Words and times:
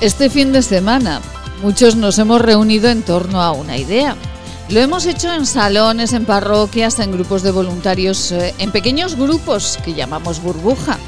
este 0.00 0.30
fin 0.30 0.52
de 0.52 0.62
semana 0.62 1.20
muchos 1.62 1.96
nos 1.96 2.18
hemos 2.18 2.40
reunido 2.40 2.88
en 2.88 3.02
torno 3.02 3.42
a 3.42 3.52
una 3.52 3.76
idea. 3.76 4.16
Lo 4.68 4.80
hemos 4.80 5.06
hecho 5.06 5.32
en 5.32 5.46
salones, 5.46 6.12
en 6.12 6.24
parroquias, 6.24 6.98
en 6.98 7.10
grupos 7.10 7.42
de 7.42 7.50
voluntarios, 7.50 8.32
eh, 8.32 8.54
en 8.58 8.70
pequeños 8.70 9.16
grupos 9.16 9.78
que 9.84 9.94
llamamos 9.94 10.42
burbuja. 10.42 10.98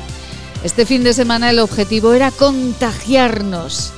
Este 0.65 0.87
fin 0.87 1.05
de 1.05 1.13
semana 1.13 1.51
el 1.51 1.59
objetivo 1.59 2.15
era 2.15 2.30
contagiarnos, 2.30 3.93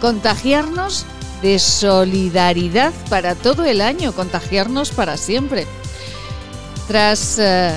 contagiarnos 0.00 1.04
de 1.42 1.58
solidaridad 1.58 2.92
para 3.10 3.34
todo 3.34 3.64
el 3.64 3.80
año, 3.80 4.12
contagiarnos 4.12 4.90
para 4.90 5.16
siempre. 5.16 5.66
Tras 6.86 7.38
eh, 7.38 7.72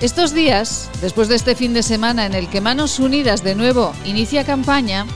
estos 0.00 0.34
días, 0.34 0.90
después 1.00 1.28
de 1.28 1.36
este 1.36 1.54
fin 1.54 1.72
de 1.72 1.82
semana 1.82 2.26
en 2.26 2.34
el 2.34 2.48
que 2.48 2.60
Manos 2.60 2.98
Unidas 2.98 3.42
de 3.42 3.54
nuevo 3.54 3.92
inicia 4.04 4.44
campaña, 4.44 5.06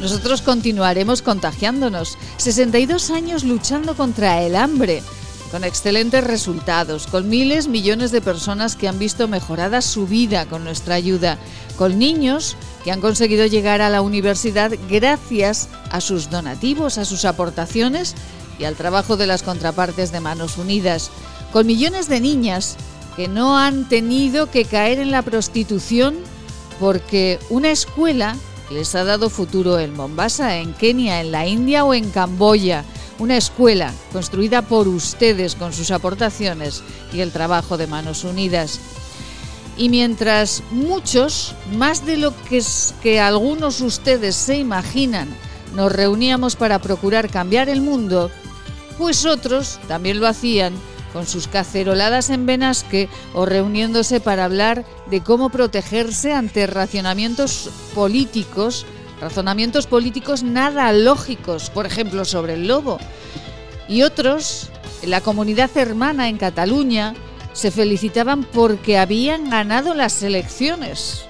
nosotros 0.00 0.40
continuaremos 0.42 1.22
contagiándonos. 1.22 2.16
62 2.38 3.10
años 3.10 3.44
luchando 3.44 3.94
contra 3.94 4.42
el 4.42 4.56
hambre, 4.56 5.02
con 5.50 5.64
excelentes 5.64 6.24
resultados, 6.24 7.06
con 7.06 7.28
miles, 7.28 7.68
millones 7.68 8.10
de 8.10 8.20
personas 8.20 8.76
que 8.76 8.88
han 8.88 8.98
visto 8.98 9.28
mejorada 9.28 9.82
su 9.82 10.06
vida 10.06 10.46
con 10.46 10.64
nuestra 10.64 10.94
ayuda, 10.94 11.38
con 11.76 11.98
niños 11.98 12.56
que 12.84 12.92
han 12.92 13.00
conseguido 13.00 13.46
llegar 13.46 13.82
a 13.82 13.90
la 13.90 14.00
universidad 14.00 14.72
gracias 14.88 15.68
a 15.90 16.00
sus 16.00 16.30
donativos, 16.30 16.98
a 16.98 17.04
sus 17.04 17.24
aportaciones 17.24 18.14
y 18.58 18.64
al 18.64 18.76
trabajo 18.76 19.16
de 19.16 19.26
las 19.26 19.42
contrapartes 19.42 20.12
de 20.12 20.20
Manos 20.20 20.56
Unidas, 20.56 21.10
con 21.52 21.66
millones 21.66 22.08
de 22.08 22.20
niñas 22.20 22.76
que 23.16 23.28
no 23.28 23.58
han 23.58 23.88
tenido 23.88 24.50
que 24.50 24.64
caer 24.64 24.98
en 24.98 25.10
la 25.10 25.22
prostitución 25.22 26.16
porque 26.78 27.38
una 27.50 27.70
escuela 27.70 28.36
les 28.70 28.94
ha 28.94 29.04
dado 29.04 29.30
futuro 29.30 29.78
en 29.78 29.94
Mombasa, 29.94 30.58
en 30.58 30.72
Kenia, 30.72 31.20
en 31.20 31.32
la 31.32 31.46
India 31.46 31.84
o 31.84 31.92
en 31.92 32.10
Camboya. 32.10 32.84
Una 33.18 33.36
escuela 33.36 33.92
construida 34.12 34.62
por 34.62 34.88
ustedes 34.88 35.54
con 35.54 35.72
sus 35.72 35.90
aportaciones 35.90 36.82
y 37.12 37.20
el 37.20 37.32
trabajo 37.32 37.76
de 37.76 37.86
Manos 37.86 38.24
Unidas. 38.24 38.80
Y 39.76 39.88
mientras 39.88 40.62
muchos, 40.70 41.54
más 41.76 42.06
de 42.06 42.16
lo 42.16 42.32
que, 43.02 43.20
algunos 43.20 43.80
ustedes 43.80 44.36
se 44.36 44.56
imaginan, 44.58 45.28
nos 45.74 45.92
reuníamos 45.92 46.56
para 46.56 46.78
procurar 46.78 47.30
cambiar 47.30 47.68
el 47.68 47.80
mundo, 47.80 48.30
pues 48.98 49.24
otros 49.24 49.78
también 49.88 50.20
lo 50.20 50.26
hacían 50.26 50.74
con 51.12 51.26
sus 51.26 51.48
caceroladas 51.48 52.30
en 52.30 52.46
Benasque 52.46 53.08
o 53.34 53.46
reuniéndose 53.46 54.20
para 54.20 54.44
hablar 54.44 54.84
de 55.10 55.22
cómo 55.22 55.50
protegerse 55.50 56.32
ante 56.32 56.66
racionamientos 56.66 57.70
políticos, 57.94 58.86
razonamientos 59.20 59.86
políticos 59.86 60.42
nada 60.42 60.92
lógicos, 60.92 61.70
por 61.70 61.86
ejemplo, 61.86 62.24
sobre 62.24 62.54
el 62.54 62.68
lobo. 62.68 62.98
Y 63.88 64.02
otros, 64.02 64.70
en 65.02 65.10
la 65.10 65.20
comunidad 65.20 65.70
hermana 65.76 66.28
en 66.28 66.38
Cataluña, 66.38 67.14
se 67.52 67.70
felicitaban 67.70 68.44
porque 68.44 68.98
habían 68.98 69.50
ganado 69.50 69.94
las 69.94 70.22
elecciones. 70.22 71.24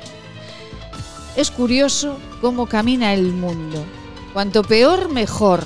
Es 1.36 1.50
curioso 1.50 2.18
cómo 2.40 2.66
camina 2.66 3.14
el 3.14 3.32
mundo. 3.32 3.84
Cuanto 4.32 4.62
peor, 4.62 5.10
mejor 5.10 5.64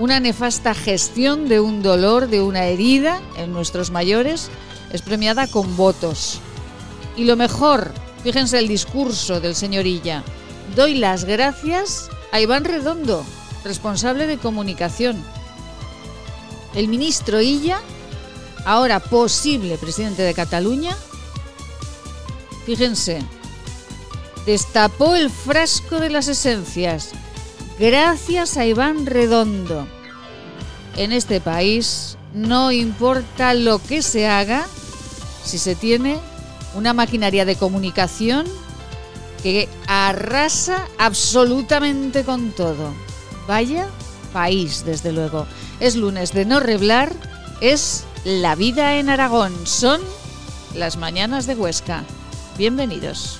una 0.00 0.18
nefasta 0.18 0.74
gestión 0.74 1.46
de 1.46 1.60
un 1.60 1.82
dolor, 1.82 2.28
de 2.28 2.40
una 2.40 2.64
herida 2.64 3.20
en 3.36 3.52
nuestros 3.52 3.90
mayores, 3.90 4.48
es 4.90 5.02
premiada 5.02 5.46
con 5.46 5.76
votos. 5.76 6.40
Y 7.18 7.24
lo 7.24 7.36
mejor, 7.36 7.92
fíjense 8.24 8.58
el 8.58 8.66
discurso 8.66 9.40
del 9.40 9.54
señor 9.54 9.86
Illa, 9.86 10.24
doy 10.74 10.94
las 10.94 11.26
gracias 11.26 12.08
a 12.32 12.40
Iván 12.40 12.64
Redondo, 12.64 13.26
responsable 13.62 14.26
de 14.26 14.38
comunicación. 14.38 15.22
El 16.74 16.88
ministro 16.88 17.42
Illa, 17.42 17.82
ahora 18.64 19.00
posible 19.00 19.76
presidente 19.76 20.22
de 20.22 20.32
Cataluña, 20.32 20.96
fíjense, 22.64 23.22
destapó 24.46 25.14
el 25.14 25.28
frasco 25.28 26.00
de 26.00 26.08
las 26.08 26.28
esencias 26.28 27.12
Gracias 27.80 28.58
a 28.58 28.66
Iván 28.66 29.06
Redondo. 29.06 29.88
En 30.98 31.12
este 31.12 31.40
país 31.40 32.18
no 32.34 32.72
importa 32.72 33.54
lo 33.54 33.78
que 33.78 34.02
se 34.02 34.28
haga 34.28 34.66
si 35.42 35.56
se 35.56 35.74
tiene 35.74 36.18
una 36.74 36.92
maquinaria 36.92 37.46
de 37.46 37.56
comunicación 37.56 38.46
que 39.42 39.66
arrasa 39.86 40.88
absolutamente 40.98 42.22
con 42.22 42.50
todo. 42.50 42.92
Vaya 43.48 43.88
país, 44.34 44.84
desde 44.84 45.10
luego. 45.10 45.46
Es 45.80 45.96
lunes 45.96 46.34
de 46.34 46.44
no 46.44 46.60
reblar, 46.60 47.10
es 47.62 48.04
la 48.24 48.56
vida 48.56 48.96
en 48.96 49.08
Aragón, 49.08 49.54
son 49.66 50.02
las 50.74 50.98
mañanas 50.98 51.46
de 51.46 51.54
Huesca. 51.54 52.04
Bienvenidos. 52.58 53.39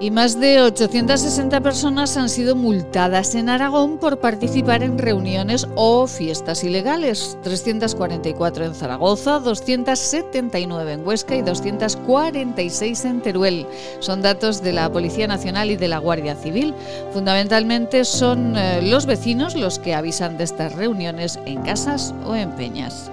Y 0.00 0.10
más 0.10 0.40
de 0.40 0.62
860 0.62 1.60
personas 1.60 2.16
han 2.16 2.30
sido 2.30 2.56
multadas 2.56 3.34
en 3.34 3.50
Aragón 3.50 3.98
por 3.98 4.18
participar 4.18 4.82
en 4.82 4.96
reuniones 4.96 5.68
o 5.74 6.06
fiestas 6.06 6.64
ilegales. 6.64 7.36
344 7.42 8.64
en 8.64 8.74
Zaragoza, 8.74 9.40
279 9.40 10.92
en 10.94 11.06
Huesca 11.06 11.36
y 11.36 11.42
246 11.42 13.04
en 13.04 13.20
Teruel. 13.20 13.66
Son 13.98 14.22
datos 14.22 14.62
de 14.62 14.72
la 14.72 14.90
Policía 14.90 15.26
Nacional 15.26 15.70
y 15.70 15.76
de 15.76 15.88
la 15.88 15.98
Guardia 15.98 16.34
Civil. 16.34 16.72
Fundamentalmente 17.12 18.06
son 18.06 18.56
eh, 18.56 18.80
los 18.80 19.04
vecinos 19.04 19.54
los 19.54 19.78
que 19.78 19.94
avisan 19.94 20.38
de 20.38 20.44
estas 20.44 20.74
reuniones 20.76 21.38
en 21.44 21.60
casas 21.60 22.14
o 22.24 22.34
en 22.34 22.50
peñas. 22.52 23.10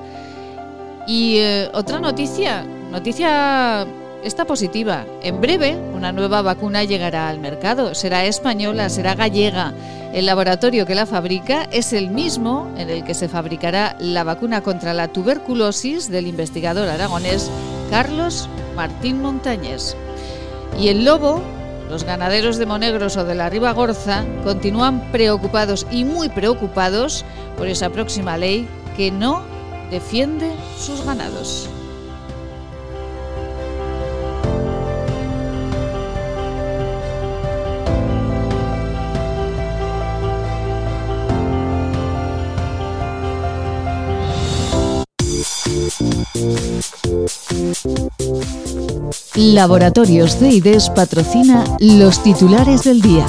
Y 1.05 1.37
eh, 1.39 1.69
otra 1.73 1.99
noticia, 1.99 2.63
noticia 2.91 3.85
está 4.23 4.45
positiva. 4.45 5.05
En 5.21 5.41
breve, 5.41 5.77
una 5.93 6.11
nueva 6.11 6.41
vacuna 6.41 6.83
llegará 6.83 7.29
al 7.29 7.39
mercado. 7.39 7.95
Será 7.95 8.25
española, 8.25 8.89
será 8.89 9.15
gallega. 9.15 9.73
El 10.13 10.25
laboratorio 10.25 10.85
que 10.85 10.95
la 10.95 11.05
fabrica 11.05 11.67
es 11.71 11.93
el 11.93 12.09
mismo 12.09 12.71
en 12.77 12.89
el 12.89 13.03
que 13.03 13.13
se 13.13 13.27
fabricará 13.27 13.95
la 13.99 14.23
vacuna 14.23 14.61
contra 14.61 14.93
la 14.93 15.09
tuberculosis 15.09 16.09
del 16.09 16.27
investigador 16.27 16.87
aragonés 16.87 17.51
Carlos 17.89 18.49
Martín 18.75 19.21
Montañés. 19.21 19.95
Y 20.79 20.89
el 20.89 21.05
lobo, 21.05 21.41
los 21.89 22.03
ganaderos 22.03 22.57
de 22.57 22.65
Monegros 22.65 23.17
o 23.17 23.25
de 23.25 23.35
la 23.35 23.49
Ribagorza 23.49 24.23
continúan 24.43 25.11
preocupados 25.11 25.87
y 25.91 26.03
muy 26.03 26.29
preocupados 26.29 27.25
por 27.57 27.67
esa 27.67 27.89
próxima 27.89 28.37
ley 28.37 28.67
que 28.95 29.11
no 29.11 29.43
defiende 29.91 30.51
sus 30.77 31.05
ganados. 31.05 31.69
Laboratorios 49.35 50.37
CIDES 50.37 50.89
patrocina 50.89 51.63
los 51.79 52.21
titulares 52.23 52.83
del 52.83 53.01
día. 53.01 53.27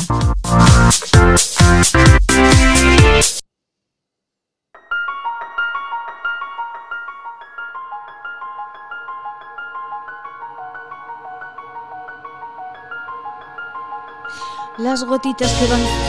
Las 14.79 15.05
gotitas 15.05 15.53
que 15.53 15.67
van 15.67 16.08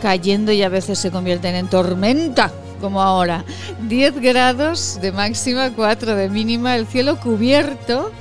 cayendo 0.00 0.52
y 0.52 0.62
a 0.62 0.68
veces 0.68 0.98
se 0.98 1.10
convierten 1.10 1.54
en 1.54 1.68
tormenta 1.68 2.52
como 2.80 3.02
ahora. 3.02 3.44
10 3.88 4.20
grados 4.20 4.98
de 5.00 5.12
máxima, 5.12 5.70
4 5.70 6.14
de 6.14 6.28
mínima, 6.28 6.76
el 6.76 6.86
cielo 6.86 7.18
cubierto 7.18 8.12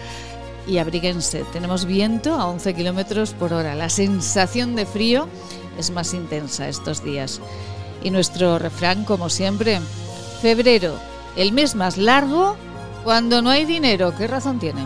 y 0.67 0.77
abríguense. 0.77 1.43
Tenemos 1.53 1.85
viento 1.85 2.33
a 2.33 2.47
11 2.47 2.73
kilómetros 2.73 3.33
por 3.33 3.53
hora. 3.53 3.75
La 3.75 3.89
sensación 3.89 4.75
de 4.75 4.85
frío 4.85 5.27
es 5.77 5.91
más 5.91 6.13
intensa 6.13 6.67
estos 6.67 7.03
días. 7.03 7.41
Y 8.03 8.11
nuestro 8.11 8.59
refrán, 8.59 9.03
como 9.03 9.29
siempre, 9.29 9.79
febrero, 10.41 10.95
el 11.35 11.51
mes 11.51 11.75
más 11.75 11.97
largo 11.97 12.55
cuando 13.03 13.41
no 13.41 13.49
hay 13.49 13.65
dinero. 13.65 14.13
¿Qué 14.17 14.27
razón 14.27 14.59
tiene? 14.59 14.85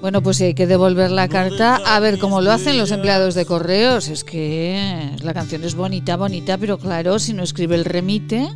bueno, 0.00 0.22
pues 0.22 0.36
si 0.36 0.44
hay 0.44 0.54
que 0.54 0.66
devolver 0.66 1.10
la 1.10 1.28
carta, 1.28 1.80
a 1.84 1.98
ver 2.00 2.18
cómo 2.18 2.40
lo 2.40 2.52
hacen 2.52 2.78
los 2.78 2.90
empleados 2.92 3.34
de 3.34 3.46
correos. 3.46 4.08
Es 4.08 4.24
que 4.24 5.10
la 5.22 5.34
canción 5.34 5.64
es 5.64 5.74
bonita, 5.74 6.16
bonita, 6.16 6.56
pero 6.56 6.78
claro, 6.78 7.18
si 7.18 7.32
no 7.32 7.42
escribe 7.42 7.74
el 7.74 7.84
remite, 7.84 8.48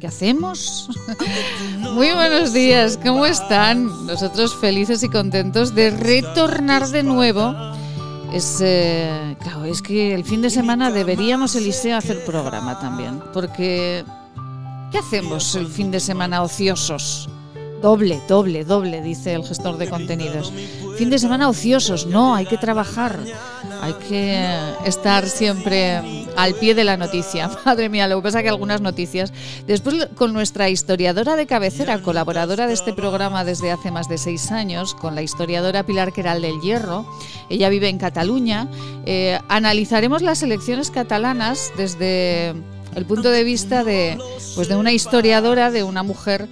¿qué 0.00 0.06
hacemos? 0.06 0.88
Muy 1.78 2.10
buenos 2.12 2.52
días, 2.52 2.98
¿cómo 3.02 3.26
están? 3.26 4.06
Nosotros 4.06 4.56
felices 4.56 5.02
y 5.02 5.08
contentos 5.08 5.74
de 5.74 5.90
retornar 5.90 6.88
de 6.88 7.02
nuevo. 7.02 7.54
Es, 8.32 8.58
eh, 8.60 9.36
claro, 9.40 9.64
es 9.64 9.82
que 9.82 10.14
el 10.14 10.24
fin 10.24 10.42
de 10.42 10.50
semana 10.50 10.90
deberíamos, 10.90 11.54
Eliseo, 11.54 11.96
hacer 11.96 12.24
programa 12.24 12.78
también, 12.78 13.20
porque 13.32 14.04
¿qué 14.90 14.98
hacemos 14.98 15.54
el 15.54 15.66
fin 15.66 15.90
de 15.90 16.00
semana 16.00 16.42
ociosos? 16.42 17.28
Doble, 17.80 18.20
doble, 18.26 18.64
doble, 18.64 19.02
dice 19.02 19.34
el 19.34 19.44
gestor 19.44 19.78
de 19.78 19.88
contenidos. 19.88 20.52
Fin 20.96 21.10
de 21.10 21.18
semana 21.20 21.48
ociosos, 21.48 22.06
no, 22.06 22.34
hay 22.34 22.44
que 22.44 22.58
trabajar, 22.58 23.20
hay 23.80 23.92
que 24.08 24.44
estar 24.84 25.28
siempre 25.28 26.26
al 26.36 26.54
pie 26.54 26.74
de 26.74 26.82
la 26.82 26.96
noticia. 26.96 27.48
Madre 27.64 27.88
mía, 27.88 28.08
lo 28.08 28.16
que 28.16 28.24
pasa 28.24 28.42
que 28.42 28.48
algunas 28.48 28.80
noticias. 28.80 29.32
Después 29.68 30.08
con 30.16 30.32
nuestra 30.32 30.68
historiadora 30.68 31.36
de 31.36 31.46
cabecera, 31.46 32.02
colaboradora 32.02 32.66
de 32.66 32.74
este 32.74 32.92
programa 32.92 33.44
desde 33.44 33.70
hace 33.70 33.92
más 33.92 34.08
de 34.08 34.18
seis 34.18 34.50
años, 34.50 34.96
con 34.96 35.14
la 35.14 35.22
historiadora 35.22 35.86
Pilar 35.86 36.12
Queral 36.12 36.42
del 36.42 36.60
Hierro, 36.60 37.06
ella 37.48 37.68
vive 37.68 37.88
en 37.88 37.98
Cataluña, 37.98 38.68
eh, 39.06 39.38
analizaremos 39.48 40.22
las 40.22 40.42
elecciones 40.42 40.90
catalanas 40.90 41.72
desde 41.76 42.54
el 42.96 43.06
punto 43.06 43.30
de 43.30 43.44
vista 43.44 43.84
de, 43.84 44.18
pues 44.56 44.68
de 44.68 44.74
una 44.74 44.90
historiadora, 44.90 45.70
de 45.70 45.84
una 45.84 46.02
mujer 46.02 46.48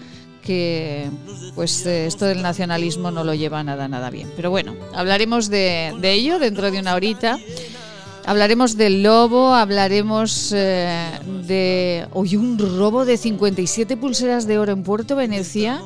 que 0.47 1.11
pues 1.57 1.85
eh, 1.87 2.07
esto 2.07 2.25
del 2.25 2.41
nacionalismo 2.41 3.11
no 3.11 3.25
lo 3.25 3.35
lleva 3.35 3.65
nada, 3.65 3.89
nada 3.89 4.11
bien. 4.11 4.31
Pero 4.37 4.51
bueno, 4.51 4.77
hablaremos 4.95 5.51
de, 5.51 5.93
ello 6.03 6.39
dentro 6.39 6.71
de 6.71 6.79
una 6.79 6.95
horita. 6.95 7.39
Hablaremos 8.25 8.77
del 8.77 9.03
lobo, 9.03 9.55
hablaremos 9.55 10.53
eh, 10.55 11.11
de 11.47 12.07
hoy 12.13 12.37
un 12.37 12.59
robo 12.59 13.05
de 13.05 13.17
57 13.17 13.97
pulseras 13.97 14.47
de 14.47 14.59
oro 14.59 14.73
en 14.73 14.83
Puerto 14.83 15.17
Venecia, 15.17 15.81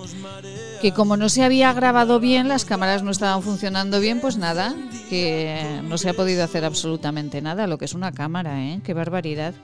que 0.80 0.92
como 0.92 1.16
no 1.16 1.28
se 1.28 1.42
había 1.42 1.73
grabado 1.73 2.18
bien, 2.18 2.49
las 2.49 2.64
cámaras 2.64 3.02
no 3.02 3.11
estaban 3.11 3.42
funcionando 3.42 4.00
bien, 4.00 4.20
pues 4.20 4.38
nada, 4.38 4.75
que 5.11 5.80
no 5.84 5.99
se 5.99 6.08
ha 6.08 6.14
podido 6.14 6.42
hacer 6.42 6.64
absolutamente 6.64 7.42
nada, 7.42 7.66
lo 7.66 7.76
que 7.76 7.84
es 7.84 7.92
una 7.92 8.12
cámara, 8.12 8.64
¿eh? 8.64 8.80
Qué 8.84 8.94
barbaridad. 8.94 9.54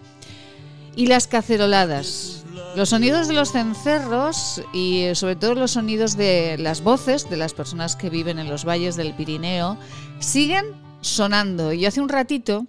Y 0.94 1.06
las 1.06 1.26
caceroladas, 1.26 2.45
los 2.76 2.90
sonidos 2.90 3.26
de 3.26 3.33
los 3.33 3.52
cencerros 3.52 4.62
y 4.75 5.04
eh, 5.04 5.14
sobre 5.14 5.35
todo 5.35 5.54
los 5.54 5.73
sonidos 5.73 6.14
de 6.14 6.56
las 6.59 6.83
voces 6.83 7.28
de 7.30 7.38
las 7.38 7.54
personas 7.54 7.97
que 7.97 8.11
viven 8.11 8.38
en 8.38 8.50
los 8.50 8.66
valles 8.66 8.97
del 8.97 9.14
Pirineo 9.14 9.78
siguen 10.18 10.75
sonando. 11.00 11.73
Y 11.73 11.87
hace 11.87 12.02
un 12.02 12.11
ratito 12.11 12.66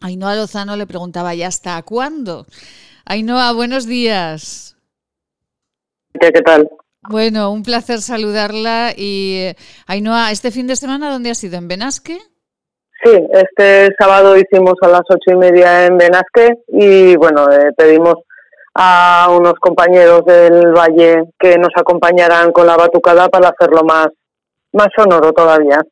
Ainhoa 0.00 0.36
Lozano 0.36 0.74
le 0.76 0.86
preguntaba, 0.86 1.34
¿ya 1.34 1.48
hasta 1.48 1.82
cuándo? 1.82 2.46
Ainhoa, 3.04 3.52
buenos 3.52 3.86
días. 3.86 4.74
¿Qué 6.18 6.30
tal? 6.40 6.70
Bueno, 7.02 7.52
un 7.52 7.62
placer 7.62 8.00
saludarla. 8.00 8.92
Y 8.96 9.34
eh, 9.36 9.56
Ainhoa, 9.86 10.30
¿este 10.32 10.50
fin 10.50 10.66
de 10.66 10.76
semana 10.76 11.10
dónde 11.10 11.30
has 11.30 11.44
ido? 11.44 11.58
¿En 11.58 11.68
Benasque? 11.68 12.18
Sí, 13.04 13.12
este 13.32 13.94
sábado 13.98 14.34
hicimos 14.38 14.76
a 14.80 14.88
las 14.88 15.02
ocho 15.10 15.30
y 15.32 15.36
media 15.36 15.84
en 15.84 15.98
Benasque 15.98 16.54
y 16.68 17.16
bueno, 17.16 17.52
eh, 17.52 17.70
pedimos 17.76 18.14
a 18.78 19.28
unos 19.30 19.54
compañeros 19.54 20.24
del 20.24 20.72
Valle 20.72 21.24
que 21.38 21.56
nos 21.56 21.70
acompañarán 21.76 22.52
con 22.52 22.66
la 22.66 22.76
batucada 22.76 23.28
para 23.28 23.48
hacerlo 23.48 23.82
más, 23.84 24.08
más 24.72 24.88
sonoro 24.94 25.32
todavía. 25.32 25.82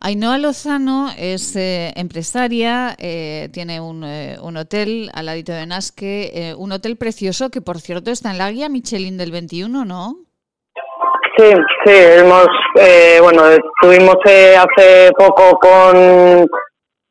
Ainhoa 0.00 0.38
Lozano 0.38 1.08
es 1.16 1.56
eh, 1.56 1.92
empresaria, 1.96 2.94
eh, 2.98 3.48
tiene 3.52 3.80
un, 3.80 4.04
eh, 4.04 4.36
un, 4.42 4.58
hotel 4.58 5.10
al 5.14 5.26
ladito 5.26 5.52
de 5.52 5.66
Nasque, 5.66 6.54
un 6.58 6.72
hotel 6.72 6.96
precioso 6.96 7.50
que 7.50 7.62
por 7.62 7.80
cierto 7.80 8.10
está 8.10 8.30
en 8.30 8.38
la 8.38 8.50
guía 8.50 8.68
Michelin 8.68 9.16
del 9.16 9.32
21, 9.32 9.84
¿no? 9.84 10.16
Sí, 11.38 11.52
sí, 11.84 11.92
hemos, 11.92 12.46
bueno, 13.20 13.42
estuvimos 13.50 14.16
hace 14.24 15.10
poco 15.18 15.58
con 15.58 16.48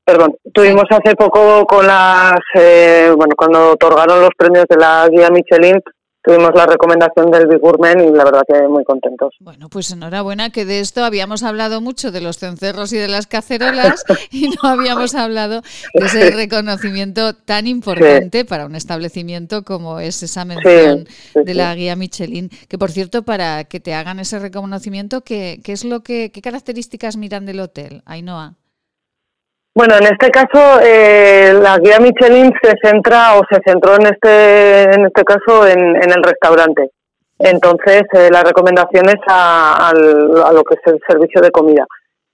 Perdón, 0.06 0.36
tuvimos 0.54 0.84
hace 0.92 1.16
poco 1.16 1.66
con 1.66 1.88
las, 1.88 2.40
eh, 2.54 3.12
bueno, 3.16 3.34
cuando 3.36 3.72
otorgaron 3.72 4.22
los 4.22 4.30
premios 4.38 4.66
de 4.70 4.78
la 4.78 5.10
guía 5.10 5.32
Michelin, 5.32 5.82
tuvimos 6.26 6.52
la 6.54 6.68
recomendación 6.68 7.32
del 7.32 7.48
Big 7.48 7.60
Gourmet 7.60 7.96
y 8.00 8.12
la 8.12 8.24
verdad 8.24 8.44
que 8.48 8.68
muy 8.68 8.84
contentos. 8.84 9.34
Bueno, 9.40 9.68
pues 9.70 9.90
enhorabuena 9.92 10.52
que 10.52 10.64
de 10.64 10.80
esto 10.80 11.04
habíamos 11.04 11.42
hablado 11.42 11.82
mucho 11.82 12.12
de 12.12 12.22
los 12.22 12.38
cencerros 12.38 12.94
y 12.94 12.98
de 12.98 13.08
las 13.08 13.26
cacerolas 13.26 14.04
y 14.32 14.50
no 14.50 14.70
habíamos 14.70 15.16
hablado 15.16 15.62
de 15.94 16.06
ese 16.06 16.32
reconocimiento 16.32 17.34
tan 17.34 17.66
importante 17.66 18.46
para 18.46 18.68
un 18.68 18.76
establecimiento 18.76 19.64
como 19.64 20.00
es 20.00 20.22
esa 20.22 20.46
mención 20.46 21.08
de 21.34 21.54
la 21.56 21.74
guía 21.74 21.96
Michelin. 21.96 22.50
Que 22.68 22.78
por 22.78 22.92
cierto, 22.92 23.24
para 23.24 23.64
que 23.64 23.80
te 23.80 23.96
hagan 23.96 24.20
ese 24.20 24.38
reconocimiento, 24.38 25.22
¿qué, 25.22 25.62
qué 25.64 25.72
es 25.72 25.84
lo 25.84 26.02
que, 26.02 26.32
qué 26.32 26.42
características 26.42 27.18
miran 27.18 27.48
del 27.48 27.60
hotel, 27.60 28.04
Ainhoa? 28.06 28.56
Bueno, 29.76 29.96
en 29.98 30.06
este 30.06 30.30
caso, 30.30 30.80
eh, 30.82 31.54
la 31.62 31.78
guía 31.80 32.00
Michelin 32.00 32.50
se 32.64 32.76
centra 32.82 33.36
o 33.38 33.42
se 33.52 33.60
centró 33.66 33.96
en 33.96 34.06
este, 34.06 34.84
en 34.84 35.06
este 35.06 35.26
caso 35.26 35.68
en, 35.68 35.98
el 35.98 36.24
restaurante. 36.24 36.92
Entonces, 37.38 38.04
eh, 38.14 38.30
la 38.32 38.42
recomendación 38.42 39.10
es 39.10 39.20
a, 39.28 39.92
lo 39.94 40.64
que 40.64 40.76
es 40.76 40.94
el 40.94 41.00
servicio 41.06 41.42
de 41.42 41.52
comida. 41.52 41.86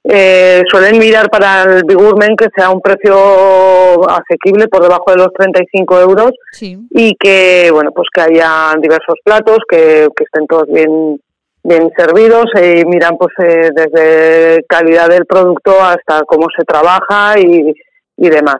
Eh, 0.03 0.61
suelen 0.69 0.99
mirar 0.99 1.31
para 1.31 1.63
el 1.63 1.83
Bigurmen 1.83 2.35
que 2.35 2.47
sea 2.55 2.69
un 2.69 2.79
precio 2.79 4.07
asequible 4.07 4.67
por 4.67 4.83
debajo 4.83 5.05
de 5.07 5.17
los 5.17 5.33
35 5.33 5.99
euros 5.99 6.31
y 6.59 7.15
que, 7.15 7.69
bueno, 7.71 7.91
pues 7.91 8.07
que 8.13 8.21
haya 8.21 8.75
diversos 8.79 9.15
platos, 9.23 9.57
que, 9.67 10.07
que 10.15 10.23
estén 10.25 10.45
todos 10.45 10.67
bien 10.67 11.19
bien 11.63 11.91
servidos 11.95 12.45
y 12.55 12.85
miran 12.85 13.17
pues 13.17 13.33
eh, 13.39 13.69
desde 13.73 14.63
calidad 14.67 15.09
del 15.09 15.25
producto 15.25 15.81
hasta 15.81 16.23
cómo 16.25 16.47
se 16.55 16.63
trabaja 16.65 17.39
y, 17.39 17.73
y 18.17 18.29
demás. 18.29 18.57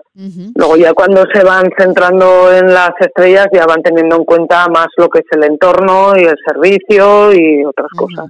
Luego 0.56 0.76
ya 0.76 0.94
cuando 0.94 1.24
se 1.32 1.44
van 1.44 1.70
centrando 1.78 2.52
en 2.52 2.74
las 2.74 2.92
estrellas 3.00 3.48
ya 3.54 3.66
van 3.68 3.84
teniendo 3.84 4.16
en 4.16 4.26
cuenta 4.26 4.68
más 4.68 4.88
lo 4.98 5.08
que 5.08 5.20
es 5.20 5.26
el 5.32 5.44
entorno 5.44 6.14
y 6.18 6.24
el 6.24 6.36
servicio 6.46 7.32
y 7.32 7.64
otras 7.64 7.90
cosas. 7.96 8.26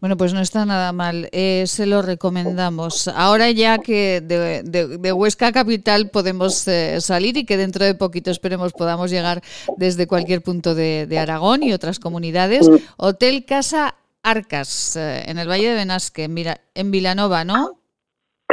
Bueno, 0.00 0.18
pues 0.18 0.34
no 0.34 0.40
está 0.40 0.66
nada 0.66 0.92
mal, 0.92 1.30
eh, 1.32 1.64
se 1.66 1.86
lo 1.86 2.02
recomendamos. 2.02 3.08
Ahora 3.08 3.50
ya 3.50 3.78
que 3.78 4.20
de, 4.20 4.62
de, 4.62 5.12
Huesca 5.12 5.50
Capital 5.50 6.10
podemos 6.10 6.68
eh, 6.68 7.00
salir 7.00 7.38
y 7.38 7.46
que 7.46 7.56
dentro 7.56 7.84
de 7.84 7.94
poquito 7.94 8.30
esperemos 8.30 8.74
podamos 8.74 9.10
llegar 9.10 9.40
desde 9.78 10.06
cualquier 10.06 10.42
punto 10.42 10.74
de, 10.74 11.06
de 11.06 11.18
Aragón 11.18 11.62
y 11.62 11.72
otras 11.72 11.98
comunidades, 11.98 12.68
mm. 12.68 12.76
Hotel 12.98 13.46
Casa 13.46 13.94
Arcas, 14.26 14.96
eh, 14.96 15.22
en 15.26 15.38
el 15.38 15.48
Valle 15.48 15.68
de 15.68 15.74
Benasque, 15.76 16.24
en, 16.24 16.34
en 16.74 16.90
Vilanova, 16.90 17.44
¿no? 17.44 17.78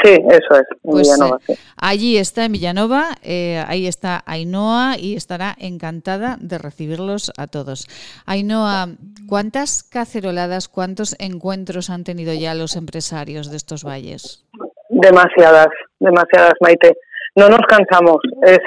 Sí, 0.04 0.12
eso 0.12 0.54
es, 0.54 0.68
en 0.84 0.92
pues, 0.92 1.08
Villanova. 1.08 1.40
Eh, 1.48 1.58
allí 1.78 2.18
está, 2.18 2.46
en 2.46 2.52
Villanova, 2.52 3.06
eh, 3.24 3.64
ahí 3.68 3.88
está 3.88 4.24
Ainhoa 4.28 4.98
y 5.00 5.16
estará 5.16 5.56
encantada 5.58 6.38
de 6.40 6.60
recibirlos 6.60 7.32
a 7.38 7.48
todos. 7.48 7.88
Ainhoa, 8.28 8.90
¿cuántas 9.28 9.82
caceroladas, 9.84 10.68
cuántos 10.68 11.16
encuentros 11.20 11.90
han 11.90 12.04
tenido 12.04 12.34
ya 12.36 12.54
los 12.54 12.76
empresarios 12.76 13.50
de 13.50 13.58
estos 13.58 13.84
valles? 13.84 14.46
Demasiadas, 14.90 15.70
demasiadas, 16.00 16.54
Maite. 16.62 16.98
No 17.36 17.50
nos 17.50 17.62
cansamos, 17.68 18.18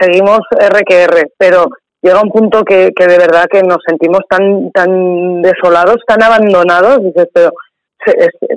seguimos 0.01 0.41
RQR, 0.51 1.31
pero 1.39 1.69
llega 2.03 2.23
un 2.23 2.31
punto 2.31 2.63
que, 2.63 2.91
que 2.95 3.07
de 3.07 3.19
verdad 3.19 3.47
que 3.51 3.63
nos 3.63 3.79
sentimos 3.87 4.21
tan 4.29 4.71
tan 4.73 5.43
desolados, 5.43 5.97
tan 6.07 6.23
abandonados. 6.23 7.03
Dices, 7.03 7.29
pero 7.33 7.51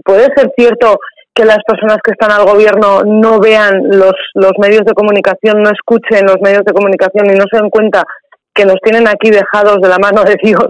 puede 0.03 0.27
ser 0.35 0.51
cierto 0.57 0.97
que 1.33 1.45
las 1.45 1.59
personas 1.65 1.97
que 2.03 2.11
están 2.11 2.31
al 2.31 2.45
gobierno 2.45 3.03
no 3.05 3.39
vean 3.39 3.87
los, 3.87 4.13
los 4.33 4.51
medios 4.57 4.83
de 4.85 4.93
comunicación, 4.93 5.63
no 5.63 5.69
escuchen 5.69 6.25
los 6.25 6.41
medios 6.41 6.65
de 6.65 6.73
comunicación 6.73 7.27
y 7.27 7.37
no 7.37 7.45
se 7.49 7.57
den 7.57 7.69
cuenta 7.69 8.03
que 8.53 8.65
nos 8.65 8.75
tienen 8.83 9.07
aquí 9.07 9.29
dejados 9.29 9.77
de 9.81 9.87
la 9.87 9.99
mano 9.99 10.23
de 10.23 10.35
Dios, 10.43 10.67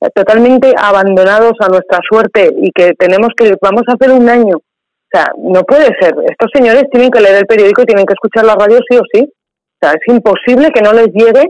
totalmente 0.14 0.74
abandonados 0.76 1.54
a 1.60 1.68
nuestra 1.68 2.00
suerte 2.08 2.50
y 2.54 2.70
que 2.70 2.92
tenemos 2.98 3.30
que, 3.36 3.54
vamos 3.62 3.82
a 3.88 3.94
hacer 3.94 4.14
un 4.14 4.28
año. 4.28 4.56
O 4.56 5.10
sea, 5.10 5.32
no 5.38 5.62
puede 5.62 5.88
ser. 5.98 6.14
Estos 6.28 6.50
señores 6.52 6.84
tienen 6.92 7.10
que 7.10 7.20
leer 7.20 7.36
el 7.36 7.46
periódico 7.46 7.82
y 7.82 7.86
tienen 7.86 8.06
que 8.06 8.12
escuchar 8.12 8.44
la 8.44 8.54
radio 8.54 8.78
sí 8.88 8.96
o 8.96 9.02
sí. 9.12 9.22
O 9.24 9.78
sea, 9.80 9.92
es 9.92 10.14
imposible 10.14 10.70
que 10.70 10.82
no 10.82 10.92
les 10.92 11.08
llegue 11.08 11.48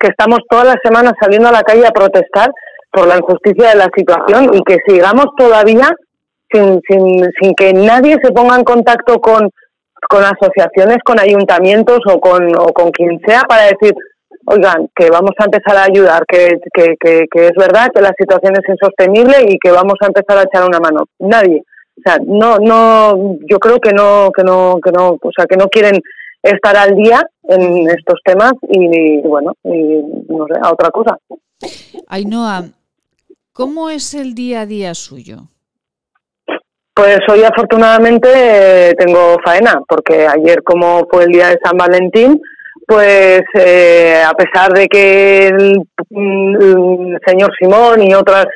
que 0.00 0.08
estamos 0.08 0.40
todas 0.48 0.66
las 0.66 0.76
semanas 0.82 1.12
saliendo 1.20 1.48
a 1.48 1.52
la 1.52 1.62
calle 1.62 1.86
a 1.86 1.90
protestar 1.90 2.50
por 2.90 3.06
la 3.06 3.18
injusticia 3.18 3.70
de 3.70 3.76
la 3.76 3.88
situación 3.94 4.50
y 4.54 4.62
que 4.62 4.78
sigamos 4.86 5.26
todavía 5.36 5.90
sin, 6.50 6.80
sin, 6.88 7.30
sin 7.40 7.54
que 7.54 7.72
nadie 7.72 8.16
se 8.22 8.32
ponga 8.32 8.56
en 8.56 8.64
contacto 8.64 9.20
con, 9.20 9.50
con 10.08 10.22
asociaciones, 10.22 10.98
con 11.04 11.20
ayuntamientos 11.20 12.00
o 12.06 12.20
con, 12.20 12.48
o 12.56 12.72
con 12.72 12.90
quien 12.90 13.20
sea 13.26 13.42
para 13.42 13.64
decir, 13.64 13.94
oigan, 14.46 14.88
que 14.94 15.10
vamos 15.10 15.32
a 15.38 15.44
empezar 15.44 15.76
a 15.76 15.84
ayudar, 15.84 16.24
que, 16.26 16.58
que, 16.72 16.94
que, 16.98 17.26
que, 17.30 17.46
es 17.46 17.54
verdad 17.56 17.88
que 17.94 18.00
la 18.00 18.14
situación 18.18 18.54
es 18.54 18.68
insostenible 18.68 19.36
y 19.48 19.58
que 19.58 19.70
vamos 19.70 19.96
a 20.00 20.06
empezar 20.06 20.38
a 20.38 20.44
echar 20.44 20.64
una 20.66 20.78
mano. 20.78 21.04
Nadie. 21.18 21.62
O 21.98 22.02
sea, 22.04 22.18
no, 22.24 22.58
no, 22.58 23.36
yo 23.48 23.58
creo 23.58 23.78
que 23.78 23.92
no, 23.92 24.30
que 24.34 24.44
no, 24.44 24.78
que 24.82 24.92
no, 24.92 25.18
o 25.20 25.30
sea, 25.34 25.46
que 25.46 25.56
no 25.56 25.66
quieren 25.68 26.00
estar 26.46 26.76
al 26.76 26.94
día 26.96 27.22
en 27.44 27.88
estos 27.88 28.20
temas 28.24 28.52
y, 28.68 29.20
bueno, 29.22 29.54
y 29.64 30.02
no 30.28 30.46
sé, 30.46 30.58
a 30.62 30.72
otra 30.72 30.90
cosa. 30.90 31.16
Ainhoa, 32.08 32.64
¿cómo 33.52 33.90
es 33.90 34.14
el 34.14 34.34
día 34.34 34.62
a 34.62 34.66
día 34.66 34.94
suyo? 34.94 35.48
Pues 36.94 37.18
hoy 37.30 37.42
afortunadamente 37.44 38.94
tengo 38.98 39.36
faena, 39.44 39.82
porque 39.86 40.26
ayer 40.26 40.62
como 40.62 41.06
fue 41.10 41.24
el 41.24 41.30
día 41.30 41.48
de 41.48 41.58
San 41.62 41.76
Valentín, 41.76 42.40
pues 42.86 43.42
eh, 43.54 44.22
a 44.24 44.32
pesar 44.32 44.72
de 44.72 44.86
que 44.86 45.48
el, 45.48 45.82
señor 47.26 47.50
Simón 47.58 48.02
y 48.02 48.14
otras 48.14 48.46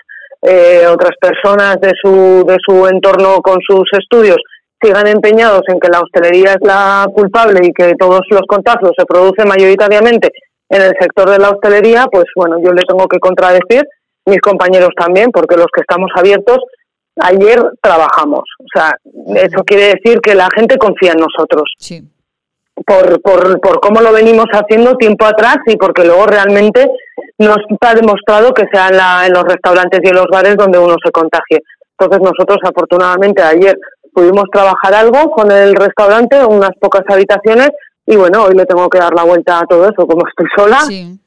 eh, 0.43 0.87
otras 0.87 1.13
personas 1.21 1.79
de 1.81 1.93
su 2.01 2.45
de 2.47 2.57
su 2.67 2.87
entorno 2.87 3.43
con 3.43 3.59
sus 3.61 3.85
estudios 3.93 4.39
sigan 4.83 5.07
empeñados 5.07 5.63
en 5.69 5.79
que 5.79 5.89
la 5.89 6.01
hostelería 6.01 6.53
es 6.53 6.61
la 6.63 7.07
culpable 7.15 7.61
y 7.63 7.73
que 7.73 7.95
todos 7.99 8.23
los 8.31 8.43
contagios 8.49 8.93
se 8.97 9.05
producen 9.05 9.49
mayoritariamente 9.49 10.31
en 10.71 10.83
el 10.83 10.95
sector 10.99 11.29
de 11.29 11.39
la 11.39 11.51
hostelería, 11.51 12.07
pues 12.11 12.27
bueno, 12.37 12.57
yo 12.63 12.73
le 12.73 12.83
tengo 12.83 13.07
que 13.09 13.19
contradecir, 13.19 13.83
mis 14.27 14.41
compañeros 14.41 14.91
también, 14.97 15.31
porque 15.33 15.57
los 15.57 15.67
que 15.75 15.81
estamos 15.81 16.11
abiertos, 16.15 16.59
ayer 17.17 17.61
trabajamos. 17.83 18.45
O 18.61 18.67
sea, 18.73 18.95
eso 19.35 19.65
quiere 19.65 19.95
decir 19.95 20.21
que 20.21 20.35
la 20.35 20.49
gente 20.55 20.79
confía 20.79 21.13
en 21.13 21.19
nosotros. 21.19 21.73
Sí. 21.79 22.03
Por, 22.87 23.21
por, 23.21 23.61
por 23.61 23.81
cómo 23.81 24.01
lo 24.01 24.13
venimos 24.13 24.47
haciendo 24.53 24.97
tiempo 24.97 25.27
atrás 25.27 25.59
y 25.67 25.77
porque 25.77 26.05
luego 26.05 26.27
realmente 26.27 26.87
nos 27.39 27.59
ha 27.81 27.95
demostrado 27.95 28.55
que 28.55 28.65
sea 28.73 28.89
en, 28.89 28.97
la, 28.97 29.27
en 29.27 29.33
los 29.33 29.45
restaurantes 29.45 30.01
y 30.03 30.09
en 30.09 30.15
los 30.15 30.27
bares 30.31 30.57
donde 30.57 30.79
uno 30.79 30.97
se 31.05 31.11
contagie. 31.11 31.61
Entonces 31.99 32.21
nosotros 32.23 32.59
afortunadamente 32.63 33.43
ayer 33.43 33.77
pudimos 34.21 34.45
trabajar 34.53 34.93
algo 34.93 35.31
con 35.31 35.50
el 35.50 35.75
restaurante, 35.75 36.45
unas 36.45 36.73
pocas 36.79 37.03
habitaciones, 37.09 37.71
y 38.07 38.17
bueno, 38.17 38.45
hoy 38.45 38.55
le 38.55 38.67
tengo 38.67 38.89
que 38.91 38.99
dar 38.99 39.15
la 39.15 39.25
vuelta 39.25 39.61
a 39.61 39.67
todo 39.67 39.85
eso. 39.85 40.07
Como 40.07 40.27
estoy 40.29 40.47
sola, 40.55 40.79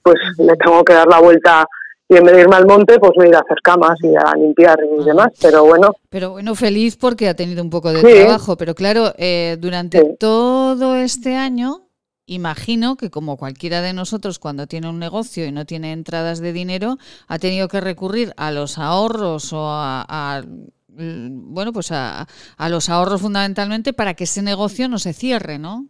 pues 0.03 0.15
le 0.37 0.55
tengo 0.57 0.83
que 0.83 0.93
dar 0.93 1.07
la 1.07 1.19
vuelta 1.19 1.65
y 2.07 2.17
en 2.17 2.23
vez 2.23 2.35
de 2.35 2.41
irme 2.41 2.55
al 2.55 2.67
monte, 2.67 2.99
pues 2.99 3.13
me 3.17 3.29
ir 3.29 3.35
a 3.35 3.39
hacer 3.39 3.57
camas 3.63 3.97
y 4.03 4.13
a 4.15 4.35
limpiar 4.35 4.77
y 4.79 5.01
ah. 5.01 5.05
demás, 5.05 5.27
pero 5.41 5.63
bueno. 5.63 5.95
Pero 6.09 6.31
bueno, 6.31 6.53
feliz 6.53 6.95
porque 6.97 7.29
ha 7.29 7.33
tenido 7.33 7.63
un 7.63 7.71
poco 7.71 7.91
de 7.91 8.01
trabajo, 8.01 8.57
pero 8.57 8.75
claro, 8.75 9.13
eh, 9.17 9.57
durante 9.59 10.03
todo 10.19 10.95
este 10.95 11.35
año, 11.35 11.87
imagino 12.27 12.95
que 12.95 13.09
como 13.09 13.37
cualquiera 13.37 13.81
de 13.81 13.93
nosotros 13.93 14.37
cuando 14.37 14.67
tiene 14.67 14.89
un 14.89 14.99
negocio 14.99 15.45
y 15.45 15.51
no 15.51 15.65
tiene 15.65 15.93
entradas 15.93 16.39
de 16.39 16.53
dinero, 16.53 16.97
ha 17.27 17.39
tenido 17.39 17.67
que 17.69 17.81
recurrir 17.81 18.33
a 18.37 18.51
los 18.51 18.77
ahorros 18.77 19.51
o 19.53 19.63
a 19.65 20.43
Mm, 20.43 20.82
bueno, 20.95 21.73
pues 21.73 21.91
a, 21.91 22.27
a 22.57 22.69
los 22.69 22.89
ahorros 22.89 23.21
fundamentalmente 23.21 23.93
para 23.93 24.13
que 24.13 24.25
ese 24.25 24.41
negocio 24.41 24.87
no 24.87 24.99
se 24.99 25.13
cierre, 25.13 25.59
¿no? 25.59 25.87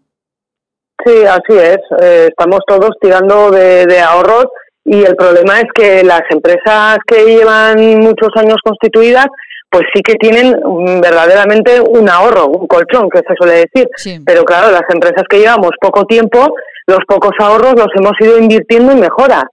Sí, 1.06 1.26
así 1.26 1.58
es. 1.58 1.80
Eh, 2.02 2.28
estamos 2.30 2.60
todos 2.66 2.92
tirando 3.02 3.52
de, 3.52 4.00
ahorros 4.00 4.46
y 4.86 5.04
el 5.04 5.16
problema 5.16 5.60
es 5.60 5.66
que 5.74 6.04
las 6.04 6.22
empresas 6.30 6.98
que 7.06 7.26
llevan 7.26 8.00
muchos 8.00 8.30
años 8.36 8.58
constituidas, 8.64 9.26
pues 9.70 9.84
sí 9.94 10.02
que 10.02 10.16
tienen 10.16 10.52
mm, 10.64 11.02
verdaderamente 11.02 11.82
un 11.82 12.08
ahorro, 12.10 12.48
un 12.48 12.68
colchón, 12.68 13.10
que 13.10 13.20
se 13.20 13.36
suele 13.38 13.66
decir. 13.68 13.90
Pero 14.26 14.44
claro, 14.44 14.72
las 14.72 14.84
empresas 14.94 15.24
que 15.30 15.40
llevamos 15.40 15.72
poco 15.82 16.06
tiempo, 16.06 16.56
los 16.88 17.00
pocos 17.08 17.32
ahorros 17.40 17.74
los 17.76 17.88
hemos 17.96 18.14
ido 18.20 18.38
invirtiendo 18.38 18.94
en 18.94 19.02
mejoras. 19.02 19.44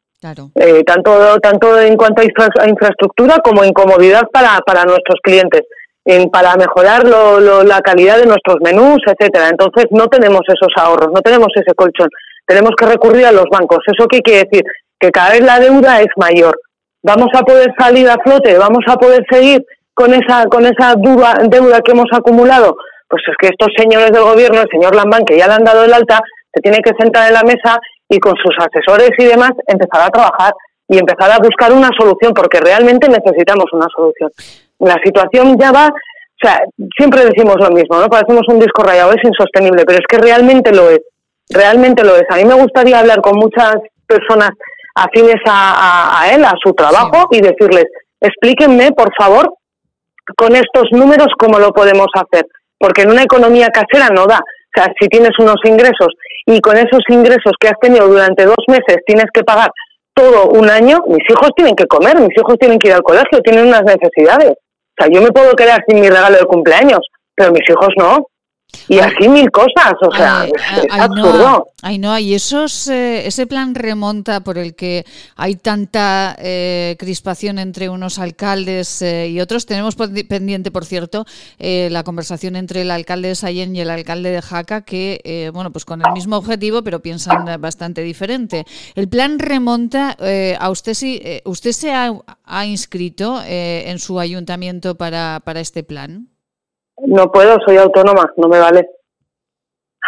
Eh, 0.55 0.85
tanto, 0.85 1.39
tanto 1.41 1.81
en 1.81 1.97
cuanto 1.97 2.21
a, 2.21 2.69
infraestructura 2.69 3.39
como 3.43 3.65
en 3.65 3.73
comodidad 3.73 4.23
para, 4.31 4.59
para 4.67 4.85
nuestros 4.85 5.19
clientes, 5.23 5.63
en, 6.05 6.29
para 6.29 6.57
mejorar 6.57 7.07
lo, 7.07 7.63
la 7.63 7.81
calidad 7.81 8.19
de 8.19 8.27
nuestros 8.27 8.57
menús, 8.61 8.99
etcétera. 9.07 9.49
Entonces 9.49 9.87
no 9.91 10.09
tenemos 10.09 10.43
esos 10.47 10.73
ahorros, 10.77 11.09
no 11.15 11.21
tenemos 11.23 11.49
ese 11.55 11.75
colchón. 11.75 12.09
Tenemos 12.47 12.73
que 12.77 12.87
recurrir 12.87 13.27
a 13.27 13.33
los 13.33 13.47
bancos. 13.51 13.79
¿Eso 13.87 14.07
qué 14.09 14.21
quiere 14.21 14.45
decir? 14.45 14.65
Que 14.99 15.11
cada 15.11 15.31
vez 15.31 15.41
la 15.43 15.59
deuda 15.59 16.01
es 16.01 16.09
mayor. 16.17 16.59
¿Vamos 17.03 17.29
a 17.35 17.43
poder 17.43 17.73
salir 17.79 18.09
a 18.11 18.19
flote? 18.23 18.59
¿Vamos 18.59 18.85
a 18.89 18.97
poder 18.97 19.25
seguir 19.31 19.65
con 19.95 20.13
esa, 20.13 20.45
con 20.47 20.67
esa 20.67 20.97
deuda, 20.97 21.35
deuda 21.49 21.81
que 21.81 21.93
hemos 21.93 22.09
acumulado? 22.13 22.77
Pues 23.09 23.23
es 23.27 23.35
que 23.41 23.49
estos 23.49 23.69
señores 23.77 24.11
del 24.11 24.23
gobierno, 24.23 24.61
el 24.61 24.69
señor 24.71 24.95
Lambán, 24.95 25.25
que 25.25 25.39
ya 25.39 25.47
le 25.47 25.55
han 25.55 25.65
dado 25.65 25.85
el 25.85 25.95
alta, 25.95 26.21
se 26.53 26.61
tiene 26.61 26.79
que 26.85 26.93
sentar 26.99 27.29
en 27.29 27.35
la 27.35 27.43
mesa 27.43 27.79
y 28.11 28.19
con 28.19 28.35
sus 28.37 28.55
asesores 28.59 29.11
y 29.17 29.25
demás 29.25 29.53
empezar 29.67 30.03
a 30.03 30.11
trabajar 30.11 30.53
y 30.89 30.99
empezar 30.99 31.31
a 31.31 31.39
buscar 31.39 31.73
una 31.73 31.89
solución, 31.97 32.35
porque 32.35 32.59
realmente 32.61 33.09
necesitamos 33.09 33.67
una 33.73 33.87
solución. 33.95 34.31
La 34.81 34.97
situación 35.05 35.57
ya 35.57 35.71
va, 35.71 35.87
o 35.87 36.41
sea, 36.43 36.59
siempre 36.99 37.25
decimos 37.25 37.57
lo 37.61 37.71
mismo, 37.71 38.01
¿no? 38.01 38.09
Parecemos 38.09 38.43
un 38.49 38.59
disco 38.59 38.83
rayado, 38.83 39.13
es 39.13 39.23
insostenible, 39.23 39.85
pero 39.87 40.01
es 40.01 40.07
que 40.09 40.19
realmente 40.19 40.75
lo 40.75 40.91
es, 40.91 41.01
realmente 41.49 42.03
lo 42.03 42.17
es. 42.17 42.25
A 42.29 42.37
mí 42.37 42.45
me 42.45 42.55
gustaría 42.55 42.99
hablar 42.99 43.21
con 43.21 43.37
muchas 43.37 43.77
personas 44.07 44.51
afines 44.97 45.41
a, 45.47 46.21
a, 46.21 46.35
él, 46.35 46.45
a 46.45 46.55
su 46.63 46.75
trabajo, 46.75 47.29
y 47.31 47.41
decirles, 47.41 47.85
explíquenme, 48.21 48.91
por 48.91 49.15
favor, 49.17 49.55
con 50.37 50.57
estos 50.57 50.91
números 50.91 51.29
cómo 51.39 51.61
lo 51.61 51.71
podemos 51.73 52.09
hacer, 52.15 52.47
porque 52.79 53.03
en 53.03 53.13
una 53.13 53.23
economía 53.23 53.69
casera 53.69 54.09
no 54.13 54.27
da. 54.27 54.41
O 54.71 54.81
sea, 54.81 54.93
si 55.01 55.09
tienes 55.09 55.33
unos 55.39 55.57
ingresos 55.65 56.09
y 56.47 56.61
con 56.61 56.77
esos 56.77 57.01
ingresos 57.09 57.53
que 57.61 57.69
has 57.69 57.79
tenido 57.81 58.07
durante 58.07 58.45
dos 58.45 58.65
meses 58.69 58.99
tienes 59.05 59.27
que 59.35 59.43
pagar 59.43 59.71
todo 60.15 60.51
un 60.51 60.69
año, 60.71 60.99
mis 61.07 61.25
hijos 61.29 61.51
tienen 61.57 61.75
que 61.75 61.87
comer, 61.87 62.17
mis 62.19 62.37
hijos 62.37 62.57
tienen 62.59 62.79
que 62.79 62.89
ir 62.89 62.95
al 62.95 63.03
colegio, 63.03 63.41
tienen 63.43 63.67
unas 63.67 63.83
necesidades. 63.83 64.53
O 64.53 65.03
sea, 65.03 65.09
yo 65.13 65.23
me 65.23 65.31
puedo 65.31 65.53
quedar 65.55 65.81
sin 65.89 66.01
mi 66.01 66.09
regalo 66.09 66.37
de 66.37 66.45
cumpleaños, 66.45 67.01
pero 67.35 67.53
mis 67.53 67.69
hijos 67.69 67.89
no. 67.97 68.27
Y 68.89 68.99
así 68.99 69.29
mil 69.29 69.51
cosas, 69.51 69.95
o 70.01 70.15
sea, 70.15 70.41
Ay, 70.43 70.53
es, 70.55 70.87
ay, 70.91 71.01
absurdo. 71.01 71.67
Ay, 71.83 71.99
no, 71.99 72.19
y 72.19 72.35
esos, 72.35 72.89
eh, 72.89 73.27
ese 73.27 73.47
plan 73.47 73.75
remonta 73.75 74.41
por 74.41 74.59
el 74.59 74.75
que 74.75 75.05
hay 75.37 75.57
tanta 75.57 76.37
eh, 76.39 76.97
crispación 76.99 77.59
entre 77.59 77.89
unos 77.89 78.19
alcaldes 78.19 79.03
eh, 79.03 79.29
y 79.29 79.41
otros. 79.41 79.67
Tenemos 79.67 79.97
pendiente, 79.97 80.71
por 80.71 80.85
cierto, 80.85 81.25
eh, 81.59 81.89
la 81.91 82.03
conversación 82.05 82.57
entre 82.57 82.83
el 82.83 82.91
alcalde 82.91 83.29
de 83.29 83.35
Sallén 83.35 83.75
y 83.75 83.81
el 83.81 83.91
alcalde 83.91 84.31
de 84.31 84.43
Jaca, 84.43 84.83
que, 84.83 85.51
bueno, 85.55 85.71
pues 85.71 85.85
con 85.85 86.03
el 86.05 86.13
mismo 86.13 86.37
objetivo, 86.37 86.83
pero 86.83 87.01
piensan 87.01 87.61
bastante 87.61 88.03
diferente. 88.03 88.67
El 88.95 89.09
plan 89.09 89.39
remonta 89.39 90.17
eh, 90.21 90.57
a 90.59 90.71
usted, 90.71 90.97
eh, 91.03 91.43
¿usted 91.45 91.73
se 91.73 91.93
ha, 91.93 92.13
ha 92.45 92.67
inscrito 92.67 93.43
eh, 93.45 93.85
en 93.87 93.99
su 93.99 94.19
ayuntamiento 94.19 94.97
para, 94.97 95.41
para 95.45 95.61
este 95.61 95.83
plan? 95.83 96.30
No 97.07 97.31
puedo, 97.31 97.59
soy 97.67 97.77
autónoma, 97.77 98.33
no 98.37 98.49
me 98.49 98.59
vale. 98.59 98.89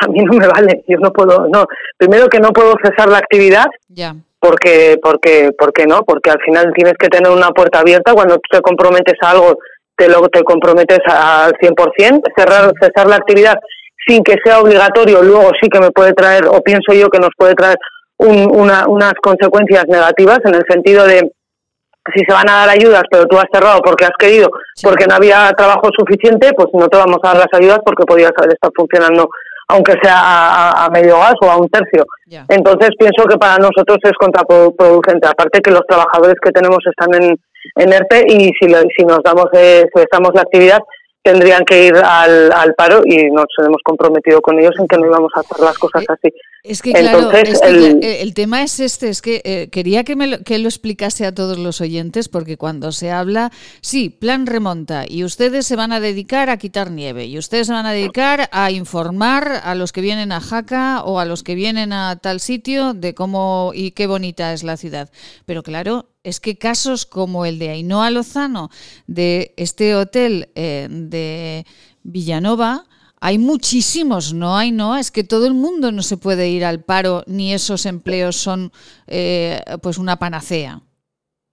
A 0.00 0.08
mí 0.08 0.20
no 0.24 0.32
me 0.38 0.46
vale, 0.48 0.84
yo 0.88 0.98
no 0.98 1.12
puedo, 1.12 1.46
no. 1.48 1.66
Primero 1.96 2.28
que 2.28 2.40
no 2.40 2.50
puedo 2.50 2.74
cesar 2.82 3.08
la 3.08 3.18
actividad 3.18 3.66
Ya. 3.88 4.14
porque, 4.40 4.98
porque, 5.02 5.50
porque 5.56 5.86
no, 5.86 6.02
porque 6.02 6.30
al 6.30 6.40
final 6.40 6.72
tienes 6.74 6.94
que 6.98 7.08
tener 7.08 7.30
una 7.30 7.50
puerta 7.50 7.80
abierta 7.80 8.12
cuando 8.14 8.34
tú 8.36 8.48
te 8.50 8.60
comprometes 8.60 9.14
a 9.22 9.30
algo, 9.30 9.58
te 9.96 10.08
lo 10.08 10.26
te 10.28 10.42
comprometes 10.42 10.98
al 11.06 11.52
100%, 11.52 12.22
cerrar, 12.36 12.72
cesar 12.80 13.06
la 13.06 13.16
actividad 13.16 13.54
sin 14.06 14.24
que 14.24 14.34
sea 14.44 14.60
obligatorio, 14.60 15.22
luego 15.22 15.50
sí 15.60 15.68
que 15.68 15.78
me 15.78 15.90
puede 15.92 16.12
traer, 16.14 16.46
o 16.48 16.60
pienso 16.62 16.92
yo 16.92 17.08
que 17.08 17.20
nos 17.20 17.30
puede 17.36 17.54
traer 17.54 17.76
un- 18.18 18.50
una- 18.52 18.86
unas 18.88 19.12
consecuencias 19.22 19.84
negativas 19.86 20.40
en 20.44 20.54
el 20.54 20.62
sentido 20.68 21.06
de 21.06 21.30
si 22.14 22.24
se 22.26 22.32
van 22.32 22.48
a 22.50 22.66
dar 22.66 22.68
ayudas, 22.70 23.02
pero 23.10 23.26
tú 23.26 23.36
has 23.38 23.46
cerrado 23.52 23.80
porque 23.80 24.04
has 24.04 24.16
querido, 24.18 24.48
Sí. 24.74 24.86
porque 24.86 25.06
no 25.06 25.14
había 25.14 25.50
trabajo 25.56 25.88
suficiente, 25.96 26.50
pues 26.56 26.68
no 26.72 26.88
te 26.88 26.98
vamos 26.98 27.18
a 27.22 27.28
dar 27.28 27.36
las 27.38 27.52
ayudas 27.60 27.78
porque 27.84 28.04
podías 28.04 28.32
haber 28.36 28.54
estado 28.54 28.72
funcionando, 28.74 29.28
aunque 29.68 29.92
sea 30.02 30.16
a, 30.18 30.84
a- 30.86 30.90
medio 30.90 31.18
gas 31.18 31.34
o 31.42 31.50
a 31.50 31.56
un 31.56 31.68
tercio. 31.68 32.04
Entonces 32.48 32.90
pienso 32.98 33.24
que 33.28 33.36
para 33.38 33.58
nosotros 33.58 33.98
es 34.02 34.12
contraproducente. 34.18 35.28
Aparte 35.28 35.60
que 35.60 35.70
los 35.70 35.86
trabajadores 35.86 36.34
que 36.42 36.50
tenemos 36.50 36.78
están 36.86 37.14
en, 37.22 37.36
en 37.76 37.92
ERTE 37.92 38.24
y 38.28 38.50
si, 38.60 38.68
lo- 38.68 38.80
si 38.96 39.04
nos 39.04 39.20
damos 39.22 39.46
eh, 39.52 39.84
si 39.94 40.02
la 40.34 40.40
actividad 40.42 40.80
tendrían 41.22 41.64
que 41.64 41.86
ir 41.86 41.94
al, 41.96 42.50
al 42.52 42.74
paro 42.74 43.02
y 43.04 43.30
nos 43.30 43.46
hemos 43.64 43.80
comprometido 43.84 44.40
con 44.40 44.58
ellos 44.58 44.74
en 44.80 44.88
que 44.88 44.98
no 44.98 45.06
íbamos 45.06 45.30
a 45.36 45.40
hacer 45.40 45.60
las 45.64 45.78
cosas 45.78 46.04
así. 46.08 46.34
Es 46.64 46.80
que 46.80 46.92
claro, 46.92 47.32
Entonces, 47.32 47.54
es 47.54 47.60
que 47.60 48.22
el, 48.22 48.34
tema 48.34 48.62
es 48.62 48.78
este, 48.78 49.08
es 49.08 49.20
que 49.20 49.42
eh, 49.44 49.68
quería 49.72 50.04
que, 50.04 50.14
me 50.14 50.28
lo, 50.28 50.44
que 50.44 50.60
lo 50.60 50.68
explicase 50.68 51.26
a 51.26 51.34
todos 51.34 51.58
los 51.58 51.80
oyentes, 51.80 52.28
porque 52.28 52.56
cuando 52.56 52.92
se 52.92 53.10
habla, 53.10 53.50
sí, 53.80 54.10
plan 54.10 54.46
remonta, 54.46 55.04
y 55.08 55.24
ustedes 55.24 55.66
se 55.66 55.74
van 55.74 55.90
a 55.90 55.98
dedicar 55.98 56.50
a 56.50 56.58
quitar 56.58 56.92
nieve, 56.92 57.26
y 57.26 57.36
ustedes 57.36 57.66
se 57.66 57.72
van 57.72 57.86
a 57.86 57.92
dedicar 57.92 58.48
a 58.52 58.70
informar 58.70 59.60
a 59.64 59.74
los 59.74 59.90
que 59.90 60.02
vienen 60.02 60.30
a 60.30 60.40
Jaca 60.40 61.02
o 61.02 61.18
a 61.18 61.24
los 61.24 61.42
que 61.42 61.56
vienen 61.56 61.92
a 61.92 62.14
tal 62.22 62.38
sitio 62.38 62.94
de 62.94 63.12
cómo 63.12 63.72
y 63.74 63.90
qué 63.90 64.06
bonita 64.06 64.52
es 64.52 64.62
la 64.62 64.76
ciudad. 64.76 65.10
Pero 65.44 65.64
claro, 65.64 66.10
es 66.22 66.38
que 66.38 66.58
casos 66.58 67.06
como 67.06 67.44
el 67.44 67.58
de 67.58 67.70
Ainhoa 67.70 68.10
Lozano, 68.10 68.70
de 69.08 69.52
este 69.56 69.96
hotel 69.96 70.50
eh, 70.54 70.86
de 70.88 71.66
Villanova, 72.04 72.84
hay 73.22 73.38
muchísimos, 73.38 74.34
¿no? 74.34 74.56
Hay, 74.56 74.72
no, 74.72 74.96
es 74.96 75.12
que 75.12 75.22
todo 75.22 75.46
el 75.46 75.54
mundo 75.54 75.92
no 75.92 76.02
se 76.02 76.16
puede 76.16 76.48
ir 76.48 76.64
al 76.64 76.80
paro, 76.80 77.22
ni 77.28 77.54
esos 77.54 77.86
empleos 77.86 78.34
son 78.34 78.72
eh, 79.06 79.60
pues 79.80 79.96
una 79.98 80.16
panacea. 80.16 80.80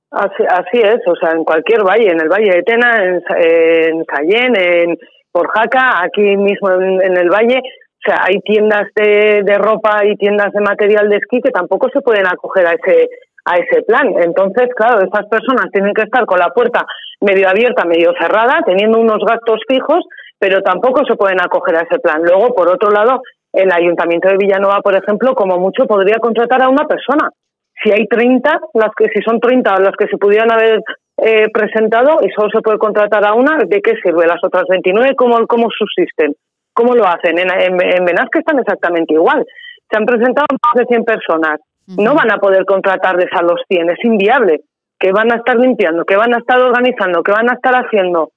Así, 0.10 0.79
es, 0.82 1.01
o 1.05 1.15
sea, 1.15 1.29
en 1.38 1.43
cualquier 1.43 1.84
valle, 1.84 2.10
en 2.10 2.19
el 2.19 2.27
Valle 2.27 2.51
de 2.51 2.63
Tena, 2.63 3.03
en, 3.03 3.21
en 3.38 4.05
Sallén, 4.05 4.55
en 4.58 4.97
Porjaca, 5.32 6.01
aquí 6.03 6.36
mismo 6.36 6.71
en, 6.71 7.15
el 7.15 7.29
valle, 7.29 7.60
o 7.60 8.01
sea, 8.03 8.23
hay 8.27 8.39
tiendas 8.41 8.88
de, 8.95 9.43
de 9.45 9.58
ropa 9.60 10.03
y 10.05 10.15
tiendas 10.15 10.51
de 10.51 10.62
material 10.62 11.08
de 11.08 11.17
esquí 11.17 11.39
que 11.39 11.51
tampoco 11.51 11.89
se 11.93 12.01
pueden 12.01 12.25
acoger 12.25 12.65
a 12.65 12.71
ese 12.71 13.10
a 13.45 13.58
ese 13.58 13.82
plan. 13.84 14.08
Entonces, 14.21 14.69
claro, 14.75 15.01
estas 15.01 15.27
personas 15.27 15.71
tienen 15.71 15.93
que 15.93 16.03
estar 16.03 16.25
con 16.25 16.39
la 16.39 16.49
puerta 16.49 16.86
medio 17.21 17.49
abierta, 17.49 17.86
medio 17.86 18.13
cerrada, 18.19 18.62
teniendo 18.65 18.99
unos 18.99 19.23
gastos 19.25 19.62
fijos, 19.67 20.05
pero 20.39 20.62
tampoco 20.62 21.06
se 21.06 21.15
pueden 21.15 21.41
acoger 21.41 21.75
a 21.75 21.82
ese 21.82 21.99
plan. 21.99 22.21
Luego, 22.23 22.56
por 22.56 22.69
otro 22.69 22.89
lado, 22.89 23.21
el 23.54 23.71
Ayuntamiento 23.71 24.30
de 24.30 24.38
Villanova, 24.38 24.82
por 24.82 24.95
ejemplo, 24.95 25.36
como 25.36 25.58
mucho 25.58 25.86
podría 25.86 26.17
contratar 26.19 26.63
a 26.63 26.69
una 26.69 26.86
persona 26.86 27.30
si 27.84 27.91
hay 27.91 28.08
30, 28.08 28.60
las 28.73 28.91
que 28.95 29.06
si 29.13 29.21
son 29.23 29.39
30 29.39 29.80
las 29.80 29.95
que 29.97 30.08
se 30.08 30.17
pudieran 30.17 30.52
haber 30.52 30.82
eh, 31.17 31.47
presentado 31.54 32.19
y 32.21 32.30
solo 32.32 32.49
se 32.49 32.62
puede 32.62 32.78
contratar 32.78 33.25
a 33.25 33.34
una, 33.34 33.58
¿de 33.58 33.82
qué 33.82 33.93
sirve? 34.04 34.28
Las 34.28 34.43
otras 34.43 34.65
29, 34.69 35.15
¿cómo, 35.15 35.45
cómo 35.47 35.67
subsisten? 35.69 36.34
¿Cómo 36.73 36.95
lo 36.95 37.06
hacen? 37.06 37.38
En, 37.39 37.49
en, 37.52 38.08
están 38.08 38.60
exactamente 38.60 39.13
igual. 39.13 39.45
Se 39.89 39.97
han 39.97 40.06
presentado 40.06 40.47
más 40.52 40.75
de 40.75 40.86
100 40.86 41.04
personas. 41.04 41.60
No 41.97 42.13
van 42.13 42.32
a 42.32 42.38
poder 42.38 42.65
contratarles 42.65 43.30
a 43.32 43.41
los 43.41 43.62
100, 43.67 43.89
es 43.89 44.04
inviable. 44.04 44.62
¿Qué 44.99 45.12
van 45.12 45.32
a 45.32 45.38
estar 45.38 45.58
limpiando? 45.58 46.06
¿Qué 46.06 46.15
van 46.15 46.34
a 46.36 46.38
estar 46.38 46.62
organizando? 46.62 47.23
¿Qué 47.23 47.32
van 47.32 47.49
a 47.49 47.54
estar 47.54 47.73
haciendo? 47.73 48.30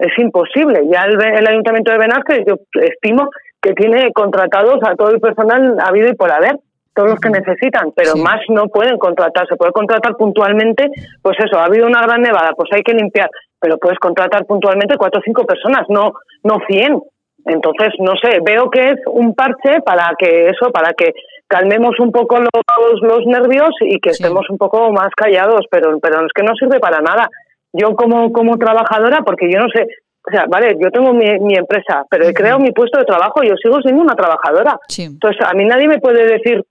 Es 0.00 0.18
imposible. 0.18 0.80
Ya 0.90 1.02
el, 1.04 1.20
el 1.22 1.46
Ayuntamiento 1.46 1.92
de 1.92 1.98
Benasque, 1.98 2.44
yo 2.46 2.54
estimo 2.80 3.28
que 3.62 3.72
tiene 3.74 4.10
contratados 4.12 4.78
a 4.82 4.96
todo 4.96 5.10
el 5.10 5.20
personal 5.20 5.76
habido 5.84 6.08
y 6.08 6.14
por 6.14 6.32
haber 6.32 6.56
todos 6.94 7.10
los 7.10 7.20
que 7.20 7.30
necesitan, 7.30 7.92
pero 7.94 8.12
Sí. 8.12 8.22
más 8.22 8.40
no 8.48 8.66
pueden 8.68 8.98
contratar. 8.98 9.46
Se 9.46 9.56
puede 9.56 9.72
contratar 9.72 10.16
puntualmente, 10.16 10.88
pues 11.22 11.36
eso, 11.38 11.58
ha 11.58 11.66
habido 11.66 11.86
una 11.86 12.02
gran 12.02 12.20
nevada, 12.22 12.52
pues 12.56 12.68
hay 12.72 12.82
que 12.82 12.94
limpiar, 12.94 13.28
pero 13.60 13.78
puedes 13.78 13.98
contratar 13.98 14.44
puntualmente 14.46 14.96
cuatro 14.96 15.20
o 15.20 15.22
cinco 15.24 15.44
personas, 15.44 15.82
no, 15.88 16.14
no 16.44 16.58
cien. 16.66 16.98
Entonces, 17.46 17.88
no 18.00 18.12
sé, 18.22 18.38
veo 18.42 18.68
que 18.70 18.90
es 18.90 18.96
un 19.06 19.34
parche 19.34 19.80
para 19.84 20.10
que 20.18 20.48
eso, 20.48 20.70
para 20.72 20.92
que 20.94 21.12
calmemos 21.46 21.98
un 22.00 22.12
poco 22.12 22.38
los, 22.38 23.00
los 23.02 23.26
nervios 23.26 23.70
y 23.80 23.98
que 24.00 24.12
Sí. 24.14 24.22
estemos 24.22 24.48
un 24.50 24.58
poco 24.58 24.90
más 24.92 25.08
callados, 25.16 25.66
pero, 25.70 25.98
pero 26.00 26.20
es 26.26 26.32
que 26.34 26.42
no 26.42 26.54
sirve 26.54 26.80
para 26.80 27.00
nada. 27.00 27.28
Yo 27.72 27.94
como, 27.94 28.32
como 28.32 28.58
trabajadora, 28.58 29.22
porque 29.22 29.50
yo 29.50 29.58
no 29.60 29.68
sé, 29.68 29.86
o 30.26 30.30
sea, 30.30 30.44
vale, 30.48 30.76
yo 30.80 30.90
tengo 30.90 31.12
mi, 31.12 31.38
mi 31.38 31.54
empresa, 31.54 32.04
pero 32.10 32.26
he 32.26 32.34
creado 32.34 32.58
mi 32.58 32.72
puesto 32.72 32.98
de 32.98 33.04
trabajo, 33.04 33.42
yo 33.42 33.54
sigo 33.56 33.80
siendo 33.80 34.02
una 34.02 34.14
trabajadora. 34.14 34.78
Sí. 34.88 35.04
Entonces, 35.04 35.40
a 35.46 35.54
mí 35.54 35.64
nadie 35.64 35.88
me 35.88 35.98
puede 35.98 36.26
decir 36.26 36.62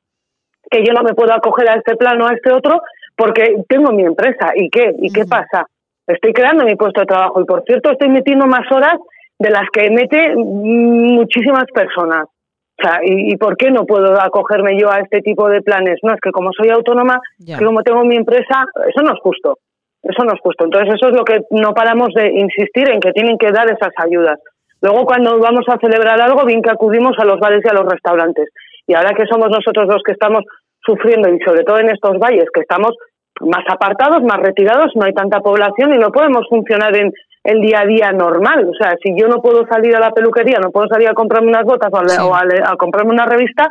que 0.69 0.85
yo 0.85 0.93
no 0.93 1.01
me 1.03 1.13
puedo 1.13 1.33
acoger 1.33 1.69
a 1.69 1.75
este 1.75 1.95
plan 1.95 2.21
o 2.21 2.27
a 2.27 2.33
este 2.33 2.51
otro 2.51 2.81
porque 3.15 3.55
tengo 3.67 3.91
mi 3.91 4.03
empresa. 4.03 4.51
¿Y 4.55 4.69
qué? 4.69 4.93
¿Y 4.99 5.11
qué 5.11 5.25
pasa? 5.25 5.65
Estoy 6.07 6.31
creando 6.31 6.63
mi 6.63 6.75
puesto 6.75 7.01
de 7.01 7.07
trabajo 7.07 7.41
y, 7.41 7.45
por 7.45 7.63
cierto, 7.63 7.91
estoy 7.91 8.09
metiendo 8.09 8.45
más 8.45 8.71
horas 8.71 8.97
de 9.37 9.49
las 9.49 9.69
que 9.71 9.89
mete 9.89 10.35
mm, 10.35 11.15
muchísimas 11.15 11.65
personas. 11.73 12.25
O 12.25 12.81
sea, 12.81 13.01
¿y, 13.03 13.33
y 13.33 13.37
por 13.37 13.57
qué 13.57 13.71
no 13.71 13.85
puedo 13.85 14.19
acogerme 14.21 14.79
yo 14.79 14.91
a 14.91 14.99
este 14.99 15.21
tipo 15.21 15.49
de 15.49 15.61
planes? 15.61 15.99
No, 16.03 16.13
es 16.13 16.21
que 16.21 16.31
como 16.31 16.51
soy 16.53 16.69
autónoma, 16.69 17.19
que 17.45 17.65
como 17.65 17.83
tengo 17.83 18.05
mi 18.05 18.15
empresa, 18.15 18.65
eso 18.87 19.01
no 19.03 19.13
es 19.13 19.19
justo. 19.21 19.57
Eso 20.03 20.23
no 20.23 20.33
es 20.33 20.39
justo. 20.41 20.65
Entonces, 20.65 20.95
eso 20.95 21.09
es 21.09 21.15
lo 21.15 21.23
que 21.25 21.41
no 21.51 21.73
paramos 21.73 22.09
de 22.15 22.29
insistir 22.29 22.89
en 22.89 22.99
que 22.99 23.11
tienen 23.11 23.37
que 23.37 23.51
dar 23.51 23.69
esas 23.69 23.93
ayudas. 23.97 24.39
Luego, 24.81 25.05
cuando 25.05 25.37
vamos 25.39 25.65
a 25.67 25.77
celebrar 25.77 26.21
algo, 26.21 26.45
bien 26.45 26.61
que 26.61 26.69
acudimos 26.69 27.17
a 27.19 27.25
los 27.25 27.39
bares 27.39 27.61
y 27.65 27.69
a 27.69 27.73
los 27.73 27.85
restaurantes. 27.91 28.47
Y 28.87 28.93
ahora 28.93 29.11
que 29.13 29.25
somos 29.25 29.49
nosotros 29.49 29.87
los 29.87 30.01
que 30.03 30.13
estamos 30.13 30.43
sufriendo, 30.85 31.29
y 31.29 31.39
sobre 31.45 31.63
todo 31.63 31.79
en 31.79 31.89
estos 31.89 32.17
valles, 32.17 32.45
que 32.53 32.61
estamos 32.61 32.95
más 33.41 33.63
apartados, 33.69 34.23
más 34.23 34.39
retirados, 34.39 34.91
no 34.95 35.05
hay 35.05 35.13
tanta 35.13 35.39
población 35.41 35.93
y 35.93 35.97
no 35.97 36.11
podemos 36.11 36.47
funcionar 36.49 36.95
en 36.95 37.11
el 37.43 37.61
día 37.61 37.81
a 37.81 37.85
día 37.85 38.11
normal. 38.11 38.69
O 38.69 38.73
sea, 38.73 38.95
si 39.03 39.13
yo 39.19 39.27
no 39.27 39.41
puedo 39.41 39.65
salir 39.67 39.95
a 39.95 39.99
la 39.99 40.11
peluquería, 40.11 40.59
no 40.59 40.71
puedo 40.71 40.87
salir 40.87 41.09
a 41.09 41.13
comprarme 41.13 41.49
unas 41.49 41.63
botas 41.63 41.91
o 41.91 41.97
a, 41.97 42.07
Sí. 42.07 42.21
o 42.21 42.33
a 42.33 42.41
a 42.71 42.75
comprarme 42.77 43.11
una 43.11 43.25
revista, 43.25 43.67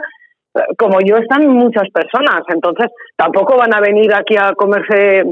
eh, 0.54 0.60
como 0.78 0.98
yo 1.00 1.16
están 1.16 1.46
muchas 1.48 1.88
personas. 1.90 2.42
Entonces, 2.48 2.88
tampoco 3.16 3.56
van 3.56 3.74
a 3.74 3.80
venir 3.80 4.14
aquí 4.14 4.36
a 4.36 4.52
comerse 4.52 5.24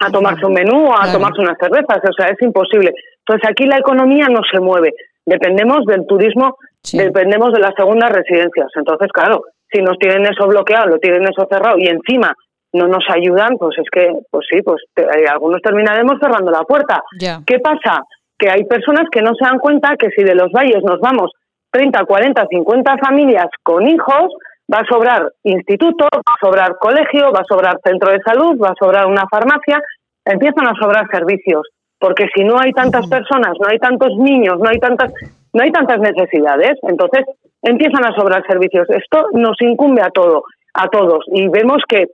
a 0.00 0.10
tomarse 0.10 0.44
un 0.46 0.54
menú 0.54 0.86
o 0.86 0.92
a 0.94 1.02
Claro. 1.02 1.12
tomarse 1.18 1.40
unas 1.42 1.58
cervezas, 1.58 1.98
o 2.08 2.12
sea, 2.12 2.28
es 2.28 2.40
imposible. 2.42 2.92
Entonces 3.26 3.48
aquí 3.50 3.66
la 3.66 3.78
economía 3.78 4.26
no 4.28 4.40
se 4.50 4.58
mueve, 4.60 4.92
dependemos 5.26 5.84
del 5.86 6.06
turismo, 6.06 6.56
Sí. 6.82 6.96
dependemos 6.98 7.52
de 7.52 7.60
las 7.60 7.74
segundas 7.76 8.10
residencias. 8.10 8.68
Entonces, 8.74 9.08
claro, 9.12 9.42
si 9.70 9.82
nos 9.82 9.98
tienen 9.98 10.24
eso 10.24 10.46
bloqueado, 10.48 10.86
lo 10.88 10.98
tienen 10.98 11.22
eso 11.24 11.46
cerrado 11.50 11.76
y 11.78 11.86
encima 11.86 12.34
no 12.72 12.86
nos 12.86 13.04
ayudan, 13.10 13.56
pues 13.58 13.76
es 13.78 13.84
que, 13.92 14.10
pues 14.30 14.46
sí, 14.50 14.62
pues 14.62 14.82
te- 14.94 15.02
eh, 15.02 15.26
algunos 15.30 15.60
terminaremos 15.60 16.14
cerrando 16.20 16.50
la 16.50 16.62
puerta. 16.62 17.02
Ya. 17.20 17.40
¿Qué 17.46 17.58
pasa? 17.58 18.02
Que 18.38 18.48
hay 18.48 18.64
personas 18.64 19.04
que 19.12 19.20
no 19.20 19.32
se 19.34 19.44
dan 19.44 19.58
cuenta 19.58 19.96
que 19.98 20.08
si 20.16 20.22
de 20.24 20.34
los 20.34 20.50
valles 20.52 20.82
nos 20.82 20.98
vamos 21.00 21.30
30, 21.72 22.04
40, 22.06 22.46
50 22.48 22.96
familias 22.98 23.46
con 23.62 23.86
hijos, 23.86 24.32
va 24.72 24.78
a 24.78 24.84
sobrar 24.84 25.32
instituto, 25.42 26.04
va 26.12 26.34
a 26.34 26.46
sobrar 26.46 26.76
colegio, 26.78 27.32
va 27.32 27.40
a 27.40 27.48
sobrar 27.48 27.78
centro 27.84 28.12
de 28.12 28.20
salud, 28.20 28.58
va 28.62 28.68
a 28.68 28.78
sobrar 28.78 29.06
una 29.06 29.26
farmacia, 29.28 29.80
empiezan 30.24 30.68
a 30.68 30.74
sobrar 30.80 31.06
servicios, 31.10 31.66
porque 31.98 32.28
si 32.34 32.44
no 32.44 32.58
hay 32.58 32.72
tantas 32.72 33.08
personas, 33.08 33.54
no 33.60 33.68
hay 33.68 33.78
tantos 33.78 34.16
niños, 34.16 34.58
no 34.58 34.68
hay 34.68 34.78
tantas 34.78 35.12
no 35.52 35.64
hay 35.64 35.72
tantas 35.72 35.98
necesidades, 35.98 36.78
entonces 36.82 37.26
empiezan 37.62 38.04
a 38.04 38.14
sobrar 38.14 38.46
servicios. 38.46 38.88
Esto 38.88 39.26
nos 39.32 39.60
incumbe 39.60 40.00
a 40.00 40.10
todo, 40.10 40.44
a 40.74 40.86
todos, 40.88 41.24
y 41.32 41.48
vemos 41.48 41.82
que 41.88 42.06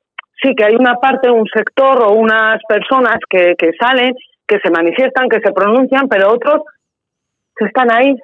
sí 0.42 0.55
que 0.55 0.64
hay 0.64 0.75
una 0.75 0.95
parte, 0.95 1.31
un 1.31 1.47
sector 1.47 2.03
o 2.03 2.12
unas 2.12 2.61
personas 2.69 3.16
que, 3.29 3.55
que 3.59 3.73
salen, 3.79 4.14
que 4.47 4.59
se 4.61 4.71
manifiestan, 4.71 5.29
que 5.29 5.40
se 5.40 5.53
pronuncian, 5.53 6.09
pero 6.09 6.33
otros 6.33 6.62
que 7.57 7.66
están 7.66 7.90
ahí 7.90 8.16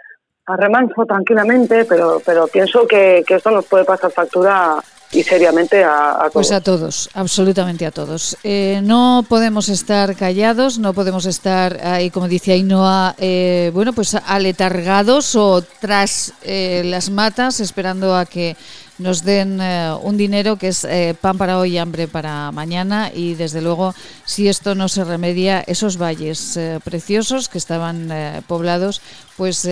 a 0.47 0.57
remanso 0.57 1.05
tranquilamente, 1.07 1.85
pero, 1.85 2.21
pero 2.25 2.47
pienso 2.49 2.87
que, 2.87 3.25
que 3.27 3.35
esto 3.37 3.51
nos 3.51 3.67
puede 3.67 3.85
pasar 3.85 4.11
factura 4.11 4.83
y 5.13 5.23
seriamente 5.23 5.85
a, 5.85 6.17
todos. 6.19 6.33
Pues 6.33 6.53
a 6.53 6.61
todos, 6.61 7.11
absolutamente 7.15 7.85
a 7.85 7.91
todos. 7.91 8.37
Eh, 8.43 8.81
no 8.83 9.25
podemos 9.29 9.69
estar 9.69 10.17
callados, 10.17 10.79
no 10.79 10.95
podemos 10.95 11.27
estar 11.27 11.79
ahí, 11.85 12.11
como 12.11 12.29
dice 12.29 12.53
Ainhoa, 12.53 13.15
eh, 13.19 13.71
bueno, 13.75 13.93
pues 13.93 14.15
aletargados 14.15 15.37
o 15.37 15.63
tras 15.81 16.33
eh, 16.43 16.83
las 16.87 17.11
matas 17.11 17.61
esperando 17.61 18.17
a 18.17 18.25
que 18.25 18.57
nos 18.99 19.25
den 19.25 19.61
eh, 19.61 19.93
un 20.03 20.17
dinero 20.17 20.57
que 20.57 20.69
es 20.69 20.85
eh, 20.85 21.15
pan 21.19 21.39
para 21.39 21.59
hoy 21.59 21.73
y 21.75 21.79
hambre 21.79 22.09
para 22.09 22.53
mañana. 22.53 23.11
Y 23.15 23.35
desde 23.35 23.63
luego 23.63 23.95
si 24.25 24.49
esto 24.49 24.75
no 24.75 24.89
se 24.89 25.05
remedia 25.05 25.61
esos 25.61 25.97
valles 25.97 26.57
eh, 26.57 26.79
preciosos 26.85 27.49
que 27.49 27.59
estaban 27.59 28.13
poblados 28.47 29.01
pues 29.37 29.67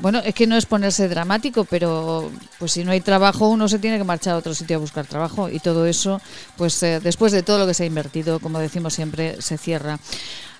bueno 0.00 0.20
es 0.24 0.34
que 0.34 0.46
no 0.46 0.56
es 0.56 0.66
ponerse 0.66 1.08
dramático 1.08 1.64
pero 1.64 2.30
pues 2.58 2.72
si 2.72 2.84
no 2.84 2.92
hay 2.92 3.00
trabajo 3.00 3.48
uno 3.48 3.68
se 3.68 3.78
tiene 3.78 3.98
que 3.98 4.04
marchar 4.04 4.34
a 4.34 4.38
otro 4.38 4.54
sitio 4.54 4.76
a 4.76 4.80
buscar 4.80 5.06
trabajo. 5.06 5.48
Y 5.48 5.58
todo 5.58 5.86
eso 5.86 6.20
pues 6.56 6.80
después 6.80 7.32
de 7.32 7.42
todo 7.42 7.58
lo 7.58 7.66
que 7.66 7.74
se 7.74 7.84
ha 7.84 7.86
invertido 7.86 8.40
como 8.40 8.58
decimos 8.58 8.94
siempre 8.94 9.40
se 9.40 9.58
cierra. 9.58 9.98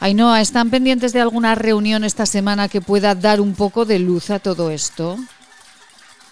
Ainhoa, 0.00 0.40
¿están 0.40 0.70
pendientes 0.70 1.12
de 1.12 1.20
alguna 1.20 1.55
reunión 1.55 2.05
esta 2.05 2.26
semana 2.26 2.68
que 2.68 2.81
pueda 2.81 3.14
dar 3.14 3.40
un 3.40 3.55
poco 3.55 3.85
de 3.85 3.98
luz 3.98 4.31
a 4.31 4.38
todo 4.38 4.70
esto? 4.70 5.16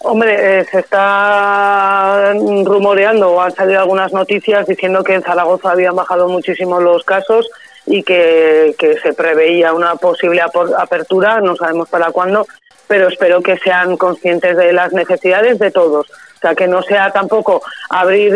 Hombre, 0.07 0.59
eh, 0.59 0.65
se 0.65 0.81
está 0.81 2.31
rumoreando 2.63 3.31
o 3.31 3.41
han 3.41 3.55
salido 3.55 3.79
algunas 3.79 4.13
noticias 4.13 4.67
diciendo 4.67 5.03
que 5.03 5.15
en 5.15 5.23
Zaragoza 5.23 5.71
habían 5.71 5.95
bajado 5.95 6.29
muchísimo 6.29 6.79
los 6.79 7.03
casos 7.03 7.49
y 7.87 8.03
que, 8.03 8.75
se 9.01 9.13
preveía 9.13 9.73
una 9.73 9.95
posible 9.95 10.43
apertura, 10.77 11.41
no 11.41 11.55
sabemos 11.55 11.89
para 11.89 12.11
cuándo, 12.11 12.45
pero 12.87 13.07
espero 13.07 13.41
que 13.41 13.57
sean 13.57 13.97
conscientes 13.97 14.55
de 14.55 14.73
las 14.73 14.93
necesidades 14.93 15.57
de 15.57 15.71
todos. 15.71 16.07
O 16.07 16.39
sea, 16.39 16.53
que 16.53 16.67
no 16.67 16.83
sea 16.83 17.09
tampoco 17.11 17.63
abrir 17.89 18.31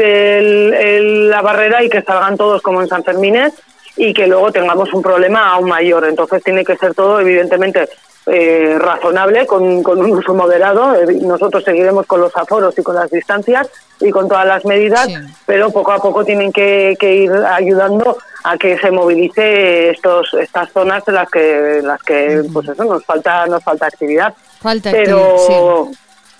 la 1.30 1.42
barrera 1.44 1.84
y 1.84 1.90
que 1.90 2.02
salgan 2.02 2.36
todos 2.36 2.64
como 2.64 2.82
en 2.82 2.88
San 2.88 3.04
Fermines 3.04 3.54
y 3.96 4.12
que 4.16 4.26
luego 4.26 4.52
tengamos 4.52 4.92
un 4.92 5.04
problema 5.04 5.52
aún 5.52 5.70
mayor. 5.70 6.06
Entonces 6.06 6.44
tiene 6.44 6.66
que 6.66 6.78
ser 6.78 6.96
todo, 6.96 7.20
evidentemente, 7.20 7.88
eh, 8.32 8.78
razonable, 8.80 9.46
con, 9.46 9.64
un 9.64 10.12
uso 10.12 10.34
moderado. 10.34 10.96
Eh, 10.96 11.20
nosotros 11.22 11.64
seguiremos 11.64 12.06
con 12.06 12.22
los 12.22 12.36
aforos 12.36 12.78
y 12.78 12.84
con 12.84 12.96
las 12.96 13.10
distancias 13.10 13.70
y 14.00 14.12
con 14.12 14.28
todas 14.28 14.46
las 14.46 14.66
medidas, 14.66 15.08
pero 15.46 15.72
poco 15.72 15.92
a 15.92 15.98
poco 15.98 16.24
tienen 16.24 16.52
que, 16.52 16.96
ir 17.02 17.32
ayudando 17.32 18.18
a 18.44 18.58
que 18.58 18.78
se 18.78 18.92
movilice 18.92 19.90
estos 19.90 20.34
estas 20.36 20.72
zonas 20.72 21.06
en 21.08 21.16
las 21.16 21.30
que 21.30 21.82
las 21.84 22.02
que 22.04 22.44
pues 22.54 22.70
eso 22.70 22.86
nos 22.86 23.04
falta 23.04 23.46
nos 23.48 23.64
falta 23.64 23.88
actividad. 23.88 24.34
Falta 24.62 24.92
pero 24.92 25.90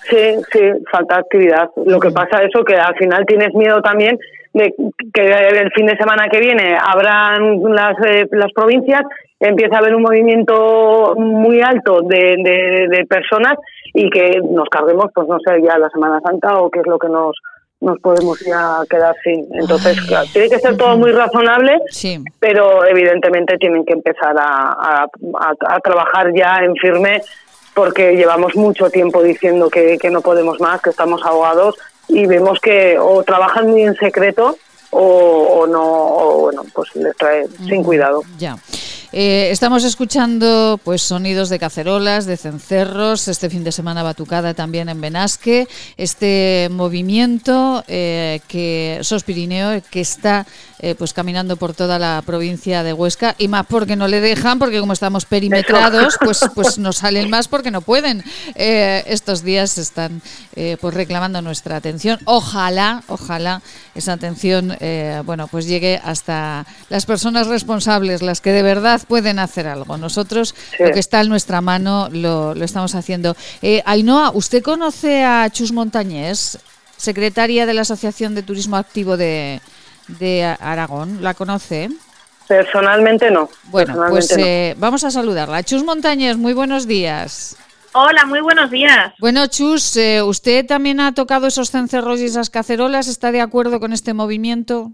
sí. 0.10 0.16
sí, 0.52 0.60
falta 0.92 1.18
actividad. 1.18 1.70
Lo 1.86 2.00
que 2.00 2.12
pasa 2.12 2.38
es 2.38 2.50
eso 2.50 2.64
que 2.64 2.76
al 2.76 2.96
final 2.96 3.26
tienes 3.26 3.54
miedo 3.54 3.82
también 3.82 4.18
de 4.54 4.74
que 5.14 5.22
el 5.22 5.72
fin 5.72 5.86
de 5.86 5.98
semana 5.98 6.28
que 6.32 6.40
viene 6.40 6.76
habrán 6.76 7.62
las, 7.64 7.96
eh, 8.06 8.28
las 8.32 8.52
provincias 8.54 9.02
empieza 9.40 9.76
a 9.76 9.80
haber 9.80 9.96
un 9.96 10.02
movimiento 10.02 11.16
muy 11.18 11.62
alto 11.62 12.02
de, 12.02 12.88
de, 12.90 13.06
personas 13.06 13.58
y 13.94 14.10
que 14.10 14.42
nos 14.42 14.68
carguemos, 14.70 15.06
pues 15.14 15.28
no 15.28 15.38
sé, 15.40 15.62
ya 15.62 15.78
la 15.78 15.90
Semana 15.90 16.20
Santa 16.22 16.60
o 16.60 16.70
qué 16.70 16.80
es 16.80 16.88
lo 16.88 17.00
que 17.00 17.08
nos 17.08 17.36
nos 17.82 17.98
podemos 18.02 18.38
ya 18.42 18.82
quedar 18.90 19.16
sin. 19.24 19.48
Entonces, 19.54 19.98
tiene 20.34 20.50
que 20.50 20.60
ser 20.60 20.76
todo 20.76 20.98
muy 20.98 21.14
razonable, 21.14 21.78
pero 22.38 22.86
evidentemente 22.86 23.58
tienen 23.58 23.86
que 23.86 23.94
empezar 23.94 24.36
a, 24.38 25.06
a, 25.06 25.80
trabajar 25.80 26.34
ya 26.36 26.58
en 26.62 26.76
firme 26.76 27.22
porque 27.74 28.18
llevamos 28.18 28.54
mucho 28.58 28.90
tiempo 28.90 29.24
diciendo 29.24 29.70
que, 29.70 29.98
que 29.98 30.10
no 30.10 30.20
podemos 30.20 30.60
más, 30.60 30.82
que 30.82 30.90
estamos 30.90 31.24
ahogados 31.24 31.78
y 32.10 32.26
vemos 32.26 32.60
que 32.60 32.98
o 33.00 33.24
trabajan 33.24 33.70
muy 33.70 33.84
en 33.84 33.96
secreto 33.96 34.58
o, 34.90 35.02
o 35.02 35.68
no, 35.68 35.84
o 35.84 36.40
bueno, 36.42 36.66
pues 36.74 36.96
les 36.96 37.16
trae 37.16 37.48
sin 37.68 37.84
cuidado. 37.84 38.24
Ya. 38.38 38.58
Eh, 39.12 39.50
estamos 39.50 39.84
escuchando 39.86 40.80
pues 40.84 41.02
sonidos 41.02 41.50
de 41.50 41.58
cacerolas, 41.58 42.28
de 42.28 42.38
cencerros, 42.38 43.28
este 43.28 43.50
fin 43.50 43.64
de 43.64 43.72
semana 43.72 44.04
batucada 44.04 44.54
también 44.54 44.88
en 44.88 45.02
Benasque, 45.02 45.68
este 45.98 46.68
movimiento 46.72 47.84
eh, 47.88 48.40
que 48.48 49.00
SOS 49.02 49.24
Pirineo 49.24 49.82
que 49.90 50.02
está 50.02 50.46
eh, 50.78 50.94
pues 50.96 51.14
caminando 51.14 51.58
por 51.58 51.74
toda 51.74 51.98
la 51.98 52.22
provincia 52.24 52.84
de 52.84 52.94
Huesca 52.94 53.34
y 53.40 53.48
más 53.48 53.66
porque 53.66 53.96
no 53.96 54.08
le 54.08 54.22
dejan, 54.22 54.60
porque 54.60 54.80
como 54.80 54.94
estamos 54.94 55.26
perimetrados, 55.26 56.16
pues 56.24 56.42
pues 56.54 56.78
nos 56.78 56.98
salen 56.98 57.32
más 57.32 57.48
porque 57.48 57.72
no 57.72 57.82
pueden. 57.82 58.24
estos 58.56 59.44
días 59.44 59.78
están 59.80 60.22
pues 60.80 60.94
reclamando 60.94 61.42
nuestra 61.42 61.78
atención. 61.78 62.20
Ojalá, 62.26 63.04
ojalá 63.08 63.62
esa 63.96 64.14
atención 64.14 64.78
bueno 65.26 65.48
pues 65.48 65.68
llegue 65.68 66.00
hasta 66.04 66.66
las 66.90 67.06
personas 67.06 67.48
responsables, 67.48 68.22
las 68.22 68.40
que 68.40 68.52
de 68.52 68.64
verdad 68.64 68.99
pueden 69.06 69.40
hacer 69.40 69.68
algo. 69.68 69.98
Nosotros 69.98 70.56
lo 70.80 70.92
que 70.92 71.00
está 71.00 71.22
en 71.22 71.30
nuestra 71.30 71.62
mano 71.62 72.10
lo, 72.12 72.54
estamos 72.54 72.96
haciendo. 72.96 73.36
Eh, 73.62 73.82
Ainhoa, 73.86 74.32
¿usted 74.34 74.64
conoce 74.64 75.24
a 75.24 75.50
Chus 75.50 75.72
Montañés, 75.72 76.60
secretaria 76.98 77.66
de 77.66 77.74
la 77.74 77.82
Asociación 77.82 78.36
de 78.36 78.44
Turismo 78.44 78.78
Activo 78.78 79.18
de, 79.18 79.62
Aragón? 80.60 81.22
¿La 81.22 81.34
conoce? 81.34 81.90
Personalmente 82.48 83.30
no. 83.30 83.50
Bueno, 83.66 83.96
pues 84.10 84.36
eh, 84.38 84.76
vamos 84.78 85.04
a 85.04 85.12
saludarla. 85.12 85.64
Chus 85.64 85.84
Montañés, 85.84 86.38
muy 86.38 86.54
buenos 86.54 86.88
días. 86.88 87.58
Hola, 87.94 88.26
muy 88.26 88.42
buenos 88.42 88.70
días. 88.70 89.14
Bueno, 89.20 89.48
Chus, 89.48 89.98
eh, 89.98 90.22
¿usted 90.22 90.66
también 90.66 91.00
ha 91.00 91.14
tocado 91.14 91.48
esos 91.48 91.72
cencerros 91.72 92.20
y 92.20 92.26
esas 92.26 92.50
cacerolas? 92.50 93.08
¿Está 93.08 93.32
de 93.32 93.42
acuerdo 93.42 93.80
con 93.80 93.94
este 93.94 94.14
movimiento? 94.14 94.92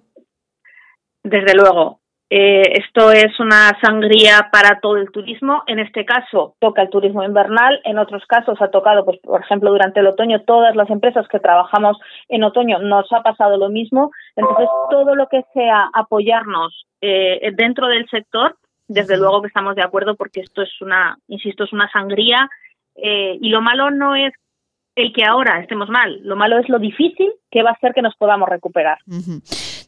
Desde 1.24 1.54
luego. 1.54 2.00
Eh, 2.30 2.80
esto 2.84 3.12
es 3.12 3.40
una 3.40 3.78
sangría 3.82 4.50
para 4.52 4.80
todo 4.80 4.98
el 4.98 5.12
turismo. 5.12 5.64
En 5.68 5.80
este 5.80 6.06
caso 6.06 6.56
toca 6.60 6.82
el 6.82 6.90
turismo 6.90 7.24
invernal. 7.24 7.80
En 7.84 8.00
otros 8.00 8.26
casos 8.28 8.60
ha 8.62 8.70
tocado, 8.70 9.06
pues, 9.06 9.20
por 9.20 9.42
ejemplo, 9.42 9.72
durante 9.72 10.00
el 10.00 10.08
otoño, 10.08 10.42
todas 10.42 10.76
las 10.76 10.90
empresas 10.90 11.28
que 11.28 11.40
trabajamos 11.40 11.98
en 12.28 12.44
otoño 12.44 12.80
nos 12.80 13.12
ha 13.14 13.22
pasado 13.22 13.58
lo 13.58 13.70
mismo. 13.70 14.12
Entonces, 14.36 14.68
todo 14.90 15.16
lo 15.16 15.28
que 15.28 15.44
sea 15.54 15.90
apoyarnos 15.94 16.86
eh, 17.02 17.52
dentro 17.56 17.88
del 17.88 18.08
sector, 18.10 18.56
desde 18.88 19.18
luego 19.18 19.42
que 19.42 19.48
estamos 19.48 19.76
de 19.76 19.84
acuerdo 19.84 20.16
porque 20.16 20.42
esto 20.42 20.62
es 20.62 20.82
una, 20.82 21.18
insisto, 21.28 21.64
es 21.66 21.74
una 21.74 21.90
sangría. 21.92 22.50
Eh, 22.96 23.38
y 23.40 23.50
lo 23.50 23.62
malo 23.62 23.92
no 23.92 24.16
es 24.16 24.34
el 24.96 25.12
que 25.14 25.26
ahora 25.26 25.60
estemos 25.60 25.90
mal, 25.90 26.22
lo 26.24 26.36
malo 26.38 26.58
es 26.58 26.70
lo 26.70 26.80
difícil 26.80 27.32
que 27.52 27.64
va 27.64 27.72
a 27.72 27.80
ser 27.80 27.94
que 27.94 28.02
nos 28.02 28.16
podamos 28.16 28.48
recuperar. 28.48 28.98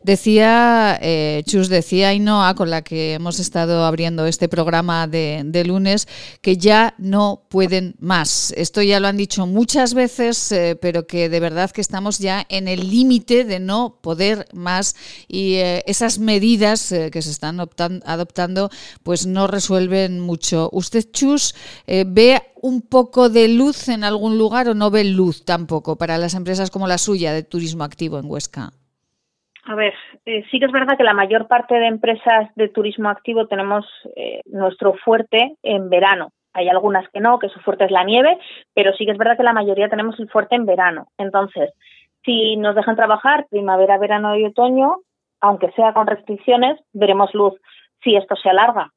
Decía, 0.04 1.00
eh, 1.02 1.42
Chus, 1.46 1.70
decía 1.70 2.10
Ainhoa, 2.10 2.54
con 2.56 2.70
la 2.70 2.84
que 2.84 3.16
hemos 3.16 3.40
estado 3.40 3.84
abriendo 3.84 4.26
este 4.26 4.48
programa 4.48 5.08
de, 5.08 5.64
lunes, 5.66 6.08
que 6.42 6.58
ya 6.58 6.94
no 6.98 7.48
pueden 7.50 7.96
más. 8.00 8.54
Esto 8.56 8.82
ya 8.82 9.00
lo 9.00 9.08
han 9.08 9.18
dicho 9.18 9.48
muchas 9.48 9.94
veces, 9.94 10.52
eh, 10.52 10.78
pero 10.80 11.08
que 11.08 11.30
de 11.30 11.40
verdad 11.40 11.72
que 11.72 11.82
estamos 11.82 12.20
ya 12.20 12.46
en 12.50 12.68
el 12.68 12.90
límite 12.90 13.44
de 13.44 13.60
no 13.60 13.98
poder 14.02 14.48
más 14.54 14.96
y 15.28 15.56
eh, 15.56 15.84
esas 15.88 16.20
medidas 16.20 16.94
que 17.12 17.22
se 17.22 17.32
están 17.32 17.60
adoptando 17.60 18.70
pues 19.04 19.26
no 19.26 19.48
resuelven 19.48 20.20
mucho. 20.20 20.70
¿Usted, 20.72 21.10
Chus, 21.12 21.56
ve 21.88 22.42
un 22.62 22.82
poco 22.82 23.30
de 23.30 23.48
luz 23.48 23.90
en 23.90 24.04
algún 24.04 24.38
lugar 24.38 24.70
o 24.70 24.76
no 24.76 24.92
ve 24.92 25.04
luz 25.04 25.44
tampoco 25.44 25.98
para 25.98 26.18
las 26.18 26.34
empresas 26.34 26.70
como 26.70 26.88
la 26.88 26.98
suya 26.98 27.34
de 27.34 27.44
turismo 27.44 27.84
activo 27.84 28.20
en 28.20 28.30
Huesca? 28.30 28.74
A 29.68 29.76
ver, 29.76 29.94
eh, 30.26 30.46
sí 30.50 30.60
que 30.60 30.66
es 30.66 30.72
verdad 30.72 30.98
que 30.98 31.04
la 31.04 31.14
mayor 31.14 31.48
parte 31.48 31.76
de 31.76 31.88
empresas 31.88 32.50
de 32.56 32.70
turismo 32.70 33.10
activo 33.10 33.48
tenemos 33.48 33.86
eh, 34.16 34.42
nuestro 34.46 34.94
fuerte 34.94 35.58
en 35.62 35.90
verano. 35.90 36.30
Hay 36.54 36.70
algunas 36.70 37.08
que 37.10 37.20
no, 37.20 37.38
que 37.38 37.50
su 37.50 37.60
fuerte 37.60 37.84
es 37.84 37.92
la 37.92 38.06
nieve, 38.06 38.38
pero 38.74 38.94
sí 38.94 39.06
que 39.06 39.12
es 39.12 39.18
verdad 39.18 39.36
que 39.36 39.44
la 39.44 39.52
mayoría 39.52 39.90
tenemos 39.90 40.18
el 40.20 40.30
fuerte 40.30 40.56
en 40.56 40.66
verano. 40.66 41.08
Entonces, 41.18 41.74
si 42.24 42.56
nos 42.56 42.76
dejan 42.76 42.96
trabajar 42.96 43.46
primavera, 43.50 43.98
verano 43.98 44.38
y 44.38 44.46
otoño, 44.46 45.00
aunque 45.42 45.70
sea 45.72 45.94
con 45.94 46.08
restricciones, 46.08 46.80
veremos 46.94 47.34
luz. 47.34 47.54
Si 48.04 48.16
esto 48.16 48.38
se 48.38 48.50
alarga, 48.50 48.92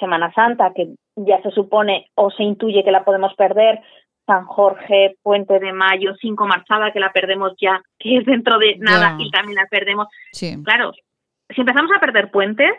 Semana 0.00 0.32
Santa, 0.32 0.72
que 0.74 0.94
ya 1.16 1.40
se 1.42 1.50
supone 1.50 2.06
o 2.14 2.30
se 2.30 2.42
intuye 2.42 2.82
que 2.82 2.90
la 2.90 3.04
podemos 3.04 3.34
perder, 3.34 3.80
San 4.26 4.44
Jorge, 4.46 5.16
Puente 5.22 5.58
de 5.58 5.72
Mayo, 5.72 6.14
Cinco 6.20 6.46
Marchada, 6.46 6.92
que 6.92 7.00
la 7.00 7.12
perdemos 7.12 7.52
ya, 7.60 7.82
que 7.98 8.18
es 8.18 8.26
dentro 8.26 8.58
de 8.58 8.76
nada 8.78 9.16
y 9.18 9.30
también 9.30 9.56
la 9.56 9.66
perdemos. 9.66 10.08
Claro, 10.64 10.92
si 11.54 11.60
empezamos 11.60 11.90
a 11.94 12.00
perder 12.00 12.30
puentes, 12.30 12.72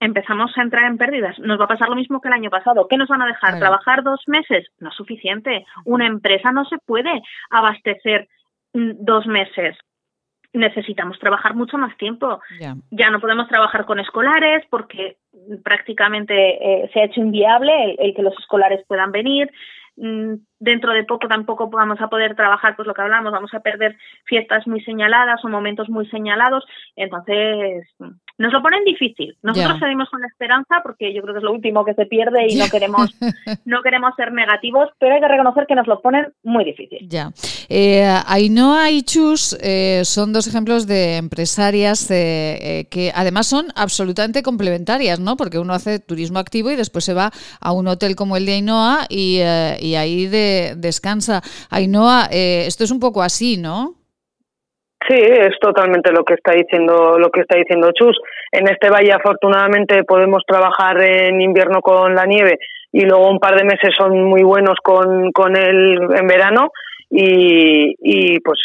empezamos 0.00 0.56
a 0.56 0.62
entrar 0.62 0.84
en 0.84 0.98
pérdidas. 0.98 1.38
Nos 1.38 1.58
va 1.58 1.64
a 1.64 1.68
pasar 1.68 1.88
lo 1.88 1.96
mismo 1.96 2.20
que 2.20 2.28
el 2.28 2.34
año 2.34 2.50
pasado. 2.50 2.86
¿Qué 2.88 2.96
nos 2.96 3.08
van 3.08 3.22
a 3.22 3.26
dejar? 3.26 3.58
¿Trabajar 3.58 4.02
dos 4.02 4.20
meses? 4.26 4.66
No 4.78 4.90
es 4.90 4.94
suficiente. 4.94 5.66
Una 5.84 6.06
empresa 6.06 6.52
no 6.52 6.64
se 6.66 6.76
puede 6.84 7.22
abastecer 7.50 8.28
mm, 8.72 8.92
dos 8.98 9.26
meses. 9.26 9.76
Necesitamos 10.52 11.18
trabajar 11.18 11.54
mucho 11.54 11.78
más 11.78 11.96
tiempo. 11.96 12.40
Ya 12.90 13.10
no 13.10 13.20
podemos 13.20 13.48
trabajar 13.48 13.86
con 13.86 13.98
escolares 13.98 14.64
porque 14.70 15.16
prácticamente 15.64 16.34
eh, 16.34 16.90
se 16.92 17.00
ha 17.00 17.04
hecho 17.06 17.20
inviable 17.20 17.96
el, 17.98 18.14
que 18.14 18.22
los 18.22 18.34
escolares 18.38 18.84
puedan 18.86 19.10
venir. 19.10 19.50
Mm, 19.96 20.34
dentro 20.58 20.92
de 20.92 21.04
poco 21.04 21.28
tampoco 21.28 21.68
vamos 21.70 22.00
a 22.00 22.08
poder 22.08 22.34
trabajar, 22.34 22.74
pues 22.76 22.86
lo 22.86 22.94
que 22.94 23.02
hablamos, 23.02 23.32
vamos 23.32 23.54
a 23.54 23.60
perder 23.60 23.96
fiestas 24.24 24.66
muy 24.66 24.82
señaladas 24.82 25.44
o 25.44 25.48
momentos 25.48 25.88
muy 25.88 26.06
señalados. 26.08 26.64
Entonces, 26.96 27.86
nos 28.36 28.52
lo 28.52 28.62
ponen 28.62 28.84
difícil. 28.84 29.36
Nosotros 29.42 29.78
seguimos 29.78 30.08
con 30.10 30.20
la 30.20 30.26
esperanza 30.26 30.80
porque 30.82 31.14
yo 31.14 31.22
creo 31.22 31.34
que 31.34 31.38
es 31.38 31.44
lo 31.44 31.52
último 31.52 31.84
que 31.84 31.94
se 31.94 32.06
pierde 32.06 32.46
y 32.48 32.56
no 32.56 32.68
queremos 32.68 33.14
no 33.64 33.82
queremos 33.82 34.14
ser 34.16 34.32
negativos, 34.32 34.88
pero 34.98 35.14
hay 35.14 35.20
que 35.20 35.28
reconocer 35.28 35.66
que 35.66 35.74
nos 35.74 35.86
lo 35.86 36.00
ponen 36.00 36.32
muy 36.42 36.64
difícil. 36.64 36.98
Ya. 37.08 37.30
Eh, 37.68 38.04
Ainhoa 38.26 38.90
y 38.90 39.02
Chus 39.02 39.56
eh, 39.60 40.02
son 40.04 40.32
dos 40.32 40.46
ejemplos 40.46 40.86
de 40.86 41.16
empresarias 41.16 42.10
eh, 42.10 42.58
eh, 42.60 42.84
que 42.90 43.12
además 43.14 43.46
son 43.46 43.66
absolutamente 43.76 44.42
complementarias, 44.42 45.20
¿no? 45.20 45.36
Porque 45.36 45.58
uno 45.58 45.72
hace 45.72 46.00
turismo 46.00 46.38
activo 46.38 46.70
y 46.70 46.76
después 46.76 47.04
se 47.04 47.14
va 47.14 47.30
a 47.60 47.72
un 47.72 47.86
hotel 47.86 48.16
como 48.16 48.36
el 48.36 48.46
de 48.46 48.54
Ainhoa 48.54 49.06
y, 49.08 49.36
y 49.36 49.94
ahí 49.94 50.26
de, 50.26 50.74
descansa. 50.76 51.42
Ainhoa, 51.70 52.28
esto 52.30 52.84
es 52.84 52.90
un 52.90 53.00
poco 53.00 53.22
así, 53.22 53.56
¿no? 53.56 54.03
Sí, 55.08 55.16
es 55.18 55.58
totalmente 55.60 56.12
lo 56.12 56.24
que 56.24 56.34
está 56.34 56.52
diciendo 56.52 57.18
lo 57.18 57.30
que 57.30 57.40
está 57.40 57.58
diciendo 57.58 57.92
Chus. 57.92 58.18
En 58.52 58.68
este 58.68 58.88
valle 58.88 59.12
afortunadamente 59.12 60.02
podemos 60.04 60.42
trabajar 60.46 60.98
en 61.02 61.42
invierno 61.42 61.82
con 61.82 62.14
la 62.14 62.24
nieve 62.24 62.58
y 62.90 63.02
luego 63.02 63.28
un 63.28 63.38
par 63.38 63.56
de 63.56 63.64
meses 63.64 63.92
son 63.98 64.24
muy 64.24 64.42
buenos 64.42 64.76
con, 64.82 65.30
con 65.32 65.56
el 65.56 65.98
en 66.16 66.26
verano 66.26 66.70
y, 67.10 67.94
y 68.00 68.40
pues 68.40 68.58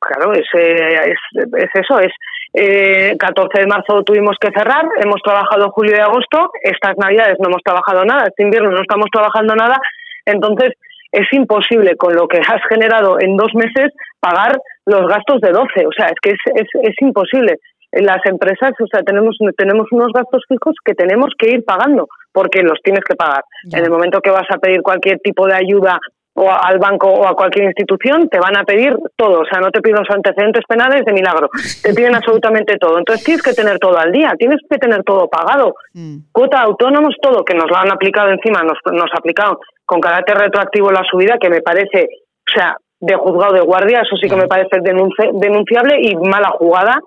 claro 0.00 0.32
es, 0.32 0.46
es, 0.54 1.18
es 1.36 1.70
eso 1.74 1.98
es 2.00 2.12
eh, 2.54 3.16
14 3.18 3.60
de 3.60 3.66
marzo 3.66 4.02
tuvimos 4.04 4.36
que 4.40 4.50
cerrar 4.56 4.84
hemos 5.02 5.20
trabajado 5.22 5.70
julio 5.70 5.94
y 5.96 6.00
agosto 6.00 6.50
estas 6.62 6.96
navidades 6.96 7.36
no 7.40 7.48
hemos 7.48 7.62
trabajado 7.62 8.04
nada 8.04 8.26
este 8.28 8.42
invierno 8.42 8.70
no 8.70 8.80
estamos 8.80 9.06
trabajando 9.12 9.54
nada 9.54 9.76
entonces 10.24 10.72
es 11.12 11.26
imposible 11.32 11.96
con 11.96 12.14
lo 12.14 12.26
que 12.26 12.38
has 12.38 12.62
generado 12.68 13.20
en 13.20 13.36
dos 13.36 13.54
meses 13.54 13.92
pagar 14.18 14.58
los 14.86 15.06
gastos 15.08 15.40
de 15.40 15.50
12. 15.50 15.86
O 15.86 15.92
sea, 15.96 16.06
es 16.06 16.18
que 16.20 16.30
es, 16.30 16.40
es, 16.54 16.68
es 16.82 16.94
imposible. 17.00 17.58
En 17.92 18.06
las 18.06 18.24
empresas, 18.26 18.72
o 18.80 18.86
sea, 18.86 19.02
tenemos, 19.02 19.36
tenemos 19.56 19.86
unos 19.92 20.08
gastos 20.12 20.42
fijos 20.48 20.74
que 20.84 20.94
tenemos 20.94 21.30
que 21.38 21.50
ir 21.50 21.64
pagando 21.64 22.08
porque 22.32 22.62
los 22.62 22.80
tienes 22.82 23.04
que 23.04 23.14
pagar. 23.14 23.44
En 23.72 23.84
el 23.84 23.90
momento 23.90 24.20
que 24.20 24.30
vas 24.30 24.50
a 24.50 24.58
pedir 24.58 24.82
cualquier 24.82 25.20
tipo 25.20 25.46
de 25.46 25.54
ayuda 25.54 26.00
o 26.34 26.50
al 26.50 26.78
banco 26.78 27.08
o 27.08 27.28
a 27.28 27.36
cualquier 27.36 27.66
institución, 27.66 28.28
te 28.28 28.40
van 28.40 28.56
a 28.56 28.64
pedir 28.64 28.92
todo. 29.16 29.42
O 29.42 29.44
sea, 29.44 29.60
no 29.60 29.70
te 29.70 29.80
piden 29.80 30.00
los 30.00 30.10
antecedentes 30.10 30.64
penales 30.66 31.04
de 31.04 31.12
milagro. 31.12 31.48
Te 31.82 31.94
piden 31.94 32.16
absolutamente 32.16 32.76
todo. 32.76 32.98
Entonces 32.98 33.24
tienes 33.24 33.42
que 33.42 33.52
tener 33.52 33.78
todo 33.78 33.96
al 33.96 34.10
día, 34.10 34.32
tienes 34.36 34.58
que 34.68 34.78
tener 34.78 35.04
todo 35.04 35.28
pagado. 35.28 35.74
Mm. 35.92 36.16
Cuota 36.32 36.60
autónomos, 36.60 37.14
todo, 37.22 37.44
que 37.44 37.54
nos 37.54 37.70
lo 37.70 37.76
han 37.76 37.92
aplicado 37.92 38.30
encima, 38.30 38.62
nos, 38.62 38.78
nos 38.92 39.10
aplicado 39.16 39.60
con 39.86 40.00
carácter 40.00 40.36
retroactivo 40.36 40.90
la 40.90 41.04
subida, 41.08 41.38
que 41.40 41.50
me 41.50 41.60
parece, 41.60 42.08
o 42.48 42.52
sea, 42.52 42.76
de 43.00 43.14
juzgado 43.16 43.54
de 43.54 43.60
guardia, 43.60 44.02
eso 44.02 44.16
sí 44.16 44.28
que 44.28 44.36
me 44.36 44.46
parece 44.46 44.80
denunciable 44.80 45.98
y 46.00 46.16
mala 46.16 46.50
jugada. 46.50 47.00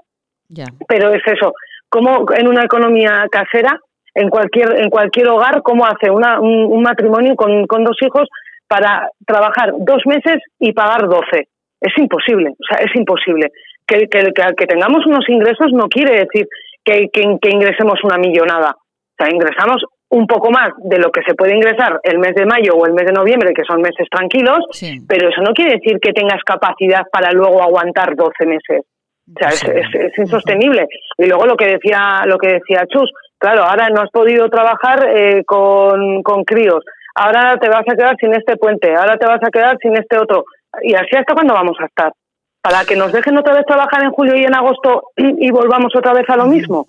Pero 0.88 1.10
es 1.14 1.22
eso, 1.26 1.54
como 1.90 2.26
en 2.36 2.48
una 2.48 2.64
economía 2.64 3.26
casera, 3.30 3.80
en 4.16 4.30
cualquier 4.30 4.82
en 4.82 4.90
cualquier 4.90 5.28
hogar, 5.28 5.62
cómo 5.62 5.86
hace 5.86 6.10
una, 6.10 6.40
un, 6.40 6.82
matrimonio 6.82 7.36
con, 7.36 7.68
con, 7.68 7.84
dos 7.84 7.98
hijos 8.02 8.28
para 8.68 9.10
trabajar 9.26 9.74
dos 9.78 10.02
meses 10.06 10.38
y 10.60 10.72
pagar 10.72 11.08
doce. 11.08 11.50
Es 11.82 11.94
imposible, 11.98 12.52
o 12.52 12.66
sea, 12.68 12.84
es 12.84 12.96
imposible. 12.96 13.52
Que, 13.86 14.08
que, 14.08 14.32
que, 14.58 14.66
tengamos 14.66 15.06
unos 15.06 15.28
ingresos 15.30 15.68
no 15.72 15.88
quiere 15.88 16.26
decir 16.26 16.48
que, 16.84 17.10
que 17.12 17.50
ingresemos 17.50 18.00
una 18.04 18.18
millonada. 18.18 18.72
O 18.72 19.24
sea, 19.24 19.34
ingresamos 19.34 19.84
un 20.10 20.26
poco 20.26 20.52
más 20.52 20.70
de 20.78 21.00
lo 21.00 21.12
que 21.12 21.22
se 21.24 21.36
puede 21.36 21.56
ingresar 21.56 22.00
el 22.04 22.20
mes 22.20 22.34
de 22.34 22.46
mayo 22.46 22.74
o 22.76 22.86
el 22.86 22.94
mes 22.94 23.06
de 23.06 23.12
noviembre, 23.12 23.54
que 23.54 23.64
son 23.64 23.82
meses 23.82 24.08
tranquilos, 24.10 24.60
pero 25.08 25.30
eso 25.30 25.42
no 25.42 25.54
quiere 25.54 25.76
decir 25.76 26.00
que 26.00 26.14
tengas 26.14 26.42
capacidad 26.46 27.04
para 27.12 27.32
luego 27.32 27.62
aguantar 27.62 28.16
12 28.16 28.46
meses. 28.46 28.86
O 29.30 29.40
sea, 29.40 29.50
es, 29.50 30.18
insostenible. 30.18 30.88
Y 31.18 31.26
luego 31.26 31.46
lo 31.46 31.58
que 31.58 31.68
decía 31.68 32.22
lo 32.26 32.38
que 32.38 32.54
decía 32.54 32.86
Chus, 32.88 33.12
claro, 33.38 33.64
ahora 33.64 33.90
no 33.90 34.02
has 34.02 34.10
podido 34.10 34.48
trabajar 34.50 35.06
eh, 35.14 35.44
con, 35.44 36.24
con 36.24 36.46
críos, 36.46 36.86
ahora 37.14 37.58
te 37.58 37.68
vas 37.68 37.84
a 37.86 37.96
quedar 37.96 38.16
sin 38.18 38.34
este 38.34 38.56
puente, 38.56 38.96
ahora 38.96 39.18
te 39.18 39.26
vas 39.26 39.44
a 39.44 39.52
quedar 39.52 39.78
sin 39.82 39.98
este 39.98 40.18
otro. 40.18 40.46
Y 40.82 40.94
así 40.94 41.18
hasta 41.18 41.34
cuándo 41.34 41.54
vamos 41.54 41.76
a 41.82 41.86
estar. 41.86 42.14
Para 42.62 42.86
que 42.86 42.96
nos 42.96 43.12
dejen 43.12 43.38
otra 43.38 43.54
vez 43.54 43.66
trabajar 43.66 44.04
en 44.04 44.12
julio 44.12 44.36
y 44.38 44.46
en 44.46 44.56
agosto 44.56 45.04
y 45.16 45.52
volvamos 45.52 45.94
otra 45.96 46.14
vez 46.14 46.30
a 46.30 46.38
lo 46.38 46.46
mismo. 46.46 46.88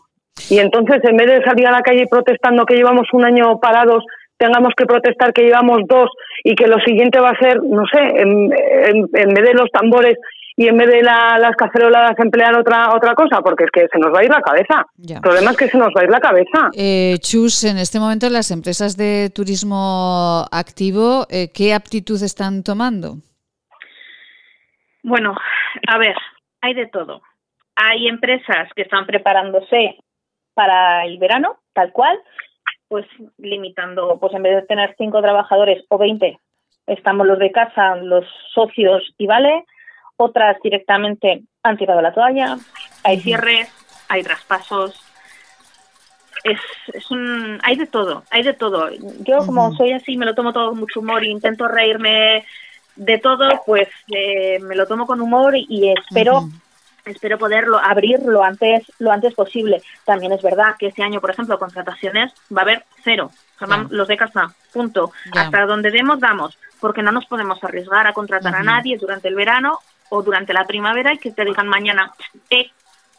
Y 0.50 0.58
entonces, 0.58 1.00
en 1.04 1.16
vez 1.16 1.26
de 1.26 1.44
salir 1.44 1.66
a 1.66 1.72
la 1.72 1.82
calle 1.82 2.06
protestando 2.10 2.64
que 2.64 2.76
llevamos 2.76 3.06
un 3.12 3.24
año 3.24 3.58
parados, 3.60 4.04
tengamos 4.38 4.72
que 4.76 4.86
protestar 4.86 5.32
que 5.32 5.42
llevamos 5.42 5.80
dos 5.86 6.10
y 6.44 6.54
que 6.54 6.66
lo 6.66 6.78
siguiente 6.78 7.20
va 7.20 7.30
a 7.30 7.38
ser, 7.38 7.62
no 7.62 7.84
sé, 7.86 8.00
en, 8.00 8.50
en, 9.12 9.34
vez 9.34 9.44
de 9.44 9.54
los 9.54 9.70
tambores 9.70 10.16
y 10.56 10.66
en 10.66 10.76
vez 10.76 10.88
de 10.88 11.02
las 11.02 11.54
caceroladas 11.56 12.18
emplear 12.18 12.58
otra 12.58 12.94
otra 12.94 13.14
cosa, 13.14 13.40
porque 13.42 13.64
es 13.64 13.70
que 13.70 13.86
se 13.92 13.98
nos 13.98 14.12
va 14.12 14.20
a 14.20 14.24
ir 14.24 14.30
la 14.30 14.40
cabeza. 14.40 14.86
El 14.98 15.20
problema 15.20 15.50
es 15.50 15.56
que 15.56 15.68
se 15.68 15.78
nos 15.78 15.88
va 15.88 16.00
a 16.00 16.04
ir 16.04 16.10
la 16.10 16.20
cabeza. 16.20 16.70
Eh, 16.76 17.16
Chus, 17.20 17.64
en 17.64 17.78
este 17.78 18.00
momento 18.00 18.28
las 18.30 18.50
empresas 18.50 18.96
de 18.96 19.30
turismo 19.34 20.44
activo, 20.50 21.26
eh, 21.30 21.50
¿qué 21.54 21.74
aptitud 21.74 22.20
están 22.22 22.62
tomando? 22.62 23.18
Bueno, 25.02 25.36
a 25.86 25.98
ver, 25.98 26.16
hay 26.60 26.74
de 26.74 26.86
todo. 26.86 27.22
Hay 27.76 28.08
empresas 28.08 28.68
que 28.74 28.82
están 28.82 29.06
preparándose 29.06 29.96
para 30.58 31.04
el 31.04 31.18
verano, 31.18 31.56
tal 31.72 31.92
cual, 31.92 32.18
pues 32.88 33.06
limitando, 33.36 34.18
pues 34.18 34.34
en 34.34 34.42
vez 34.42 34.56
de 34.56 34.66
tener 34.66 34.92
cinco 34.98 35.22
trabajadores 35.22 35.84
o 35.88 35.98
veinte, 35.98 36.40
estamos 36.84 37.28
los 37.28 37.38
de 37.38 37.52
casa, 37.52 37.94
los 37.94 38.24
socios 38.52 39.14
y 39.18 39.28
vale, 39.28 39.64
otras 40.16 40.56
directamente 40.60 41.44
han 41.62 41.76
tirado 41.76 42.02
la 42.02 42.12
toalla, 42.12 42.56
hay 43.04 43.20
cierres, 43.20 43.72
hay 44.08 44.24
traspasos, 44.24 45.00
es, 46.42 46.58
es 46.92 47.08
un, 47.12 47.60
hay 47.62 47.76
de 47.76 47.86
todo, 47.86 48.24
hay 48.28 48.42
de 48.42 48.54
todo. 48.54 48.90
Yo 49.20 49.46
como 49.46 49.76
soy 49.76 49.92
así, 49.92 50.16
me 50.16 50.26
lo 50.26 50.34
tomo 50.34 50.52
todo 50.52 50.70
con 50.70 50.80
mucho 50.80 50.98
humor 50.98 51.22
e 51.22 51.28
intento 51.28 51.68
reírme 51.68 52.44
de 52.96 53.18
todo, 53.18 53.62
pues 53.64 53.86
eh, 54.12 54.58
me 54.58 54.74
lo 54.74 54.88
tomo 54.88 55.06
con 55.06 55.20
humor 55.20 55.54
y, 55.56 55.94
espero 55.96 56.48
espero 57.04 57.38
poderlo 57.38 57.78
abrir 57.78 58.20
lo 58.20 58.42
antes, 58.42 58.84
lo 58.98 59.10
antes 59.10 59.34
posible. 59.34 59.82
También 60.04 60.32
es 60.32 60.42
verdad 60.42 60.74
que 60.78 60.88
este 60.88 61.02
año, 61.02 61.20
por 61.20 61.30
ejemplo, 61.30 61.58
contrataciones 61.58 62.32
va 62.54 62.62
a 62.62 62.64
haber 62.64 62.84
cero. 63.04 63.30
Los 63.90 64.06
de 64.08 64.16
casa, 64.16 64.54
punto. 64.72 65.12
Hasta 65.32 65.66
donde 65.66 65.90
demos, 65.90 66.20
damos, 66.20 66.56
porque 66.80 67.02
no 67.02 67.10
nos 67.10 67.26
podemos 67.26 67.62
arriesgar 67.62 68.06
a 68.06 68.12
contratar 68.12 68.54
a 68.54 68.62
nadie 68.62 68.96
durante 68.98 69.28
el 69.28 69.34
verano 69.34 69.78
o 70.10 70.22
durante 70.22 70.52
la 70.52 70.64
primavera 70.64 71.12
y 71.12 71.18
que 71.18 71.32
te 71.32 71.44
digan 71.44 71.68
mañana, 71.68 72.12
eh, 72.50 72.70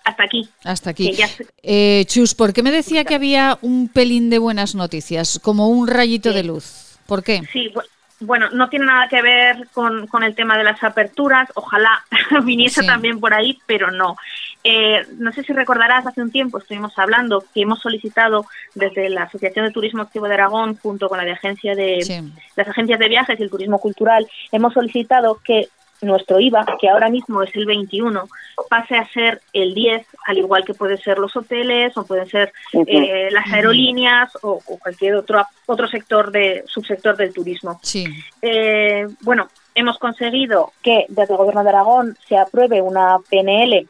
hasta 0.04 0.24
aquí. 0.24 0.50
Hasta 0.64 0.90
aquí. 0.92 1.16
Eh, 1.62 2.06
Chus, 2.08 2.34
¿por 2.34 2.54
qué 2.54 2.64
me 2.64 2.72
decía 2.72 3.04
que 3.04 3.16
había 3.16 3.58
un 3.62 3.90
pelín 3.90 4.30
de 4.30 4.40
buenas 4.40 4.76
noticias, 4.76 5.40
como 5.44 5.68
un 5.68 5.88
rayito 5.88 6.34
de 6.34 6.44
luz? 6.44 6.98
¿Por 7.06 7.24
qué? 7.24 7.42
Sí, 7.52 7.70
bueno, 7.74 7.90
no 8.20 8.70
tiene 8.70 8.86
nada 8.86 9.08
que 9.08 9.22
ver 9.22 9.68
con, 9.74 10.08
con 10.08 10.24
el 10.24 10.36
tema 10.36 10.58
de 10.58 10.64
las 10.64 10.84
aperturas, 10.84 11.50
ojalá 11.56 12.04
viniese 12.44 12.84
también 12.84 13.20
por 13.20 13.34
ahí, 13.34 13.60
pero 13.66 13.92
no. 13.92 14.18
Eh, 14.64 15.06
no 15.18 15.32
sé 15.32 15.44
si 15.44 15.54
recordarás, 15.54 16.06
hace 16.06 16.22
un 16.22 16.32
tiempo 16.32 16.58
estuvimos 16.58 16.98
hablando 17.00 17.46
que 17.54 17.62
hemos 17.62 17.80
solicitado 17.80 18.46
desde 18.76 19.10
la 19.10 19.24
Asociación 19.24 19.66
de 19.66 19.72
Turismo 19.72 20.02
Activo 20.02 20.28
de 20.28 20.34
Aragón, 20.34 20.76
junto 20.76 21.08
con 21.08 21.18
la 21.18 21.24
de, 21.24 21.32
agencia 21.32 21.76
de 21.76 22.24
las 22.58 22.68
agencias 22.68 23.00
de 23.00 23.08
viajes 23.08 23.40
y 23.40 23.44
el 23.44 23.50
turismo 23.50 23.80
cultural, 23.80 24.28
hemos 24.52 24.74
solicitado 24.74 25.40
que 25.44 25.70
nuestro 26.02 26.40
IVA, 26.40 26.66
que 26.80 26.90
ahora 26.90 27.10
mismo 27.10 27.44
es 27.44 27.56
el 27.56 27.66
21, 27.66 28.28
pase 28.70 28.96
a 28.96 29.08
ser 29.10 29.42
el 29.54 29.74
10, 29.74 30.06
al 30.26 30.38
igual 30.38 30.64
que 30.66 30.74
pueden 30.74 30.98
ser 30.98 31.18
los 31.18 31.36
hoteles 31.36 31.96
o 31.98 32.06
pueden 32.06 32.28
ser 32.28 32.54
eh, 32.74 33.30
las 33.32 33.52
aerolíneas 33.52 34.32
o, 34.42 34.62
cualquier 34.80 35.16
otro 35.16 35.46
otro 35.66 35.88
sector 35.88 36.32
de 36.32 36.64
subsector 36.68 37.16
del 37.18 37.34
turismo. 37.34 37.80
Sí. 37.84 38.06
Eh, 38.42 39.08
bueno, 39.22 39.50
hemos 39.76 39.98
conseguido 39.98 40.72
que 40.82 41.06
desde 41.10 41.34
el 41.34 41.38
Gobierno 41.38 41.64
de 41.64 41.70
Aragón 41.70 42.18
se 42.28 42.38
apruebe 42.38 42.82
una 42.82 43.18
PNL 43.30 43.88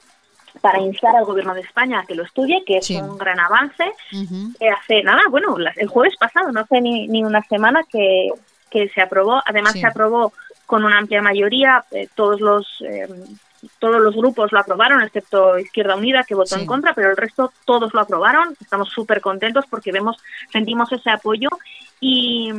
para 0.62 0.80
instar 0.80 1.16
al 1.16 1.26
Gobierno 1.26 1.54
de 1.54 1.62
España 1.62 2.00
a 2.00 2.06
que 2.06 2.16
lo 2.16 2.24
estudie, 2.24 2.64
que 2.66 2.78
es 2.78 2.90
un 2.90 3.18
gran 3.18 3.40
avance. 3.40 3.84
hace 4.14 5.04
nada, 5.04 5.22
bueno, 5.30 5.56
el 5.76 5.88
jueves 5.88 6.16
pasado, 6.18 6.52
no 6.52 6.62
hace 6.62 6.82
ni, 6.82 7.08
ni 7.08 7.24
una 7.24 7.42
semana 7.44 7.82
que, 7.90 8.30
que 8.70 8.90
se 8.90 9.02
aprobó. 9.02 9.42
Además, 9.46 9.74
se 9.74 9.86
aprobó 9.86 10.34
con 10.70 10.86
una 10.86 11.00
amplia 11.00 11.24
mayoría. 11.24 11.84
Eh, 11.90 12.08
todos 12.14 12.40
los 12.40 12.68
eh, 12.82 13.08
todos 13.80 14.00
los 14.00 14.16
grupos 14.16 14.52
lo 14.52 14.60
aprobaron, 14.60 15.02
excepto 15.02 15.58
Izquierda 15.58 15.96
Unida, 15.96 16.24
que 16.24 16.36
votó 16.36 16.58
en 16.58 16.68
contra, 16.68 16.94
pero 16.94 17.10
el 17.10 17.18
resto 17.18 17.52
todos 17.66 17.92
lo 17.92 18.02
aprobaron. 18.02 18.56
Estamos 18.62 18.90
súper 18.90 19.20
contentos 19.20 19.66
porque 19.68 19.92
vemos, 19.92 20.18
sentimos 20.54 20.92
ese 20.92 21.10
apoyo 21.10 21.50
y, 22.00 22.54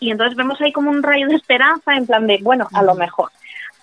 y 0.00 0.10
entonces 0.10 0.36
vemos 0.36 0.58
ahí 0.62 0.72
como 0.72 0.90
un 0.90 1.02
rayo 1.02 1.28
de 1.28 1.36
esperanza 1.36 1.94
en 1.94 2.06
plan 2.06 2.26
de, 2.26 2.38
bueno, 2.42 2.66
a 2.72 2.82
lo 2.82 2.94
mejor. 2.94 3.30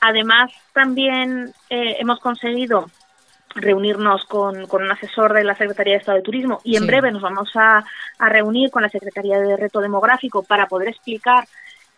Además, 0.02 0.52
también 0.74 1.54
eh, 1.70 1.98
hemos 2.00 2.20
conseguido 2.20 2.90
reunirnos 3.54 4.26
con, 4.26 4.66
con, 4.66 4.82
un 4.82 4.92
asesor 4.92 5.34
de 5.34 5.44
la 5.44 5.56
Secretaría 5.56 5.94
de 5.94 6.00
Estado 6.00 6.18
de 6.18 6.24
Turismo 6.24 6.62
y 6.64 6.78
en 6.78 6.88
breve 6.88 7.12
nos 7.12 7.22
vamos 7.22 7.52
a, 7.56 7.86
a, 8.18 8.30
reunir 8.30 8.72
con 8.72 8.82
la 8.82 8.90
Secretaría 8.90 9.40
de 9.40 9.56
Reto 9.56 9.82
Demográfico 9.82 10.42
para 10.42 10.66
poder 10.66 10.88
explicar 10.88 11.46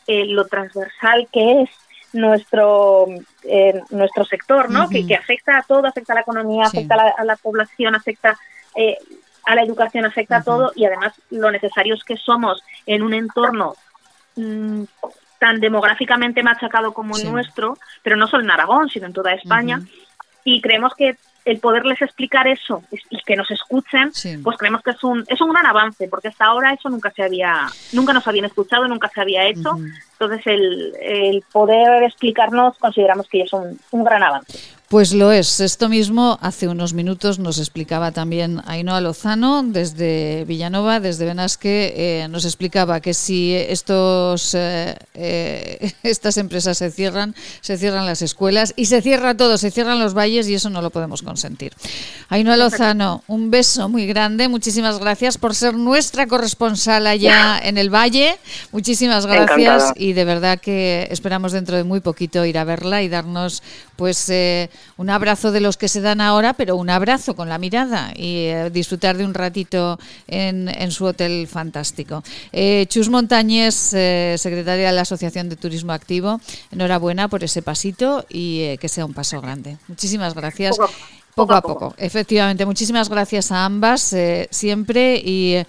eh, 0.07 0.25
lo 0.25 0.45
transversal 0.45 1.27
que 1.31 1.61
es 1.61 1.69
nuestro 2.13 3.07
eh, 3.43 3.81
nuestro 3.89 4.23
sector, 4.25 4.69
¿no? 4.69 4.87
que, 4.87 5.05
que, 5.05 5.15
afecta 5.15 5.57
a 5.57 5.63
todo, 5.63 5.87
afecta 5.87 6.13
a 6.13 6.15
la 6.15 6.21
economía, 6.21 6.65
afecta 6.65 6.95
a 7.17 7.23
la, 7.23 7.35
población, 7.35 7.95
afecta 7.95 8.37
eh, 8.75 8.97
a 9.45 9.55
la 9.55 9.63
educación, 9.63 10.05
afecta 10.05 10.37
a 10.37 10.43
todo 10.43 10.71
y 10.75 10.85
además 10.85 11.13
lo 11.31 11.51
necesarios 11.51 12.03
que 12.03 12.17
somos 12.17 12.61
en 12.85 13.01
un 13.01 13.13
entorno 13.13 13.75
mm, 14.35 14.83
tan 15.39 15.59
demográficamente 15.59 16.43
machacado 16.43 16.93
como 16.93 17.17
el 17.17 17.29
nuestro, 17.31 17.77
pero 18.01 18.15
no 18.15 18.27
solo 18.27 18.43
en 18.43 18.51
Aragón, 18.51 18.89
sino 18.89 19.07
en 19.07 19.13
toda 19.13 19.33
España. 19.33 19.81
Y 20.45 20.61
creemos 20.61 20.93
que 20.95 21.17
el 21.45 21.59
poderles 21.59 22.01
explicar 22.01 22.47
eso 22.47 22.83
y 23.09 23.21
que 23.23 23.35
nos 23.35 23.49
escuchen, 23.51 24.11
pues 24.43 24.57
creemos 24.57 24.81
que 24.81 24.91
es 24.91 25.03
un, 25.03 25.23
es 25.27 25.41
un 25.41 25.51
gran 25.51 25.65
avance, 25.65 26.07
porque 26.07 26.29
hasta 26.29 26.45
ahora 26.45 26.73
eso 26.73 26.89
nunca 26.89 27.11
se 27.11 27.23
había, 27.23 27.67
nunca 27.91 28.13
nos 28.13 28.27
habían 28.27 28.45
escuchado, 28.45 28.87
nunca 28.87 29.09
se 29.13 29.21
había 29.21 29.45
hecho. 29.45 29.77
Entonces 30.13 30.41
el, 30.45 30.93
el, 31.01 31.43
poder 31.51 32.03
explicarnos 32.03 32.77
consideramos 32.77 33.27
que 33.27 33.41
es 33.41 33.53
un, 33.53 33.79
un 33.91 34.03
gran 34.03 34.23
avance. 34.23 34.57
Pues 34.93 35.11
lo 35.11 35.31
es. 35.31 35.59
Esto 35.59 35.89
mismo 35.89 36.37
hace 36.39 36.67
unos 36.67 36.93
minutos 36.93 37.39
nos 37.39 37.57
explicaba 37.57 38.11
también 38.11 38.61
Ainhoa 38.67 39.01
Lozano 39.01 39.63
desde 39.63 40.45
Villanova, 40.45 40.99
desde 40.99 41.25
Benasque, 41.25 41.93
eh, 41.97 42.27
nos 42.27 42.45
explicaba 42.45 43.01
que 43.01 43.15
si 43.15 43.55
estos 43.55 44.53
eh, 44.53 44.95
eh, 45.15 45.93
estas 46.03 46.37
empresas 46.37 46.77
se 46.77 46.91
cierran, 46.91 47.33
se 47.61 47.79
cierran 47.79 48.05
las 48.05 48.21
escuelas 48.21 48.73
y 48.75 48.85
se 48.85 49.01
cierra 49.01 49.35
todo, 49.35 49.57
se 49.57 49.71
cierran 49.71 49.97
los 49.97 50.13
valles 50.13 50.47
y 50.47 50.53
eso 50.53 50.69
no 50.69 50.79
lo 50.83 50.91
podemos 50.91 51.23
consentir. 51.23 51.73
Ainhoa 52.29 52.55
Lozano, 52.55 53.23
un 53.25 53.49
beso 53.49 53.89
muy 53.89 54.05
grande. 54.05 54.47
Muchísimas 54.47 54.99
gracias 54.99 55.39
por 55.39 55.55
ser 55.55 55.73
nuestra 55.73 56.27
corresponsal 56.27 57.07
allá 57.07 57.59
en 57.63 57.79
el 57.79 57.89
valle. 57.89 58.37
Muchísimas 58.71 59.25
gracias 59.25 59.91
y 59.95 60.13
de 60.13 60.23
verdad 60.23 60.59
que 60.59 61.07
esperamos 61.09 61.51
dentro 61.51 61.77
de 61.77 61.83
muy 61.83 61.99
poquito 61.99 62.45
ir 62.45 62.59
a 62.59 62.63
verla 62.63 63.01
y 63.01 63.09
darnos 63.09 63.63
pues 63.95 64.31
un 64.97 65.09
abrazo 65.09 65.51
de 65.51 65.59
los 65.59 65.77
que 65.77 65.87
se 65.87 66.01
dan 66.01 66.21
ahora, 66.21 66.53
pero 66.53 66.75
un 66.75 66.89
abrazo 66.89 67.35
con 67.35 67.49
la 67.49 67.57
mirada 67.57 68.11
y 68.15 68.45
eh, 68.45 68.69
disfrutar 68.71 69.17
de 69.17 69.25
un 69.25 69.33
ratito 69.33 69.99
en, 70.27 70.91
su 70.91 71.05
hotel 71.05 71.47
fantástico. 71.47 72.23
Eh, 72.51 72.85
Chus 72.89 73.09
Montañez, 73.09 73.93
eh, 73.93 74.35
secretaria 74.37 74.87
de 74.87 74.93
la 74.93 75.01
Asociación 75.01 75.49
de 75.49 75.55
Turismo 75.55 75.91
Activo, 75.91 76.39
enhorabuena 76.71 77.27
por 77.27 77.43
ese 77.43 77.61
pasito 77.61 78.25
y 78.29 78.77
que 78.77 78.89
sea 78.89 79.05
un 79.05 79.13
paso 79.13 79.41
grande. 79.41 79.77
Muchísimas 79.87 80.33
gracias. 80.33 80.77
Poco, 81.35 81.53
a 81.53 81.61
poco, 81.61 81.95
efectivamente. 81.97 82.65
Muchísimas 82.65 83.09
gracias 83.09 83.51
a 83.51 83.65
ambas 83.65 84.15
siempre 84.51 85.15
y 85.17 85.63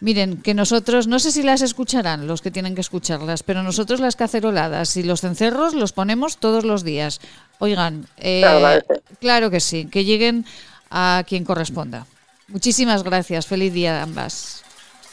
Miren, 0.00 0.40
que 0.40 0.54
nosotros, 0.54 1.06
no 1.06 1.18
sé 1.18 1.30
si 1.30 1.42
las 1.42 1.60
escucharán 1.60 2.26
los 2.26 2.40
que 2.40 2.50
tienen 2.50 2.74
que 2.74 2.80
escucharlas, 2.80 3.42
pero 3.42 3.62
nosotros 3.62 4.00
las 4.00 4.16
caceroladas 4.16 4.96
y 4.96 5.02
los 5.02 5.20
cencerros 5.20 5.74
los 5.74 5.92
ponemos 5.92 6.38
todos 6.38 6.64
los 6.64 6.84
días. 6.84 7.20
Oigan, 7.58 8.06
eh, 8.16 8.80
claro, 9.20 9.50
que 9.50 9.60
sí, 9.60 9.86
que 9.86 10.04
lleguen 10.04 10.46
a 10.90 11.22
quien 11.28 11.44
corresponda. 11.44 12.06
Muchísimas 12.48 13.02
gracias, 13.02 13.46
feliz 13.46 13.74
día 13.74 14.00
a 14.00 14.02
ambas. 14.04 14.62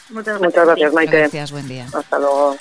Muchas 0.08 0.40
gracias, 0.40 0.92
Maite. 0.94 1.18
Gracias, 1.18 1.52
buen 1.52 1.68
día. 1.68 1.86
Hasta 1.92 2.18
luego. 2.18 2.56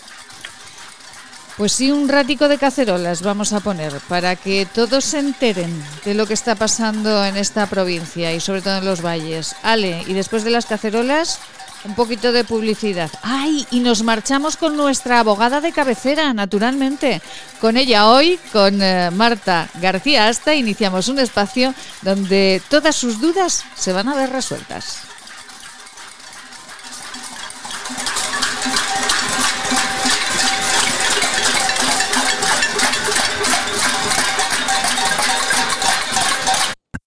Pues 1.56 1.72
sí, 1.72 1.92
un 1.92 2.08
ratico 2.08 2.50
de 2.50 2.60
cacerolas 2.60 3.24
vamos 3.24 3.52
a 3.52 3.62
poner 3.62 3.94
para 4.08 4.36
que 4.36 4.68
todos 4.72 5.06
se 5.06 5.18
enteren 5.18 5.84
de 6.06 6.14
lo 6.14 6.28
que 6.28 6.36
está 6.36 6.54
pasando 6.54 7.26
en 7.26 7.36
esta 7.36 7.66
provincia 7.66 8.32
y 8.34 8.40
sobre 8.40 8.62
todo 8.62 8.78
en 8.78 8.86
los 8.86 9.02
valles. 9.02 9.56
Ale, 9.64 10.04
y 10.06 10.14
después 10.14 10.44
de 10.44 10.52
las 10.52 10.68
cacerolas, 10.68 11.40
un 11.88 11.96
poquito 11.96 12.32
de 12.32 12.44
publicidad. 12.44 13.10
¡Ay! 13.24 13.66
Y 13.72 13.80
nos 13.80 14.04
marchamos 14.04 14.58
con 14.58 14.76
nuestra 14.76 15.20
abogada 15.20 15.62
de 15.62 15.72
cabecera, 15.72 16.34
naturalmente. 16.34 17.22
Con 17.62 17.78
ella 17.78 18.10
hoy, 18.10 18.40
con 18.52 18.82
eh, 18.82 19.10
Marta 19.12 19.70
García 19.82 20.28
Asta, 20.28 20.54
iniciamos 20.54 21.08
un 21.08 21.20
espacio 21.20 21.74
donde 22.02 22.62
todas 22.70 22.96
sus 22.96 23.20
dudas 23.20 23.64
se 23.76 23.94
van 23.94 24.10
a 24.10 24.16
ver 24.16 24.30
resueltas. 24.30 25.07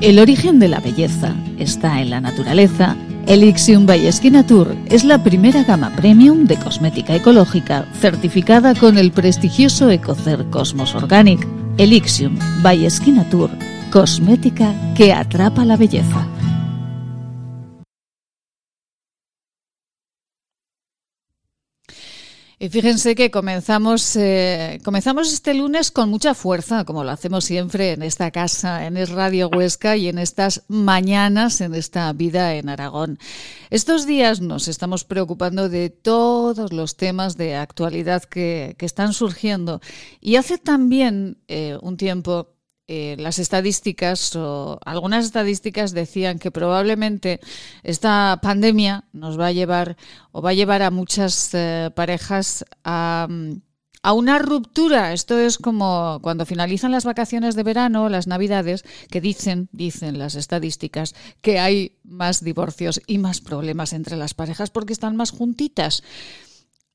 El 0.00 0.18
origen 0.18 0.58
de 0.58 0.68
la 0.68 0.80
belleza 0.80 1.34
está 1.58 2.00
en 2.00 2.08
la 2.10 2.22
naturaleza 2.22 2.96
Elixium 3.26 3.84
by 3.84 4.10
Tour 4.48 4.74
es 4.86 5.04
la 5.04 5.22
primera 5.22 5.62
gama 5.62 5.94
premium 5.94 6.46
de 6.46 6.56
cosmética 6.56 7.14
ecológica 7.14 7.84
certificada 8.00 8.74
con 8.74 8.96
el 8.96 9.12
prestigioso 9.12 9.90
Ecocer 9.90 10.46
Cosmos 10.46 10.94
Organic. 10.94 11.46
Elixium 11.76 12.38
by 12.62 12.88
Tour, 13.30 13.50
cosmética 13.92 14.74
que 14.96 15.12
atrapa 15.12 15.66
la 15.66 15.76
belleza. 15.76 16.26
Y 22.62 22.68
fíjense 22.68 23.14
que 23.14 23.30
comenzamos, 23.30 24.14
eh, 24.16 24.80
comenzamos 24.84 25.32
este 25.32 25.54
lunes 25.54 25.90
con 25.90 26.10
mucha 26.10 26.34
fuerza, 26.34 26.84
como 26.84 27.04
lo 27.04 27.10
hacemos 27.10 27.46
siempre 27.46 27.92
en 27.92 28.02
esta 28.02 28.30
casa, 28.30 28.86
en 28.86 28.98
Radio 29.06 29.48
Huesca 29.48 29.96
y 29.96 30.08
en 30.08 30.18
estas 30.18 30.64
mañanas, 30.68 31.62
en 31.62 31.74
esta 31.74 32.12
vida 32.12 32.54
en 32.56 32.68
Aragón. 32.68 33.18
Estos 33.70 34.04
días 34.04 34.42
nos 34.42 34.68
estamos 34.68 35.04
preocupando 35.04 35.70
de 35.70 35.88
todos 35.88 36.70
los 36.70 36.98
temas 36.98 37.38
de 37.38 37.56
actualidad 37.56 38.24
que, 38.24 38.76
están 38.78 39.14
surgiendo. 39.14 39.80
Y 40.20 40.36
hace 40.36 40.58
también 40.58 41.38
eh, 41.48 41.78
un 41.80 41.96
tiempo 41.96 42.59
eh, 42.92 43.14
las 43.20 43.38
estadísticas 43.38 44.34
o 44.34 44.80
algunas 44.84 45.24
estadísticas 45.24 45.92
decían 45.92 46.40
que 46.40 46.50
probablemente 46.50 47.38
esta 47.84 48.40
pandemia 48.42 49.04
nos 49.12 49.38
va 49.38 49.46
a 49.46 49.52
llevar 49.52 49.96
o 50.32 50.42
va 50.42 50.50
a 50.50 50.54
llevar 50.54 50.82
a 50.82 50.90
muchas 50.90 51.54
eh, 51.54 51.92
parejas 51.94 52.64
a, 52.82 53.28
a 54.02 54.12
una 54.12 54.40
ruptura. 54.40 55.12
Esto 55.12 55.38
es 55.38 55.56
como 55.56 56.18
cuando 56.20 56.46
finalizan 56.46 56.90
las 56.90 57.04
vacaciones 57.04 57.54
de 57.54 57.62
verano, 57.62 58.08
las 58.08 58.26
navidades, 58.26 58.82
que 59.08 59.20
dicen, 59.20 59.68
dicen 59.70 60.18
las 60.18 60.34
estadísticas, 60.34 61.14
que 61.42 61.60
hay 61.60 62.00
más 62.02 62.42
divorcios 62.42 63.00
y 63.06 63.18
más 63.18 63.40
problemas 63.40 63.92
entre 63.92 64.16
las 64.16 64.34
parejas 64.34 64.70
porque 64.70 64.94
están 64.94 65.14
más 65.14 65.30
juntitas. 65.30 66.02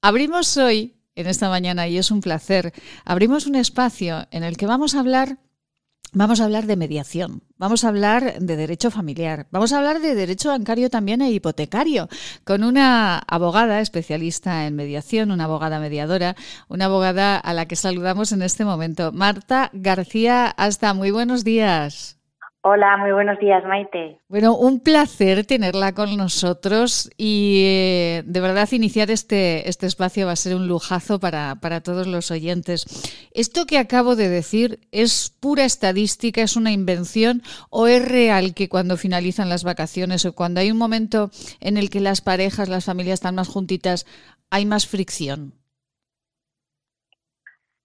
Abrimos 0.02 0.58
hoy, 0.58 0.98
en 1.16 1.28
esta 1.28 1.48
mañana, 1.48 1.88
y 1.88 1.98
es 1.98 2.12
un 2.12 2.20
placer, 2.20 2.74
abrimos 3.06 3.48
un 3.48 3.56
espacio 3.56 4.28
en 4.32 4.44
el 4.44 4.58
que 4.58 4.68
vamos 4.68 4.94
a 4.94 5.00
hablar 5.00 5.40
Vamos 6.18 6.40
a 6.40 6.46
hablar 6.46 6.66
de 6.66 6.78
mediación, 6.78 7.44
vamos 7.58 7.84
a 7.84 7.90
hablar 7.90 8.40
de 8.40 8.56
derecho 8.56 8.90
familiar, 8.90 9.48
vamos 9.52 9.74
a 9.74 9.80
hablar 9.80 10.00
de 10.00 10.16
derecho 10.16 10.48
bancario 10.48 10.90
también 10.90 11.22
e 11.22 11.30
hipotecario, 11.30 12.08
con 12.46 12.64
una 12.64 13.18
abogada 13.20 13.82
especialista 13.82 14.66
en 14.66 14.78
mediación, 14.78 15.30
una 15.32 15.44
abogada 15.44 15.78
mediadora, 15.82 16.38
una 16.70 16.86
abogada 16.86 17.36
a 17.36 17.54
la 17.54 17.68
que 17.68 17.76
saludamos 17.76 18.32
en 18.32 18.44
este 18.44 18.64
momento, 18.64 19.12
Marta 19.12 19.70
García. 19.74 20.48
Hasta 20.48 20.94
muy 20.94 21.12
buenos 21.12 21.44
días. 21.44 22.15
Hola, 22.68 22.98
muy 22.98 23.12
buenos 23.12 23.38
días, 23.38 23.64
Maite. 23.64 24.18
Bueno, 24.28 24.58
un 24.58 24.80
placer 24.80 25.46
tenerla 25.46 25.94
con 25.94 26.18
nosotros 26.18 27.12
y 27.16 27.62
eh, 27.64 28.24
de 28.26 28.40
verdad 28.42 28.68
iniciar 28.72 29.12
este, 29.12 29.70
este 29.70 29.86
espacio 29.86 30.26
va 30.26 30.32
a 30.32 30.36
ser 30.36 30.56
un 30.56 30.68
lujazo 30.68 31.20
para, 31.20 31.54
para 31.62 31.82
todos 31.82 32.08
los 32.08 32.32
oyentes. 32.32 32.88
¿Esto 33.36 33.68
que 33.68 33.78
acabo 33.78 34.16
de 34.16 34.30
decir 34.30 34.80
es 34.92 35.30
pura 35.40 35.64
estadística, 35.64 36.42
es 36.42 36.56
una 36.56 36.72
invención 36.72 37.44
o 37.70 37.86
es 37.86 38.04
real 38.04 38.56
que 38.56 38.68
cuando 38.68 38.98
finalizan 38.98 39.48
las 39.48 39.64
vacaciones 39.64 40.26
o 40.26 40.34
cuando 40.34 40.60
hay 40.60 40.72
un 40.72 40.80
momento 40.80 41.30
en 41.60 41.78
el 41.78 41.92
que 41.92 42.00
las 42.00 42.22
parejas, 42.22 42.68
las 42.68 42.86
familias 42.86 43.20
están 43.20 43.36
más 43.36 43.48
juntitas, 43.48 44.08
hay 44.50 44.66
más 44.66 44.88
fricción? 44.88 45.54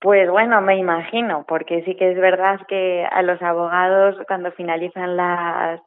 Pues 0.01 0.31
bueno, 0.31 0.63
me 0.63 0.77
imagino, 0.77 1.45
porque 1.47 1.83
sí 1.85 1.95
que 1.95 2.13
es 2.13 2.19
verdad 2.19 2.59
que 2.69 3.05
a 3.11 3.23
los 3.23 3.41
abogados 3.43 4.17
cuando 4.27 4.51
finalizan 4.53 5.15
las, 5.15 5.79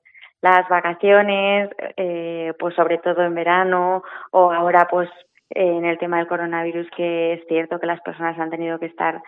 las 0.41 0.69
vacaciones, 0.69 1.71
eh, 1.97 2.53
pues 2.59 2.75
sobre 2.75 2.99
todo 2.99 3.23
en 3.23 3.33
verano 3.33 4.03
o 4.31 4.51
ahora 4.51 4.87
pues 4.87 5.09
en 5.49 5.85
el 5.85 5.97
tema 5.97 6.17
del 6.17 6.27
coronavirus 6.27 6.87
que 6.95 7.33
es 7.33 7.47
cierto 7.47 7.79
que 7.79 7.87
las 7.87 8.01
personas 8.01 8.37
han 8.37 8.51
tenido 8.51 8.77
que 8.77 8.85
estar 8.85 9.19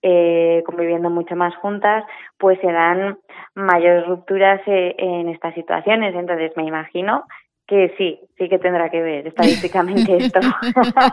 eh, 0.00 0.62
conviviendo 0.64 1.10
mucho 1.10 1.36
más 1.36 1.54
juntas, 1.56 2.02
pues 2.38 2.58
se 2.60 2.72
dan 2.72 3.18
mayores 3.54 4.06
rupturas 4.06 4.62
eh, 4.66 4.94
en 4.96 5.28
estas 5.28 5.52
situaciones. 5.52 6.14
Entonces 6.14 6.52
me 6.56 6.64
imagino 6.64 7.24
que 7.66 7.94
sí, 7.98 8.18
sí 8.40 8.48
que 8.48 8.58
tendrá 8.58 8.88
que 8.88 9.02
ver 9.02 9.26
estadísticamente 9.26 10.16
esto. 10.16 10.40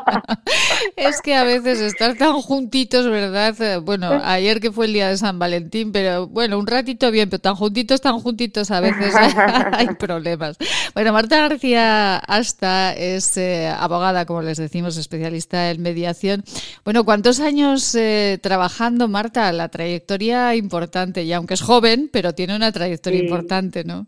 es 0.95 1.21
que 1.21 1.35
a 1.35 1.43
veces 1.43 1.81
estar 1.81 2.15
tan 2.15 2.33
juntitos, 2.35 3.09
¿verdad? 3.09 3.53
Eh, 3.61 3.77
bueno, 3.83 4.09
ayer 4.23 4.61
que 4.61 4.71
fue 4.71 4.85
el 4.85 4.93
día 4.93 5.09
de 5.09 5.17
San 5.17 5.37
Valentín, 5.37 5.91
pero 5.91 6.27
bueno, 6.27 6.57
un 6.57 6.65
ratito 6.65 7.11
bien, 7.11 7.29
pero 7.29 7.41
tan 7.41 7.55
juntitos, 7.55 7.99
tan 7.99 8.17
juntitos 8.19 8.71
a 8.71 8.79
veces 8.79 9.13
hay 9.73 9.87
problemas. 9.99 10.57
Bueno, 10.93 11.11
Marta 11.11 11.41
García 11.49 12.15
Asta 12.15 12.93
es 12.93 13.35
eh, 13.37 13.67
abogada, 13.77 14.25
como 14.25 14.41
les 14.41 14.57
decimos, 14.57 14.95
especialista 14.95 15.69
en 15.69 15.81
mediación. 15.81 16.43
Bueno, 16.85 17.03
¿cuántos 17.03 17.41
años 17.41 17.93
eh, 17.95 18.39
trabajando, 18.41 19.09
Marta? 19.09 19.51
La 19.51 19.67
trayectoria 19.67 20.55
importante, 20.55 21.23
y 21.23 21.33
aunque 21.33 21.55
es 21.55 21.61
joven, 21.61 22.09
pero 22.13 22.31
tiene 22.31 22.55
una 22.55 22.71
trayectoria 22.71 23.19
importante, 23.19 23.83
¿no? 23.83 24.07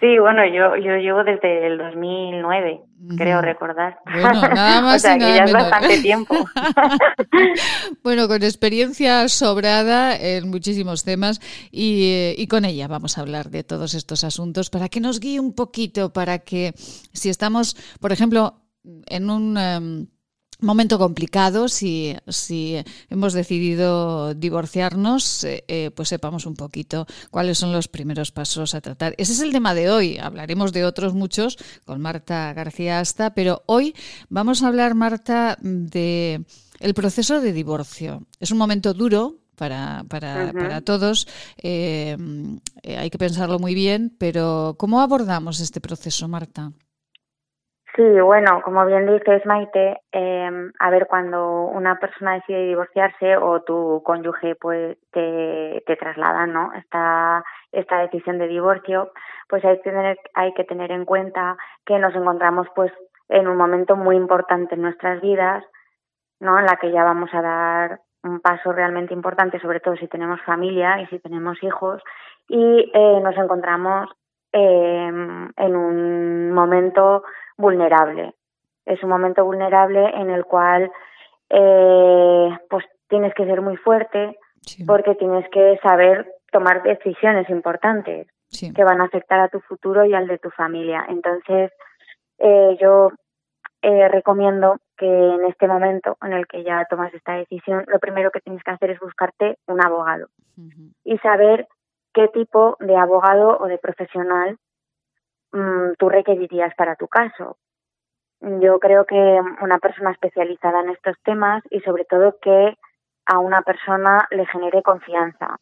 sí, 0.00 0.18
bueno, 0.18 0.44
yo, 0.46 0.76
yo, 0.76 0.98
yo 0.98 1.24
desde 1.24 1.68
el 1.68 1.85
2009, 1.86 2.80
creo 3.16 3.40
recordar. 3.40 3.98
Bueno, 4.04 4.40
nada 4.40 4.80
más 4.82 4.96
o 4.96 4.98
sea, 4.98 5.18
que 5.18 5.34
ya 5.34 5.44
es 5.44 5.52
bastante 5.52 6.00
tiempo. 6.02 6.34
bueno, 8.02 8.28
con 8.28 8.42
experiencia 8.42 9.28
sobrada 9.28 10.16
en 10.16 10.50
muchísimos 10.50 11.04
temas 11.04 11.40
y, 11.70 12.34
y, 12.36 12.46
con 12.46 12.64
ella 12.64 12.88
vamos 12.88 13.18
a 13.18 13.22
hablar 13.22 13.50
de 13.50 13.64
todos 13.64 13.94
estos 13.94 14.24
asuntos 14.24 14.70
para 14.70 14.88
que 14.88 15.00
nos 15.00 15.20
guíe 15.20 15.40
un 15.40 15.54
poquito, 15.54 16.12
para 16.12 16.40
que 16.40 16.72
si 17.12 17.28
estamos, 17.28 17.76
por 18.00 18.12
ejemplo, 18.12 18.62
en 19.06 19.30
un... 19.30 19.56
Em, 19.56 20.06
momento 20.60 20.98
complicado 20.98 21.68
si, 21.68 22.16
si 22.28 22.76
hemos 23.10 23.32
decidido 23.32 24.34
divorciarnos, 24.34 25.44
eh, 25.44 25.64
eh, 25.68 25.90
pues 25.94 26.08
sepamos 26.08 26.46
un 26.46 26.54
poquito 26.54 27.06
cuáles 27.30 27.58
son 27.58 27.72
los 27.72 27.88
primeros 27.88 28.32
pasos 28.32 28.74
a 28.74 28.80
tratar. 28.80 29.14
Ese 29.18 29.32
es 29.32 29.40
el 29.40 29.52
tema 29.52 29.74
de 29.74 29.90
hoy. 29.90 30.18
Hablaremos 30.18 30.72
de 30.72 30.84
otros 30.84 31.14
muchos 31.14 31.58
con 31.84 32.00
Marta 32.00 32.52
García 32.52 33.00
Asta, 33.00 33.34
pero 33.34 33.62
hoy 33.66 33.94
vamos 34.28 34.62
a 34.62 34.68
hablar, 34.68 34.94
Marta, 34.94 35.58
de 35.60 36.44
el 36.80 36.94
proceso 36.94 37.40
de 37.40 37.52
divorcio. 37.52 38.26
Es 38.40 38.50
un 38.50 38.58
momento 38.58 38.94
duro, 38.94 39.40
para, 39.56 40.04
para, 40.08 40.52
para 40.52 40.80
todos. 40.82 41.26
Eh, 41.56 42.16
hay 42.84 43.10
que 43.10 43.18
pensarlo 43.18 43.58
muy 43.58 43.74
bien, 43.74 44.14
pero 44.18 44.76
¿cómo 44.78 45.00
abordamos 45.00 45.60
este 45.60 45.80
proceso, 45.80 46.28
Marta? 46.28 46.72
Sí, 47.96 48.02
bueno, 48.20 48.60
como 48.62 48.84
bien 48.84 49.06
dices, 49.06 49.46
Maite, 49.46 50.02
eh, 50.12 50.70
a 50.78 50.90
ver, 50.90 51.06
cuando 51.06 51.62
una 51.62 51.98
persona 51.98 52.34
decide 52.34 52.66
divorciarse 52.66 53.38
o 53.38 53.62
tu 53.62 54.02
cónyuge 54.04 54.54
pues 54.56 54.98
te, 55.12 55.82
te 55.86 55.96
traslada, 55.96 56.46
¿no? 56.46 56.74
Esta, 56.74 57.42
esta 57.72 58.00
decisión 58.00 58.36
de 58.36 58.48
divorcio, 58.48 59.12
pues 59.48 59.64
hay 59.64 59.78
que, 59.78 59.90
tener, 59.90 60.18
hay 60.34 60.52
que 60.52 60.64
tener 60.64 60.92
en 60.92 61.06
cuenta 61.06 61.56
que 61.86 61.98
nos 61.98 62.14
encontramos 62.14 62.66
pues 62.74 62.92
en 63.30 63.48
un 63.48 63.56
momento 63.56 63.96
muy 63.96 64.16
importante 64.16 64.74
en 64.74 64.82
nuestras 64.82 65.22
vidas, 65.22 65.64
¿no? 66.38 66.58
En 66.58 66.66
la 66.66 66.76
que 66.76 66.92
ya 66.92 67.02
vamos 67.02 67.30
a 67.32 67.40
dar 67.40 68.00
un 68.22 68.40
paso 68.40 68.72
realmente 68.72 69.14
importante, 69.14 69.58
sobre 69.58 69.80
todo 69.80 69.96
si 69.96 70.06
tenemos 70.06 70.42
familia 70.42 71.00
y 71.00 71.06
si 71.06 71.18
tenemos 71.18 71.62
hijos, 71.62 72.02
y 72.46 72.92
eh, 72.92 73.20
nos 73.22 73.38
encontramos 73.38 74.10
eh, 74.52 75.08
en 75.56 75.76
un 75.76 76.52
momento 76.52 77.22
vulnerable. 77.56 78.34
Es 78.84 79.02
un 79.02 79.10
momento 79.10 79.44
vulnerable 79.44 80.10
en 80.14 80.30
el 80.30 80.44
cual 80.44 80.90
eh, 81.50 82.58
pues 82.70 82.84
tienes 83.08 83.34
que 83.34 83.44
ser 83.44 83.60
muy 83.60 83.76
fuerte 83.76 84.38
porque 84.86 85.14
tienes 85.14 85.48
que 85.50 85.78
saber 85.82 86.26
tomar 86.50 86.82
decisiones 86.82 87.48
importantes 87.50 88.26
que 88.74 88.84
van 88.84 89.00
a 89.00 89.04
afectar 89.04 89.40
a 89.40 89.48
tu 89.48 89.60
futuro 89.60 90.04
y 90.04 90.14
al 90.14 90.26
de 90.26 90.38
tu 90.38 90.50
familia. 90.50 91.04
Entonces, 91.08 91.72
eh, 92.38 92.76
yo 92.80 93.10
eh, 93.82 94.08
recomiendo 94.08 94.78
que 94.96 95.06
en 95.06 95.44
este 95.44 95.68
momento 95.68 96.16
en 96.22 96.32
el 96.32 96.46
que 96.46 96.64
ya 96.64 96.86
tomas 96.88 97.12
esta 97.12 97.34
decisión, 97.34 97.84
lo 97.86 97.98
primero 97.98 98.30
que 98.30 98.40
tienes 98.40 98.62
que 98.62 98.70
hacer 98.70 98.90
es 98.90 99.00
buscarte 99.00 99.58
un 99.66 99.84
abogado 99.84 100.28
y 101.04 101.18
saber 101.18 101.68
qué 102.14 102.28
tipo 102.28 102.76
de 102.80 102.96
abogado 102.96 103.58
o 103.58 103.66
de 103.66 103.78
profesional 103.78 104.56
Mm, 105.52 105.94
tú 105.98 106.08
requerirías 106.08 106.74
para 106.74 106.96
tu 106.96 107.08
caso. 107.08 107.56
Yo 108.40 108.78
creo 108.78 109.06
que 109.06 109.40
una 109.62 109.78
persona 109.78 110.10
especializada 110.10 110.80
en 110.80 110.90
estos 110.90 111.16
temas 111.24 111.62
y 111.70 111.80
sobre 111.80 112.04
todo 112.04 112.38
que 112.40 112.76
a 113.26 113.38
una 113.38 113.62
persona 113.62 114.26
le 114.30 114.46
genere 114.46 114.82
confianza. 114.82 115.58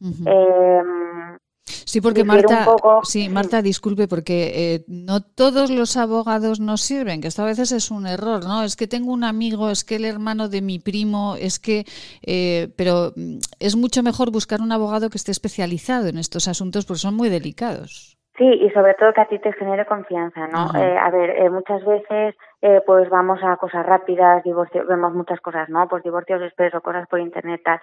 Em, 0.00 1.38
sí, 1.64 2.00
porque 2.00 2.24
Marta, 2.24 2.66
sí, 3.02 3.28
Marta, 3.28 3.60
disculpe, 3.60 4.08
porque 4.08 4.52
eh, 4.54 4.84
no 4.88 5.20
todos 5.20 5.70
los 5.70 5.98
abogados 5.98 6.58
nos 6.58 6.80
sirven, 6.80 7.20
que 7.20 7.28
esto 7.28 7.42
a 7.42 7.46
veces 7.46 7.70
es 7.72 7.90
un 7.90 8.06
error, 8.06 8.42
¿no? 8.44 8.62
Es 8.62 8.76
que 8.76 8.86
tengo 8.86 9.12
un 9.12 9.24
amigo, 9.24 9.70
es 9.70 9.84
que 9.84 9.96
el 9.96 10.06
hermano 10.06 10.48
de 10.48 10.62
mi 10.62 10.78
primo, 10.78 11.36
es 11.36 11.58
que, 11.58 11.84
eh, 12.22 12.72
pero 12.76 13.12
mm, 13.14 13.38
es 13.58 13.76
mucho 13.76 14.02
mejor 14.02 14.30
buscar 14.30 14.62
un 14.62 14.72
abogado 14.72 15.10
que 15.10 15.18
esté 15.18 15.32
especializado 15.32 16.08
en 16.08 16.16
estos 16.16 16.48
asuntos, 16.48 16.86
porque 16.86 17.00
son 17.00 17.14
muy 17.14 17.28
delicados. 17.28 18.19
Sí, 18.40 18.46
y 18.46 18.70
sobre 18.70 18.94
todo 18.94 19.12
que 19.12 19.20
a 19.20 19.28
ti 19.28 19.38
te 19.38 19.52
genere 19.52 19.84
confianza, 19.84 20.46
¿no? 20.46 20.70
Eh, 20.74 20.96
a 20.96 21.10
ver, 21.10 21.28
eh, 21.28 21.50
muchas 21.50 21.84
veces 21.84 22.34
eh, 22.62 22.80
pues 22.86 23.10
vamos 23.10 23.38
a 23.42 23.58
cosas 23.58 23.84
rápidas, 23.84 24.42
divorcio, 24.44 24.86
vemos 24.86 25.12
muchas 25.12 25.42
cosas, 25.42 25.68
¿no? 25.68 25.86
Pues 25.88 26.02
divorcios 26.02 26.40
expreso, 26.40 26.80
cosas 26.80 27.06
por 27.06 27.20
internet, 27.20 27.60
tal. 27.62 27.78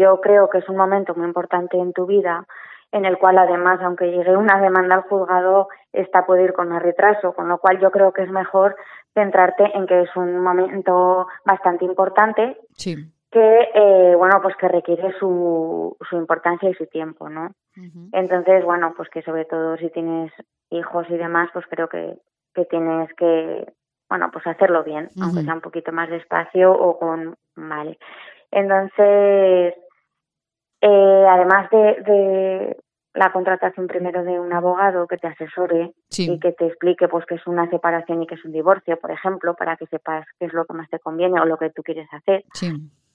Yo 0.00 0.20
creo 0.20 0.50
que 0.50 0.58
es 0.58 0.68
un 0.68 0.76
momento 0.76 1.14
muy 1.14 1.28
importante 1.28 1.78
en 1.78 1.92
tu 1.92 2.06
vida 2.06 2.44
en 2.90 3.04
el 3.04 3.18
cual 3.18 3.38
además, 3.38 3.78
aunque 3.82 4.10
llegue 4.10 4.36
una 4.36 4.60
demanda 4.60 4.96
al 4.96 5.02
juzgado, 5.02 5.68
esta 5.92 6.26
puede 6.26 6.42
ir 6.42 6.54
con 6.54 6.70
más 6.70 6.82
retraso, 6.82 7.32
con 7.32 7.48
lo 7.48 7.58
cual 7.58 7.78
yo 7.78 7.92
creo 7.92 8.12
que 8.12 8.24
es 8.24 8.30
mejor 8.32 8.74
centrarte 9.14 9.70
en 9.76 9.86
que 9.86 10.00
es 10.00 10.16
un 10.16 10.40
momento 10.40 11.28
bastante 11.44 11.84
importante. 11.84 12.56
Sí 12.72 12.96
que 13.30 13.70
eh, 13.74 14.14
bueno 14.16 14.40
pues 14.42 14.56
que 14.56 14.68
requiere 14.68 15.12
su, 15.18 15.96
su 16.08 16.16
importancia 16.16 16.68
y 16.68 16.74
su 16.74 16.86
tiempo 16.86 17.28
no 17.28 17.54
entonces 18.12 18.64
bueno 18.64 18.92
pues 18.96 19.08
que 19.08 19.22
sobre 19.22 19.44
todo 19.44 19.76
si 19.76 19.88
tienes 19.90 20.32
hijos 20.70 21.06
y 21.08 21.16
demás 21.16 21.48
pues 21.52 21.64
creo 21.68 21.88
que 21.88 22.16
que 22.54 22.64
tienes 22.64 23.12
que 23.14 23.72
bueno 24.08 24.30
pues 24.32 24.46
hacerlo 24.46 24.82
bien 24.84 25.08
aunque 25.20 25.42
sea 25.42 25.54
un 25.54 25.60
poquito 25.60 25.92
más 25.92 26.10
despacio 26.10 26.72
o 26.72 26.98
con 26.98 27.36
vale 27.56 27.98
entonces 28.50 29.74
eh, 30.82 31.26
además 31.28 31.70
de, 31.70 31.78
de 31.78 32.76
la 33.14 33.32
contratación 33.32 33.86
primero 33.86 34.22
de 34.24 34.38
un 34.38 34.52
abogado 34.52 35.06
que 35.06 35.18
te 35.18 35.28
asesore 35.28 35.92
y 36.16 36.38
que 36.38 36.52
te 36.52 36.66
explique 36.66 37.08
pues 37.08 37.26
que 37.26 37.34
es 37.34 37.46
una 37.46 37.68
separación 37.68 38.22
y 38.22 38.26
que 38.26 38.36
es 38.36 38.44
un 38.44 38.52
divorcio, 38.52 38.98
por 38.98 39.10
ejemplo, 39.10 39.54
para 39.54 39.76
que 39.76 39.86
sepas 39.86 40.26
qué 40.38 40.46
es 40.46 40.52
lo 40.52 40.64
que 40.64 40.74
más 40.74 40.88
te 40.90 41.00
conviene 41.00 41.40
o 41.40 41.44
lo 41.44 41.56
que 41.58 41.70
tú 41.70 41.82
quieres 41.82 42.08
hacer. 42.12 42.44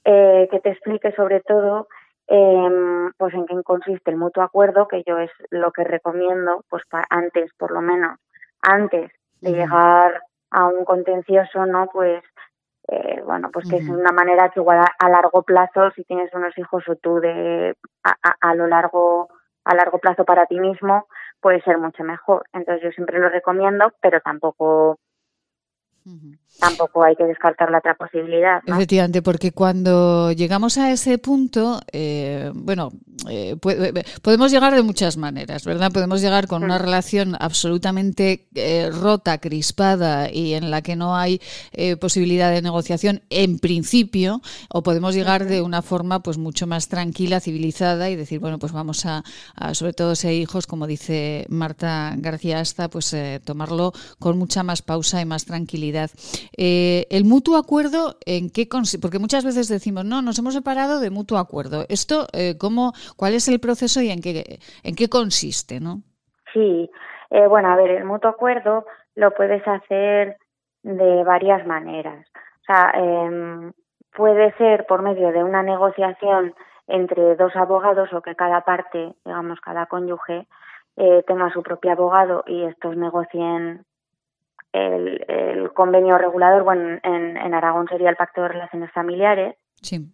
Eh, 0.08 0.48
que 0.52 0.60
te 0.60 0.70
explique 0.70 1.12
sobre 1.14 1.42
todo 1.42 1.88
eh, 2.28 3.10
pues 3.18 3.34
en 3.34 3.48
qué 3.48 3.56
consiste 3.64 4.12
el 4.12 4.18
mutuo 4.18 4.44
acuerdo, 4.44 4.88
que 4.88 5.04
yo 5.06 5.18
es 5.18 5.32
lo 5.50 5.72
que 5.72 5.84
recomiendo, 5.84 6.64
pues 6.70 6.84
antes, 7.10 7.52
por 7.58 7.72
lo 7.72 7.82
menos, 7.82 8.18
antes 8.62 9.12
de 9.42 9.52
llegar 9.52 10.22
a 10.52 10.66
un 10.66 10.86
contencioso, 10.86 11.66
¿no? 11.66 11.88
Pues 11.92 12.24
eh, 12.88 13.22
bueno, 13.26 13.50
pues 13.52 13.68
que 13.68 13.78
es 13.78 13.90
una 13.90 14.12
manera 14.12 14.50
que 14.50 14.60
igual 14.60 14.80
a, 15.00 15.10
largo 15.10 15.42
plazo, 15.42 15.90
si 15.96 16.04
tienes 16.04 16.32
unos 16.34 16.56
hijos 16.58 16.84
o 16.88 16.96
tú 16.96 17.20
de 17.20 17.76
a, 18.04 18.56
lo 18.56 18.68
largo 18.68 19.30
a 19.64 19.74
largo 19.74 19.98
plazo 19.98 20.24
para 20.24 20.46
ti 20.46 20.60
mismo, 20.60 21.08
puede 21.42 21.62
ser 21.62 21.80
mucho 21.80 22.04
mejor. 22.04 22.44
Entonces 22.54 22.84
yo 22.84 22.92
siempre 22.92 23.18
lo 23.20 23.30
recomiendo, 23.30 23.92
pero 24.02 24.22
tampoco 24.22 25.00
tampoco 26.60 27.04
hay 27.04 27.16
que 27.16 27.24
descartar 27.26 27.72
la 27.72 27.80
otra 27.80 27.96
posibilidad. 27.96 28.62
Efectivamente, 28.66 29.22
porque 29.22 29.52
cuando 29.52 30.32
llegamos 30.32 30.78
a 30.78 30.92
ese 30.92 31.18
punto, 31.18 31.82
eh, 31.92 32.52
bueno, 32.54 32.92
eh, 33.30 33.56
eh, 33.70 34.04
podemos 34.22 34.52
llegar 34.52 34.74
de 34.76 34.82
muchas 34.84 35.18
maneras, 35.18 35.66
¿verdad? 35.66 35.92
Podemos 35.92 36.22
llegar 36.22 36.48
con 36.48 36.64
una 36.64 36.78
mm. 36.78 36.82
relación 36.82 37.36
absolutamente 37.40 38.48
rota, 38.92 39.40
crispada 39.40 40.32
y 40.32 40.54
en 40.54 40.72
la 40.72 40.82
que 40.82 40.96
no 40.96 41.16
hay 41.16 41.42
posibilidad 42.00 42.52
de 42.52 42.62
negociación 42.62 43.22
en 43.30 43.60
principio, 43.60 44.42
o 44.70 44.84
podemos 44.84 45.16
llegar 45.16 45.46
de 45.46 45.62
una 45.62 45.82
forma 45.82 46.22
pues 46.22 46.38
mucho 46.38 46.68
más 46.68 46.88
tranquila, 46.88 47.40
civilizada 47.40 48.10
y 48.10 48.16
decir, 48.16 48.40
bueno, 48.40 48.60
pues 48.60 48.72
vamos 48.72 49.06
a, 49.06 49.24
sobre 49.74 49.94
todo 49.94 50.16
si 50.16 50.28
hay 50.28 50.38
hijos, 50.38 50.68
como 50.68 50.88
dice 50.88 51.46
Marta 51.50 52.14
García 52.18 52.60
Asta, 52.60 52.90
pues 52.90 53.16
tomarlo 53.44 53.94
con 54.20 54.38
mucha 54.38 54.64
más 54.64 54.82
pausa 54.82 55.22
y 55.22 55.26
más 55.26 55.46
tranquilidad. 55.46 55.95
Eh, 56.58 57.06
el 57.10 57.26
mutuo 57.26 57.58
acuerdo, 57.58 58.18
¿en 58.26 58.50
qué 58.50 58.68
Porque 59.02 59.20
muchas 59.20 59.46
veces 59.46 59.68
decimos, 59.68 60.06
no, 60.06 60.22
nos 60.22 60.38
hemos 60.40 60.54
separado 60.54 61.00
de 61.00 61.10
mutuo 61.10 61.38
acuerdo. 61.38 61.86
¿Esto 61.90 62.28
eh, 62.34 62.56
cómo, 62.60 62.94
cuál 63.18 63.34
es 63.34 63.48
el 63.48 63.60
proceso 63.60 64.02
y 64.02 64.10
en 64.10 64.22
qué, 64.22 64.60
en 64.84 64.96
qué 64.96 65.08
consiste, 65.10 65.80
no? 65.80 66.02
Sí, 66.54 66.90
eh, 67.32 67.48
bueno, 67.48 67.70
a 67.70 67.76
ver, 67.76 67.92
el 67.92 68.06
mutuo 68.06 68.30
acuerdo 68.30 68.86
lo 69.16 69.32
puedes 69.32 69.66
hacer 69.68 70.38
de 70.84 71.24
varias 71.24 71.66
maneras. 71.66 72.28
O 72.62 72.66
sea, 72.66 72.92
em, 72.96 73.74
puede 74.16 74.54
ser 74.58 74.86
por 74.86 75.02
medio 75.02 75.32
de 75.32 75.44
una 75.44 75.64
negociación 75.64 76.54
entre 76.88 77.36
dos 77.36 77.56
abogados 77.56 78.14
o 78.14 78.22
que 78.22 78.36
cada 78.36 78.62
parte, 78.62 79.14
digamos, 79.26 79.60
cada 79.62 79.88
cónyuge, 79.88 80.48
tenga 81.28 81.50
su 81.52 81.62
propio 81.62 81.92
abogado 81.92 82.46
y 82.48 82.64
estos 82.64 82.96
negocien 82.96 83.86
el, 84.76 85.72
convenio 85.74 86.18
regulador, 86.18 86.64
bueno, 86.64 87.00
en, 87.04 87.54
Aragón 87.54 87.88
sería 87.88 88.10
el 88.10 88.16
Pacto 88.16 88.42
de 88.42 88.50
Relaciones 88.50 88.92
Familiares. 88.92 89.56
Sí. 89.82 90.06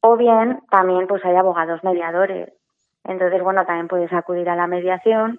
O 0.00 0.16
bien 0.16 0.60
también 0.70 1.06
pues 1.06 1.24
hay 1.24 1.36
abogados 1.36 1.82
mediadores. 1.84 2.52
Entonces, 3.04 3.42
bueno, 3.42 3.64
también 3.64 3.88
puedes 3.88 4.12
acudir 4.12 4.48
a 4.48 4.56
la 4.56 4.66
mediación 4.66 5.38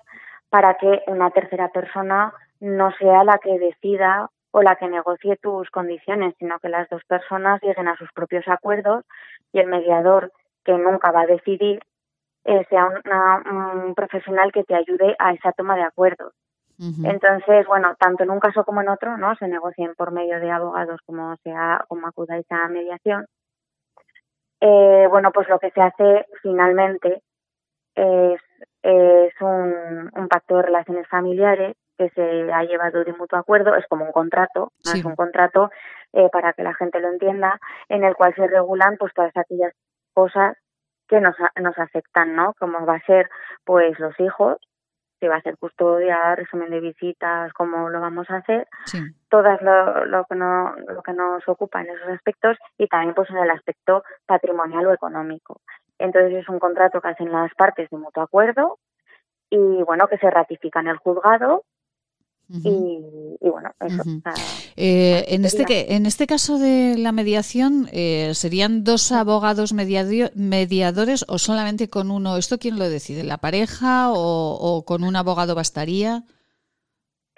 para 0.49 0.75
que 0.75 1.01
una 1.07 1.31
tercera 1.31 1.69
persona 1.69 2.33
no 2.59 2.91
sea 2.93 3.23
la 3.23 3.37
que 3.39 3.57
decida 3.59 4.29
o 4.51 4.61
la 4.61 4.75
que 4.75 4.87
negocie 4.87 5.37
tus 5.37 5.69
condiciones, 5.71 6.35
sino 6.37 6.59
que 6.59 6.69
las 6.69 6.87
dos 6.89 7.03
personas 7.05 7.61
lleguen 7.61 7.87
a 7.87 7.97
sus 7.97 8.11
propios 8.11 8.47
acuerdos 8.47 9.03
y 9.51 9.59
el 9.59 9.67
mediador 9.67 10.31
que 10.63 10.73
nunca 10.73 11.11
va 11.11 11.21
a 11.21 11.25
decidir 11.25 11.81
eh, 12.45 12.65
sea 12.69 12.87
un 12.87 13.95
profesional 13.95 14.51
que 14.51 14.63
te 14.63 14.75
ayude 14.75 15.15
a 15.17 15.33
esa 15.33 15.53
toma 15.53 15.75
de 15.75 15.83
acuerdos. 15.83 16.33
Entonces, 16.79 17.65
bueno, 17.67 17.95
tanto 17.99 18.23
en 18.23 18.31
un 18.31 18.39
caso 18.39 18.63
como 18.63 18.81
en 18.81 18.89
otro, 18.89 19.17
¿no? 19.17 19.35
Se 19.35 19.47
negocien 19.47 19.93
por 19.95 20.11
medio 20.11 20.39
de 20.39 20.51
abogados 20.51 20.99
como 21.05 21.35
sea, 21.43 21.85
como 21.87 22.07
acudáis 22.07 22.45
a 22.49 22.67
mediación. 22.67 23.25
Eh, 24.59 25.07
bueno, 25.09 25.31
pues 25.31 25.47
lo 25.49 25.59
que 25.59 25.71
se 25.71 25.81
hace 25.81 26.25
finalmente 26.41 27.21
es, 27.95 28.41
es 28.81 29.33
un, 29.41 30.09
un, 30.15 30.27
pacto 30.27 30.57
de 30.57 30.63
relaciones 30.63 31.07
familiares 31.07 31.75
que 31.97 32.09
se 32.09 32.51
ha 32.51 32.63
llevado 32.63 33.03
de 33.03 33.13
mutuo 33.13 33.37
acuerdo, 33.37 33.75
es 33.75 33.85
como 33.87 34.05
un 34.05 34.11
contrato, 34.11 34.71
es 34.83 35.05
un 35.05 35.15
contrato 35.15 35.69
eh, 36.13 36.29
para 36.31 36.53
que 36.53 36.63
la 36.63 36.73
gente 36.73 36.99
lo 36.99 37.09
entienda, 37.09 37.59
en 37.89 38.03
el 38.03 38.15
cual 38.15 38.33
se 38.35 38.47
regulan 38.47 38.97
pues 38.97 39.13
todas 39.13 39.35
aquellas 39.35 39.73
cosas 40.13 40.57
que 41.07 41.19
nos, 41.19 41.35
nos 41.61 41.77
afectan, 41.77 42.35
¿no? 42.35 42.53
Como 42.59 42.85
va 42.85 42.95
a 42.95 43.05
ser 43.05 43.29
pues 43.65 43.99
los 43.99 44.19
hijos, 44.19 44.57
si 45.23 45.27
va 45.29 45.37
a 45.37 45.41
ser 45.41 45.57
custodia, 45.57 46.35
resumen 46.35 46.69
de 46.69 46.81
visitas, 46.81 47.53
cómo 47.53 47.89
lo 47.89 48.01
vamos 48.01 48.29
a 48.29 48.35
hacer, 48.35 48.67
todas 49.29 49.61
lo, 49.61 50.03
lo, 50.03 50.25
que 50.25 50.35
no, 50.35 50.75
lo 50.75 51.01
que 51.01 51.13
nos 51.13 51.47
ocupa 51.47 51.79
en 51.79 51.91
esos 51.91 52.09
aspectos 52.09 52.57
y 52.77 52.87
también 52.87 53.15
pues 53.15 53.29
en 53.29 53.37
el 53.37 53.49
aspecto 53.49 54.03
patrimonial 54.25 54.85
o 54.87 54.93
económico. 54.93 55.61
Entonces 55.97 56.33
es 56.33 56.49
un 56.49 56.59
contrato 56.59 56.99
que 56.99 57.07
hacen 57.07 57.31
las 57.31 57.53
partes 57.55 57.89
de 57.89 57.97
mutuo 57.97 58.21
acuerdo 58.21 58.79
y 59.49 59.81
bueno 59.83 60.09
que 60.09 60.17
se 60.17 60.29
ratifica 60.29 60.81
en 60.81 60.89
el 60.89 60.97
juzgado 60.97 61.63
y, 62.49 63.49
bueno, 63.49 63.71
eso. 63.79 64.03
Eh, 64.75 65.25
en, 65.29 65.45
este, 65.45 65.65
que, 65.65 65.95
en 65.95 66.05
este 66.05 66.27
caso 66.27 66.59
de 66.59 66.95
la 66.97 67.11
mediación, 67.11 67.87
eh, 67.91 68.31
¿serían 68.33 68.83
dos 68.83 69.11
abogados 69.11 69.73
mediadores 69.73 71.25
o 71.27 71.37
solamente 71.37 71.89
con 71.89 72.11
uno? 72.11 72.37
¿Esto 72.37 72.57
quién 72.59 72.77
lo 72.77 72.89
decide? 72.89 73.23
¿La 73.23 73.37
pareja 73.37 74.09
o, 74.11 74.83
con 74.85 75.03
un 75.03 75.15
abogado 75.15 75.55
bastaría? 75.55 76.23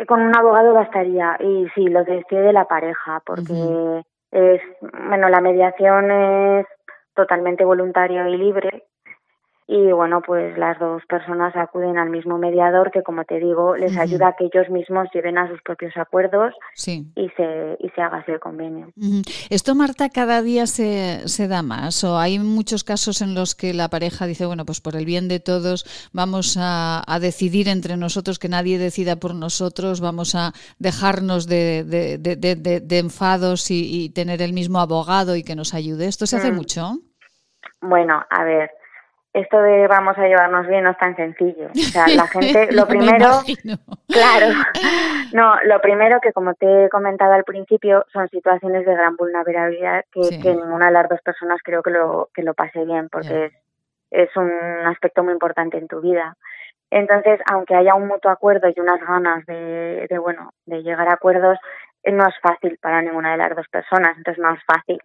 Con 0.08 0.22
un 0.22 0.36
abogado 0.36 0.74
bastaría 0.74 1.38
y 1.39 1.68
sí, 1.76 1.88
lo 1.88 2.03
decide 2.03 2.51
la 2.51 2.66
pareja 2.66 3.22
porque 3.26 4.03
es, 4.32 4.62
bueno, 4.82 5.30
la 5.30 5.39
mediación 5.39 6.12
es 6.12 6.66
totalmente 7.16 7.64
voluntario 7.64 8.28
y 8.28 8.38
libre 8.38 8.84
y 9.68 9.91
bueno, 9.91 10.22
pues 10.22 10.55
las 10.59 10.78
dos 10.78 11.01
personas 11.07 11.55
acuden 11.55 11.97
al 11.97 12.11
mismo 12.11 12.38
mediador 12.38 12.91
que, 12.91 13.01
como 13.01 13.24
te 13.24 13.39
digo, 13.39 13.76
les 13.76 13.97
ayuda 13.97 14.28
a 14.28 14.36
que 14.36 14.45
ellos 14.45 14.70
mismos 14.70 15.07
lleven 15.11 15.39
a 15.39 15.49
sus 15.49 15.59
propios 15.63 15.97
acuerdos 15.97 16.53
y, 16.86 17.30
se, 17.36 17.76
y 17.80 17.89
se 17.89 18.01
haga 18.01 18.18
así 18.18 18.32
el 18.32 18.39
convenio. 18.39 18.89
¿Esto, 19.49 19.74
Marta, 19.74 20.09
cada 20.09 20.43
día 20.43 20.68
se, 20.68 21.28
se 21.28 21.47
da 21.47 21.63
más? 21.63 22.03
¿O 22.03 22.20
hay 22.20 22.38
muchos 22.38 22.84
casos 22.84 23.24
en 23.24 23.34
los 23.34 23.55
que 23.55 23.74
la 23.74 23.89
pareja 23.89 24.28
dice, 24.28 24.45
bueno, 24.45 24.66
pues 24.66 24.82
por 24.82 24.95
el 24.95 25.05
bien 25.05 25.28
de 25.28 25.39
todos 25.39 26.09
vamos 26.13 26.57
a, 26.59 27.01
decidir 27.20 27.68
entre 27.68 27.97
nosotros 27.97 28.38
que 28.38 28.49
nadie 28.49 28.78
decida 28.78 29.16
por 29.16 29.34
nosotros, 29.34 29.99
vamos 29.99 30.36
a 30.36 30.51
dejarnos 30.78 31.47
de, 31.47 31.84
de, 31.84 32.18
de, 32.20 32.99
enfados 32.99 33.72
y, 33.72 34.11
tener 34.13 34.43
el 34.43 34.53
mismo 34.53 34.80
abogado 34.80 35.36
y 35.36 35.43
que 35.43 35.55
nos 35.55 35.74
ayude? 35.74 36.05
¿Esto 36.05 36.28
se 36.28 36.38
hace 36.38 36.51
mm. 36.51 36.55
mucho? 36.55 36.99
Bueno, 37.82 38.22
a 38.30 38.43
ver 38.43 38.70
esto 39.36 39.61
de 39.61 39.86
vamos 39.88 40.17
a 40.17 40.27
llevarnos 40.27 40.65
bien 40.65 40.86
no 40.86 40.91
es 40.91 40.97
tan 40.97 41.13
sencillo. 41.17 41.67
O 41.67 41.75
sea, 41.75 42.07
la 42.07 42.25
gente, 42.27 42.67
lo 42.71 42.88
primero, 42.88 43.41
claro, 44.07 44.47
no, 45.33 45.55
lo 45.65 45.81
primero 45.81 46.21
que 46.21 46.31
como 46.31 46.53
te 46.53 46.86
he 46.86 46.89
comentado 46.89 47.33
al 47.33 47.43
principio 47.43 48.05
son 48.13 48.29
situaciones 48.29 48.86
de 48.86 48.93
gran 48.93 49.17
vulnerabilidad 49.17 50.05
que, 50.09 50.39
que 50.41 50.55
ninguna 50.55 50.88
de 50.88 50.93
las 50.93 51.09
dos 51.09 51.19
personas 51.21 51.59
creo 51.63 51.83
que 51.83 51.91
lo 51.91 52.29
que 52.33 52.43
lo 52.43 52.53
pase 52.53 52.86
bien 52.86 53.09
porque 53.09 53.47
es, 53.47 53.53
es 54.11 54.38
un 54.38 54.51
aspecto 54.86 55.21
muy 55.21 55.33
importante 55.33 55.77
en 55.77 55.89
tu 55.89 55.99
vida. 55.99 56.38
Entonces, 56.89 57.41
aunque 57.51 57.75
haya 57.75 57.93
un 57.93 58.07
mutuo 58.07 58.31
acuerdo 58.31 58.69
y 58.69 58.79
unas 58.79 59.01
ganas 59.01 59.45
de, 59.47 60.07
de 60.09 60.17
bueno, 60.17 60.51
de 60.65 60.81
llegar 60.81 61.09
a 61.09 61.15
acuerdos, 61.15 61.57
eh, 62.03 62.11
no 62.13 62.25
es 62.25 62.36
fácil 62.41 62.77
para 62.81 63.01
ninguna 63.01 63.31
de 63.31 63.38
las 63.38 63.53
dos 63.53 63.67
personas. 63.67 64.15
Entonces, 64.15 64.41
no 64.41 64.53
es 64.53 64.61
fácil 64.65 64.99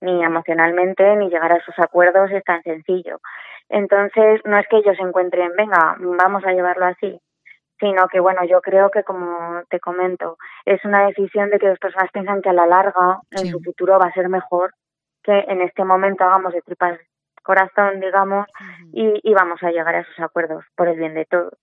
ni 0.00 0.22
emocionalmente 0.22 1.16
ni 1.16 1.28
llegar 1.30 1.52
a 1.52 1.56
esos 1.56 1.78
acuerdos 1.78 2.30
es 2.30 2.44
tan 2.44 2.62
sencillo. 2.62 3.20
Entonces, 3.68 4.40
no 4.44 4.58
es 4.58 4.66
que 4.68 4.78
ellos 4.78 4.96
se 4.96 5.02
encuentren, 5.02 5.50
venga, 5.56 5.96
vamos 5.98 6.44
a 6.44 6.52
llevarlo 6.52 6.86
así, 6.86 7.20
sino 7.80 8.08
que, 8.08 8.20
bueno, 8.20 8.44
yo 8.44 8.60
creo 8.60 8.90
que, 8.90 9.02
como 9.02 9.62
te 9.68 9.80
comento, 9.80 10.38
es 10.64 10.84
una 10.84 11.06
decisión 11.06 11.50
de 11.50 11.58
que 11.58 11.68
las 11.68 11.78
personas 11.78 12.10
piensan 12.12 12.42
que 12.42 12.50
a 12.50 12.52
la 12.52 12.66
larga, 12.66 13.20
en 13.30 13.46
su 13.46 13.60
futuro, 13.60 13.98
va 13.98 14.06
a 14.06 14.14
ser 14.14 14.28
mejor 14.28 14.72
que 15.22 15.38
en 15.48 15.60
este 15.60 15.84
momento 15.84 16.24
hagamos 16.24 16.52
de 16.52 16.62
tripas 16.62 16.98
corazón, 17.46 18.00
digamos, 18.00 18.46
y, 18.92 19.32
vamos 19.32 19.62
a 19.62 19.70
llegar 19.70 19.94
a 19.94 20.00
esos 20.00 20.18
acuerdos 20.18 20.64
por 20.74 20.88
el 20.88 20.98
bien 20.98 21.14
de 21.14 21.24
todos. 21.26 21.54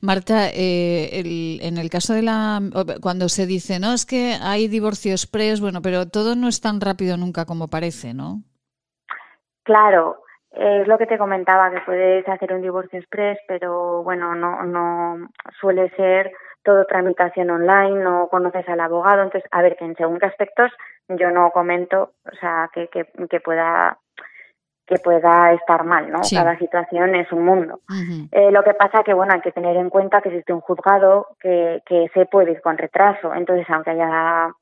Marta, 0.00 0.48
eh, 0.48 1.58
en 1.60 1.76
el 1.76 1.90
caso 1.90 2.14
de 2.14 2.22
la. 2.22 2.60
Cuando 3.02 3.28
se 3.28 3.46
dice, 3.46 3.78
no, 3.78 3.92
es 3.92 4.06
que 4.06 4.36
hay 4.40 4.66
divorcios 4.66 5.26
pres, 5.26 5.60
bueno, 5.60 5.82
pero 5.82 6.08
todo 6.08 6.34
no 6.34 6.48
es 6.48 6.60
tan 6.60 6.80
rápido 6.80 7.16
nunca 7.16 7.44
como 7.44 7.68
parece, 7.68 8.14
¿no? 8.14 8.42
Claro, 9.64 10.23
es 10.56 10.86
lo 10.86 10.98
que 10.98 11.06
te 11.06 11.18
comentaba, 11.18 11.70
que 11.70 11.80
puedes 11.80 12.28
hacer 12.28 12.52
un 12.52 12.62
divorcio 12.62 12.98
express, 12.98 13.38
pero 13.48 14.02
bueno, 14.02 14.34
no, 14.34 14.62
no 14.64 15.28
suele 15.60 15.90
ser 15.90 16.32
todo 16.62 16.86
tramitación 16.86 17.50
online, 17.50 18.02
no 18.02 18.28
conoces 18.28 18.66
al 18.68 18.80
abogado, 18.80 19.22
entonces, 19.22 19.48
a 19.52 19.62
ver, 19.62 19.76
que 19.76 19.84
en 19.84 19.96
según 19.96 20.18
qué 20.18 20.26
aspectos 20.26 20.72
yo 21.08 21.30
no 21.30 21.50
comento, 21.50 22.12
o 22.24 22.36
sea, 22.40 22.70
que, 22.72 22.88
que, 22.88 23.06
que 23.28 23.40
pueda 23.40 23.98
que 24.86 24.98
pueda 24.98 25.52
estar 25.54 25.82
mal, 25.84 26.10
¿no? 26.10 26.20
Cada 26.30 26.58
situación 26.58 27.14
es 27.14 27.32
un 27.32 27.44
mundo. 27.44 27.80
eh, 28.30 28.50
lo 28.50 28.62
que 28.62 28.74
pasa 28.74 29.02
que, 29.02 29.14
bueno, 29.14 29.32
hay 29.32 29.40
que 29.40 29.52
tener 29.52 29.76
en 29.76 29.88
cuenta 29.88 30.20
que 30.20 30.28
existe 30.28 30.52
un 30.52 30.60
juzgado 30.60 31.28
que, 31.40 31.82
que 31.86 32.10
se 32.12 32.26
puede 32.26 32.52
ir 32.52 32.60
con 32.60 32.76
retraso. 32.76 33.34
Entonces, 33.34 33.66
aunque 33.70 33.92
haya 33.92 34.52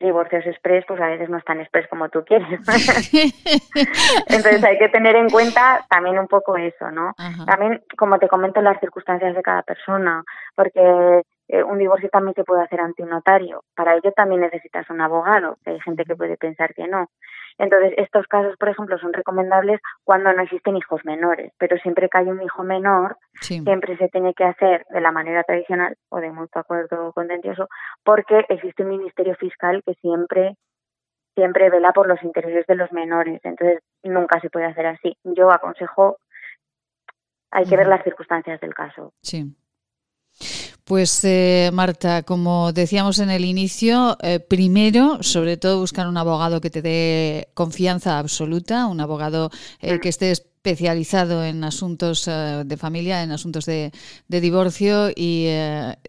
divorcios 0.00 0.46
express, 0.46 0.84
pues 0.86 1.00
a 1.00 1.06
veces 1.06 1.28
no 1.28 1.38
es 1.38 1.44
tan 1.44 1.60
express 1.60 1.88
como 1.88 2.08
tú 2.08 2.24
quieres. 2.24 2.48
Entonces 4.28 4.64
hay 4.64 4.78
que 4.78 4.88
tener 4.88 5.16
en 5.16 5.28
cuenta 5.28 5.84
también 5.90 6.18
un 6.18 6.28
poco 6.28 6.56
eso, 6.56 6.90
¿no? 6.90 7.14
También, 7.46 7.82
como 7.96 8.18
te 8.18 8.28
comento, 8.28 8.60
las 8.60 8.78
circunstancias 8.80 9.34
de 9.34 9.42
cada 9.42 9.62
persona, 9.62 10.22
porque 10.54 11.22
eh, 11.48 11.62
un 11.62 11.78
divorcio 11.78 12.10
también 12.10 12.34
se 12.34 12.44
puede 12.44 12.62
hacer 12.62 12.80
ante 12.80 13.02
un 13.02 13.08
notario. 13.08 13.64
Para 13.74 13.94
ello 13.96 14.12
también 14.12 14.42
necesitas 14.42 14.88
un 14.90 15.00
abogado, 15.00 15.56
que 15.64 15.70
hay 15.70 15.80
gente 15.80 16.04
que 16.04 16.14
puede 16.14 16.36
pensar 16.36 16.74
que 16.74 16.86
no. 16.86 17.08
Entonces, 17.56 17.94
estos 17.96 18.26
casos, 18.28 18.56
por 18.56 18.68
ejemplo, 18.68 18.98
son 18.98 19.12
recomendables 19.12 19.80
cuando 20.04 20.32
no 20.32 20.42
existen 20.42 20.76
hijos 20.76 21.04
menores, 21.04 21.52
pero 21.58 21.76
siempre 21.78 22.08
que 22.08 22.18
hay 22.18 22.26
un 22.26 22.42
hijo 22.42 22.62
menor, 22.62 23.16
siempre 23.40 23.96
se 23.96 24.08
tiene 24.08 24.34
que 24.34 24.44
hacer 24.44 24.84
de 24.90 25.00
la 25.00 25.10
manera 25.10 25.42
tradicional 25.42 25.96
o 26.10 26.20
de 26.20 26.30
mutuo 26.30 26.60
acuerdo 26.60 27.12
contencioso, 27.12 27.68
porque 28.04 28.44
existe 28.48 28.84
un 28.84 28.90
ministerio 28.90 29.34
fiscal 29.34 29.82
que 29.84 29.94
siempre 29.94 30.56
siempre 31.34 31.70
vela 31.70 31.92
por 31.92 32.08
los 32.08 32.20
intereses 32.24 32.66
de 32.66 32.74
los 32.74 32.92
menores. 32.92 33.40
Entonces, 33.44 33.80
nunca 34.02 34.40
se 34.40 34.50
puede 34.50 34.66
hacer 34.66 34.86
así. 34.86 35.16
Yo 35.22 35.52
aconsejo, 35.52 36.18
hay 37.52 37.64
que 37.64 37.76
ver 37.76 37.86
las 37.86 38.02
circunstancias 38.02 38.60
del 38.60 38.74
caso. 38.74 39.12
Sí. 39.22 39.54
Pues 40.88 41.20
eh, 41.22 41.68
Marta, 41.70 42.22
como 42.22 42.72
decíamos 42.72 43.18
en 43.18 43.28
el 43.28 43.44
inicio, 43.44 44.16
eh, 44.22 44.40
primero, 44.40 45.22
sobre 45.22 45.58
todo 45.58 45.80
buscar 45.80 46.08
un 46.08 46.16
abogado 46.16 46.62
que 46.62 46.70
te 46.70 46.80
dé 46.80 47.50
confianza 47.52 48.18
absoluta, 48.18 48.86
un 48.86 48.98
abogado 49.02 49.50
eh, 49.82 50.00
que 50.00 50.08
esté 50.08 50.30
especializado 50.30 51.44
en 51.44 51.62
asuntos 51.62 52.24
de 52.24 52.76
familia, 52.78 53.22
en 53.22 53.32
asuntos 53.32 53.66
de, 53.66 53.92
divorcio 54.28 55.10
y, 55.10 55.48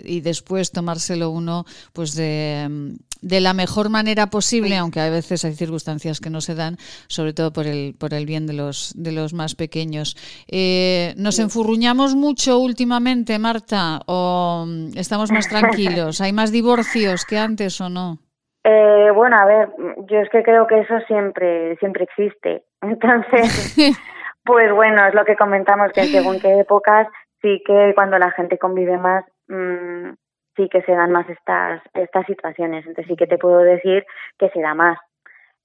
y, 0.02 0.22
después 0.22 0.72
tomárselo 0.72 1.30
uno 1.30 1.66
pues 1.92 2.16
de 2.16 2.96
de 3.22 3.40
la 3.42 3.54
mejor 3.54 3.90
manera 3.90 4.28
posible, 4.28 4.78
aunque 4.78 5.00
a 5.00 5.10
veces 5.10 5.44
hay 5.46 5.54
circunstancias 5.54 6.20
que 6.20 6.30
no 6.30 6.42
se 6.42 6.56
dan, 6.56 6.78
sobre 7.08 7.34
todo 7.34 7.52
por 7.52 7.66
el, 7.66 7.96
por 8.00 8.14
el 8.14 8.26
bien 8.26 8.48
de 8.48 8.54
los, 8.54 8.94
de 8.96 9.12
los 9.12 9.34
más 9.34 9.56
pequeños. 9.56 10.16
Eh, 10.50 11.14
¿Nos 11.18 11.40
enfurruñamos 11.40 12.16
mucho 12.16 12.60
últimamente, 12.60 13.40
Marta, 13.40 14.00
o 14.06 14.66
mm, 14.68 14.98
estamos 14.98 15.32
más 15.32 15.48
tranquilos? 15.48 16.22
¿Hay 16.22 16.34
más 16.34 16.52
divorcios 16.52 17.26
que 17.26 17.38
antes 17.38 17.80
o 17.82 17.90
no? 17.90 18.20
Eh, 18.64 19.12
bueno, 19.14 19.38
a 19.38 19.46
ver, 19.46 19.70
yo 20.10 20.20
es 20.20 20.30
que 20.30 20.44
creo 20.44 20.68
que 20.68 20.80
eso 20.80 21.00
siempre, 21.08 21.76
siempre 21.78 22.04
existe. 22.06 22.64
Entonces, 22.82 23.98
pues 24.44 24.72
bueno, 24.74 25.06
es 25.08 25.14
lo 25.14 25.26
que 25.26 25.36
comentamos, 25.36 25.92
que 25.94 26.04
según 26.04 26.40
qué 26.40 26.60
épocas, 26.60 27.08
sí 27.42 27.62
que 27.66 27.94
cuando 27.96 28.18
la 28.18 28.32
gente 28.32 28.58
convive 28.58 28.98
más, 28.98 29.26
mmm, 29.48 30.12
sí 30.60 30.68
que 30.68 30.82
se 30.82 30.92
dan 30.92 31.12
más 31.12 31.28
estas, 31.30 31.82
estas 31.94 32.26
situaciones. 32.26 32.86
Entonces 32.86 33.08
sí 33.08 33.16
que 33.16 33.28
te 33.28 33.38
puedo 33.38 33.60
decir 33.60 34.06
que 34.38 34.50
se 34.50 34.60
da 34.60 34.74
más. 34.74 35.00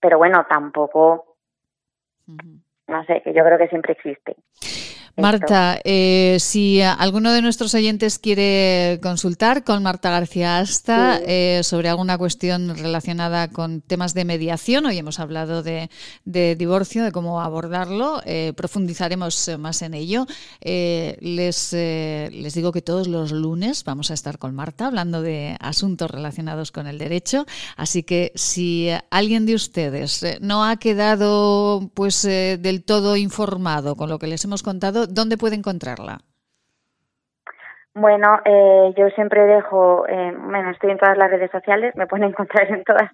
Pero 0.01 0.19
bueno, 0.19 0.47
tampoco, 0.49 1.37
no 2.87 3.05
sé, 3.05 3.21
que 3.23 3.35
yo 3.35 3.43
creo 3.45 3.59
que 3.59 3.69
siempre 3.69 3.95
existe. 3.95 4.37
Marta, 5.17 5.79
eh, 5.85 6.39
si 6.41 6.81
alguno 6.81 7.33
de 7.33 7.41
nuestros 7.41 7.73
oyentes 7.75 8.19
quiere 8.19 8.99
consultar 9.01 9.63
con 9.63 9.81
Marta 9.83 10.11
García 10.11 10.59
Asta 10.59 11.21
eh, 11.25 11.61
sobre 11.63 11.89
alguna 11.89 12.19
cuestión 12.19 12.77
relacionada 12.77 13.49
con 13.49 13.81
temas 13.81 14.13
de 14.15 14.25
mediación, 14.25 14.87
hoy 14.87 14.99
hemos 14.99 15.21
hablado 15.21 15.63
de, 15.63 15.89
divorcio, 16.25 17.05
de 17.05 17.13
cómo 17.13 17.41
abordarlo, 17.41 18.23
eh, 18.25 18.55
profundizaremos 18.57 19.53
más 19.59 19.83
en 19.83 19.95
ello. 19.95 20.27
les, 20.61 21.73
les 21.73 22.55
digo 22.55 22.73
que 22.73 22.83
todos 22.83 23.07
los 23.07 23.31
lunes 23.31 23.85
vamos 23.85 24.11
a 24.11 24.15
estar 24.15 24.39
con 24.39 24.55
Marta 24.55 24.89
hablando 24.89 25.23
de 25.23 25.57
asuntos 25.61 26.11
relacionados 26.11 26.73
con 26.73 26.89
el 26.89 26.99
derecho, 26.99 27.47
así 27.77 28.03
que 28.03 28.33
si 28.35 28.89
alguien 29.11 29.47
de 29.47 29.55
ustedes 29.55 30.25
no 30.41 30.65
ha 30.65 30.77
quedado 30.77 31.91
pues 31.95 32.23
del 32.23 32.83
todo 32.83 33.17
informado 33.17 33.95
con 33.95 34.09
lo 34.09 34.19
que 34.19 34.27
les 34.27 34.45
hemos 34.45 34.65
contado, 34.65 35.04
¿dónde 35.07 35.37
puede 35.37 35.57
encontrarla? 35.57 36.21
Bueno, 37.95 38.41
eh, 38.45 38.93
yo 38.97 39.09
siempre 39.11 39.47
dejo, 39.47 40.05
eh, 40.09 40.35
bueno, 40.37 40.71
estoy 40.71 40.91
en 40.91 40.99
todas 40.99 41.17
las 41.17 41.31
redes 41.31 41.53
sociales, 41.53 41.95
me 41.95 42.09
pueden 42.09 42.29
encontrar 42.31 42.69
en 42.71 42.83
todas, 42.83 43.13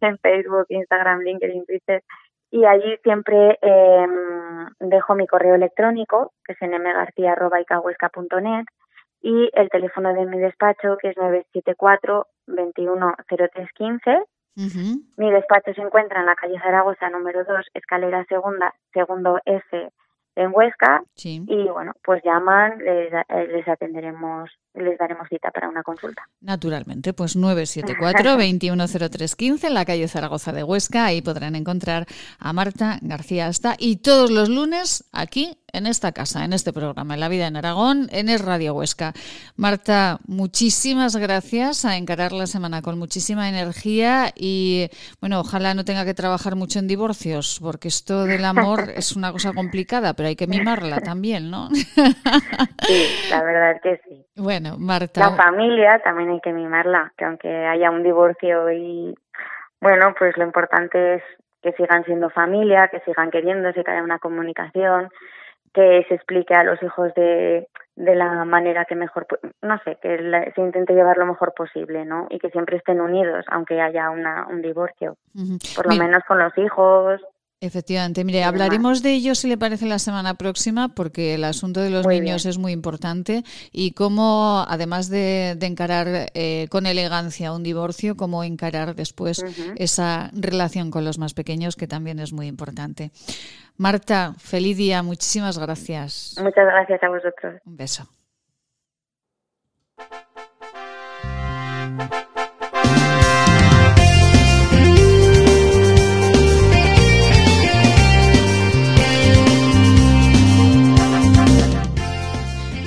en 0.00 0.18
Facebook, 0.18 0.66
Instagram, 0.68 1.20
LinkedIn, 1.20 1.64
Twitter, 1.66 2.02
y 2.50 2.64
allí 2.64 2.96
siempre 3.04 3.60
eh, 3.62 4.06
dejo 4.80 5.14
mi 5.14 5.28
correo 5.28 5.54
electrónico, 5.54 6.32
que 6.44 6.54
es 6.54 6.58
nmgarcía.icahuesca.net, 6.60 8.64
y 9.20 9.50
el 9.52 9.68
teléfono 9.68 10.14
de 10.14 10.26
mi 10.26 10.38
despacho, 10.38 10.96
que 11.00 11.10
es 11.10 11.16
974 11.16 12.26
210315. 12.46 14.24
Mi 15.16 15.30
despacho 15.30 15.72
se 15.72 15.82
encuentra 15.82 16.18
en 16.20 16.26
la 16.26 16.34
calle 16.34 16.58
Zaragoza, 16.58 17.08
número 17.10 17.44
2, 17.44 17.66
escalera 17.74 18.24
segunda, 18.24 18.74
segundo 18.92 19.38
F, 19.44 19.92
en 20.38 20.50
Huesca 20.54 21.02
y 21.16 21.68
bueno, 21.68 21.92
pues 22.04 22.22
llaman, 22.24 22.78
les, 22.78 23.12
eh, 23.12 23.48
les, 23.52 23.66
atenderemos, 23.66 24.48
les 24.74 24.96
daremos 24.96 25.26
cita 25.28 25.50
para 25.50 25.68
una 25.68 25.82
consulta. 25.82 26.22
Naturalmente, 26.40 27.12
pues 27.12 27.36
974-210315 27.36 29.64
en 29.66 29.74
la 29.74 29.84
calle 29.84 30.06
Zaragoza 30.06 30.52
de 30.52 30.62
Huesca, 30.62 31.06
ahí 31.06 31.22
podrán 31.22 31.56
encontrar 31.56 32.06
a 32.38 32.52
Marta 32.52 33.00
García 33.02 33.48
Asta 33.48 33.74
y 33.78 33.96
todos 33.96 34.30
los 34.30 34.48
lunes 34.48 35.10
aquí 35.12 35.58
en 35.72 35.86
esta 35.86 36.12
casa, 36.12 36.44
en 36.44 36.52
este 36.52 36.72
programa, 36.72 37.14
en 37.14 37.20
La 37.20 37.28
Vida 37.28 37.46
en 37.46 37.56
Aragón, 37.56 38.08
en 38.10 38.28
el 38.28 38.38
Radio 38.38 38.74
Huesca. 38.74 39.12
Marta, 39.56 40.18
muchísimas 40.26 41.16
gracias 41.16 41.84
a 41.84 41.96
encarar 41.96 42.32
la 42.32 42.46
semana 42.46 42.80
con 42.80 42.98
muchísima 42.98 43.48
energía 43.48 44.32
y, 44.34 44.88
bueno, 45.20 45.40
ojalá 45.40 45.74
no 45.74 45.84
tenga 45.84 46.04
que 46.04 46.14
trabajar 46.14 46.56
mucho 46.56 46.78
en 46.78 46.86
divorcios, 46.86 47.58
porque 47.60 47.88
esto 47.88 48.24
del 48.24 48.44
amor 48.44 48.90
es 48.96 49.14
una 49.14 49.32
cosa 49.32 49.52
complicada, 49.52 50.14
pero 50.14 50.27
hay 50.28 50.36
que 50.36 50.46
mimarla 50.46 51.00
también, 51.00 51.50
¿no? 51.50 51.68
Sí, 52.88 53.28
la 53.30 53.42
verdad 53.42 53.72
es 53.72 53.82
que 53.82 54.00
sí. 54.08 54.24
Bueno, 54.34 54.76
Marta. 54.78 55.20
La 55.20 55.36
familia 55.36 56.00
también 56.02 56.30
hay 56.30 56.40
que 56.40 56.54
mimarla, 56.54 57.12
que 57.18 57.24
aunque 57.26 57.66
haya 57.66 57.90
un 57.90 58.02
divorcio 58.02 58.72
y, 58.72 59.14
bueno, 59.80 60.14
pues 60.18 60.36
lo 60.38 60.44
importante 60.44 61.16
es 61.16 61.22
que 61.60 61.72
sigan 61.72 62.04
siendo 62.04 62.30
familia, 62.30 62.88
que 62.88 63.00
sigan 63.00 63.30
queriéndose, 63.30 63.84
que 63.84 63.90
haya 63.90 64.02
una 64.02 64.18
comunicación 64.18 65.10
que 65.74 66.04
se 66.08 66.14
explique 66.14 66.54
a 66.54 66.64
los 66.64 66.82
hijos 66.82 67.12
de, 67.14 67.68
de 67.96 68.14
la 68.14 68.44
manera 68.44 68.84
que 68.84 68.94
mejor, 68.94 69.26
no 69.62 69.78
sé, 69.84 69.96
que 70.00 70.52
se 70.54 70.60
intente 70.60 70.94
llevar 70.94 71.18
lo 71.18 71.26
mejor 71.26 71.52
posible, 71.54 72.04
¿no? 72.04 72.26
Y 72.30 72.38
que 72.38 72.50
siempre 72.50 72.76
estén 72.76 73.00
unidos, 73.00 73.44
aunque 73.48 73.80
haya 73.80 74.10
una, 74.10 74.46
un 74.48 74.62
divorcio, 74.62 75.16
por 75.76 75.86
lo 75.86 75.96
menos 75.96 76.22
con 76.26 76.38
los 76.38 76.56
hijos. 76.58 77.20
Efectivamente, 77.60 78.22
mire, 78.22 78.44
hablaremos 78.44 79.02
de 79.02 79.10
ello 79.10 79.34
si 79.34 79.48
le 79.48 79.58
parece 79.58 79.86
la 79.86 79.98
semana 79.98 80.34
próxima, 80.34 80.90
porque 80.90 81.34
el 81.34 81.42
asunto 81.42 81.80
de 81.80 81.90
los 81.90 82.06
niños 82.06 82.46
es 82.46 82.56
muy 82.56 82.70
importante 82.70 83.42
y 83.72 83.94
cómo, 83.94 84.64
además 84.68 85.08
de, 85.08 85.58
encarar 85.60 86.06
eh, 86.34 86.68
con 86.70 86.86
elegancia 86.86 87.52
un 87.52 87.64
divorcio, 87.64 88.16
cómo 88.16 88.44
encarar 88.44 88.94
después 88.94 89.44
esa 89.76 90.30
relación 90.34 90.92
con 90.92 91.04
los 91.04 91.18
más 91.18 91.34
pequeños, 91.34 91.74
que 91.74 91.88
también 91.88 92.20
es 92.20 92.32
muy 92.32 92.46
importante. 92.46 93.10
Marta, 93.76 94.34
feliz 94.38 94.76
día, 94.76 95.02
muchísimas 95.02 95.58
gracias. 95.58 96.36
Muchas 96.40 96.64
gracias 96.64 97.02
a 97.02 97.08
vosotros. 97.08 97.60
Un 97.64 97.76
beso. 97.76 98.08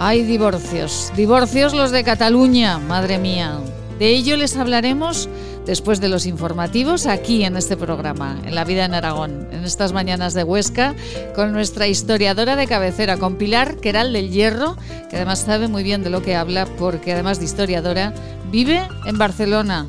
Hay 0.00 0.24
divorcios, 0.24 1.12
divorcios 1.14 1.74
los 1.74 1.92
de 1.92 2.02
Cataluña, 2.02 2.80
madre 2.80 3.18
mía. 3.18 3.60
De 4.00 4.08
ello 4.08 4.36
les 4.36 4.56
hablaremos 4.56 5.28
después 5.66 6.00
de 6.00 6.08
los 6.08 6.26
informativos 6.26 7.06
aquí 7.06 7.44
en 7.44 7.56
este 7.56 7.76
programa, 7.76 8.40
en 8.44 8.54
La 8.54 8.64
Vida 8.64 8.84
en 8.84 8.94
Aragón, 8.94 9.48
en 9.50 9.64
estas 9.64 9.92
mañanas 9.92 10.32
de 10.32 10.44
Huesca, 10.44 10.94
con 11.34 11.52
nuestra 11.52 11.88
historiadora 11.88 12.56
de 12.56 12.66
cabecera, 12.66 13.18
con 13.18 13.36
Pilar 13.36 13.76
Queral 13.76 14.12
del 14.12 14.30
Hierro, 14.30 14.76
que 15.10 15.16
además 15.16 15.40
sabe 15.40 15.68
muy 15.68 15.82
bien 15.82 16.02
de 16.02 16.10
lo 16.10 16.22
que 16.22 16.36
habla, 16.36 16.66
porque 16.78 17.12
además 17.12 17.38
de 17.40 17.46
historiadora, 17.46 18.14
vive 18.50 18.80
en 19.04 19.18
Barcelona. 19.18 19.86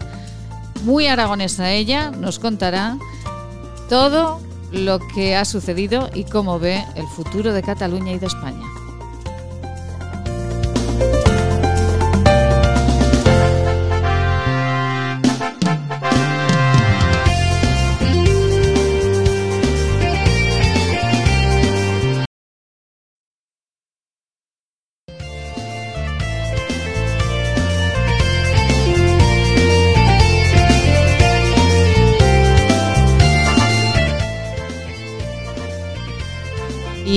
muy 0.83 1.07
aragonesa 1.07 1.71
ella, 1.71 2.11
nos 2.11 2.39
contará 2.39 2.97
todo 3.89 4.39
lo 4.71 4.99
que 4.99 5.35
ha 5.35 5.45
sucedido 5.45 6.09
y 6.13 6.23
cómo 6.23 6.59
ve 6.59 6.83
el 6.95 7.07
futuro 7.07 7.53
de 7.53 7.63
Cataluña 7.63 8.13
y 8.13 8.19
de 8.19 8.27
España. 8.27 8.76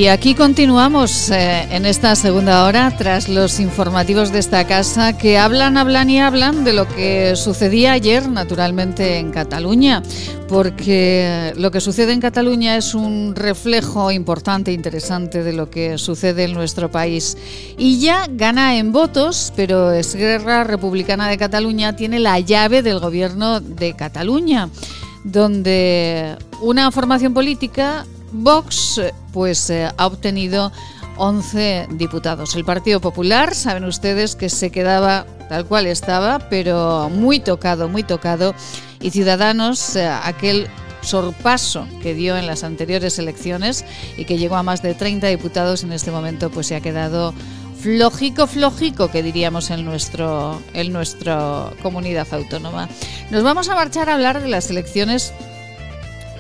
Y 0.01 0.09
aquí 0.09 0.35
continuamos 0.35 1.31
eh, 1.31 1.69
en 1.71 1.85
esta 1.85 2.17
segunda 2.17 2.65
hora 2.65 2.91
tras 2.97 3.29
los 3.29 3.61
informativos 3.61 4.33
de 4.33 4.39
esta 4.39 4.67
casa 4.67 5.19
que 5.19 5.37
hablan, 5.37 5.77
hablan 5.77 6.09
y 6.09 6.19
hablan 6.19 6.65
de 6.65 6.73
lo 6.73 6.89
que 6.89 7.37
sucedía 7.37 7.93
ayer 7.93 8.27
naturalmente 8.27 9.19
en 9.19 9.31
Cataluña, 9.31 10.03
porque 10.49 11.53
lo 11.59 11.71
que 11.71 11.83
sucede 11.83 12.15
en 12.15 12.21
Cataluña 12.23 12.79
es 12.79 12.95
un 12.95 13.37
reflejo 13.37 14.11
importante 14.11 14.71
e 14.71 14.75
interesante 14.75 15.43
de 15.43 15.53
lo 15.53 15.69
que 15.69 15.99
sucede 15.99 16.45
en 16.45 16.55
nuestro 16.55 16.91
país. 16.91 17.37
Y 17.77 18.01
ya 18.01 18.27
gana 18.27 18.79
en 18.79 18.93
votos, 18.93 19.53
pero 19.55 19.93
Esguerra 19.93 20.65
Republicana 20.65 21.29
de 21.29 21.37
Cataluña 21.37 21.95
tiene 21.95 22.21
la 22.21 22.41
llave 22.41 22.81
del 22.81 23.01
gobierno 23.01 23.61
de 23.61 23.95
Cataluña, 23.95 24.71
donde 25.25 26.39
una 26.63 26.91
formación 26.91 27.35
política 27.35 28.07
Vox 28.33 29.01
pues 29.33 29.71
eh, 29.71 29.89
ha 29.97 30.07
obtenido 30.07 30.73
11 31.17 31.89
diputados. 31.93 32.55
El 32.57 32.65
Partido 32.65 33.01
Popular, 33.01 33.55
saben 33.55 33.85
ustedes 33.85 34.37
que 34.37 34.49
se 34.49 34.71
quedaba 34.71 35.27
tal 35.49 35.67
cual 35.67 35.87
estaba, 35.87 36.39
pero 36.51 37.11
muy 37.11 37.41
tocado, 37.41 37.89
muy 37.89 38.03
tocado. 38.03 38.55
Y 39.01 39.11
Ciudadanos, 39.11 39.97
eh, 39.97 40.07
aquel 40.07 40.69
sorpaso 41.03 41.87
que 42.03 42.15
dio 42.15 42.37
en 42.37 42.47
las 42.47 42.65
anteriores 42.65 43.19
elecciones 43.19 43.85
y 44.17 44.25
que 44.25 44.39
llegó 44.39 44.57
a 44.57 44.63
más 44.63 44.83
de 44.83 44.95
30 44.95 45.29
diputados 45.29 45.83
en 45.83 45.93
este 45.93 46.11
momento, 46.11 46.51
pues 46.51 46.67
se 46.67 46.77
ha 46.77 46.81
quedado 46.81 47.35
flojico, 47.81 48.47
flojico, 48.47 49.11
que 49.11 49.23
diríamos 49.23 49.71
en 49.71 49.85
nuestro 49.85 50.61
en 50.75 50.93
nuestra 50.93 51.71
comunidad 51.83 52.29
autónoma. 52.33 52.89
Nos 53.31 53.43
vamos 53.43 53.69
a 53.69 53.75
marchar 53.75 54.11
a 54.11 54.15
hablar 54.15 54.43
de 54.43 54.49
las 54.49 54.71
elecciones 54.71 55.33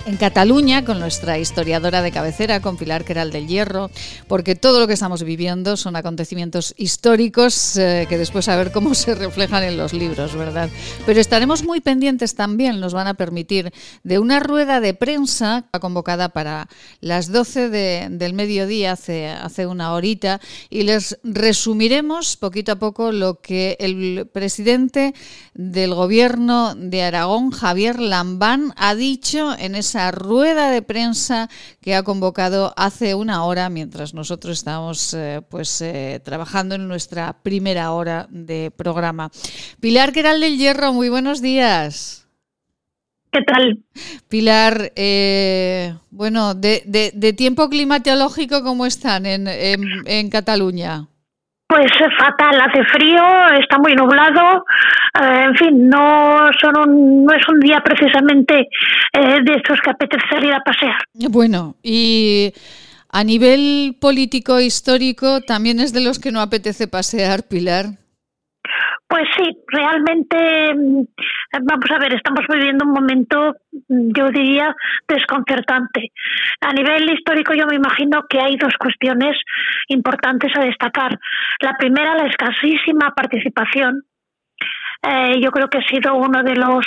en 0.06 0.16
Cataluña 0.16 0.84
con 0.84 0.98
nuestra 0.98 1.38
historiadora 1.38 2.02
de 2.02 2.10
cabecera, 2.10 2.60
con 2.60 2.76
Pilar 2.76 3.04
Queral 3.04 3.30
del 3.30 3.46
Hierro, 3.46 3.90
porque 4.28 4.54
todo 4.54 4.80
lo 4.80 4.86
que 4.86 4.94
estamos 4.94 5.22
viviendo 5.22 5.76
son 5.76 5.94
acontecimientos 5.94 6.74
históricos 6.78 7.76
eh, 7.76 8.06
que 8.08 8.16
después 8.16 8.48
a 8.48 8.56
ver 8.56 8.72
cómo 8.72 8.94
se 8.94 9.14
reflejan 9.14 9.62
en 9.64 9.76
los 9.76 9.92
libros, 9.92 10.34
¿verdad? 10.34 10.70
Pero 11.04 11.20
estaremos 11.20 11.64
muy 11.64 11.80
pendientes 11.80 12.34
también, 12.34 12.80
nos 12.80 12.94
van 12.94 13.08
a 13.08 13.14
permitir, 13.14 13.72
de 14.02 14.18
una 14.18 14.40
rueda 14.40 14.80
de 14.80 14.94
prensa 14.94 15.66
convocada 15.80 16.30
para 16.30 16.68
las 17.00 17.30
12 17.30 17.68
del 17.68 18.34
mediodía, 18.34 18.92
hace, 18.92 19.28
hace 19.28 19.66
una 19.66 19.92
horita, 19.92 20.40
y 20.70 20.82
les 20.82 21.18
resumiremos 21.24 22.36
poquito 22.36 22.72
a 22.72 22.76
poco 22.76 23.12
lo 23.12 23.40
que 23.40 23.76
el 23.80 24.28
presidente 24.32 25.14
del 25.54 25.94
gobierno 25.94 26.74
de 26.74 27.02
Aragón, 27.02 27.50
Javier 27.50 27.98
Lambán, 27.98 28.72
ha 28.76 28.94
dicho 28.94 29.56
en 29.58 29.74
ese 29.74 29.89
esa 29.90 30.12
rueda 30.12 30.70
de 30.70 30.82
prensa 30.82 31.48
que 31.80 31.96
ha 31.96 32.04
convocado 32.04 32.72
hace 32.76 33.16
una 33.16 33.44
hora 33.44 33.68
mientras 33.70 34.14
nosotros 34.14 34.58
estábamos 34.58 35.14
eh, 35.14 35.42
pues 35.50 35.80
eh, 35.80 36.20
trabajando 36.24 36.76
en 36.76 36.86
nuestra 36.86 37.42
primera 37.42 37.90
hora 37.90 38.28
de 38.30 38.70
programa. 38.70 39.32
Pilar 39.80 40.12
Queral 40.12 40.40
del 40.40 40.58
Hierro, 40.58 40.92
muy 40.92 41.08
buenos 41.08 41.42
días. 41.42 42.28
¿Qué 43.32 43.42
tal? 43.42 43.82
Pilar, 44.28 44.92
eh, 44.94 45.94
bueno, 46.10 46.54
de, 46.54 46.82
de, 47.12 47.32
tiempo 47.32 47.68
climatológico, 47.68 48.62
¿cómo 48.62 48.86
están 48.86 49.26
en, 49.26 49.48
en 49.48 50.30
Cataluña? 50.30 51.08
Pues 51.70 51.86
fatal, 52.18 52.60
hace 52.60 52.82
frío, 52.82 53.22
está 53.60 53.78
muy 53.78 53.94
nublado, 53.94 54.64
eh, 55.22 55.44
en 55.44 55.54
fin, 55.54 55.88
no, 55.88 56.50
son 56.60 57.24
no 57.24 57.32
es 57.32 57.48
un 57.48 57.60
día 57.60 57.80
precisamente 57.80 58.68
eh, 59.12 59.38
de 59.44 59.52
estos 59.54 59.78
que 59.80 59.90
apetece 59.90 60.24
salir 60.28 60.52
a 60.52 60.64
pasear. 60.64 60.96
Bueno, 61.14 61.76
y 61.80 62.52
a 63.08 63.22
nivel 63.22 63.96
político 64.00 64.58
histórico 64.58 65.42
también 65.42 65.78
es 65.78 65.92
de 65.92 66.00
los 66.00 66.18
que 66.18 66.32
no 66.32 66.40
apetece 66.40 66.88
pasear, 66.88 67.44
Pilar. 67.46 67.86
Pues 69.10 69.24
sí, 69.36 69.42
realmente, 69.66 70.36
mm, 70.72 71.02
vamos 71.62 71.90
a 71.90 71.98
ver, 71.98 72.14
estamos 72.14 72.46
viviendo 72.48 72.84
un 72.84 72.92
momento, 72.92 73.56
mm, 73.88 74.12
yo 74.16 74.28
diría, 74.28 74.72
desconcertante. 75.08 76.12
A 76.60 76.72
nivel 76.72 77.10
histórico 77.10 77.52
yo 77.54 77.66
me 77.66 77.74
imagino 77.74 78.22
que 78.28 78.38
hay 78.38 78.56
dos 78.56 78.72
cuestiones 78.78 79.36
importantes 79.88 80.52
a 80.56 80.60
destacar. 80.60 81.18
La 81.60 81.72
primera, 81.76 82.14
la 82.14 82.28
escasísima 82.28 83.12
participación. 83.12 84.04
Eh, 85.02 85.40
yo 85.42 85.50
creo 85.50 85.68
que 85.68 85.78
ha 85.78 85.88
sido 85.88 86.14
uno 86.14 86.44
de 86.44 86.54
los 86.54 86.86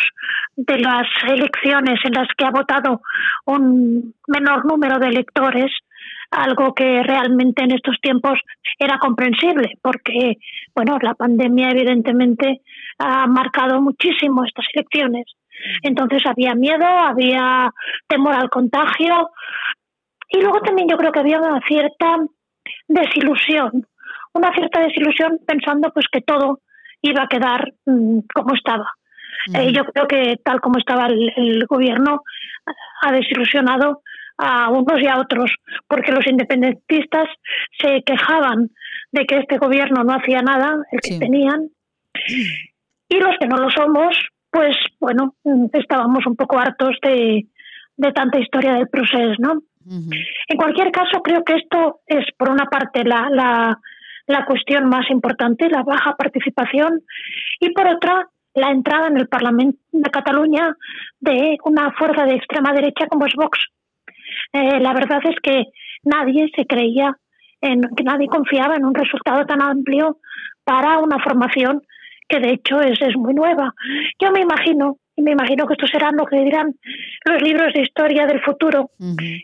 de 0.56 0.78
las 0.78 1.08
elecciones 1.28 2.00
en 2.06 2.14
las 2.14 2.28
que 2.38 2.46
ha 2.46 2.52
votado 2.52 3.02
un 3.46 4.14
menor 4.28 4.66
número 4.66 5.00
de 5.00 5.08
electores 5.08 5.72
algo 6.34 6.74
que 6.74 7.04
realmente 7.04 7.64
en 7.64 7.72
estos 7.72 8.00
tiempos 8.02 8.40
era 8.80 8.98
comprensible, 8.98 9.78
porque 9.82 10.38
bueno, 10.76 10.98
la 11.02 11.14
pandemia 11.14 11.70
evidentemente 11.72 12.62
ha 13.00 13.28
marcado 13.28 13.82
muchísimo 13.82 14.44
estas 14.44 14.66
elecciones. 14.74 15.26
Entonces 15.82 16.24
había 16.26 16.56
miedo, 16.56 16.86
había 16.86 17.72
temor 18.08 18.34
al 18.34 18.50
contagio 18.50 19.30
y 20.30 20.42
luego 20.42 20.62
también 20.62 20.88
yo 20.90 20.98
creo 20.98 21.12
que 21.12 21.20
había 21.20 21.40
una 21.40 21.62
cierta 21.68 22.18
desilusión, 22.88 23.86
una 24.34 24.52
cierta 24.54 24.82
desilusión 24.82 25.40
pensando 25.48 25.92
pues 25.94 26.06
que 26.12 26.22
todo 26.22 26.60
iba 27.02 27.24
a 27.24 27.28
quedar 27.28 27.72
mm, 27.86 28.20
como 28.34 28.56
estaba. 28.56 28.90
Eh, 29.54 29.74
yo 29.74 29.84
creo 29.86 30.08
que 30.08 30.38
tal 30.44 30.62
como 30.62 30.80
estaba 30.80 31.08
el 31.08 31.66
gobierno 31.68 32.24
ha 33.02 33.12
desilusionado 33.12 34.02
a 34.38 34.70
unos 34.70 35.02
y 35.02 35.08
a 35.08 35.20
otros, 35.20 35.52
porque 35.88 36.12
los 36.12 36.26
independentistas 36.28 37.28
se 37.80 38.02
quejaban 38.04 38.70
de 39.12 39.26
que 39.26 39.38
este 39.38 39.58
gobierno 39.58 40.04
no 40.04 40.14
hacía 40.14 40.42
nada, 40.42 40.78
el 40.92 41.00
que 41.00 41.20
tenían, 41.20 41.70
y 43.10 43.20
los 43.20 43.36
que 43.40 43.48
no 43.48 43.58
lo 43.58 43.70
somos, 43.70 44.16
pues 44.50 44.76
bueno, 45.00 45.36
estábamos 45.74 46.26
un 46.26 46.36
poco 46.36 46.60
hartos 46.60 46.98
de, 47.02 47.46
de 47.98 48.12
tanta 48.12 48.40
historia 48.40 48.74
del 48.74 48.88
proceso, 48.88 49.36
¿no? 49.40 49.62
En 50.48 50.58
cualquier 50.58 50.92
caso, 50.92 51.22
creo 51.22 51.44
que 51.44 51.56
esto 51.56 52.00
es, 52.08 52.26
por 52.38 52.50
una 52.50 52.66
parte, 52.66 53.04
la, 53.04 53.28
la, 53.30 53.80
la 54.28 54.46
cuestión 54.46 54.88
más 54.88 55.10
importante, 55.10 55.70
la 55.70 55.84
baja 55.84 56.16
participación, 56.16 57.02
y 57.60 57.72
por 57.72 57.88
otra, 57.88 58.28
la 58.56 58.72
entrada 58.72 59.08
en 59.08 59.18
el 59.18 59.28
Parlamento 59.28 59.80
de 59.92 60.10
Cataluña 60.10 60.76
de 61.20 61.58
una 61.66 61.92
fuerza 61.94 62.26
de 62.26 62.36
extrema 62.36 62.72
derecha 62.74 63.08
como 63.08 63.26
es 63.26 63.34
Vox, 63.36 63.60
eh, 64.54 64.80
la 64.80 64.94
verdad 64.94 65.20
es 65.24 65.36
que 65.42 65.66
nadie 66.04 66.50
se 66.56 66.66
creía, 66.66 67.18
en, 67.62 67.82
que 67.96 68.04
nadie 68.04 68.28
confiaba 68.28 68.76
en 68.76 68.86
un 68.86 68.94
resultado 68.94 69.46
tan 69.46 69.62
amplio 69.62 70.18
para 70.64 71.00
una 71.00 71.18
formación 71.20 71.82
que 72.30 72.40
de 72.40 72.54
hecho 72.54 72.80
es, 72.82 73.02
es 73.02 73.16
muy 73.18 73.34
nueva. 73.34 73.74
Yo 74.22 74.32
me 74.32 74.42
imagino, 74.42 74.98
y 75.16 75.22
me 75.22 75.32
imagino 75.32 75.66
que 75.66 75.74
esto 75.74 75.88
será 75.88 76.12
lo 76.12 76.26
que 76.26 76.40
dirán 76.40 76.74
los 77.26 77.42
libros 77.42 77.74
de 77.74 77.82
historia 77.82 78.26
del 78.26 78.42
futuro, 78.42 78.92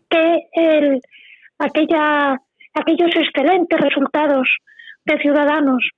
que 0.10 0.48
el, 0.54 1.02
aquella, 1.58 2.38
aquellos 2.74 3.12
excelentes 3.16 3.80
resultados 3.80 4.48
de 5.06 5.18
ciudadanos 5.20 5.90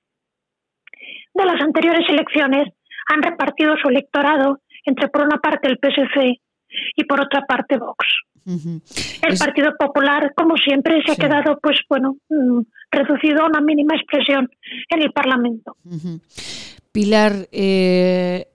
de 1.34 1.44
las 1.44 1.60
anteriores 1.60 2.08
elecciones 2.08 2.68
han 3.08 3.22
repartido 3.22 3.76
su 3.76 3.88
electorado 3.88 4.60
entre 4.84 5.08
por 5.08 5.22
una 5.22 5.38
parte 5.38 5.68
el 5.68 5.78
PSC 5.78 6.40
y 6.96 7.04
por 7.04 7.20
otra 7.20 7.42
parte 7.46 7.78
Vox. 7.78 8.06
El 8.44 9.38
Partido 9.38 9.72
Popular, 9.78 10.32
como 10.34 10.56
siempre, 10.56 11.02
se 11.04 11.12
ha 11.12 11.16
quedado, 11.16 11.58
pues 11.62 11.78
bueno, 11.88 12.16
mm, 12.28 12.60
reducido 12.90 13.42
a 13.42 13.46
una 13.46 13.60
mínima 13.60 13.94
expresión 13.96 14.50
en 14.88 15.02
el 15.02 15.12
Parlamento. 15.12 15.76
Pilar, 16.92 17.48
eh, 17.52 18.46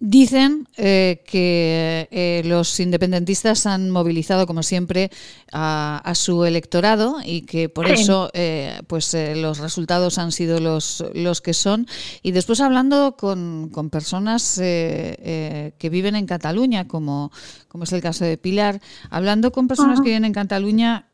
Dicen 0.00 0.68
eh, 0.76 1.24
que 1.26 2.08
eh, 2.12 2.42
los 2.44 2.78
independentistas 2.78 3.66
han 3.66 3.90
movilizado, 3.90 4.46
como 4.46 4.62
siempre, 4.62 5.10
a, 5.52 6.12
su 6.14 6.44
electorado 6.44 7.16
y 7.24 7.42
que 7.42 7.68
por 7.68 7.86
eso 7.86 8.30
eh, 8.32 8.80
pues 8.86 9.16
los 9.34 9.58
resultados 9.58 10.18
han 10.18 10.30
sido 10.30 10.60
los, 10.60 11.04
los 11.14 11.40
que 11.40 11.52
son. 11.52 11.88
Y 12.22 12.30
después 12.30 12.60
hablando 12.60 13.16
con, 13.16 13.70
con 13.72 13.90
personas 13.90 14.56
que 14.58 15.88
viven 15.90 16.14
en 16.14 16.26
Cataluña, 16.26 16.86
como, 16.86 17.32
como 17.66 17.84
es 17.84 17.92
el 17.92 18.00
caso 18.00 18.24
de 18.24 18.38
Pilar, 18.38 18.80
hablando 19.10 19.50
con 19.50 19.66
personas 19.66 20.00
que 20.00 20.10
viven 20.10 20.24
en 20.24 20.32
Cataluña, 20.32 21.08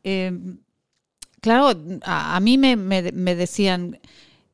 claro, 1.41 1.71
a, 2.03 2.39
mí 2.39 2.57
me, 2.57 2.75
me 2.75 3.35
decían 3.35 3.99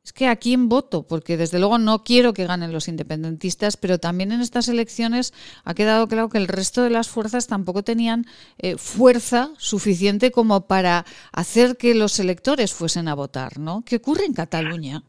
es 0.04 0.14
que 0.14 0.28
a 0.28 0.36
quién 0.36 0.68
voto, 0.68 1.06
porque 1.08 1.38
desde 1.38 1.60
luego 1.60 1.78
no 1.78 1.99
quiero 2.04 2.34
que 2.34 2.47
ganen 2.47 2.74
los 2.74 2.88
independentistas, 2.88 3.78
pero 3.78 3.99
también 3.99 4.32
en 4.32 4.41
estas 4.41 4.68
elecciones 4.68 5.32
ha 5.64 5.76
quedado 5.76 6.08
claro 6.08 6.30
que 6.30 6.39
el 6.39 6.47
resto 6.47 6.84
de 6.84 6.89
las 6.89 7.10
fuerzas 7.10 7.47
tampoco 7.47 7.84
tenían 7.84 8.26
eh, 8.58 8.78
fuerza 8.78 9.49
suficiente 9.58 10.32
como 10.32 10.68
para 10.68 11.06
hacer 11.34 11.78
que 11.78 11.93
los 11.93 12.20
electores 12.20 12.74
fuesen 12.74 13.08
a 13.08 13.16
votar, 13.16 13.60
¿no? 13.60 13.84
¿Qué 13.86 13.97
ocurre 13.97 14.26
en 14.26 14.34
Cataluña? 14.34 15.04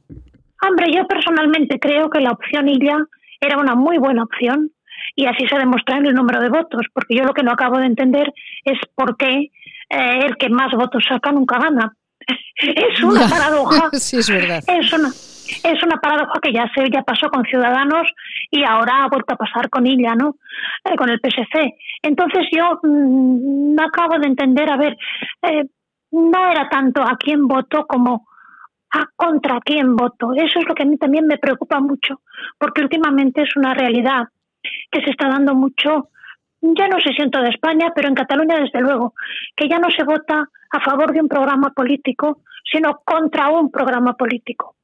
Hombre, 0.62 0.93
yo 0.95 1.07
personalmente 1.09 1.80
creo 1.80 2.11
que 2.11 2.20
la 2.20 2.32
opción 2.32 2.68
Illa 2.68 2.99
era 3.40 3.59
una 3.59 3.74
muy 3.74 3.97
buena 3.99 4.24
opción 4.24 4.70
y 5.16 5.24
así 5.26 5.47
se 5.49 5.59
demuestra 5.59 5.97
en 5.97 6.07
el 6.07 6.14
número 6.14 6.40
de 6.40 6.51
votos, 6.51 6.82
porque 6.93 7.16
yo 7.16 7.24
lo 7.24 7.32
que 7.32 7.43
no 7.43 7.53
acabo 7.53 7.78
de 7.78 7.86
entender 7.86 8.32
es 8.64 8.78
por 8.95 9.16
qué 9.16 9.51
eh, 9.88 10.20
el 10.24 10.36
que 10.36 10.51
más 10.51 10.72
votos 10.74 11.03
saca 11.09 11.32
nunca 11.32 11.59
gana 11.59 11.97
es 12.59 13.03
una 13.03 13.29
paradoja. 13.29 13.91
sí, 13.93 14.18
es 14.18 14.31
verdad. 14.31 14.62
Es 14.66 14.93
una, 14.93 15.09
es 15.09 15.83
una 15.83 15.97
paradoja 16.01 16.41
que 16.41 16.53
ya 16.53 16.70
se 16.75 16.91
ya 16.91 17.03
pasó 17.03 17.29
con 17.29 17.45
Ciudadanos 17.45 18.09
y 18.51 18.64
ahora 18.64 19.05
ha 19.05 19.09
vuelto 19.09 19.35
a 19.35 19.37
pasar 19.37 19.68
con 19.70 19.87
ella, 19.87 20.14
¿no? 20.14 20.37
Eh, 20.85 20.97
con 20.97 21.09
el 21.11 21.20
PSC. 21.20 21.75
Entonces 22.03 22.47
yo 22.53 22.81
mm, 22.83 23.75
no 23.75 23.83
acabo 23.85 24.18
de 24.18 24.27
entender, 24.27 24.70
a 24.70 24.77
ver, 24.77 24.97
eh, 25.43 25.64
no 26.12 26.51
era 26.51 26.68
tanto 26.68 27.03
a 27.03 27.16
quién 27.18 27.47
voto 27.47 27.87
como 27.87 28.27
a 28.91 29.07
contra 29.16 29.61
quién 29.64 29.97
voto. 29.97 30.33
Eso 30.35 30.59
es 30.59 30.68
lo 30.68 30.75
que 30.75 30.83
a 30.83 30.87
mí 30.87 30.99
también 30.99 31.27
me 31.27 31.39
preocupa 31.39 31.81
mucho, 31.81 32.20
porque 32.59 32.83
últimamente 32.83 33.43
es 33.43 33.57
una 33.57 33.73
realidad 33.73 34.29
que 34.91 35.03
se 35.03 35.11
está 35.11 35.29
dando 35.29 35.55
mucho 35.55 36.09
ya 36.62 36.89
no 36.89 36.99
sé 37.01 37.12
si 37.14 37.23
en 37.23 37.31
toda 37.31 37.49
España, 37.49 37.93
pero 37.95 38.09
en 38.09 38.14
Cataluña 38.14 38.61
desde 38.61 38.81
luego, 38.81 39.14
que 39.57 39.68
ya 39.68 39.79
no 39.79 39.91
se 39.91 40.05
vota 40.05 40.49
a 40.73 40.81
favor 40.81 41.12
de 41.12 41.20
un 41.20 41.29
programa 41.29 41.70
político, 41.70 42.41
sino 42.70 43.01
contra 43.05 43.51
un 43.51 43.70
programa 43.70 44.14
político. 44.14 44.77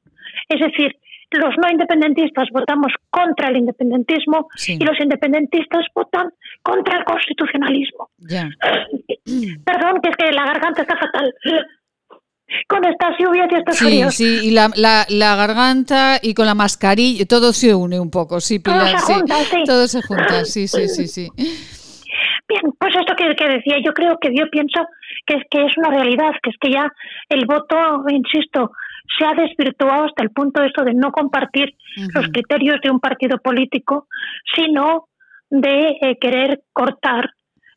Es 0.47 0.59
decir, 0.59 0.95
los 1.31 1.55
no 1.57 1.69
independentistas 1.69 2.47
votamos 2.51 2.91
contra 3.09 3.49
el 3.49 3.57
independentismo 3.57 4.47
y 4.67 4.83
los 4.83 4.99
independentistas 4.99 5.85
votan 5.93 6.29
contra 6.63 6.99
el 6.99 7.03
constitucionalismo. 7.03 8.09
Perdón, 9.65 10.01
que 10.01 10.09
es 10.09 10.15
que 10.17 10.31
la 10.31 10.45
garganta 10.45 10.81
está 10.81 10.97
fatal 10.97 11.33
con 12.67 12.83
estas 12.85 13.15
lluvias 13.19 13.47
y 13.51 13.55
estos 13.55 13.77
sí, 13.77 14.03
Sí, 14.11 14.47
y 14.47 14.51
la, 14.51 14.71
la, 14.75 15.35
garganta 15.35 16.19
y 16.21 16.33
con 16.33 16.47
la 16.47 16.55
mascarilla, 16.55 17.25
todo 17.25 17.53
se 17.53 17.75
une 17.75 17.99
un 17.99 18.09
poco, 18.09 18.39
sí, 18.39 18.59
Pilar. 18.59 18.91
Todo 18.91 18.97
se 18.97 19.13
junta, 19.13 19.35
sí. 19.35 19.63
Todo 19.65 19.87
se 19.87 20.01
junta, 20.01 20.45
sí, 20.45 20.67
sí, 20.67 20.87
sí, 20.87 21.07
sí. 21.07 21.29
Bien, 21.37 22.73
pues 22.79 22.95
esto 22.99 23.13
que, 23.15 23.35
que, 23.35 23.47
decía, 23.47 23.75
yo 23.85 23.93
creo 23.93 24.17
que 24.19 24.29
yo 24.35 24.49
pienso 24.49 24.81
que 25.25 25.35
es, 25.35 25.43
que 25.49 25.65
es 25.65 25.77
una 25.77 25.89
realidad, 25.89 26.31
que 26.41 26.49
es 26.49 26.57
que 26.59 26.71
ya 26.71 26.91
el 27.29 27.45
voto, 27.45 28.03
insisto, 28.09 28.71
se 29.17 29.25
ha 29.25 29.33
desvirtuado 29.33 30.05
hasta 30.05 30.23
el 30.23 30.31
punto 30.31 30.61
de 30.61 30.67
esto 30.67 30.83
de 30.83 30.93
no 30.93 31.11
compartir 31.11 31.75
los 32.13 32.27
criterios 32.27 32.79
de 32.81 32.91
un 32.91 32.99
partido 32.99 33.37
político, 33.39 34.07
sino 34.55 35.07
de 35.49 35.97
eh, 36.01 36.17
querer 36.21 36.61
cortar 36.73 37.31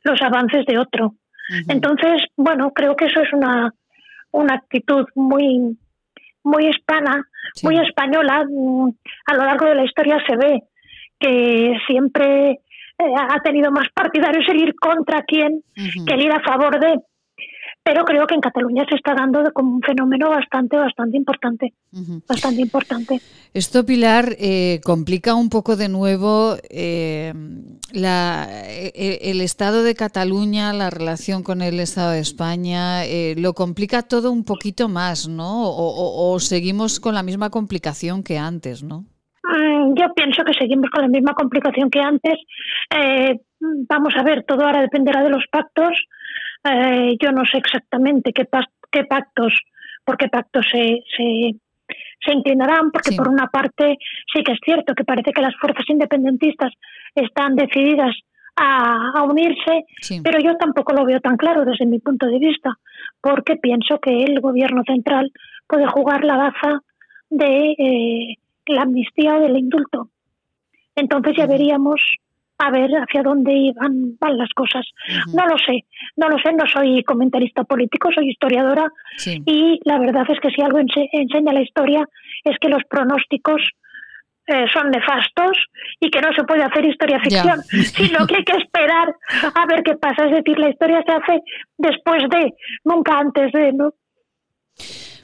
los 0.05 0.21
avances 0.21 0.67
de 0.67 0.79
otro. 0.79 1.15
Entonces, 1.69 2.23
bueno, 2.37 2.71
creo 2.73 2.95
que 2.97 3.07
eso 3.07 3.21
es 3.21 3.33
una 3.33 3.73
una 4.33 4.55
actitud 4.55 5.07
muy, 5.15 5.79
muy 6.43 6.69
hispana, 6.69 7.29
muy 7.63 7.79
española. 7.79 8.45
Mm, 8.49 8.91
a 9.27 9.35
lo 9.35 9.45
largo 9.45 9.67
de 9.67 9.75
la 9.77 9.85
historia 9.85 10.19
se 10.27 10.37
ve 10.37 10.63
que 11.21 11.77
siempre 11.87 12.51
eh, 12.51 13.15
ha 13.17 13.41
tenido 13.41 13.71
más 13.71 13.89
partidarios 13.95 14.45
el 14.49 14.63
ir 14.63 14.75
contra 14.75 15.23
quién 15.23 15.63
que 15.75 16.15
el 16.15 16.23
ir 16.23 16.33
a 16.33 16.41
favor 16.41 16.81
de 16.81 16.97
pero 17.85 18.05
creo 18.05 18.27
que 18.27 18.35
en 18.35 18.41
Cataluña 18.41 18.85
se 18.89 18.95
está 18.95 19.15
dando 19.15 19.43
como 19.53 19.75
un 19.75 19.83
fenómeno 19.83 20.29
bastante, 20.31 20.77
bastante 20.77 21.17
importante. 21.17 21.75
Bastante 22.29 22.61
importante. 22.61 23.21
Esto, 23.53 23.85
Pilar, 23.85 24.37
eh, 24.39 24.81
complica 24.85 25.35
un 25.35 25.49
poco 25.49 25.77
de 25.77 25.89
nuevo 25.89 26.55
eh, 26.71 27.33
la, 27.93 28.47
eh, 28.69 29.19
el 29.23 29.41
Estado 29.41 29.83
de 29.83 29.97
Cataluña, 29.97 30.73
la 30.73 30.91
relación 30.91 31.43
con 31.43 31.61
el 31.61 31.81
Estado 31.81 32.13
de 32.13 32.21
España, 32.21 33.03
lo 33.37 33.53
complica 33.55 34.03
todo 34.03 34.31
un 34.31 34.45
poquito 34.45 34.89
más, 34.89 35.29
¿no? 35.29 35.65
O, 35.65 36.39
seguimos 36.39 37.01
con 37.01 37.15
la 37.15 37.23
misma 37.23 37.51
complicación 37.51 38.23
que 38.23 38.39
antes, 38.39 38.85
¿no? 38.85 39.07
Mm, 39.43 39.95
yo 39.99 40.15
pienso 40.15 40.45
que 40.45 40.55
seguimos 40.55 40.89
con 40.91 41.03
la 41.03 41.09
misma 41.09 41.35
complicación 41.35 41.91
que 41.91 42.01
antes. 42.01 42.35
vamos 43.89 44.15
a 44.17 44.23
ver, 44.23 44.45
todo 44.47 44.65
ahora 44.65 44.83
dependerá 44.83 45.25
de 45.25 45.31
los 45.31 45.45
pactos. 45.51 45.93
Eh, 46.65 47.17
yo 47.21 47.33
no 47.33 47.45
sé 47.45 47.59
exactamente 47.59 48.33
qué, 48.33 48.47
qué 48.91 49.05
pactos, 49.05 49.53
por 50.05 50.17
qué 50.17 50.29
pactos 50.29 50.67
se, 50.71 51.03
se, 51.17 51.55
se 52.25 52.33
inclinarán, 52.33 52.91
porque 52.91 53.17
por 53.17 53.29
una 53.29 53.49
parte 53.49 53.99
sí 54.33 54.43
que 54.43 54.53
es 54.53 54.59
cierto 54.65 54.95
que 54.95 55.05
parece 55.05 55.33
que 55.33 55.43
las 55.43 55.57
fuerzas 55.57 55.89
independentistas 55.89 56.73
están 57.15 57.57
decididas 57.57 58.15
a, 58.57 59.23
unirse, 59.25 59.85
pero 60.23 60.39
yo 60.41 60.57
tampoco 60.57 60.93
lo 60.93 61.05
veo 61.05 61.21
tan 61.21 61.37
claro 61.37 61.65
desde 61.65 61.87
mi 61.87 61.99
punto 61.99 62.27
de 62.27 62.39
vista, 62.39 62.79
porque 63.21 63.57
pienso 63.57 63.99
que 63.99 64.25
el 64.25 64.41
gobierno 64.41 64.83
central 64.85 65.33
puede 65.67 65.87
jugar 65.87 66.25
la 66.25 66.37
baza 66.37 66.83
de 67.31 67.73
eh, 67.79 68.37
la 68.67 68.83
amnistía 68.83 69.37
o 69.37 69.41
del 69.41 69.57
indulto. 69.57 70.09
Entonces 70.95 71.35
ya 71.37 71.47
veríamos 71.47 72.01
a 72.63 72.71
ver 72.71 72.91
hacia 72.93 73.23
dónde 73.23 73.53
iban, 73.53 74.17
van 74.21 74.39
las 74.39 74.51
cosas. 74.51 74.87
No 75.35 75.47
lo 75.47 75.59
sé, 75.59 75.85
no 76.17 76.29
lo 76.29 76.39
sé, 76.39 76.53
no 76.53 76.65
soy 76.67 77.03
comentarista 77.03 77.65
político, 77.65 78.11
soy 78.13 78.31
historiadora 78.31 78.89
y 79.27 79.81
la 79.85 79.99
verdad 79.99 80.25
es 80.29 80.39
que 80.39 80.51
si 80.51 80.63
algo 80.63 80.79
enseña 80.79 81.53
la 81.53 81.63
historia 81.63 82.07
es 82.45 82.57
que 82.61 82.69
los 82.69 82.85
pronósticos 82.89 83.61
eh, 84.47 84.67
son 84.73 84.91
nefastos 84.91 85.57
y 85.99 86.11
que 86.11 86.21
no 86.21 86.33
se 86.33 86.45
puede 86.45 86.63
hacer 86.63 86.85
historia 86.85 87.21
ficción, 87.21 87.63
sino 87.69 88.27
que 88.27 88.37
hay 88.37 88.45
que 88.45 88.57
esperar 88.59 89.15
a 89.55 89.67
ver 89.67 89.83
qué 89.83 89.95
pasa. 89.95 90.27
Es 90.27 90.33
decir, 90.33 90.59
la 90.59 90.71
historia 90.71 91.03
se 91.05 91.13
hace 91.13 91.43
después 91.79 92.23
de, 92.31 92.53
nunca 92.85 93.19
antes 93.19 93.53
de, 93.53 93.73
¿no? 93.73 93.93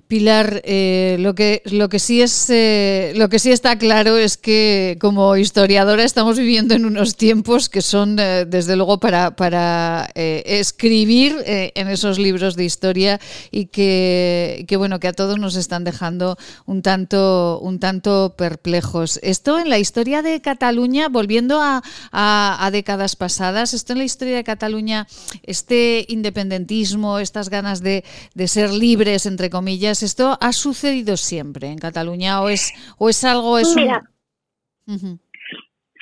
Pilar, 0.09 0.63
eh, 0.65 1.17
lo 1.21 1.35
que 1.35 1.61
lo 1.67 1.91
que 1.91 1.99
sí 1.99 2.23
es 2.23 2.49
eh, 2.49 3.13
lo 3.15 3.29
que 3.29 3.39
sí 3.39 3.53
está 3.53 3.77
claro 3.77 4.17
es 4.17 4.39
que 4.39 4.97
como 4.99 5.37
historiadora 5.37 6.03
estamos 6.03 6.39
viviendo 6.39 6.75
en 6.75 6.87
unos 6.87 7.15
tiempos 7.15 7.69
que 7.69 7.83
son 7.83 8.19
eh, 8.19 8.47
desde 8.47 8.75
luego 8.75 9.01
para 9.01 9.37
para 9.37 10.09
escribir 10.15 11.37
en 11.45 11.89
esos 11.89 12.19
libros 12.19 12.57
de 12.57 12.65
historia 12.65 13.21
y 13.51 13.67
que, 13.67 14.65
que, 14.67 14.79
bueno 14.79 14.99
que 14.99 15.09
a 15.09 15.13
todos 15.13 15.39
nos 15.39 15.57
están 15.57 15.85
dejando 15.85 16.39
un 16.65 16.81
tanto 16.81 17.61
un 17.61 17.79
tanto 17.79 18.35
perplejos. 18.35 19.21
Esto 19.23 19.59
en 19.59 19.69
la 19.69 19.79
historia 19.79 20.23
de 20.23 20.41
Cataluña, 20.41 21.11
volviendo 21.11 21.61
a, 21.61 21.83
a 22.13 22.71
décadas 22.71 23.15
pasadas, 23.15 23.75
esto 23.75 23.93
en 23.93 23.99
la 23.99 24.05
historia 24.05 24.37
de 24.37 24.45
Cataluña, 24.45 25.07
este 25.43 26.07
independentismo, 26.09 27.19
estas 27.19 27.51
ganas 27.51 27.83
de, 27.83 28.05
de 28.35 28.49
ser 28.49 28.73
libres 28.73 29.27
entre 29.27 29.51
comillas 29.51 29.98
¿esto 30.03 30.37
ha 30.41 30.53
sucedido 30.53 31.17
siempre 31.17 31.69
en 31.69 31.79
Cataluña 31.79 32.43
o 32.43 32.49
es, 32.49 32.73
o 32.99 33.09
es 33.09 33.25
algo... 33.25 33.59
Es 33.59 33.75
Mira, 33.77 34.03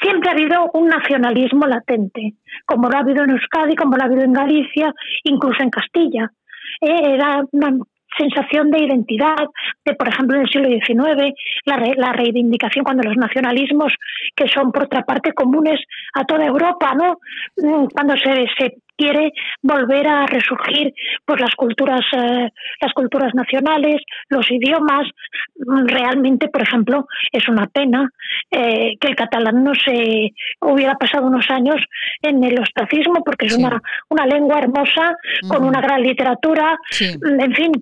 siempre 0.00 0.28
ha 0.28 0.32
habido 0.32 0.70
un 0.74 0.88
nacionalismo 0.88 1.66
latente, 1.66 2.34
como 2.64 2.88
lo 2.88 2.96
ha 2.96 3.00
habido 3.00 3.24
en 3.24 3.30
Euskadi, 3.30 3.74
como 3.74 3.96
lo 3.96 4.02
ha 4.02 4.06
habido 4.06 4.22
en 4.22 4.32
Galicia, 4.32 4.92
incluso 5.24 5.62
en 5.62 5.70
Castilla. 5.70 6.30
Eh, 6.80 7.14
era 7.14 7.42
una 7.52 7.72
sensación 8.18 8.70
de 8.70 8.84
identidad, 8.84 9.36
de 9.84 9.94
por 9.94 10.08
ejemplo 10.08 10.36
en 10.36 10.42
el 10.42 10.48
siglo 10.48 10.68
XIX, 10.68 11.34
la, 11.64 11.76
la 11.96 12.12
reivindicación 12.12 12.84
cuando 12.84 13.02
los 13.02 13.16
nacionalismos, 13.16 13.92
que 14.34 14.48
son 14.48 14.72
por 14.72 14.84
otra 14.84 15.02
parte 15.02 15.32
comunes 15.32 15.80
a 16.14 16.24
toda 16.24 16.46
Europa, 16.46 16.94
¿no? 16.94 17.18
Mm, 17.56 17.86
cuando 17.92 18.14
se, 18.16 18.46
se 18.58 18.76
quiere 18.96 19.32
volver 19.62 20.06
a 20.06 20.26
resurgir 20.26 20.92
pues 21.24 21.40
las 21.40 21.54
culturas 21.54 22.00
eh, 22.12 22.50
las 22.80 22.92
culturas 22.94 23.34
nacionales 23.34 24.02
los 24.28 24.50
idiomas. 24.50 25.08
Realmente 25.86 26.48
por 26.48 26.62
ejemplo 26.62 27.06
es 27.32 27.48
una 27.48 27.66
pena 27.66 28.10
eh, 28.50 28.96
que 29.00 29.08
el 29.08 29.16
catalán 29.16 29.64
no 29.64 29.74
se 29.74 30.32
hubiera 30.60 30.94
pasado 30.94 31.26
unos 31.26 31.48
años 31.50 31.76
en 32.22 32.42
el 32.44 32.58
ostracismo 32.60 33.22
porque 33.24 33.46
es 33.46 33.56
una 33.56 33.80
una 34.08 34.26
lengua 34.26 34.58
hermosa 34.58 35.16
con 35.48 35.64
una 35.64 35.80
gran 35.80 36.02
literatura. 36.02 36.78
En 37.00 37.54
fin 37.54 37.72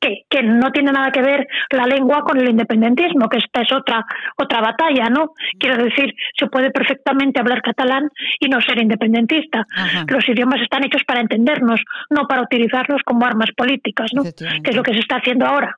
que, 0.00 0.24
que 0.28 0.42
no 0.42 0.70
tiene 0.72 0.92
nada 0.92 1.10
que 1.10 1.22
ver 1.22 1.46
la 1.70 1.86
lengua 1.86 2.22
con 2.22 2.38
el 2.38 2.48
independentismo, 2.48 3.28
que 3.28 3.38
esta 3.38 3.62
es 3.62 3.72
otra, 3.72 4.04
otra 4.36 4.60
batalla, 4.60 5.08
¿no? 5.08 5.32
Quiero 5.58 5.82
decir, 5.82 6.14
se 6.38 6.46
puede 6.46 6.70
perfectamente 6.70 7.40
hablar 7.40 7.62
catalán 7.62 8.08
y 8.40 8.48
no 8.48 8.60
ser 8.60 8.80
independentista. 8.80 9.66
Los 10.06 10.28
idiomas 10.28 10.60
están 10.60 10.84
hechos 10.84 11.02
para 11.04 11.20
entendernos, 11.20 11.80
no 12.10 12.26
para 12.26 12.42
utilizarlos 12.42 13.02
como 13.04 13.26
armas 13.26 13.50
políticas, 13.56 14.10
¿no? 14.14 14.22
Que 14.22 14.70
es 14.70 14.76
lo 14.76 14.82
que 14.82 14.94
se 14.94 15.00
está 15.00 15.16
haciendo 15.16 15.46
ahora. 15.46 15.76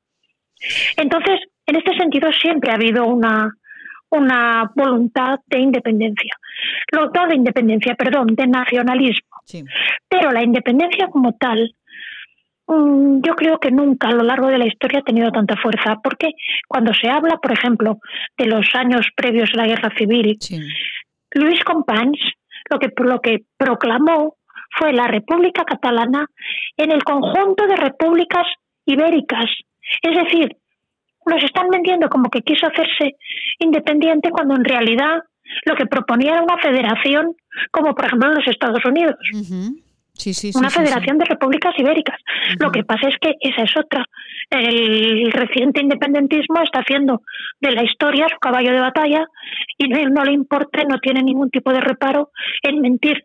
Entonces, 0.97 1.41
en 1.67 1.77
este 1.77 1.97
sentido 1.97 2.31
siempre 2.33 2.71
ha 2.71 2.75
habido 2.75 3.07
una, 3.07 3.55
una 4.11 4.71
voluntad 4.75 5.39
de 5.47 5.59
independencia. 5.59 6.37
No 6.93 7.11
de 7.27 7.35
independencia, 7.35 7.95
perdón, 7.95 8.35
de 8.35 8.47
nacionalismo. 8.47 9.29
Pero 10.09 10.31
la 10.31 10.43
independencia 10.43 11.09
como 11.09 11.33
tal, 11.35 11.75
yo 12.71 13.35
creo 13.35 13.59
que 13.59 13.71
nunca 13.71 14.09
a 14.09 14.13
lo 14.13 14.23
largo 14.23 14.49
de 14.49 14.59
la 14.59 14.67
historia 14.67 15.01
ha 15.01 15.03
tenido 15.05 15.31
tanta 15.33 15.57
fuerza, 15.57 15.97
porque 16.03 16.33
cuando 16.69 16.93
se 16.95 17.09
habla, 17.09 17.39
por 17.39 17.53
ejemplo, 17.53 17.99
de 18.39 18.47
los 18.47 18.67
años 18.75 19.07
previos 19.17 19.51
a 19.55 19.59
la 19.59 19.67
guerra 19.67 19.91
civil, 19.97 20.39
Luis 21.33 21.65
Companys 21.65 22.21
lo 22.71 22.79
que, 22.79 22.89
lo 22.99 23.21
que 23.21 23.45
proclamó 23.57 24.37
fue 24.79 24.93
la 24.93 25.09
República 25.09 25.65
Catalana 25.65 26.27
en 26.77 26.93
el 26.93 27.03
conjunto 27.03 27.67
de 27.67 27.77
repúblicas 27.77 28.47
ibéricas. 28.87 29.47
Es 30.03 30.17
decir, 30.17 30.57
nos 31.27 31.43
están 31.43 31.69
vendiendo 31.69 32.09
como 32.09 32.31
que 32.31 32.43
quiso 32.43 32.67
hacerse 32.67 33.17
independiente 33.59 34.31
cuando 34.31 34.55
en 34.55 34.65
realidad 34.65 35.19
lo 35.65 35.75
que 35.75 35.87
proponía 35.87 36.33
era 36.33 36.43
una 36.43 36.59
federación 36.59 37.35
como 37.73 37.95
por 37.95 38.07
ejemplo 38.07 38.29
en 38.29 38.37
los 38.37 38.47
Estados 38.47 38.85
Unidos. 38.85 39.17
Una 40.55 40.71
federación 40.71 41.19
de 41.19 41.25
repúblicas 41.25 41.75
ibéricas. 41.79 42.19
Lo 42.59 42.71
que 42.71 42.85
pasa 42.85 43.09
es 43.09 43.17
que 43.21 43.35
esa 43.41 43.63
es 43.63 43.77
otra. 43.77 44.05
El 44.51 45.31
reciente 45.33 45.81
independentismo 45.81 46.63
está 46.63 46.81
haciendo 46.81 47.23
de 47.61 47.73
la 47.73 47.85
historia 47.85 48.27
su 48.29 48.39
caballo 48.39 48.73
de 48.73 48.81
batalla 48.81 49.27
y 49.79 49.89
no, 49.89 50.09
no 50.09 50.25
le 50.25 50.33
importa, 50.33 50.83
no 50.89 50.99
tiene 50.99 51.23
ningún 51.23 51.51
tipo 51.51 51.73
de 51.73 51.81
reparo 51.81 52.31
en 52.63 52.81
mentir 52.81 53.25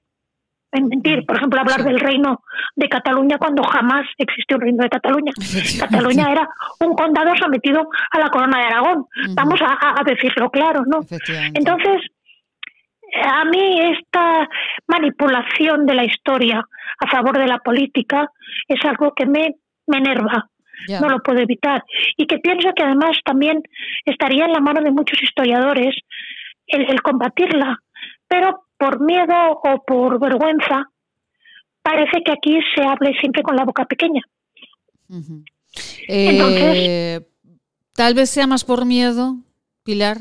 en 0.75 0.87
mentir. 0.87 1.25
Por 1.25 1.37
ejemplo, 1.37 1.59
hablar 1.59 1.83
del 1.83 1.99
reino 1.99 2.41
de 2.75 2.89
Cataluña 2.89 3.37
cuando 3.37 3.63
jamás 3.63 4.05
existió 4.17 4.57
un 4.57 4.61
reino 4.61 4.83
de 4.83 4.89
Cataluña. 4.89 5.31
Cataluña 5.79 6.31
era 6.31 6.49
un 6.79 6.93
condado 6.95 7.31
sometido 7.39 7.87
a 8.11 8.19
la 8.19 8.29
corona 8.29 8.59
de 8.59 8.65
Aragón. 8.65 9.05
Vamos 9.33 9.59
a, 9.61 10.03
decirlo 10.05 10.49
claro, 10.49 10.83
¿no? 10.85 10.99
Entonces, 11.53 12.01
a 13.23 13.45
mí 13.45 13.79
esta 13.97 14.49
manipulación 14.87 15.85
de 15.85 15.95
la 15.95 16.05
historia 16.05 16.63
a 16.99 17.07
favor 17.09 17.37
de 17.37 17.47
la 17.47 17.59
política 17.59 18.29
es 18.67 18.83
algo 18.85 19.13
que 19.15 19.25
me, 19.25 19.55
me 19.87 19.97
enerva. 19.97 20.49
No 21.01 21.09
lo 21.09 21.23
puedo 21.23 21.39
evitar. 21.39 21.83
Y 22.17 22.27
que 22.27 22.37
pienso 22.39 22.73
que 22.75 22.83
además 22.83 23.17
también 23.23 23.63
estaría 24.05 24.45
en 24.45 24.51
la 24.51 24.59
mano 24.59 24.81
de 24.81 24.91
muchos 24.91 25.21
historiadores 25.23 25.95
el 26.67 27.01
combatirla. 27.01 27.79
Pero 28.27 28.65
por 28.77 29.01
miedo 29.01 29.33
o 29.63 29.83
por 29.85 30.19
vergüenza, 30.19 30.89
parece 31.81 32.23
que 32.23 32.31
aquí 32.31 32.59
se 32.75 32.83
hable 32.83 33.13
siempre 33.19 33.43
con 33.43 33.55
la 33.55 33.63
boca 33.63 33.85
pequeña. 33.85 34.21
Eh, 36.07 37.21
tal 37.93 38.13
vez 38.13 38.29
sea 38.29 38.47
más 38.47 38.63
por 38.63 38.85
miedo, 38.85 39.37
Pilar. 39.83 40.17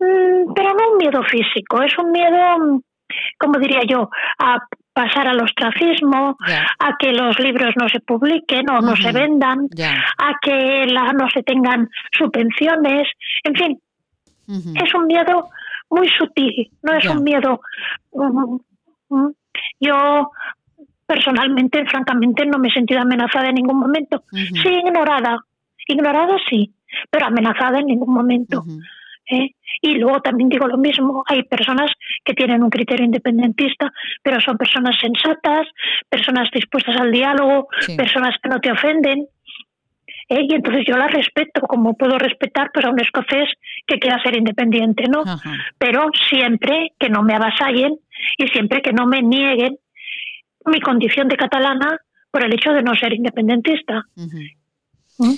Mm, 0.00 0.54
pero 0.54 0.70
no 0.74 0.92
un 0.92 0.98
miedo 0.98 1.22
físico, 1.24 1.82
es 1.82 1.96
un 1.98 2.10
miedo, 2.10 2.82
como 3.38 3.58
diría 3.58 3.82
yo, 3.86 4.08
a 4.38 4.58
pasar 4.92 5.28
al 5.28 5.42
ostracismo, 5.42 6.36
a 6.78 6.96
que 6.98 7.12
los 7.12 7.38
libros 7.38 7.74
no 7.78 7.88
se 7.88 8.00
publiquen 8.00 8.68
o 8.70 8.80
no 8.80 8.96
se 8.96 9.12
vendan, 9.12 9.68
a 10.18 10.32
que 10.40 10.86
la, 10.86 11.12
no 11.12 11.28
se 11.30 11.42
tengan 11.42 11.88
subvenciones, 12.18 13.08
en 13.44 13.54
fin, 13.54 13.78
es 14.82 14.94
un 14.94 15.06
miedo 15.06 15.48
muy 15.90 16.08
sutil, 16.08 16.70
no 16.82 16.94
es 16.94 17.06
un 17.08 17.22
miedo. 17.22 17.60
Mm, 18.12 18.56
mm. 19.10 19.32
Yo 19.80 20.30
personalmente, 21.06 21.84
francamente, 21.86 22.46
no 22.46 22.58
me 22.58 22.68
he 22.68 22.72
sentido 22.72 23.00
amenazada 23.00 23.48
en 23.48 23.56
ningún 23.56 23.78
momento. 23.78 24.22
Sí, 24.32 24.68
ignorada, 24.68 25.38
ignorada 25.86 26.36
sí, 26.48 26.72
pero 27.10 27.26
amenazada 27.26 27.80
en 27.80 27.86
ningún 27.86 28.14
momento. 28.14 28.64
¿Eh? 29.30 29.54
Y 29.80 29.94
luego 29.94 30.20
también 30.20 30.48
digo 30.48 30.66
lo 30.66 30.76
mismo, 30.76 31.24
hay 31.26 31.42
personas 31.44 31.90
que 32.24 32.34
tienen 32.34 32.62
un 32.62 32.70
criterio 32.70 33.04
independentista, 33.04 33.92
pero 34.22 34.40
son 34.40 34.58
personas 34.58 34.96
sensatas, 35.00 35.66
personas 36.08 36.50
dispuestas 36.52 36.96
al 36.96 37.10
diálogo, 37.10 37.68
personas 37.96 38.34
que 38.42 38.48
no 38.48 38.60
te 38.60 38.70
ofenden. 38.70 39.26
¿eh? 40.28 40.46
y 40.48 40.54
entonces 40.54 40.84
yo 40.86 40.96
la 40.96 41.08
respeto, 41.08 41.60
como 41.62 41.94
puedo 41.94 42.18
respetar 42.18 42.70
pues, 42.72 42.84
a 42.84 42.90
un 42.90 43.00
escocés 43.00 43.48
que 43.86 43.98
quiera 43.98 44.22
ser 44.22 44.36
independiente, 44.36 45.04
¿no? 45.08 45.24
Pero 45.78 46.08
siempre 46.28 46.92
que 46.98 47.08
no 47.08 47.22
me 47.22 47.34
avasallen 47.34 47.98
y 48.38 48.46
siempre 48.48 48.80
que 48.82 48.92
no 48.92 49.06
me 49.06 49.22
nieguen 49.22 49.76
mi 50.66 50.80
condición 50.80 51.28
de 51.28 51.36
catalana 51.36 51.98
por 52.30 52.44
el 52.44 52.52
hecho 52.54 52.72
de 52.72 52.82
no 52.82 52.94
ser 52.94 53.12
independentista. 53.12 54.04
¿Mm? 55.18 55.34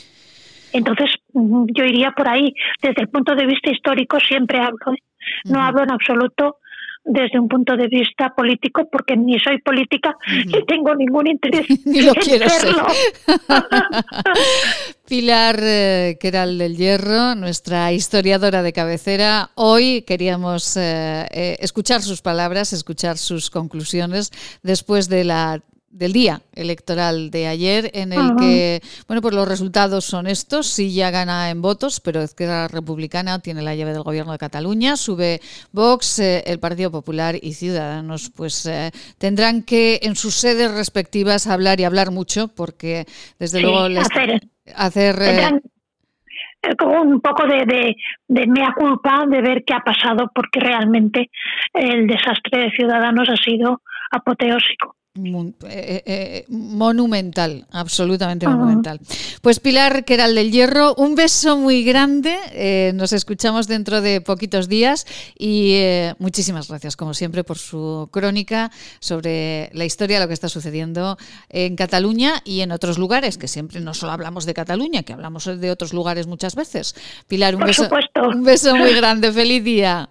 Entonces, 0.72 1.10
mm, 1.32 1.66
yo 1.74 1.84
iría 1.84 2.12
por 2.12 2.28
ahí. 2.28 2.54
Desde 2.82 3.02
el 3.02 3.08
punto 3.08 3.34
de 3.34 3.46
vista 3.46 3.70
histórico 3.70 4.18
siempre 4.20 4.58
hablo. 4.58 4.92
¿eh? 4.92 5.02
No 5.44 5.60
hablo 5.60 5.82
en 5.82 5.92
absoluto 5.92 6.56
desde 7.04 7.38
un 7.38 7.48
punto 7.48 7.76
de 7.76 7.88
vista 7.88 8.32
político, 8.34 8.88
porque 8.90 9.16
ni 9.16 9.38
soy 9.40 9.60
política 9.60 10.16
ni 10.46 10.64
tengo 10.66 10.94
ningún 10.94 11.26
interés 11.26 11.66
ni 11.86 12.02
lo 12.02 12.14
quiero 12.14 12.48
serlo. 12.48 12.86
Pilar 15.08 15.58
eh, 15.60 16.16
Queral 16.20 16.58
del 16.58 16.76
Hierro, 16.76 17.34
nuestra 17.34 17.92
historiadora 17.92 18.62
de 18.62 18.72
cabecera, 18.72 19.50
hoy 19.56 20.02
queríamos 20.02 20.76
eh, 20.76 21.26
eh, 21.30 21.56
escuchar 21.60 22.02
sus 22.02 22.22
palabras, 22.22 22.72
escuchar 22.72 23.18
sus 23.18 23.50
conclusiones 23.50 24.30
después 24.62 25.08
de 25.08 25.24
la 25.24 25.60
del 25.92 26.12
día 26.12 26.40
electoral 26.54 27.30
de 27.30 27.46
ayer, 27.46 27.90
en 27.92 28.12
el 28.12 28.34
que, 28.36 28.80
bueno, 29.06 29.20
pues 29.20 29.34
los 29.34 29.46
resultados 29.46 30.04
son 30.04 30.26
estos. 30.26 30.66
Sí 30.66 30.92
ya 30.92 31.10
gana 31.10 31.50
en 31.50 31.60
votos, 31.60 32.00
pero 32.00 32.22
Izquierda 32.22 32.66
Republicana 32.66 33.38
tiene 33.40 33.62
la 33.62 33.74
llave 33.74 33.92
del 33.92 34.02
gobierno 34.02 34.32
de 34.32 34.38
Cataluña. 34.38 34.96
Sube 34.96 35.40
Vox, 35.70 36.18
eh, 36.18 36.42
el 36.46 36.58
Partido 36.58 36.90
Popular 36.90 37.36
y 37.40 37.52
Ciudadanos, 37.52 38.30
pues 38.34 38.66
eh, 38.66 38.90
tendrán 39.18 39.62
que 39.62 40.00
en 40.02 40.16
sus 40.16 40.34
sedes 40.34 40.72
respectivas 40.72 41.46
hablar 41.46 41.78
y 41.78 41.84
hablar 41.84 42.10
mucho, 42.10 42.48
porque 42.48 43.04
desde 43.38 43.60
luego 43.60 43.88
les 43.88 44.06
hacer, 44.06 44.40
hacer 44.74 45.22
eh, 45.22 46.76
como 46.78 47.02
un 47.02 47.20
poco 47.20 47.46
de, 47.46 47.66
de, 47.66 47.96
de, 48.28 48.46
mea 48.46 48.72
culpa 48.74 49.24
de 49.28 49.42
ver 49.42 49.62
qué 49.66 49.74
ha 49.74 49.80
pasado, 49.80 50.30
porque 50.34 50.60
realmente 50.60 51.30
el 51.74 52.06
desastre 52.06 52.62
de 52.62 52.70
Ciudadanos 52.70 53.28
ha 53.28 53.36
sido 53.36 53.82
apoteósico. 54.10 54.96
Eh, 55.14 55.52
eh, 55.68 56.02
eh, 56.06 56.44
monumental, 56.48 57.66
absolutamente 57.70 58.48
monumental. 58.48 58.98
Pues 59.42 59.60
Pilar 59.60 60.06
Queral 60.06 60.34
del 60.34 60.50
Hierro, 60.50 60.94
un 60.94 61.14
beso 61.14 61.58
muy 61.58 61.84
grande. 61.84 62.92
nos 62.94 63.12
escuchamos 63.12 63.68
dentro 63.68 64.00
de 64.00 64.22
poquitos 64.22 64.70
días 64.70 65.06
y 65.38 65.76
muchísimas 66.18 66.68
gracias, 66.68 66.96
como 66.96 67.12
siempre, 67.12 67.44
por 67.44 67.58
su 67.58 68.08
crónica 68.10 68.70
sobre 69.00 69.68
la 69.74 69.84
historia, 69.84 70.18
lo 70.18 70.28
que 70.28 70.34
está 70.34 70.48
sucediendo 70.48 71.18
en 71.50 71.76
Cataluña 71.76 72.40
y 72.46 72.62
en 72.62 72.72
otros 72.72 72.96
lugares, 72.96 73.36
que 73.36 73.48
siempre 73.48 73.80
no 73.80 73.92
solo 73.92 74.12
hablamos 74.12 74.46
de 74.46 74.54
Cataluña, 74.54 75.02
que 75.02 75.12
hablamos 75.12 75.44
de 75.44 75.70
otros 75.70 75.92
lugares 75.92 76.26
muchas 76.26 76.54
veces. 76.54 76.94
Pilar, 77.28 77.54
un, 77.54 77.64
beso, 77.64 77.86
un 78.34 78.44
beso 78.44 78.74
muy 78.76 78.94
grande. 78.94 79.30
Feliz 79.30 79.62
día. 79.62 80.08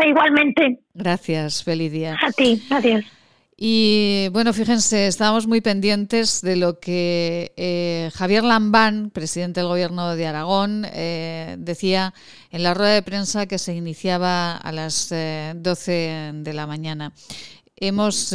Igualmente. 0.00 0.82
Gracias, 0.94 1.64
feliz 1.64 1.90
día. 1.90 2.16
A 2.22 2.30
ti, 2.30 2.62
adiós. 2.70 3.15
Y 3.58 4.28
bueno, 4.32 4.52
fíjense, 4.52 5.06
estábamos 5.06 5.46
muy 5.46 5.62
pendientes 5.62 6.42
de 6.42 6.56
lo 6.56 6.78
que 6.78 7.54
eh, 7.56 8.10
Javier 8.14 8.44
Lambán, 8.44 9.08
presidente 9.08 9.60
del 9.60 9.68
gobierno 9.68 10.14
de 10.14 10.26
Aragón, 10.26 10.86
eh, 10.92 11.56
decía 11.58 12.12
en 12.50 12.62
la 12.62 12.74
rueda 12.74 12.92
de 12.92 13.00
prensa 13.00 13.46
que 13.46 13.58
se 13.58 13.74
iniciaba 13.74 14.56
a 14.58 14.72
las 14.72 15.08
12 15.08 15.54
eh, 15.88 16.32
de 16.34 16.52
la 16.52 16.66
mañana. 16.66 17.14
Hemos 17.78 18.34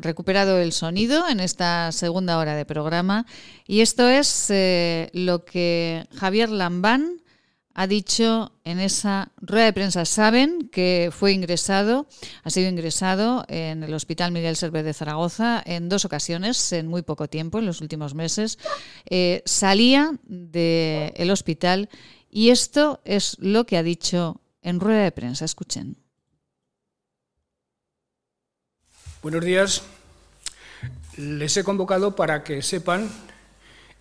recuperado 0.00 0.58
el 0.58 0.72
sonido 0.72 1.28
en 1.28 1.40
esta 1.40 1.92
segunda 1.92 2.38
hora 2.38 2.54
de 2.54 2.64
programa 2.64 3.26
y 3.66 3.82
esto 3.82 4.08
es 4.08 4.50
lo 5.12 5.44
que 5.44 6.06
Javier 6.14 6.48
Lambán 6.48 7.19
ha 7.80 7.86
dicho 7.86 8.52
en 8.64 8.78
esa 8.78 9.32
rueda 9.40 9.64
de 9.64 9.72
prensa. 9.72 10.04
Saben 10.04 10.68
que 10.68 11.08
fue 11.10 11.32
ingresado, 11.32 12.06
ha 12.44 12.50
sido 12.50 12.68
ingresado 12.68 13.46
en 13.48 13.82
el 13.82 13.94
Hospital 13.94 14.32
Miguel 14.32 14.56
Servet 14.56 14.84
de 14.84 14.92
Zaragoza 14.92 15.62
en 15.64 15.88
dos 15.88 16.04
ocasiones, 16.04 16.74
en 16.74 16.88
muy 16.88 17.00
poco 17.00 17.26
tiempo, 17.28 17.58
en 17.58 17.64
los 17.64 17.80
últimos 17.80 18.14
meses. 18.14 18.58
Eh, 19.08 19.42
salía 19.46 20.12
del 20.24 21.30
hospital 21.30 21.88
y 22.28 22.50
esto 22.50 23.00
es 23.06 23.38
lo 23.38 23.64
que 23.64 23.78
ha 23.78 23.82
dicho 23.82 24.42
en 24.60 24.78
rueda 24.78 25.04
de 25.04 25.12
prensa. 25.12 25.46
Escuchen. 25.46 25.96
Buenos 29.22 29.42
días. 29.42 29.82
Les 31.16 31.56
he 31.56 31.64
convocado 31.64 32.14
para 32.14 32.44
que 32.44 32.60
sepan 32.60 33.10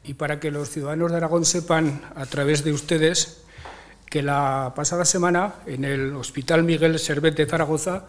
y 0.04 0.14
para 0.14 0.40
que 0.40 0.52
los 0.52 0.70
ciudadanos 0.70 1.12
de 1.12 1.18
Aragón 1.18 1.46
sepan, 1.46 2.02
a 2.16 2.26
través 2.26 2.64
de 2.64 2.74
ustedes, 2.74 3.44
que 4.10 4.24
la 4.24 4.74
pasada 4.76 5.06
semana 5.06 5.56
en 5.66 5.86
el 5.86 6.16
Hospital 6.16 6.64
Miguel 6.64 6.98
Servet 7.00 7.36
de 7.36 7.46
Zaragoza 7.46 8.06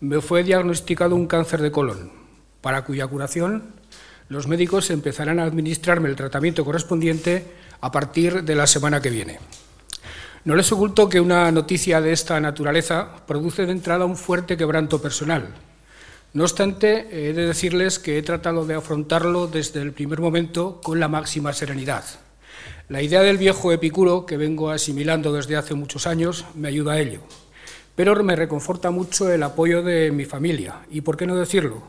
me 0.00 0.20
fue 0.20 0.42
diagnosticado 0.42 1.14
un 1.14 1.26
cáncer 1.26 1.62
de 1.62 1.70
colon, 1.70 2.12
para 2.60 2.84
cuya 2.84 3.06
curación 3.06 3.74
los 4.28 4.48
médicos 4.48 4.90
empezarán 4.90 5.38
a 5.38 5.44
administrarme 5.44 6.08
el 6.08 6.16
tratamiento 6.16 6.64
correspondiente 6.64 7.46
a 7.80 7.92
partir 7.92 8.42
de 8.42 8.54
la 8.54 8.66
semana 8.66 9.00
que 9.00 9.10
viene. 9.10 9.38
No 10.44 10.56
les 10.56 10.70
oculto 10.72 11.08
que 11.08 11.20
una 11.20 11.50
noticia 11.52 12.00
de 12.00 12.12
esta 12.12 12.40
naturaleza 12.40 13.24
produce 13.26 13.64
de 13.64 13.72
entrada 13.72 14.04
un 14.04 14.16
fuerte 14.16 14.56
quebranto 14.56 15.00
personal. 15.00 15.54
No 16.34 16.42
obstante, 16.42 17.06
he 17.12 17.32
de 17.32 17.46
decirles 17.46 18.00
que 18.00 18.18
he 18.18 18.22
tratado 18.22 18.66
de 18.66 18.74
afrontarlo 18.74 19.46
desde 19.46 19.80
el 19.80 19.92
primer 19.92 20.18
momento 20.18 20.80
con 20.82 20.98
la 20.98 21.06
máxima 21.06 21.52
serenidad. 21.52 22.04
La 22.88 23.02
idea 23.02 23.22
del 23.22 23.38
viejo 23.38 23.70
Epicuro, 23.70 24.26
que 24.26 24.36
vengo 24.36 24.70
asimilando 24.70 25.32
desde 25.32 25.54
hace 25.54 25.74
muchos 25.74 26.08
años, 26.08 26.44
me 26.56 26.66
ayuda 26.66 26.94
a 26.94 26.98
ello. 26.98 27.20
Pero 27.94 28.20
me 28.24 28.34
reconforta 28.34 28.90
mucho 28.90 29.30
el 29.30 29.44
apoyo 29.44 29.84
de 29.84 30.10
mi 30.10 30.24
familia. 30.24 30.80
¿Y 30.90 31.02
por 31.02 31.16
qué 31.16 31.24
no 31.24 31.36
decirlo? 31.36 31.84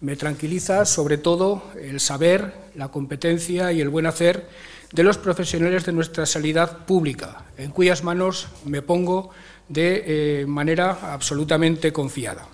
Me 0.00 0.16
tranquiliza 0.16 0.86
sobre 0.86 1.18
todo 1.18 1.62
el 1.78 2.00
saber, 2.00 2.54
la 2.74 2.88
competencia 2.88 3.70
y 3.70 3.82
el 3.82 3.90
buen 3.90 4.06
hacer 4.06 4.48
de 4.94 5.02
los 5.02 5.18
profesionales 5.18 5.84
de 5.84 5.92
nuestra 5.92 6.24
sanidad 6.24 6.86
pública, 6.86 7.44
en 7.58 7.70
cuyas 7.70 8.02
manos 8.02 8.48
me 8.64 8.80
pongo 8.80 9.28
de 9.68 10.04
eh, 10.06 10.46
manera 10.46 11.12
absolutamente 11.12 11.92
confiada. 11.92 12.48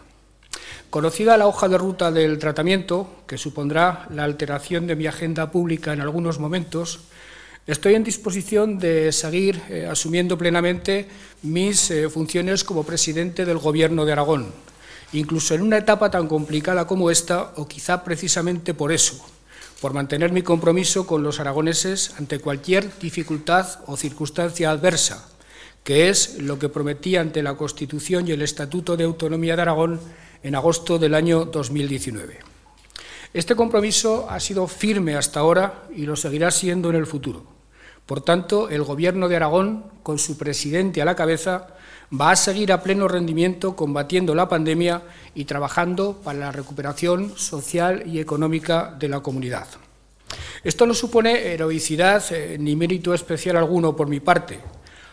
Conocida 0.91 1.37
la 1.37 1.47
hoja 1.47 1.69
de 1.69 1.79
ruta 1.79 2.11
del 2.11 2.39
tratamiento, 2.39 3.09
que 3.27 3.39
supondrá 3.39 4.07
la 4.11 4.25
alteración 4.25 4.87
de 4.87 4.97
mi 4.97 5.07
agenda 5.07 5.51
pública 5.51 5.93
en 5.93 6.01
algunos 6.01 6.39
momentos, 6.39 7.01
estoy 7.67 7.95
en 7.95 8.05
disposición 8.05 8.79
de 8.79 9.11
seguir 9.13 9.61
eh, 9.69 9.87
asumiendo 9.91 10.39
plenamente 10.39 11.09
mis 11.43 11.91
eh, 11.91 12.09
funciones 12.09 12.63
como 12.65 12.85
presidente 12.85 13.45
del 13.45 13.59
Gobierno 13.59 14.05
de 14.05 14.13
Aragón, 14.13 14.47
incluso 15.13 15.55
en 15.55 15.63
una 15.63 15.79
etapa 15.79 16.11
tan 16.11 16.29
complicada 16.29 16.87
como 16.87 17.11
esta, 17.11 17.53
o 17.57 17.67
quizá 17.67 18.05
precisamente 18.05 18.73
por 18.73 18.93
eso, 18.93 19.25
por 19.81 19.93
mantener 19.93 20.33
mi 20.33 20.43
compromiso 20.43 21.07
con 21.07 21.23
los 21.23 21.41
aragoneses 21.41 22.15
ante 22.19 22.39
cualquier 22.39 22.97
dificultad 22.99 23.81
o 23.87 23.97
circunstancia 23.97 24.71
adversa, 24.71 25.29
que 25.85 26.09
es 26.09 26.39
lo 26.39 26.59
que 26.59 26.69
prometí 26.69 27.17
ante 27.17 27.43
la 27.43 27.57
Constitución 27.57 28.27
y 28.27 28.33
el 28.33 28.43
Estatuto 28.43 28.97
de 28.97 29.05
Autonomía 29.05 29.57
de 29.57 29.63
Aragón 29.63 30.01
en 30.43 30.55
agosto 30.55 30.99
del 30.99 31.15
año 31.15 31.45
2019. 31.45 32.39
Este 33.35 33.55
compromiso 33.55 34.27
ha 34.31 34.41
sido 34.41 34.67
firme 34.67 35.15
hasta 35.15 35.41
ahora 35.41 35.85
y 35.95 36.07
lo 36.07 36.17
seguirá 36.17 36.51
siendo 36.51 36.91
en 36.91 36.97
el 36.97 37.07
futuro. 37.07 37.45
Por 38.07 38.21
tanto, 38.21 38.69
el 38.69 38.85
Gobierno 38.85 39.29
de 39.29 39.37
Aragón, 39.37 39.85
con 40.03 40.19
su 40.19 40.39
presidente 40.39 41.03
a 41.03 41.05
la 41.05 41.17
cabeza, 41.17 41.69
va 42.09 42.31
a 42.31 42.37
seguir 42.37 42.73
a 42.73 42.83
pleno 42.83 43.09
rendimiento 43.09 43.75
combatiendo 43.75 44.35
la 44.35 44.49
pandemia 44.49 45.03
y 45.35 45.45
trabajando 45.45 46.21
para 46.23 46.39
la 46.39 46.53
recuperación 46.53 47.37
social 47.37 48.05
y 48.07 48.21
económica 48.21 48.95
de 48.99 49.09
la 49.09 49.21
comunidad. 49.21 49.67
Esto 50.63 50.87
no 50.87 50.95
supone 50.95 51.53
heroicidad 51.53 52.25
eh, 52.31 52.57
ni 52.59 52.75
mérito 52.77 53.13
especial 53.13 53.57
alguno 53.57 53.95
por 53.95 54.09
mi 54.09 54.21
parte. 54.21 54.61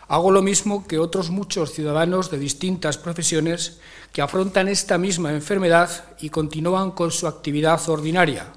Hago 0.06 0.30
lo 0.30 0.42
mismo 0.42 0.86
que 0.86 0.98
otros 0.98 1.30
muchos 1.30 1.72
ciudadanos 1.72 2.30
de 2.30 2.38
distintas 2.38 2.98
profesiones 2.98 3.78
que 4.12 4.22
afrontan 4.22 4.68
esta 4.68 4.98
misma 4.98 5.32
enfermedad 5.32 5.90
y 6.20 6.28
continúan 6.28 6.90
con 6.90 7.10
su 7.10 7.26
actividad 7.26 7.80
ordinaria. 7.88 8.52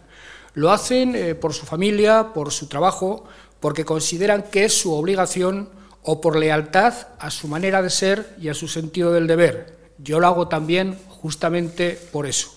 Lo 0.53 0.71
hacen 0.71 1.15
eh, 1.15 1.35
por 1.35 1.53
su 1.53 1.65
familia, 1.65 2.33
por 2.33 2.51
su 2.51 2.67
trabajo, 2.67 3.25
porque 3.59 3.85
consideran 3.85 4.43
que 4.43 4.65
es 4.65 4.77
su 4.77 4.93
obligación 4.93 5.69
o 6.03 6.19
por 6.19 6.35
lealtad 6.35 6.93
a 7.19 7.31
su 7.31 7.47
manera 7.47 7.81
de 7.81 7.89
ser 7.89 8.35
y 8.41 8.49
a 8.49 8.53
su 8.53 8.67
sentido 8.67 9.11
del 9.11 9.27
deber. 9.27 9.77
Yo 9.97 10.19
lo 10.19 10.27
hago 10.27 10.47
también 10.47 10.97
justamente 11.09 11.99
por 12.11 12.27
eso. 12.27 12.53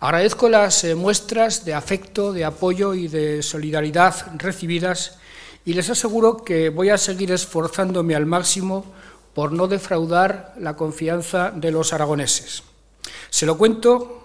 Agradezco 0.00 0.48
las 0.48 0.84
eh, 0.84 0.94
muestras 0.94 1.64
de 1.64 1.74
afecto, 1.74 2.32
de 2.32 2.44
apoyo 2.44 2.92
y 2.92 3.08
de 3.08 3.42
solidaridad 3.42 4.14
recibidas 4.36 5.18
y 5.66 5.74
les 5.74 5.90
aseguro 5.90 6.38
que 6.38 6.70
voy 6.70 6.88
a 6.88 6.96
seguir 6.96 7.30
esforzándome 7.32 8.14
al 8.14 8.24
máximo 8.24 8.86
por 9.34 9.52
no 9.52 9.68
defraudar 9.68 10.54
la 10.58 10.76
confianza 10.76 11.50
de 11.50 11.70
los 11.70 11.92
aragoneses. 11.92 12.62
Se 13.28 13.44
lo 13.44 13.58
cuento 13.58 14.22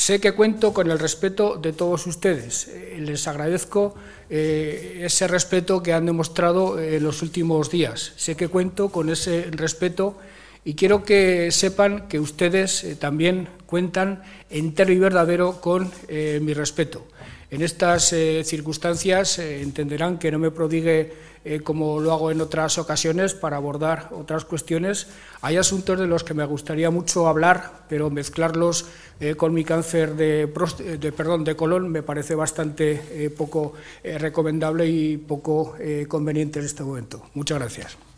Sé 0.00 0.18
que 0.18 0.32
cuento 0.32 0.72
con 0.72 0.90
el 0.90 0.98
respeto 0.98 1.56
de 1.60 1.74
todos 1.74 2.06
ustedes. 2.06 2.68
Eh, 2.68 2.96
les 3.00 3.28
agradezco 3.28 3.94
eh, 4.30 5.02
ese 5.04 5.28
respeto 5.28 5.82
que 5.82 5.92
han 5.92 6.06
demostrado 6.06 6.80
en 6.80 7.04
los 7.04 7.20
últimos 7.20 7.70
días. 7.70 8.14
Sé 8.16 8.34
que 8.34 8.48
cuento 8.48 8.88
con 8.88 9.10
ese 9.10 9.48
respeto 9.50 10.16
y 10.64 10.72
quiero 10.72 11.04
que 11.04 11.50
sepan 11.50 12.08
que 12.08 12.18
ustedes 12.18 12.82
eh, 12.82 12.96
también 12.96 13.50
cuentan 13.66 14.22
entero 14.48 14.90
y 14.90 14.98
verdadero 14.98 15.60
con 15.60 15.92
mi 16.08 16.54
respeto. 16.54 17.04
En 17.50 17.62
estas 17.62 18.14
circunstancias 18.44 19.38
entenderán 19.38 20.18
que 20.18 20.30
no 20.30 20.38
me 20.38 20.50
prodigue 20.50 21.12
eh, 21.42 21.60
como 21.60 22.00
lo 22.00 22.12
hago 22.12 22.30
en 22.30 22.40
otras 22.42 22.76
ocasiones, 22.76 23.32
para 23.32 23.56
abordar 23.56 24.10
otras 24.12 24.44
cuestiones. 24.44 25.06
Hay 25.40 25.56
asuntos 25.56 25.98
de 25.98 26.06
los 26.06 26.22
que 26.22 26.34
me 26.34 26.44
gustaría 26.44 26.90
mucho 26.90 27.28
hablar, 27.28 27.86
pero 27.88 28.10
mezclarlos 28.10 28.84
eh, 29.20 29.36
con 29.36 29.54
mi 29.54 29.64
cáncer 29.64 30.16
de, 30.16 30.52
de, 31.00 31.12
perdón, 31.12 31.44
de 31.44 31.56
colon 31.56 31.88
me 31.88 32.02
parece 32.02 32.34
bastante 32.34 33.00
eh, 33.10 33.30
poco 33.30 33.72
recomendable 34.04 34.86
y 34.86 35.16
poco 35.16 35.76
conveniente 36.08 36.58
en 36.58 36.66
este 36.66 36.82
momento. 36.82 37.22
Muchas 37.32 37.58
gracias. 37.58 38.09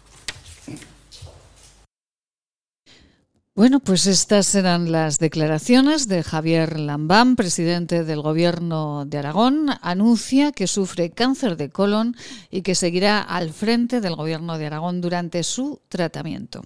Bueno, 3.55 3.81
pues 3.81 4.07
estas 4.07 4.55
eran 4.55 4.91
las 4.93 5.19
declaraciones 5.19 6.09
de 6.09 6.23
Javier 6.23 6.81
Lambán, 6.81 7.37
presidente 7.37 8.03
del 8.03 8.23
Gobierno 8.23 9.05
de 9.05 9.19
Aragón. 9.19 9.67
Anuncia 9.83 10.53
que 10.53 10.67
sufre 10.67 11.11
cáncer 11.11 11.59
de 11.59 11.69
colon 11.69 12.17
y 12.51 12.63
que 12.63 12.75
seguirá 12.75 13.21
al 13.21 13.53
frente 13.53 14.01
del 14.01 14.17
Gobierno 14.17 14.57
de 14.57 14.65
Aragón 14.65 15.03
durante 15.03 15.43
su 15.43 15.81
tratamiento. 15.91 16.63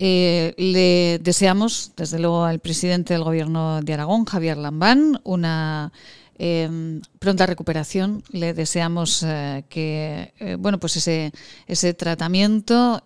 Eh, 0.00 0.52
le 0.58 1.20
deseamos, 1.22 1.92
desde 1.96 2.18
luego, 2.18 2.44
al 2.44 2.58
presidente 2.58 3.14
del 3.14 3.22
Gobierno 3.22 3.80
de 3.82 3.94
Aragón, 3.94 4.24
Javier 4.24 4.56
Lambán, 4.56 5.20
una 5.22 5.92
em, 6.38 7.00
pronta 7.20 7.46
recuperación. 7.46 8.24
Le 8.32 8.52
deseamos 8.52 9.22
eh, 9.22 9.64
que, 9.68 10.34
eh, 10.40 10.56
bueno, 10.58 10.80
pues 10.80 10.96
ese, 10.96 11.30
ese 11.68 11.94
tratamiento, 11.94 13.00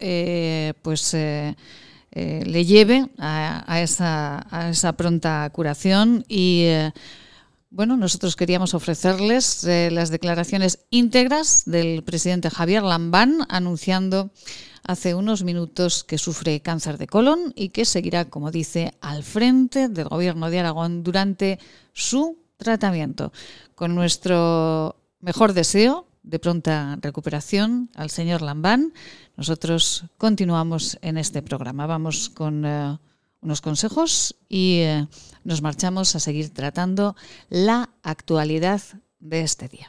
pues 0.80 1.14
eh, 2.12 2.42
le 2.44 2.64
lleve 2.64 3.08
a, 3.18 3.80
esa, 3.80 4.92
pronta 4.96 5.48
curación 5.52 6.24
y 6.28 6.62
eh, 6.64 6.92
bueno, 7.70 7.96
nosotros 7.96 8.34
queríamos 8.34 8.74
ofrecerles 8.74 9.62
eh, 9.62 9.90
las 9.92 10.11
declaraciones 10.11 10.80
íntegras 10.90 11.62
del 11.66 12.02
presidente 12.02 12.50
Javier 12.50 12.82
Lambán 12.82 13.46
anunciando 13.48 14.32
hace 14.82 15.14
unos 15.14 15.45
minutos 15.45 16.03
que 16.03 16.18
sufre 16.18 16.62
cáncer 16.62 16.99
de 16.99 17.07
colon 17.07 17.53
y 17.54 17.68
que 17.68 17.84
seguirá, 17.84 18.24
como 18.24 18.50
dice, 18.50 18.92
al 19.00 19.22
frente 19.22 19.88
del 19.88 20.08
gobierno 20.08 20.50
de 20.50 20.58
Aragón 20.58 21.04
durante 21.04 21.61
su 21.92 22.38
tratamiento. 22.57 23.32
Con 23.76 23.95
nuestro 23.95 24.96
mejor 25.20 25.53
deseo 25.53 26.09
de 26.30 26.38
pronta 26.38 26.96
recuperación 27.02 27.90
al 27.94 28.08
señor 28.08 28.40
Lambán. 28.40 28.92
Nosotros 29.36 30.04
continuamos 30.16 30.98
en 31.02 31.18
este 31.18 31.42
programa. 31.42 31.86
Vamos 31.86 32.30
con 32.30 32.64
eh, 32.64 32.98
unos 33.40 33.61
consejos 33.61 34.36
y 34.48 34.78
eh, 34.80 35.07
nos 35.42 35.61
marchamos 35.61 36.14
a 36.14 36.20
seguir 36.20 36.54
tratando 36.54 37.16
la 37.48 37.90
actualidad 38.02 38.80
de 39.18 39.42
este 39.42 39.68
día. 39.68 39.88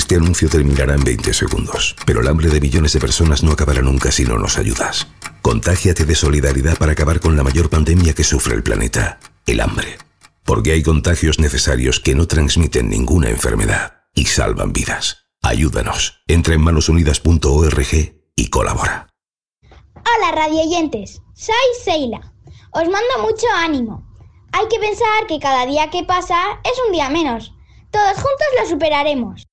Este 0.00 0.16
anuncio 0.16 0.48
terminará 0.48 0.94
en 0.94 1.04
20 1.04 1.34
segundos, 1.34 1.94
pero 2.06 2.22
el 2.22 2.28
hambre 2.28 2.48
de 2.48 2.58
millones 2.58 2.94
de 2.94 3.00
personas 3.00 3.42
no 3.42 3.52
acabará 3.52 3.82
nunca 3.82 4.10
si 4.10 4.24
no 4.24 4.38
nos 4.38 4.56
ayudas. 4.56 5.06
Contágiate 5.42 6.06
de 6.06 6.14
solidaridad 6.14 6.78
para 6.78 6.92
acabar 6.92 7.20
con 7.20 7.36
la 7.36 7.42
mayor 7.42 7.68
pandemia 7.68 8.14
que 8.14 8.24
sufre 8.24 8.54
el 8.54 8.62
planeta, 8.62 9.20
el 9.44 9.60
hambre. 9.60 9.98
Porque 10.42 10.72
hay 10.72 10.82
contagios 10.82 11.38
necesarios 11.38 12.00
que 12.00 12.14
no 12.14 12.26
transmiten 12.26 12.88
ninguna 12.88 13.28
enfermedad 13.28 14.04
y 14.14 14.24
salvan 14.24 14.72
vidas. 14.72 15.26
Ayúdanos. 15.42 16.22
Entra 16.26 16.54
en 16.54 16.62
manosunidas.org 16.62 17.92
y 18.36 18.48
colabora. 18.48 19.06
Hola 19.96 20.32
radioyentes, 20.34 21.20
soy 21.34 21.54
Seila. 21.84 22.22
Os 22.72 22.88
mando 22.88 23.18
mucho 23.20 23.46
ánimo. 23.54 24.08
Hay 24.52 24.66
que 24.68 24.78
pensar 24.78 25.26
que 25.28 25.38
cada 25.38 25.66
día 25.66 25.90
que 25.90 26.04
pasa 26.04 26.40
es 26.64 26.72
un 26.86 26.92
día 26.92 27.10
menos. 27.10 27.52
Todos 27.90 28.14
juntos 28.14 28.46
lo 28.58 28.66
superaremos. 28.66 29.49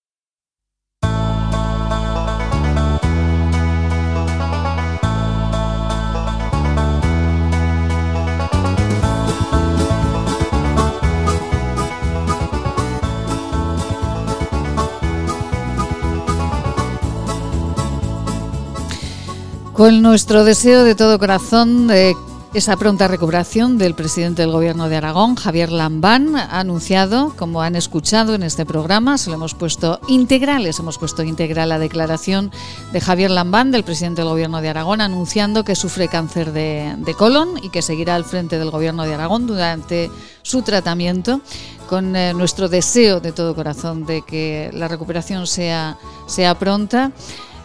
Con 19.77 20.01
nuestro 20.01 20.43
deseo 20.43 20.83
de 20.83 20.95
todo 20.95 21.19
corazón 21.19 21.85
de 21.85 22.15
esa 22.55 22.77
pronta 22.77 23.07
recuperación 23.07 23.77
del 23.77 23.93
presidente 23.93 24.41
del 24.41 24.49
Gobierno 24.49 24.89
de 24.89 24.95
Aragón, 24.95 25.35
Javier 25.35 25.71
Lambán, 25.71 26.35
ha 26.35 26.59
anunciado, 26.59 27.31
como 27.37 27.61
han 27.61 27.75
escuchado 27.75 28.33
en 28.33 28.41
este 28.41 28.65
programa, 28.65 29.19
se 29.19 29.29
lo 29.29 29.35
hemos 29.35 29.53
puesto 29.53 29.99
integral, 30.07 30.63
les 30.63 30.79
hemos 30.79 30.97
puesto 30.97 31.21
integral 31.21 31.69
la 31.69 31.77
declaración 31.77 32.51
de 32.91 33.01
Javier 33.01 33.29
Lambán, 33.29 33.69
del 33.69 33.83
presidente 33.83 34.21
del 34.21 34.31
Gobierno 34.31 34.61
de 34.61 34.69
Aragón, 34.69 34.99
anunciando 34.99 35.63
que 35.63 35.75
sufre 35.75 36.07
cáncer 36.07 36.53
de, 36.53 37.13
colon 37.15 37.59
y 37.61 37.69
que 37.69 37.83
seguirá 37.83 38.15
al 38.15 38.25
frente 38.25 38.57
del 38.57 38.71
Gobierno 38.71 39.03
de 39.03 39.13
Aragón 39.13 39.45
durante 39.45 40.09
su 40.41 40.63
tratamiento 40.63 41.39
con 41.87 42.15
eh, 42.15 42.33
nuestro 42.33 42.67
deseo 42.67 43.19
de 43.19 43.31
todo 43.31 43.53
corazón 43.53 44.07
de 44.07 44.23
que 44.23 44.71
la 44.73 44.87
recuperación 44.87 45.45
sea, 45.45 45.99
sea 46.25 46.57
pronta. 46.57 47.11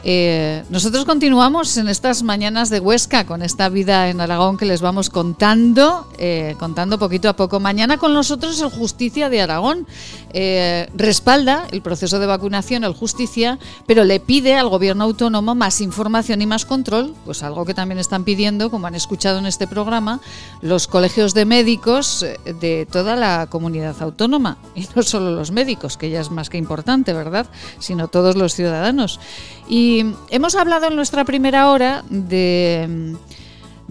Eh, 0.05 0.65
nosotros 0.69 1.05
continuamos 1.05 1.77
en 1.77 1.87
estas 1.89 2.25
mañanas 2.25 2.71
de 2.71 2.81
Huesca 2.81 3.25
con 3.25 3.41
esta 3.43 3.69
vida 3.69 4.09
en 4.09 4.21
Aragón 4.21 4.57
que 4.57 4.65
les 4.65 4.81
vamos 4.81 5.11
contando, 5.11 6.09
eh, 6.19 6.57
contando 6.59 6.99
poquito 6.99 7.29
a 7.29 7.35
poco. 7.35 7.61
Mañana 7.61 7.99
con 7.99 8.13
nosotros 8.13 8.61
el 8.61 8.71
Justicia 8.71 9.31
de 9.31 9.43
Aragón 9.43 9.87
eh, 10.33 10.89
respalda 10.95 11.67
el 11.71 11.83
proceso 11.83 12.19
de 12.19 12.27
vacunación, 12.27 12.85
el 12.85 12.95
Justicia, 12.95 13.59
pero 13.87 14.05
le 14.05 14.21
pide 14.21 14.55
al 14.55 14.69
gobierno 14.69 15.05
autónomo 15.05 15.55
más 15.55 15.81
información 15.81 16.43
y 16.43 16.47
más 16.47 16.65
control, 16.65 17.15
pues 17.25 17.43
algo 17.43 17.65
que 17.65 17.75
también 17.75 17.99
están 17.99 18.25
pidiendo, 18.25 18.71
como 18.71 18.87
han 18.87 18.95
escuchado 18.95 19.39
en 19.39 19.47
este 19.47 19.67
programa, 19.67 20.21
los 20.61 20.87
colegios 20.87 21.35
de 21.35 21.45
médicos 21.45 22.25
de 22.61 22.87
toda 22.91 23.17
la 23.17 23.47
comunidad 23.49 24.01
autónoma 24.01 24.59
y 24.75 24.87
no 24.95 25.03
solo 25.03 25.31
los 25.31 25.51
médicos, 25.51 25.97
que 25.97 26.11
ya 26.11 26.21
es 26.21 26.31
más 26.31 26.51
que 26.51 26.59
importante, 26.59 27.13
¿verdad? 27.13 27.47
Sino 27.79 28.09
todos 28.09 28.37
los 28.37 28.55
ciudadanos. 28.55 29.21
Y 29.69 30.05
hemos 30.31 30.55
hablado 30.55 30.89
en 30.89 30.97
nuestra 30.97 31.25
primera 31.25 31.71
hora 31.71 32.05
de, 32.09 33.17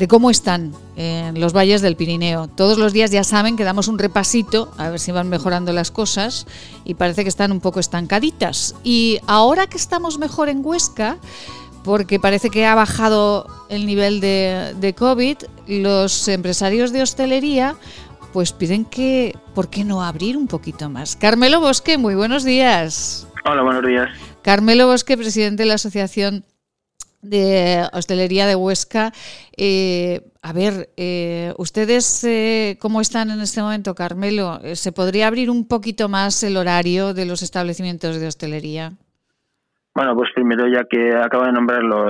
cómo 0.07 0.29
están 0.29 0.73
en 0.95 1.39
los 1.39 1.53
valles 1.53 1.81
del 1.81 1.95
Pirineo. 1.95 2.47
Todos 2.47 2.77
los 2.77 2.93
días 2.93 3.11
ya 3.11 3.23
saben 3.23 3.55
que 3.55 3.63
damos 3.63 3.87
un 3.87 3.99
repasito 3.99 4.71
a 4.77 4.89
ver 4.89 4.99
si 4.99 5.11
van 5.11 5.29
mejorando 5.29 5.73
las 5.73 5.91
cosas 5.91 6.47
y 6.85 6.95
parece 6.95 7.23
que 7.23 7.29
están 7.29 7.51
un 7.51 7.59
poco 7.61 7.79
estancaditas. 7.79 8.75
Y 8.83 9.19
ahora 9.27 9.67
que 9.67 9.77
estamos 9.77 10.17
mejor 10.17 10.49
en 10.49 10.65
Huesca, 10.65 11.17
porque 11.83 12.19
parece 12.19 12.49
que 12.49 12.65
ha 12.65 12.75
bajado 12.75 13.47
el 13.69 13.85
nivel 13.85 14.21
de, 14.21 14.75
de 14.79 14.93
COVID, 14.93 15.37
los 15.67 16.27
empresarios 16.27 16.91
de 16.91 17.01
hostelería 17.01 17.75
pues 18.33 18.53
piden 18.53 18.85
que, 18.85 19.35
¿por 19.53 19.69
qué 19.69 19.83
no 19.83 20.03
abrir 20.03 20.37
un 20.37 20.47
poquito 20.47 20.89
más? 20.89 21.15
Carmelo 21.15 21.59
Bosque, 21.59 21.97
muy 21.97 22.15
buenos 22.15 22.43
días. 22.43 23.27
Hola, 23.45 23.61
buenos 23.61 23.85
días. 23.85 24.09
Carmelo 24.41 24.87
Bosque, 24.87 25.17
presidente 25.17 25.63
de 25.63 25.67
la 25.67 25.75
Asociación 25.75 26.45
de 27.21 27.87
Hostelería 27.93 28.45
de 28.45 28.55
Huesca. 28.55 29.11
Eh, 29.55 30.21
a 30.41 30.53
ver, 30.53 30.89
eh, 30.97 31.53
¿ustedes 31.57 32.23
eh, 32.23 32.77
cómo 32.79 33.01
están 33.01 33.29
en 33.29 33.41
este 33.41 33.61
momento, 33.61 33.95
Carmelo? 33.95 34.59
¿Se 34.73 34.91
podría 34.91 35.27
abrir 35.27 35.49
un 35.49 35.67
poquito 35.67 36.09
más 36.09 36.43
el 36.43 36.57
horario 36.57 37.13
de 37.13 37.25
los 37.25 37.41
establecimientos 37.41 38.19
de 38.19 38.27
hostelería? 38.27 38.91
Bueno, 39.93 40.15
pues 40.15 40.29
primero, 40.33 40.67
ya 40.67 40.85
que 40.89 41.13
acaba 41.13 41.47
de 41.47 41.51
nombrar 41.51 41.83
lo, 41.83 42.05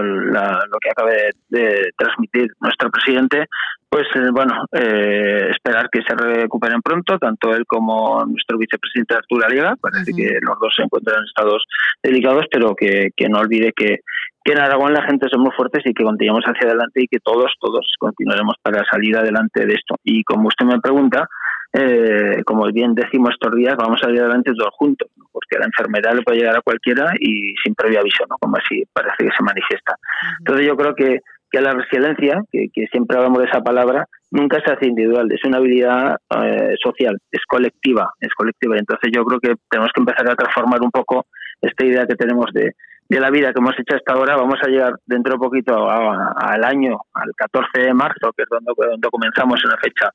que 0.80 0.90
acaba 0.92 1.10
de, 1.50 1.90
transmitir 1.98 2.48
nuestro 2.60 2.92
presidente, 2.92 3.48
pues 3.90 4.06
bueno, 4.32 4.66
esperar 4.72 5.90
que 5.92 6.04
se 6.08 6.16
recuperen 6.16 6.80
pronto, 6.84 7.18
tanto 7.18 7.54
él 7.56 7.66
como 7.66 8.24
nuestro 8.28 8.60
vicepresidente 8.60 9.16
Arturo 9.16 9.48
Aliaga. 9.48 9.76
Parece 9.82 10.14
que 10.14 10.38
los 10.42 10.60
dos 10.60 10.74
se 10.78 10.84
encuentran 10.84 11.18
en 11.18 11.26
estados 11.26 11.64
delicados, 12.04 12.46
pero 12.52 12.76
que, 12.76 13.10
que 13.18 13.28
no 13.28 13.40
olvide 13.40 13.74
que, 13.76 14.02
que 14.44 14.54
en 14.54 14.60
Aragón 14.60 14.94
la 14.94 15.04
gente 15.04 15.28
somos 15.30 15.56
fuertes 15.56 15.84
y 15.86 15.94
que 15.94 16.04
continuemos 16.04 16.44
hacia 16.46 16.68
adelante 16.68 17.02
y 17.04 17.08
que 17.08 17.20
todos, 17.20 17.54
todos 17.60 17.86
continuaremos 18.00 18.56
para 18.62 18.84
salir 18.90 19.16
adelante 19.16 19.66
de 19.66 19.74
esto. 19.74 19.96
Y 20.04 20.24
como 20.24 20.48
usted 20.48 20.66
me 20.66 20.80
pregunta, 20.80 21.28
eh, 21.74 22.42
como 22.46 22.66
bien 22.72 22.96
decimos 22.96 23.32
estos 23.32 23.56
días, 23.56 23.76
vamos 23.78 24.00
a 24.02 24.06
salir 24.06 24.22
adelante 24.22 24.52
todos 24.58 24.74
juntos, 24.74 25.10
porque 25.32 25.60
la 25.60 25.66
enfermedad 25.66 26.14
le 26.16 26.24
puede 26.24 26.40
llegar 26.40 26.58
a 26.58 26.62
cualquiera 26.62 27.14
y 27.20 27.54
sin 27.64 27.76
previo 27.76 28.00
aviso, 28.00 28.26
¿no? 28.30 28.36
como 28.40 28.58
así 28.58 28.84
parece 28.92 29.24
que 29.24 29.36
se 29.36 29.44
manifiesta. 29.44 29.96
Entonces 30.40 30.66
yo 30.66 30.76
creo 30.76 30.96
que, 30.96 31.20
que 31.52 31.62
la 31.62 31.74
resiliencia, 31.74 32.42
que, 32.52 32.88
siempre 32.92 33.18
hablamos 33.18 33.40
de 33.40 33.46
esa 33.46 33.62
palabra, 33.62 34.08
nunca 34.32 34.60
se 34.66 34.74
hace 34.74 34.88
individual, 34.88 35.32
es 35.32 35.44
una 35.46 35.58
habilidad 35.58 36.18
eh, 36.44 36.76
social, 36.84 37.18
es 37.32 37.42
colectiva, 37.48 38.12
es 38.20 38.34
colectiva. 38.34 38.76
Entonces 38.78 39.12
yo 39.14 39.24
creo 39.24 39.40
que 39.40 39.54
tenemos 39.70 39.92
que 39.94 40.02
empezar 40.02 40.30
a 40.30 40.36
transformar 40.36 40.82
un 40.82 40.92
poco 40.92 41.28
esta 41.62 41.86
idea 41.86 42.08
que 42.08 42.16
tenemos 42.16 42.48
de, 42.54 42.74
de 43.12 43.20
la 43.20 43.30
vida 43.30 43.52
que 43.52 43.60
hemos 43.60 43.78
hecho 43.78 43.98
hasta 43.98 44.14
ahora, 44.14 44.38
vamos 44.38 44.58
a 44.64 44.70
llegar 44.70 44.94
dentro 45.06 45.34
de 45.34 45.38
poquito 45.38 45.90
al 45.90 46.64
año, 46.64 46.98
al 47.14 47.30
14 47.36 47.88
de 47.88 47.94
marzo, 47.94 48.32
que 48.32 48.44
es 48.44 48.50
donde, 48.50 49.10
comenzamos 49.12 49.62
una 49.66 49.76
fecha 49.76 50.10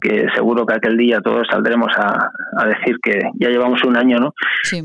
que 0.00 0.26
seguro 0.34 0.66
que 0.66 0.74
aquel 0.74 0.96
día 0.96 1.20
todos 1.20 1.46
saldremos 1.50 1.92
a, 1.96 2.30
decir 2.66 2.96
que 3.02 3.20
ya 3.38 3.48
llevamos 3.48 3.82
un 3.84 3.96
año, 3.96 4.18
¿no? 4.18 4.34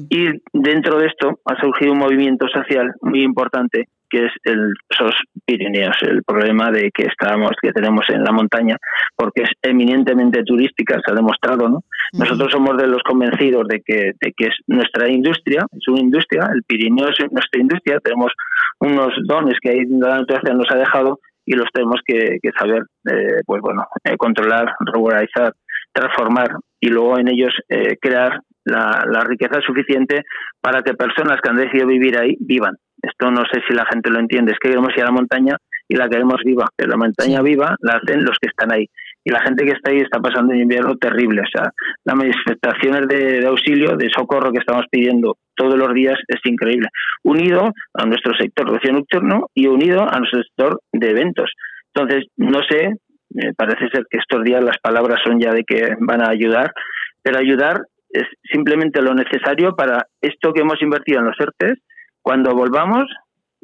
Y 0.09 0.27
dentro 0.53 0.99
de 0.99 1.07
esto 1.07 1.39
ha 1.45 1.59
surgido 1.59 1.93
un 1.93 1.99
movimiento 1.99 2.47
social 2.47 2.93
muy 3.01 3.23
importante 3.23 3.88
que 4.11 4.25
es 4.25 4.31
el, 4.43 4.73
esos 4.89 5.15
Pirineos, 5.45 5.95
el 6.01 6.21
problema 6.23 6.69
de 6.69 6.91
que 6.93 7.03
estamos, 7.03 7.51
que 7.61 7.71
tenemos 7.71 8.05
en 8.09 8.23
la 8.23 8.31
montaña, 8.31 8.75
porque 9.15 9.43
es 9.43 9.49
eminentemente 9.61 10.43
turística, 10.43 10.99
se 11.03 11.11
ha 11.11 11.15
demostrado, 11.15 11.69
¿no? 11.69 11.83
Nosotros 12.13 12.51
somos 12.51 12.77
de 12.77 12.88
los 12.88 13.01
convencidos 13.03 13.67
de 13.67 13.81
que, 13.81 14.11
de 14.19 14.33
que 14.35 14.47
es 14.47 14.55
nuestra 14.67 15.09
industria, 15.09 15.65
es 15.71 15.88
una 15.88 16.01
industria, 16.01 16.49
el 16.53 16.63
Pirineo 16.63 17.07
es 17.07 17.31
nuestra 17.31 17.61
industria, 17.61 17.99
tenemos 18.03 18.33
unos 18.79 19.13
dones 19.25 19.57
que 19.61 19.69
ahí 19.69 19.85
la 19.88 20.19
naturaleza 20.19 20.53
nos 20.53 20.69
ha 20.71 20.75
dejado 20.75 21.19
y 21.45 21.55
los 21.55 21.68
tenemos 21.73 21.99
que, 22.05 22.38
saber, 22.57 22.84
eh, 23.09 23.41
pues 23.45 23.61
bueno, 23.61 23.85
eh, 24.03 24.18
controlar, 24.18 24.73
regularizar, 24.80 25.53
transformar 25.91 26.55
y 26.80 26.88
luego 26.88 27.18
en 27.18 27.30
ellos 27.30 27.53
eh, 27.69 27.97
crear 27.99 28.39
la, 28.63 29.03
la 29.09 29.22
riqueza 29.22 29.59
suficiente 29.65 30.23
para 30.61 30.81
que 30.81 30.93
personas 30.93 31.39
que 31.41 31.49
han 31.49 31.57
decidido 31.57 31.88
vivir 31.88 32.18
ahí 32.18 32.35
vivan. 32.39 32.76
Esto 33.01 33.31
no 33.31 33.43
sé 33.51 33.61
si 33.68 33.73
la 33.73 33.85
gente 33.85 34.11
lo 34.11 34.19
entiende, 34.19 34.51
es 34.51 34.59
que 34.59 34.69
queremos 34.69 34.93
ir 34.95 35.03
a 35.03 35.07
la 35.07 35.11
montaña 35.11 35.57
y 35.88 35.95
la 35.95 36.07
queremos 36.07 36.41
viva, 36.45 36.68
pero 36.76 36.91
la 36.91 36.97
montaña 36.97 37.41
viva 37.41 37.76
la 37.81 37.93
hacen 37.93 38.23
los 38.23 38.38
que 38.39 38.49
están 38.49 38.72
ahí. 38.72 38.88
Y 39.23 39.31
la 39.31 39.41
gente 39.41 39.65
que 39.65 39.73
está 39.73 39.91
ahí 39.91 39.99
está 39.99 40.19
pasando 40.19 40.53
un 40.53 40.61
invierno 40.61 40.95
terrible. 40.95 41.41
O 41.41 41.49
sea, 41.52 41.72
las 42.03 42.15
manifestaciones 42.15 43.07
de, 43.07 43.45
auxilio, 43.45 43.95
de 43.95 44.10
socorro 44.10 44.52
que 44.52 44.60
estamos 44.60 44.85
pidiendo 44.89 45.38
todos 45.56 45.77
los 45.77 45.93
días 45.93 46.18
es 46.27 46.39
increíble. 46.45 46.88
Unido 47.23 47.72
a 47.93 48.06
nuestro 48.06 48.34
sector 48.34 48.69
ocio 48.72 48.91
nocturno 48.91 49.48
y 49.53 49.68
unido 49.68 50.02
a 50.02 50.18
nuestro 50.18 50.41
sector 50.41 50.80
de 50.91 51.10
eventos. 51.10 51.52
Entonces, 51.93 52.26
no 52.38 52.61
sé, 52.68 52.95
parece 53.57 53.89
ser 53.89 54.06
que 54.10 54.18
estos 54.18 54.43
días 54.43 54.64
las 54.64 54.77
palabras 54.81 55.19
son 55.23 55.39
ya 55.39 55.52
de 55.52 55.64
que 55.64 55.95
van 55.99 56.22
a 56.22 56.30
ayudar, 56.30 56.72
pero 57.22 57.38
ayudar 57.38 57.81
es 58.10 58.27
simplemente 58.52 59.02
lo 59.02 59.14
necesario 59.14 59.76
para 59.76 60.07
esto 60.22 60.53
que 60.53 60.61
hemos 60.61 60.81
invertido 60.81 61.19
en 61.19 61.27
los 61.27 61.39
ERTES, 61.39 61.80
cuando 62.22 62.53
volvamos 62.53 63.06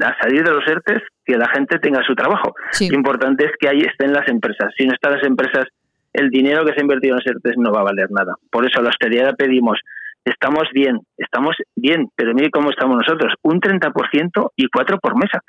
a 0.02 0.16
salir 0.22 0.44
de 0.44 0.52
los 0.52 0.68
ERTES, 0.68 1.02
que 1.26 1.38
la 1.38 1.50
gente 1.50 1.80
tenga 1.80 2.04
su 2.04 2.16
trabajo. 2.16 2.54
Lo 2.80 2.96
importante 2.96 3.46
es 3.46 3.52
que 3.60 3.68
ahí 3.68 3.82
estén 3.82 4.14
las 4.14 4.28
empresas. 4.28 4.74
Si 4.78 4.86
no 4.86 4.94
están 4.94 5.14
las 5.14 5.24
empresas, 5.24 5.66
el 6.14 6.30
dinero 6.30 6.66
que 6.66 6.74
se 6.74 6.80
ha 6.80 6.84
invertido 6.84 7.16
en 7.16 7.22
los 7.24 7.28
ERTES 7.28 7.58
no 7.58 7.72
va 7.72 7.82
a 7.82 7.86
valer 7.86 8.08
nada. 8.12 8.36
Por 8.52 8.66
eso 8.66 8.80
a 8.80 8.84
la 8.84 8.90
austeridad 8.90 9.36
pedimos, 9.36 9.80
estamos 10.24 10.68
bien, 10.74 11.00
estamos 11.18 11.56
bien, 11.76 12.08
pero 12.16 12.34
mire 12.34 12.50
cómo 12.50 12.70
estamos 12.70 12.98
nosotros, 12.98 13.34
un 13.44 13.60
30% 13.60 14.52
y 14.56 14.68
cuatro 14.68 15.00
por 15.00 15.16
mesa. 15.16 15.42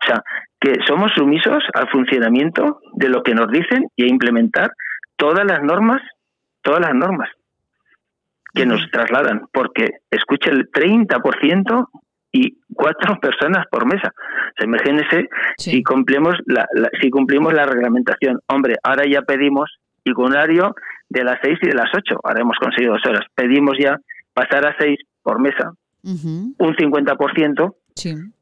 O 0.00 0.06
sea, 0.06 0.22
que 0.60 0.74
somos 0.86 1.12
sumisos 1.16 1.62
al 1.74 1.88
funcionamiento 1.90 2.80
de 2.94 3.08
lo 3.08 3.22
que 3.22 3.34
nos 3.34 3.50
dicen 3.50 3.84
y 3.96 4.04
a 4.04 4.08
implementar 4.08 4.70
todas 5.16 5.44
las 5.44 5.62
normas, 5.62 6.02
todas 6.62 6.80
las 6.80 6.94
normas. 6.94 7.30
que 8.54 8.66
nos 8.66 8.80
trasladan, 8.90 9.42
porque 9.52 9.88
escucha 10.10 10.50
el 10.50 10.70
30% 10.70 11.86
y 12.32 12.58
cuatro 12.74 13.18
personas 13.20 13.66
por 13.70 13.86
mesa. 13.86 14.12
Se 14.58 14.64
imagínese 14.64 15.28
si 15.56 15.82
cumplimos 15.82 16.36
la, 16.46 16.66
si 17.00 17.10
cumplimos 17.10 17.52
la 17.54 17.66
reglamentación. 17.66 18.40
Hombre, 18.46 18.76
ahora 18.82 19.04
ya 19.08 19.22
pedimos 19.22 19.78
y 20.04 20.12
con 20.12 20.32
horario 20.32 20.74
de 21.08 21.24
las 21.24 21.38
seis 21.42 21.58
y 21.62 21.68
de 21.68 21.74
las 21.74 21.90
ocho. 21.94 22.20
Ahora 22.22 22.42
hemos 22.42 22.56
conseguido 22.58 22.94
dos 22.94 23.06
horas. 23.06 23.24
Pedimos 23.34 23.76
ya 23.78 23.98
pasar 24.34 24.66
a 24.66 24.76
seis 24.78 24.98
por 25.22 25.40
mesa, 25.40 25.72
un 26.02 26.54
50%, 26.56 27.74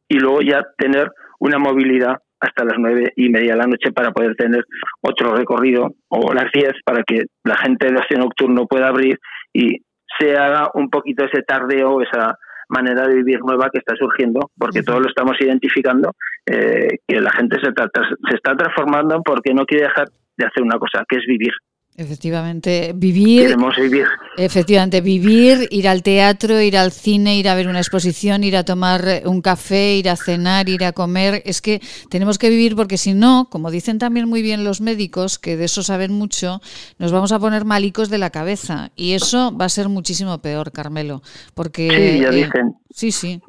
y 0.08 0.18
luego 0.18 0.40
ya 0.42 0.62
tener 0.78 1.10
una 1.40 1.58
movilidad 1.58 2.16
hasta 2.38 2.64
las 2.64 2.78
nueve 2.78 3.12
y 3.16 3.28
media 3.30 3.52
de 3.52 3.58
la 3.58 3.66
noche 3.66 3.92
para 3.92 4.12
poder 4.12 4.36
tener 4.36 4.64
otro 5.00 5.34
recorrido 5.34 5.94
o 6.08 6.32
las 6.34 6.52
diez 6.52 6.74
para 6.84 7.02
que 7.02 7.24
la 7.44 7.56
gente 7.56 7.90
de 7.90 7.98
ocio 7.98 8.18
nocturno 8.18 8.66
pueda 8.66 8.88
abrir 8.88 9.18
y 9.52 9.80
se 10.18 10.36
haga 10.36 10.70
un 10.74 10.90
poquito 10.90 11.24
ese 11.24 11.42
tardeo, 11.42 12.02
esa 12.02 12.38
manera 12.68 13.06
de 13.06 13.14
vivir 13.14 13.40
nueva 13.40 13.70
que 13.70 13.78
está 13.78 13.94
surgiendo, 13.96 14.50
porque 14.58 14.82
todos 14.82 15.00
lo 15.00 15.08
estamos 15.08 15.36
identificando, 15.40 16.12
eh, 16.46 16.98
que 17.06 17.20
la 17.20 17.30
gente 17.32 17.58
se, 17.60 17.66
se 17.66 18.36
está 18.36 18.56
transformando 18.56 19.22
porque 19.22 19.54
no 19.54 19.64
quiere 19.64 19.84
dejar 19.84 20.08
de 20.36 20.46
hacer 20.46 20.62
una 20.62 20.78
cosa, 20.78 21.04
que 21.08 21.16
es 21.16 21.26
vivir. 21.26 21.52
Efectivamente, 21.98 22.92
vivir. 22.94 23.42
Queremos 23.42 23.74
vivir. 23.76 24.04
Efectivamente, 24.36 25.00
vivir, 25.00 25.66
ir 25.70 25.88
al 25.88 26.02
teatro, 26.02 26.60
ir 26.60 26.76
al 26.76 26.92
cine, 26.92 27.38
ir 27.38 27.48
a 27.48 27.54
ver 27.54 27.68
una 27.68 27.78
exposición, 27.78 28.44
ir 28.44 28.56
a 28.56 28.64
tomar 28.64 29.22
un 29.24 29.40
café, 29.40 29.96
ir 29.96 30.10
a 30.10 30.16
cenar, 30.16 30.68
ir 30.68 30.84
a 30.84 30.92
comer. 30.92 31.42
Es 31.46 31.62
que 31.62 31.80
tenemos 32.10 32.36
que 32.36 32.50
vivir 32.50 32.76
porque 32.76 32.98
si 32.98 33.14
no, 33.14 33.48
como 33.50 33.70
dicen 33.70 33.98
también 33.98 34.28
muy 34.28 34.42
bien 34.42 34.62
los 34.62 34.82
médicos, 34.82 35.38
que 35.38 35.56
de 35.56 35.64
eso 35.64 35.82
saben 35.82 36.12
mucho, 36.12 36.60
nos 36.98 37.12
vamos 37.12 37.32
a 37.32 37.38
poner 37.38 37.64
malicos 37.64 38.10
de 38.10 38.18
la 38.18 38.28
cabeza. 38.28 38.92
Y 38.94 39.12
eso 39.12 39.56
va 39.56 39.64
a 39.64 39.70
ser 39.70 39.88
muchísimo 39.88 40.42
peor, 40.42 40.72
Carmelo. 40.72 41.22
Porque. 41.54 41.88
Sí, 41.88 42.20
ya 42.20 42.28
eh, 42.28 42.44
dicen. 42.44 42.74
sí, 42.90 43.10
sí. 43.10 43.40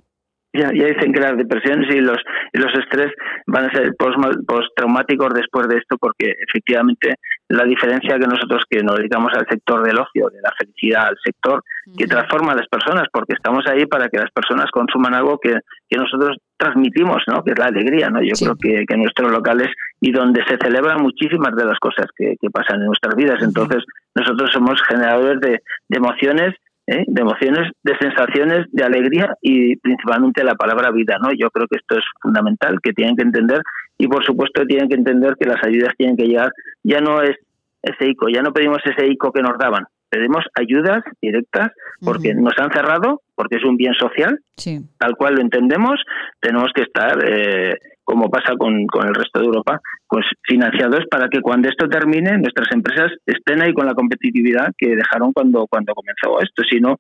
Ya, 0.57 0.71
ya, 0.73 0.85
dicen 0.88 1.13
que 1.13 1.19
las 1.19 1.38
depresiones 1.38 1.93
y 1.93 1.99
los, 1.99 2.17
y 2.53 2.57
los 2.57 2.73
estrés 2.73 3.11
van 3.45 3.65
a 3.65 3.71
ser 3.71 3.93
post-traumáticos 3.97 5.34
después 5.34 5.67
de 5.67 5.77
esto, 5.77 5.97
porque 5.99 6.34
efectivamente 6.47 7.15
la 7.49 7.63
diferencia 7.63 8.17
que 8.19 8.27
nosotros 8.27 8.63
que 8.69 8.81
nos 8.84 8.97
dedicamos 8.97 9.31
al 9.34 9.47
sector 9.47 9.84
del 9.84 9.99
ocio, 9.99 10.29
de 10.29 10.41
la 10.41 10.51
felicidad, 10.57 11.07
al 11.07 11.17
sector 11.23 11.63
que 11.97 12.07
transforma 12.07 12.51
a 12.51 12.55
las 12.55 12.67
personas, 12.67 13.07
porque 13.11 13.34
estamos 13.34 13.65
ahí 13.67 13.85
para 13.85 14.09
que 14.09 14.17
las 14.17 14.31
personas 14.31 14.69
consuman 14.71 15.13
algo 15.13 15.39
que, 15.39 15.55
que 15.88 15.97
nosotros 15.97 16.38
transmitimos, 16.57 17.23
¿no? 17.27 17.43
que 17.43 17.51
es 17.51 17.59
la 17.59 17.65
alegría. 17.65 18.09
¿no? 18.09 18.21
Yo 18.21 18.34
creo 18.38 18.55
que, 18.59 18.85
que 18.85 18.97
nuestros 18.97 19.31
locales 19.31 19.69
y 20.01 20.11
donde 20.11 20.43
se 20.45 20.57
celebran 20.57 21.01
muchísimas 21.01 21.55
de 21.55 21.65
las 21.65 21.79
cosas 21.79 22.07
que, 22.15 22.35
que 22.41 22.49
pasan 22.49 22.81
en 22.81 22.88
nuestras 22.88 23.15
vidas. 23.15 23.41
Entonces, 23.41 23.84
nosotros 24.15 24.49
somos 24.51 24.81
generadores 24.89 25.39
de, 25.39 25.61
de 25.88 25.97
emociones 25.97 26.55
¿eh? 26.88 27.03
de 27.05 27.22
emociones, 27.22 27.72
de 27.84 27.97
sensaciones, 27.99 28.65
de 28.72 28.84
alegría 28.84 29.30
y 29.41 29.76
principalmente 29.77 30.43
la 30.43 30.55
palabra 30.55 30.91
vida, 30.91 31.18
¿no? 31.22 31.31
Yo 31.31 31.49
creo 31.51 31.68
que 31.68 31.77
esto 31.77 31.97
es 31.97 32.05
fundamental, 32.22 32.80
que 32.81 32.93
tienen 32.93 33.15
que 33.15 33.23
entender 33.23 33.61
y 33.97 34.07
por 34.07 34.26
supuesto 34.26 34.65
tienen 34.65 34.89
que 34.89 34.95
entender 34.95 35.35
que 35.39 35.47
las 35.47 35.64
ayudas 35.64 35.93
tienen 35.97 36.18
que 36.18 36.26
llegar, 36.26 36.51
ya 36.84 37.01
no 37.01 37.22
es 37.22 37.35
ese 37.81 38.09
ICO, 38.09 38.30
ya 38.30 38.41
no 38.41 38.53
pedimos 38.53 38.80
ese 38.85 39.07
ICO 39.07 39.31
que 39.31 39.41
nos 39.41 39.57
daban, 39.57 39.85
pedimos 40.09 40.45
ayudas 40.55 41.03
directas 41.22 41.69
porque 42.01 42.34
nos 42.34 42.53
han 42.57 42.72
cerrado, 42.72 43.22
porque 43.35 43.57
es 43.57 43.64
un 43.64 43.77
bien 43.77 43.93
social, 43.93 44.39
tal 44.97 45.15
cual 45.18 45.35
lo 45.35 45.41
entendemos, 45.41 45.99
tenemos 46.39 46.72
que 46.73 46.84
estar 46.84 47.18
eh, 47.26 47.76
como 48.07 48.29
pasa 48.29 48.55
con, 48.57 48.88
con 48.88 49.05
el 49.05 49.13
resto 49.13 49.39
de 49.39 49.45
Europa, 49.47 49.81
pues 50.07 50.25
financiados 50.43 51.03
para 51.11 51.27
que 51.27 51.41
cuando 51.41 51.67
esto 51.67 51.89
termine 51.89 52.38
nuestras 52.38 52.69
empresas 52.71 53.11
estén 53.25 53.61
ahí 53.61 53.73
con 53.73 53.85
la 53.85 53.93
competitividad 53.93 54.71
que 54.77 54.95
dejaron 54.95 55.34
cuando, 55.34 55.67
cuando 55.69 55.93
comenzó 55.93 56.39
esto. 56.41 56.63
Si 56.71 56.79
no, 56.79 56.95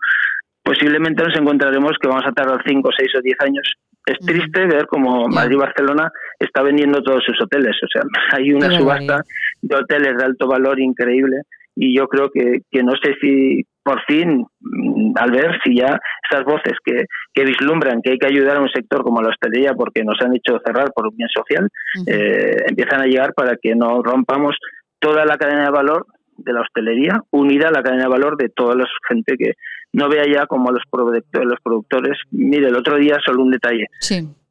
posiblemente 0.61 1.23
nos 1.23 1.33
encontraremos 1.37 1.93
que 2.01 2.09
vamos 2.09 2.25
a 2.27 2.33
tardar 2.33 2.61
5, 2.67 2.89
6 2.97 3.09
o 3.19 3.21
10 3.21 3.37
años. 3.39 3.73
Es 4.05 4.19
triste 4.19 4.67
ver 4.67 4.85
cómo 4.87 5.29
Madrid-Barcelona 5.29 6.11
está 6.39 6.61
vendiendo 6.61 7.01
todos 7.01 7.23
sus 7.23 7.41
hoteles. 7.41 7.77
O 7.81 7.87
sea, 7.87 8.01
hay 8.37 8.51
una 8.51 8.69
subasta 8.77 9.21
de 9.61 9.75
hoteles 9.77 10.17
de 10.17 10.25
alto 10.25 10.45
valor 10.45 10.77
increíble 10.77 11.43
y 11.73 11.97
yo 11.97 12.07
creo 12.09 12.29
que, 12.33 12.63
que 12.69 12.83
no 12.83 12.91
sé 13.01 13.15
si 13.21 13.63
por 13.87 14.03
fin, 14.03 14.45
mm, 14.59 15.13
al 15.15 15.31
ver 15.31 15.57
si 15.63 15.77
ya 15.77 15.97
esas 16.29 16.43
voces 16.43 16.73
que, 16.83 17.05
que, 17.33 17.45
vislumbran 17.45 18.01
que 18.01 18.11
hay 18.11 18.17
que 18.17 18.27
ayudar 18.27 18.57
a 18.57 18.61
un 18.61 18.67
sector 18.67 19.01
como 19.01 19.21
la 19.21 19.29
hostelería 19.29 19.75
porque 19.75 20.03
nos 20.03 20.19
han 20.19 20.35
hecho 20.35 20.59
cerrar 20.65 20.91
por 20.93 21.07
un 21.07 21.15
bien 21.15 21.29
social, 21.33 21.69
eh, 22.05 22.57
empiezan 22.67 22.99
a 22.99 23.05
llegar 23.05 23.33
para 23.33 23.55
que 23.55 23.75
no 23.75 24.03
rompamos 24.03 24.57
toda 24.99 25.23
la 25.23 25.37
cadena 25.37 25.63
de 25.63 25.71
valor 25.71 26.05
de 26.35 26.51
la 26.51 26.61
hostelería 26.61 27.23
unida 27.31 27.69
a 27.69 27.71
la 27.71 27.81
cadena 27.81 28.03
de 28.03 28.09
valor 28.09 28.35
de 28.35 28.49
toda 28.49 28.75
la 28.75 28.85
gente 29.07 29.35
que 29.37 29.53
no 29.93 30.09
vea 30.09 30.25
ya 30.29 30.47
como 30.47 30.69
los 30.69 30.83
productores, 30.91 31.47
los 31.47 31.61
productores. 31.63 32.17
Mire, 32.31 32.67
el 32.67 32.75
otro 32.75 32.97
día 32.97 33.17
solo 33.25 33.41
un 33.41 33.51
detalle. 33.51 33.85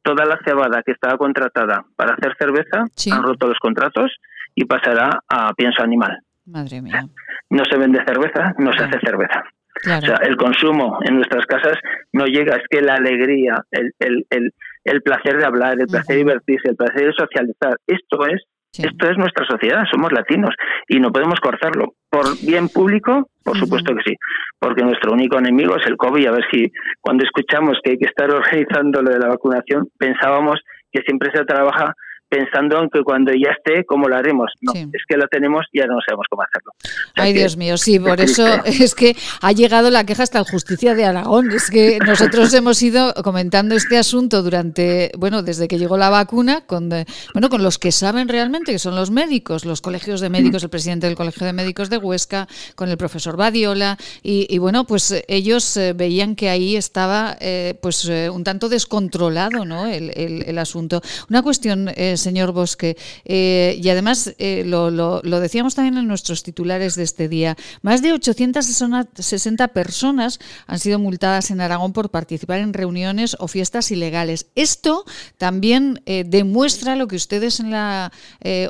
Toda 0.01 0.25
la 0.25 0.39
cebada 0.43 0.81
que 0.83 0.93
estaba 0.93 1.15
contratada 1.17 1.85
para 1.95 2.15
hacer 2.15 2.33
cerveza 2.39 2.85
han 3.13 3.23
roto 3.23 3.47
los 3.47 3.59
contratos 3.59 4.11
y 4.55 4.65
pasará 4.65 5.19
a 5.29 5.53
pienso 5.53 5.83
animal. 5.83 6.17
Madre 6.47 6.81
mía. 6.81 7.05
No 7.49 7.63
se 7.65 7.77
vende 7.77 8.03
cerveza, 8.05 8.53
no 8.57 8.71
se 8.73 8.83
hace 8.83 8.99
cerveza. 8.99 9.43
O 9.85 10.01
sea, 10.01 10.15
el 10.23 10.35
consumo 10.37 10.97
en 11.03 11.17
nuestras 11.17 11.45
casas 11.45 11.77
no 12.11 12.25
llega, 12.25 12.55
es 12.55 12.63
que 12.69 12.81
la 12.81 12.95
alegría, 12.95 13.63
el, 13.69 13.91
el, 13.99 14.25
el, 14.31 14.51
el 14.83 15.01
placer 15.03 15.37
de 15.37 15.45
hablar, 15.45 15.79
el 15.79 15.85
placer 15.85 16.15
de 16.15 16.23
divertirse, 16.23 16.69
el 16.69 16.75
placer 16.75 17.05
de 17.05 17.13
socializar, 17.13 17.77
esto 17.85 18.25
es 18.25 18.41
Esto 18.73 19.09
es 19.09 19.17
nuestra 19.17 19.45
sociedad, 19.45 19.83
somos 19.91 20.11
latinos 20.11 20.53
y 20.87 20.99
no 20.99 21.11
podemos 21.11 21.39
cortarlo. 21.39 21.93
Por 22.09 22.25
bien 22.45 22.69
público, 22.69 23.29
por 23.43 23.57
supuesto 23.57 23.95
que 23.95 24.03
sí, 24.05 24.15
porque 24.59 24.83
nuestro 24.83 25.13
único 25.13 25.37
enemigo 25.37 25.75
es 25.77 25.85
el 25.87 25.97
COVID. 25.97 26.27
A 26.27 26.31
ver 26.31 26.45
si 26.51 26.71
cuando 27.01 27.23
escuchamos 27.23 27.79
que 27.83 27.91
hay 27.91 27.97
que 27.97 28.05
estar 28.05 28.29
organizando 28.29 29.01
lo 29.01 29.11
de 29.11 29.19
la 29.19 29.29
vacunación, 29.29 29.87
pensábamos 29.97 30.59
que 30.91 31.01
siempre 31.01 31.31
se 31.33 31.43
trabaja 31.45 31.93
pensando 32.29 32.81
en 32.81 32.89
que 32.89 33.03
cuando 33.03 33.31
ya 33.31 33.51
esté, 33.51 33.85
¿cómo 33.85 34.07
lo 34.07 34.15
haremos? 34.15 34.51
No, 34.61 34.73
es 34.73 35.03
que 35.07 35.17
lo 35.17 35.27
tenemos 35.27 35.65
y 35.71 35.79
ya 35.79 35.85
no 35.87 35.97
sabemos 36.05 36.27
cómo 36.29 36.43
hacerlo. 36.43 36.71
Ay, 37.15 37.33
Dios 37.33 37.57
mío, 37.57 37.77
sí, 37.77 37.99
por 37.99 38.19
eso 38.19 38.45
es 38.65 38.95
que 38.95 39.15
ha 39.41 39.51
llegado 39.51 39.89
la 39.89 40.05
queja 40.05 40.23
hasta 40.23 40.39
el 40.39 40.45
Justicia 40.45 40.95
de 40.95 41.05
Aragón. 41.05 41.51
Es 41.51 41.69
que 41.69 41.99
nosotros 42.05 42.53
hemos 42.53 42.81
ido 42.81 43.13
comentando 43.23 43.75
este 43.75 43.97
asunto 43.97 44.43
durante, 44.43 45.11
bueno, 45.17 45.43
desde 45.43 45.67
que 45.67 45.77
llegó 45.77 45.97
la 45.97 46.09
vacuna, 46.09 46.61
con, 46.65 46.89
bueno, 47.33 47.49
con 47.49 47.63
los 47.63 47.77
que 47.77 47.91
saben 47.91 48.27
realmente, 48.27 48.71
que 48.71 48.79
son 48.79 48.95
los 48.95 49.11
médicos, 49.11 49.65
los 49.65 49.81
colegios 49.81 50.21
de 50.21 50.29
médicos, 50.29 50.63
el 50.63 50.69
presidente 50.69 51.07
del 51.07 51.15
Colegio 51.15 51.45
de 51.45 51.53
Médicos 51.53 51.89
de 51.89 51.97
Huesca, 51.97 52.47
con 52.75 52.89
el 52.89 52.97
profesor 52.97 53.37
Badiola, 53.37 53.97
y, 54.23 54.57
bueno, 54.57 54.85
pues 54.85 55.23
ellos 55.27 55.77
eh, 55.77 55.93
veían 55.93 56.35
que 56.35 56.49
ahí 56.49 56.75
estaba, 56.75 57.37
eh, 57.39 57.77
pues, 57.81 58.07
eh, 58.09 58.29
un 58.29 58.43
tanto 58.43 58.69
descontrolado, 58.69 59.65
¿no? 59.65 59.87
El, 59.87 60.11
el, 60.15 60.57
asunto. 60.57 61.01
Una 61.29 61.43
cuestión 61.43 61.89
señor 62.17 62.51
Bosque. 62.51 62.97
Eh, 63.25 63.79
y 63.81 63.89
además, 63.89 64.33
eh, 64.37 64.63
lo, 64.65 64.89
lo, 64.89 65.39
decíamos 65.39 65.75
también 65.75 65.97
en 65.97 66.07
nuestros 66.07 66.43
titulares 66.43 66.95
de 66.95 67.03
este 67.03 67.27
día, 67.27 67.55
más 67.81 68.01
de 68.01 68.13
860 68.13 69.67
personas 69.69 70.39
han 70.65 70.79
sido 70.79 70.99
multadas 70.99 71.51
en 71.51 71.61
Aragón 71.61 71.93
por 71.93 72.09
participar 72.09 72.59
en 72.59 72.73
reuniones 72.73 73.35
o 73.39 73.47
fiestas 73.47 73.91
ilegales. 73.91 74.47
Esto 74.55 75.05
también 75.37 76.01
eh, 76.05 76.23
demuestra 76.25 76.95
lo 76.95 77.07
que 77.07 77.15
ustedes 77.15 77.59
en 77.59 77.71
la 77.71 78.11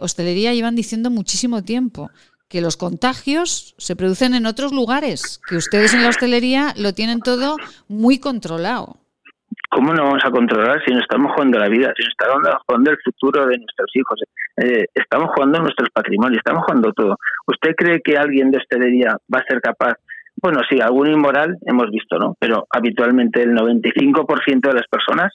hostelería 0.02 0.54
llevan 0.54 0.76
diciendo 0.76 1.10
muchísimo 1.10 1.64
tiempo 1.64 2.10
que 2.48 2.62
los 2.62 2.78
contagios 2.78 3.76
se 3.78 3.96
producen 3.96 4.34
en 4.34 4.46
otros 4.46 4.72
lugares, 4.72 5.40
que 5.48 5.58
ustedes 5.58 5.94
en 5.94 6.04
la 6.04 6.10
hostelería 6.10 6.74
lo 6.78 6.94
tienen 6.94 7.20
todo 7.20 7.58
muy 7.88 8.20
controlado. 8.20 8.98
¿Cómo 9.78 9.94
no 9.94 10.06
vamos 10.06 10.26
a 10.26 10.32
controlar 10.32 10.84
si 10.84 10.92
no 10.92 11.02
estamos 11.02 11.34
jugando 11.34 11.60
la 11.60 11.70
vida, 11.70 11.94
si 11.96 12.02
no 12.02 12.10
estamos 12.10 12.64
jugando 12.66 12.90
el 12.90 12.98
futuro 12.98 13.46
de 13.46 13.60
nuestros 13.60 13.92
hijos? 13.94 14.20
Eh, 14.58 14.86
estamos 14.92 15.30
jugando 15.36 15.60
nuestros 15.60 15.92
patrimonios, 15.92 16.40
estamos 16.40 16.64
jugando 16.66 16.92
todo. 16.94 17.16
¿Usted 17.46 17.76
cree 17.78 18.02
que 18.02 18.18
alguien 18.18 18.50
de 18.50 18.58
hostelería 18.58 19.18
va 19.32 19.38
a 19.38 19.44
ser 19.48 19.62
capaz? 19.62 19.94
Bueno, 20.42 20.62
sí, 20.68 20.82
algún 20.82 21.10
inmoral 21.10 21.58
hemos 21.68 21.92
visto, 21.92 22.18
¿no? 22.18 22.36
Pero 22.40 22.66
habitualmente 22.72 23.44
el 23.44 23.52
95% 23.52 24.62
de 24.62 24.74
las 24.74 24.88
personas 24.88 25.32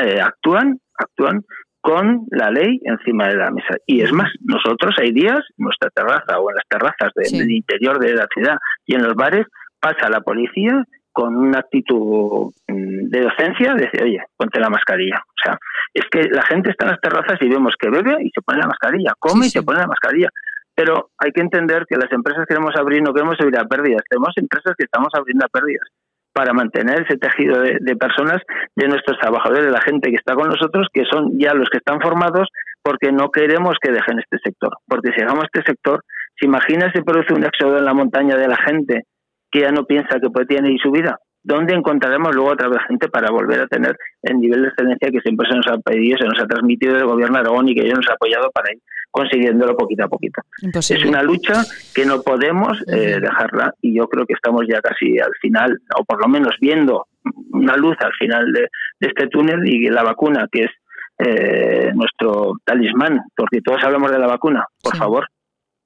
eh, 0.00 0.20
actúan, 0.20 0.78
actúan 0.96 1.40
con 1.80 2.26
la 2.30 2.52
ley 2.52 2.78
encima 2.84 3.26
de 3.26 3.34
la 3.34 3.50
mesa. 3.50 3.74
Y 3.84 4.02
es 4.02 4.12
más, 4.12 4.30
nosotros 4.44 4.94
hay 5.00 5.10
días, 5.10 5.40
en 5.58 5.64
nuestra 5.64 5.90
terraza 5.90 6.38
o 6.38 6.50
en 6.50 6.54
las 6.54 6.68
terrazas 6.68 7.10
del 7.16 7.50
interior 7.50 7.98
de 7.98 8.14
la 8.14 8.28
ciudad 8.32 8.58
y 8.86 8.94
en 8.94 9.02
los 9.02 9.14
bares, 9.14 9.44
pasa 9.80 10.08
la 10.08 10.20
policía 10.20 10.84
con 11.12 11.36
una 11.36 11.60
actitud 11.60 12.52
mm, 12.68 13.08
de 13.10 13.20
docencia, 13.20 13.74
decir, 13.74 14.02
oye, 14.02 14.18
ponte 14.36 14.58
la 14.58 14.70
mascarilla. 14.70 15.22
O 15.26 15.42
sea, 15.42 15.58
es 15.92 16.04
que 16.10 16.28
la 16.30 16.42
gente 16.42 16.70
está 16.70 16.86
en 16.86 16.92
las 16.92 17.00
terrazas 17.00 17.38
y 17.40 17.48
vemos 17.48 17.74
que 17.78 17.90
bebe 17.90 18.16
y 18.22 18.30
se 18.30 18.40
pone 18.42 18.60
la 18.60 18.66
mascarilla, 18.66 19.12
come 19.18 19.46
y 19.46 19.50
se 19.50 19.62
pone 19.62 19.80
la 19.80 19.86
mascarilla. 19.86 20.28
Pero 20.74 21.10
hay 21.18 21.32
que 21.32 21.42
entender 21.42 21.84
que 21.86 21.96
las 21.96 22.10
empresas 22.12 22.46
queremos 22.48 22.74
abrir, 22.76 23.02
no 23.02 23.12
queremos 23.12 23.36
abrir 23.38 23.58
a 23.58 23.66
pérdidas. 23.66 24.02
Tenemos 24.08 24.32
empresas 24.36 24.72
que 24.76 24.84
estamos 24.84 25.08
abriendo 25.14 25.44
a 25.44 25.48
pérdidas 25.48 25.86
para 26.32 26.54
mantener 26.54 27.02
ese 27.02 27.18
tejido 27.18 27.60
de, 27.60 27.76
de, 27.78 27.94
personas, 27.94 28.40
de 28.74 28.88
nuestros 28.88 29.18
trabajadores, 29.18 29.66
de 29.66 29.70
la 29.70 29.82
gente 29.82 30.08
que 30.08 30.16
está 30.16 30.34
con 30.34 30.48
nosotros, 30.48 30.88
que 30.90 31.04
son 31.04 31.38
ya 31.38 31.52
los 31.52 31.68
que 31.68 31.76
están 31.76 32.00
formados, 32.00 32.48
porque 32.82 33.12
no 33.12 33.30
queremos 33.30 33.76
que 33.82 33.92
dejen 33.92 34.18
este 34.18 34.38
sector. 34.42 34.78
Porque 34.88 35.10
si 35.12 35.20
dejamos 35.20 35.44
este 35.44 35.62
sector, 35.62 36.02
¿se 36.40 36.46
imagina 36.46 36.90
si 36.92 37.02
produce 37.02 37.34
un 37.34 37.44
éxodo 37.44 37.76
en 37.76 37.84
la 37.84 37.92
montaña 37.92 38.36
de 38.36 38.48
la 38.48 38.56
gente 38.56 39.04
que 39.52 39.60
ya 39.60 39.70
no 39.70 39.84
piensa 39.84 40.18
que 40.18 40.30
puede 40.30 40.46
tener 40.46 40.76
su 40.82 40.90
vida. 40.90 41.18
¿Dónde 41.44 41.74
encontraremos 41.74 42.34
luego 42.34 42.52
otra 42.52 42.68
vez 42.68 42.78
gente 42.88 43.08
para 43.08 43.30
volver 43.30 43.60
a 43.60 43.66
tener 43.66 43.96
el 44.22 44.38
nivel 44.38 44.62
de 44.62 44.68
excelencia 44.68 45.10
que 45.10 45.20
siempre 45.20 45.48
se 45.48 45.56
nos 45.56 45.66
ha 45.66 45.76
pedido, 45.78 46.16
se 46.18 46.24
nos 46.24 46.38
ha 46.40 46.46
transmitido 46.46 46.94
del 46.94 47.06
gobierno 47.06 47.34
de 47.34 47.40
Aragón 47.40 47.68
y 47.68 47.74
que 47.74 47.82
ellos 47.82 47.98
nos 47.98 48.08
ha 48.08 48.14
apoyado 48.14 48.48
para 48.52 48.72
ir 48.72 48.78
consiguiéndolo 49.10 49.76
poquito 49.76 50.04
a 50.04 50.08
poquito? 50.08 50.40
Es 50.62 51.04
una 51.04 51.22
lucha 51.22 51.64
que 51.94 52.06
no 52.06 52.22
podemos 52.22 52.80
eh, 52.86 53.18
dejarla 53.20 53.74
y 53.82 53.96
yo 53.96 54.06
creo 54.08 54.24
que 54.24 54.34
estamos 54.34 54.62
ya 54.68 54.80
casi 54.80 55.18
al 55.18 55.32
final, 55.40 55.78
o 55.98 56.04
por 56.04 56.20
lo 56.20 56.28
menos 56.28 56.54
viendo 56.60 57.06
una 57.50 57.76
luz 57.76 57.96
al 58.00 58.12
final 58.12 58.52
de, 58.52 58.68
este 59.00 59.26
túnel 59.26 59.66
y 59.66 59.88
la 59.88 60.04
vacuna, 60.04 60.46
que 60.50 60.64
es 60.64 60.70
eh, 61.18 61.90
nuestro 61.94 62.54
talismán, 62.64 63.20
porque 63.36 63.60
todos 63.60 63.82
hablamos 63.82 64.12
de 64.12 64.18
la 64.18 64.28
vacuna, 64.28 64.64
por 64.80 64.96
favor, 64.96 65.26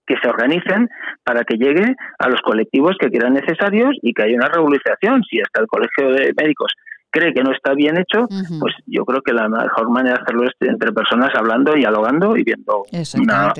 que 0.06 0.16
se 0.22 0.28
organicen 0.28 0.88
para 1.24 1.44
que 1.44 1.56
llegue 1.56 1.94
a 2.18 2.28
los 2.28 2.40
colectivos 2.42 2.96
que 2.98 3.10
quieran 3.10 3.34
necesarios 3.34 3.96
y 4.02 4.12
que 4.12 4.22
haya 4.22 4.36
una 4.36 4.48
revolución. 4.48 5.22
Si 5.28 5.40
hasta 5.40 5.60
el 5.60 5.66
Colegio 5.66 6.12
de 6.12 6.32
Médicos 6.36 6.72
cree 7.10 7.32
que 7.32 7.42
no 7.42 7.52
está 7.52 7.72
bien 7.72 7.96
hecho, 7.96 8.26
pues 8.60 8.74
yo 8.86 9.04
creo 9.04 9.22
que 9.22 9.32
la 9.32 9.48
mejor 9.48 9.90
manera 9.90 10.16
de 10.16 10.22
hacerlo 10.22 10.44
es 10.44 10.52
entre 10.60 10.92
personas 10.92 11.30
hablando, 11.34 11.74
y 11.74 11.80
dialogando 11.80 12.36
y 12.36 12.44
viendo 12.44 12.82
una, 13.18 13.52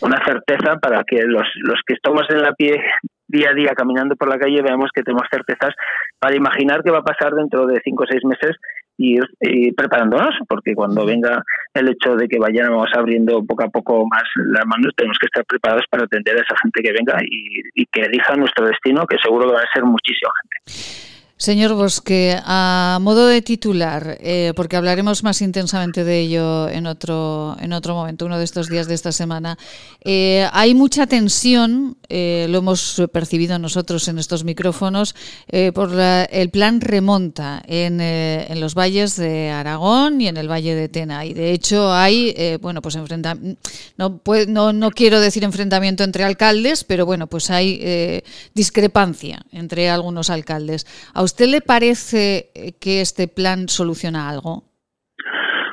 una, 0.00 0.24
certeza 0.24 0.76
para 0.80 1.02
que 1.04 1.22
los, 1.24 1.46
los 1.62 1.80
que 1.86 1.94
estamos 1.94 2.22
en 2.30 2.42
la 2.42 2.52
pie 2.52 2.80
día 3.28 3.50
a 3.50 3.54
día 3.54 3.72
caminando 3.74 4.16
por 4.16 4.28
la 4.28 4.38
calle 4.38 4.62
veamos 4.62 4.90
que 4.94 5.02
tenemos 5.02 5.26
certezas 5.30 5.74
para 6.18 6.36
imaginar 6.36 6.82
qué 6.82 6.90
va 6.90 6.98
a 6.98 7.02
pasar 7.02 7.34
dentro 7.34 7.66
de 7.66 7.80
cinco 7.84 8.04
o 8.04 8.06
seis 8.06 8.24
meses 8.24 8.56
y 8.96 9.16
ir, 9.16 9.74
preparándonos, 9.74 10.36
porque 10.48 10.74
cuando 10.74 11.04
venga 11.04 11.42
el 11.74 11.88
hecho 11.88 12.14
de 12.14 12.28
que 12.28 12.38
vayamos 12.38 12.88
abriendo 12.96 13.44
poco 13.44 13.64
a 13.64 13.68
poco 13.68 14.06
más 14.06 14.22
las 14.36 14.64
manos, 14.66 14.92
tenemos 14.96 15.18
que 15.18 15.26
estar 15.26 15.44
preparados 15.44 15.84
para 15.90 16.04
atender 16.04 16.36
a 16.36 16.42
esa 16.42 16.54
gente 16.62 16.82
que 16.82 16.92
venga 16.92 17.18
y, 17.22 17.60
y 17.74 17.86
que 17.86 18.02
elija 18.02 18.36
nuestro 18.36 18.66
destino, 18.66 19.04
que 19.06 19.16
seguro 19.18 19.48
que 19.48 19.54
va 19.54 19.60
a 19.60 19.72
ser 19.72 19.84
muchísima 19.84 20.30
gente. 20.42 21.13
Señor 21.36 21.74
Bosque, 21.74 22.38
a 22.44 22.98
modo 23.02 23.26
de 23.26 23.42
titular, 23.42 24.18
eh, 24.20 24.52
porque 24.54 24.76
hablaremos 24.76 25.24
más 25.24 25.42
intensamente 25.42 26.04
de 26.04 26.20
ello 26.20 26.68
en 26.68 26.86
otro, 26.86 27.56
en 27.60 27.72
otro 27.72 27.96
momento, 27.96 28.24
uno 28.24 28.38
de 28.38 28.44
estos 28.44 28.68
días 28.68 28.86
de 28.86 28.94
esta 28.94 29.10
semana, 29.10 29.58
eh, 30.04 30.48
hay 30.52 30.76
mucha 30.76 31.08
tensión, 31.08 31.96
eh, 32.08 32.46
lo 32.48 32.58
hemos 32.58 33.02
percibido 33.12 33.58
nosotros 33.58 34.06
en 34.06 34.20
estos 34.20 34.44
micrófonos, 34.44 35.16
por 35.74 35.90
el 35.98 36.50
plan 36.50 36.80
remonta 36.80 37.62
en, 37.66 38.00
en, 38.00 38.60
los 38.60 38.74
valles 38.74 39.16
de 39.16 39.50
Aragón 39.50 40.20
y 40.20 40.28
en 40.28 40.36
el 40.36 40.50
valle 40.50 40.74
de 40.74 40.88
Tena. 40.88 41.24
Y 41.24 41.34
de 41.34 41.52
hecho 41.52 41.92
hay, 41.92 42.58
bueno, 42.60 42.80
pues 42.80 42.94
enfrentamiento, 42.94 43.60
no, 43.96 44.20
no, 44.48 44.72
no, 44.72 44.90
quiero 44.90 45.20
decir 45.20 45.42
enfrentamiento 45.44 46.04
entre 46.04 46.24
alcaldes, 46.24 46.84
pero 46.84 47.06
bueno, 47.06 47.26
pues 47.26 47.50
hay 47.50 48.22
discrepancia 48.54 49.44
entre 49.52 49.90
algunos 49.90 50.30
alcaldes 50.30 50.86
usted 51.34 51.48
le 51.48 51.60
parece 51.60 52.52
eh, 52.54 52.74
que 52.80 53.00
este 53.00 53.26
plan 53.26 53.66
soluciona 53.68 54.28
algo? 54.28 54.62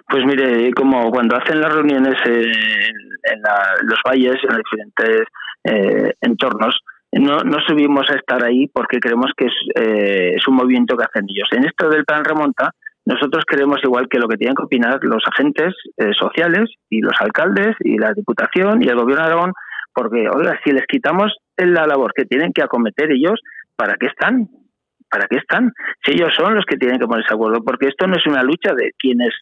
Pues 0.09 0.25
mire, 0.25 0.71
como 0.73 1.11
cuando 1.11 1.37
hacen 1.37 1.61
las 1.61 1.71
reuniones 1.71 2.15
en, 2.25 3.41
los 3.83 3.99
valles, 4.03 4.37
en 4.41 4.57
diferentes 4.57 5.27
eh, 5.63 6.13
entornos, 6.19 6.79
no, 7.11 7.43
no 7.43 7.59
subimos 7.67 8.09
a 8.09 8.15
estar 8.15 8.43
ahí 8.43 8.67
porque 8.73 8.99
creemos 8.99 9.31
que 9.37 9.45
es, 9.45 9.53
eh, 9.75 10.33
es 10.35 10.47
un 10.47 10.55
movimiento 10.55 10.97
que 10.97 11.03
hacen 11.03 11.25
ellos. 11.29 11.47
En 11.51 11.65
esto 11.65 11.89
del 11.89 12.05
plan 12.05 12.25
remonta, 12.25 12.71
nosotros 13.05 13.43
creemos 13.45 13.77
igual 13.83 14.07
que 14.09 14.17
lo 14.17 14.27
que 14.27 14.37
tienen 14.37 14.55
que 14.55 14.63
opinar 14.63 14.99
los 15.03 15.23
agentes 15.27 15.75
sociales 16.17 16.71
y 16.89 17.01
los 17.01 17.13
alcaldes 17.19 17.75
y 17.81 17.99
la 17.99 18.13
Diputación 18.13 18.81
y 18.81 18.87
el 18.87 18.95
Gobierno 18.95 19.25
de 19.25 19.31
Aragón, 19.31 19.53
porque, 19.93 20.27
oiga, 20.27 20.59
si 20.63 20.71
les 20.71 20.87
quitamos 20.87 21.35
la 21.57 21.85
labor 21.85 22.13
que 22.15 22.25
tienen 22.25 22.51
que 22.51 22.63
acometer 22.63 23.11
ellos, 23.11 23.39
¿para 23.75 23.95
qué 23.95 24.07
están? 24.07 24.49
¿Para 25.11 25.27
qué 25.27 25.37
están? 25.37 25.73
Si 26.05 26.13
ellos 26.13 26.33
son 26.35 26.55
los 26.55 26.65
que 26.65 26.77
tienen 26.77 26.99
que 26.99 27.05
ponerse 27.05 27.29
de 27.29 27.35
acuerdo, 27.35 27.63
porque 27.63 27.87
esto 27.87 28.07
no 28.07 28.15
es 28.15 28.25
una 28.25 28.41
lucha 28.41 28.73
de 28.73 28.91
quién 28.97 29.21
es 29.21 29.35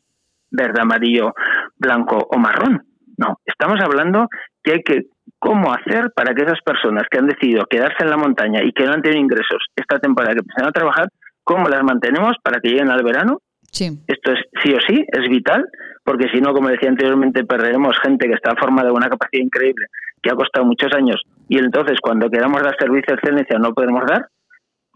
verde, 0.51 0.81
amarillo, 0.81 1.33
blanco 1.77 2.17
o 2.17 2.37
marrón. 2.37 2.83
No, 3.17 3.39
estamos 3.45 3.79
hablando 3.81 4.27
que 4.63 4.71
hay 4.73 4.83
que 4.83 5.03
cómo 5.37 5.71
hacer 5.71 6.11
para 6.15 6.33
que 6.33 6.43
esas 6.43 6.61
personas 6.61 7.03
que 7.09 7.19
han 7.19 7.27
decidido 7.27 7.65
quedarse 7.65 8.03
en 8.03 8.09
la 8.09 8.17
montaña 8.17 8.61
y 8.63 8.71
que 8.71 8.85
no 8.85 8.93
han 8.93 9.01
tenido 9.01 9.21
ingresos 9.21 9.67
esta 9.75 9.99
temporada 9.99 10.33
que 10.33 10.39
empiezan 10.39 10.67
a 10.67 10.71
trabajar, 10.71 11.09
cómo 11.43 11.69
las 11.69 11.83
mantenemos 11.83 12.35
para 12.43 12.59
que 12.59 12.69
lleguen 12.69 12.89
al 12.89 13.03
verano. 13.03 13.39
Sí. 13.71 13.85
Esto 14.07 14.33
es 14.33 14.39
sí 14.63 14.73
o 14.73 14.79
sí, 14.81 15.05
es 15.07 15.29
vital, 15.29 15.65
porque 16.03 16.27
si 16.33 16.41
no, 16.41 16.53
como 16.53 16.69
decía 16.69 16.89
anteriormente, 16.89 17.45
perderemos 17.45 17.97
gente 18.03 18.27
que 18.27 18.33
está 18.33 18.55
formada 18.55 18.87
de 18.87 18.95
una 18.95 19.09
capacidad 19.09 19.43
increíble, 19.43 19.85
que 20.21 20.31
ha 20.31 20.35
costado 20.35 20.65
muchos 20.65 20.91
años, 20.93 21.21
y 21.47 21.59
entonces 21.59 21.99
cuando 22.01 22.29
queramos 22.29 22.61
dar 22.63 22.75
servicio 22.79 23.13
de 23.13 23.13
excelencia 23.15 23.59
no 23.59 23.73
podemos 23.73 24.05
dar, 24.07 24.27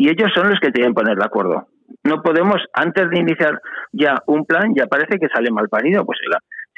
y 0.04 0.10
ellos 0.10 0.34
son 0.36 0.50
los 0.50 0.60
que 0.60 0.70
tienen 0.70 0.92
que 0.92 1.00
poner 1.00 1.16
de 1.16 1.24
acuerdo. 1.24 1.66
No 2.04 2.22
podemos, 2.22 2.58
antes 2.74 3.10
de 3.10 3.20
iniciar 3.20 3.62
ya 3.94 4.22
un 4.28 4.44
plan, 4.44 4.76
ya 4.76 4.86
parece 4.86 5.18
que 5.18 5.30
sale 5.30 5.50
mal 5.50 5.70
parido, 5.70 6.06
pues 6.06 6.20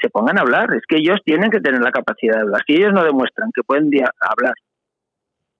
se 0.00 0.10
pongan 0.10 0.38
a 0.38 0.42
hablar. 0.42 0.72
Es 0.74 0.82
que 0.86 0.98
ellos 0.98 1.18
tienen 1.24 1.50
que 1.50 1.58
tener 1.58 1.82
la 1.82 1.90
capacidad 1.90 2.36
de 2.36 2.42
hablar. 2.42 2.62
Si 2.64 2.74
ellos 2.74 2.92
no 2.92 3.02
demuestran 3.02 3.50
que 3.52 3.64
pueden 3.64 3.90
hablar 4.20 4.54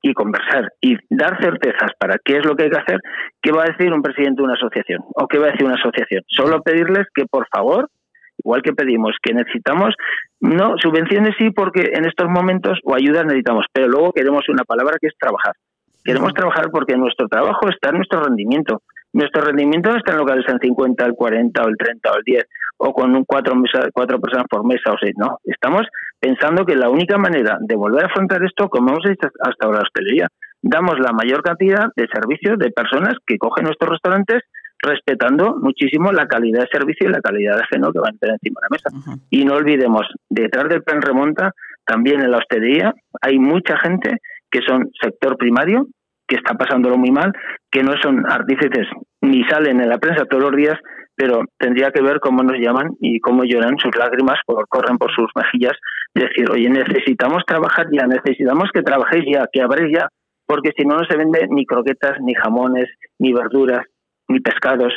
y 0.00 0.14
conversar 0.14 0.74
y 0.80 0.96
dar 1.10 1.42
certezas 1.42 1.90
para 1.98 2.18
qué 2.24 2.36
es 2.36 2.46
lo 2.46 2.54
que 2.54 2.64
hay 2.64 2.70
que 2.70 2.78
hacer, 2.78 3.00
¿qué 3.42 3.50
va 3.50 3.64
a 3.64 3.72
decir 3.72 3.92
un 3.92 4.02
presidente 4.02 4.42
de 4.42 4.44
una 4.44 4.54
asociación? 4.54 5.02
¿O 5.16 5.26
qué 5.26 5.38
va 5.38 5.48
a 5.48 5.50
decir 5.50 5.66
una 5.66 5.74
asociación? 5.74 6.22
Solo 6.28 6.62
pedirles 6.62 7.08
que, 7.12 7.26
por 7.26 7.48
favor, 7.48 7.90
igual 8.38 8.62
que 8.62 8.74
pedimos 8.74 9.16
que 9.20 9.34
necesitamos, 9.34 9.92
no, 10.38 10.76
subvenciones 10.78 11.34
sí, 11.36 11.50
porque 11.50 11.90
en 11.94 12.06
estos 12.06 12.28
momentos 12.30 12.78
o 12.84 12.94
ayudas 12.94 13.24
necesitamos, 13.24 13.66
pero 13.72 13.88
luego 13.88 14.12
queremos 14.12 14.48
una 14.48 14.62
palabra 14.62 14.98
que 15.00 15.08
es 15.08 15.18
trabajar. 15.18 15.54
Queremos 16.06 16.32
trabajar 16.32 16.70
porque 16.70 16.96
nuestro 16.96 17.28
trabajo 17.28 17.68
está 17.68 17.90
en 17.90 17.96
nuestro 17.96 18.22
rendimiento. 18.22 18.82
Nuestro 19.12 19.42
rendimiento 19.42 19.90
no 19.90 19.96
está 19.96 20.12
en 20.12 20.18
locales 20.18 20.44
en 20.48 20.58
50, 20.58 21.04
el 21.04 21.14
40 21.14 21.62
o 21.62 21.68
el 21.68 21.76
30 21.76 22.12
o 22.12 22.16
el 22.16 22.22
10 22.24 22.46
o 22.78 22.92
con 22.92 23.14
un 23.14 23.24
cuatro, 23.24 23.54
cuatro 23.92 24.20
personas 24.20 24.46
por 24.48 24.64
mesa 24.66 24.92
o 24.92 24.96
seis. 25.00 25.14
No, 25.16 25.38
estamos 25.44 25.86
pensando 26.20 26.64
que 26.64 26.76
la 26.76 26.90
única 26.90 27.16
manera 27.18 27.58
de 27.60 27.74
volver 27.74 28.04
a 28.04 28.08
afrontar 28.08 28.44
esto, 28.44 28.68
como 28.68 28.90
hemos 28.90 29.06
hecho 29.06 29.28
hasta 29.40 29.66
ahora 29.66 29.78
la 29.78 29.84
hostelería, 29.84 30.28
damos 30.62 30.98
la 30.98 31.12
mayor 31.12 31.42
cantidad 31.42 31.86
de 31.96 32.06
servicios 32.12 32.58
de 32.58 32.70
personas 32.70 33.14
que 33.26 33.38
cogen 33.38 33.64
nuestros 33.64 33.90
restaurantes 33.90 34.42
respetando 34.82 35.56
muchísimo 35.56 36.12
la 36.12 36.26
calidad 36.26 36.60
de 36.60 36.68
servicio 36.70 37.08
y 37.08 37.12
la 37.12 37.20
calidad 37.20 37.56
de 37.56 37.64
geno 37.72 37.92
que 37.92 37.98
van 37.98 38.14
a 38.14 38.18
tener 38.18 38.34
encima 38.34 38.60
de 38.60 38.66
la 38.66 38.68
mesa. 38.70 39.18
Y 39.30 39.44
no 39.44 39.54
olvidemos, 39.54 40.06
detrás 40.28 40.68
del 40.68 40.82
plan 40.82 41.00
remonta, 41.00 41.52
también 41.86 42.20
en 42.20 42.30
la 42.30 42.38
hostelería 42.38 42.94
hay 43.22 43.38
mucha 43.38 43.78
gente 43.78 44.18
que 44.56 44.66
son 44.66 44.90
sector 44.98 45.36
primario, 45.36 45.86
que 46.26 46.36
está 46.36 46.54
pasándolo 46.54 46.96
muy 46.96 47.10
mal, 47.10 47.30
que 47.70 47.82
no 47.82 47.92
son 48.02 48.24
artífices 48.26 48.86
ni 49.20 49.44
salen 49.44 49.80
en 49.82 49.88
la 49.90 49.98
prensa 49.98 50.24
todos 50.24 50.44
los 50.44 50.56
días, 50.56 50.78
pero 51.14 51.42
tendría 51.58 51.90
que 51.90 52.00
ver 52.00 52.20
cómo 52.20 52.42
nos 52.42 52.58
llaman 52.58 52.92
y 53.00 53.20
cómo 53.20 53.44
lloran 53.44 53.76
sus 53.78 53.94
lágrimas, 53.96 54.38
por, 54.46 54.66
corren 54.68 54.96
por 54.96 55.14
sus 55.14 55.30
mejillas, 55.34 55.74
decir, 56.14 56.50
oye, 56.50 56.70
necesitamos 56.70 57.42
trabajar 57.46 57.86
ya, 57.92 58.06
necesitamos 58.06 58.70
que 58.72 58.82
trabajéis 58.82 59.24
ya, 59.30 59.46
que 59.52 59.60
abréis 59.60 59.94
ya, 59.94 60.08
porque 60.46 60.72
si 60.74 60.84
no, 60.84 60.96
no 60.96 61.04
se 61.04 61.16
vende 61.18 61.46
ni 61.50 61.66
croquetas, 61.66 62.18
ni 62.22 62.34
jamones, 62.34 62.88
ni 63.18 63.34
verduras, 63.34 63.84
ni 64.28 64.40
pescados, 64.40 64.94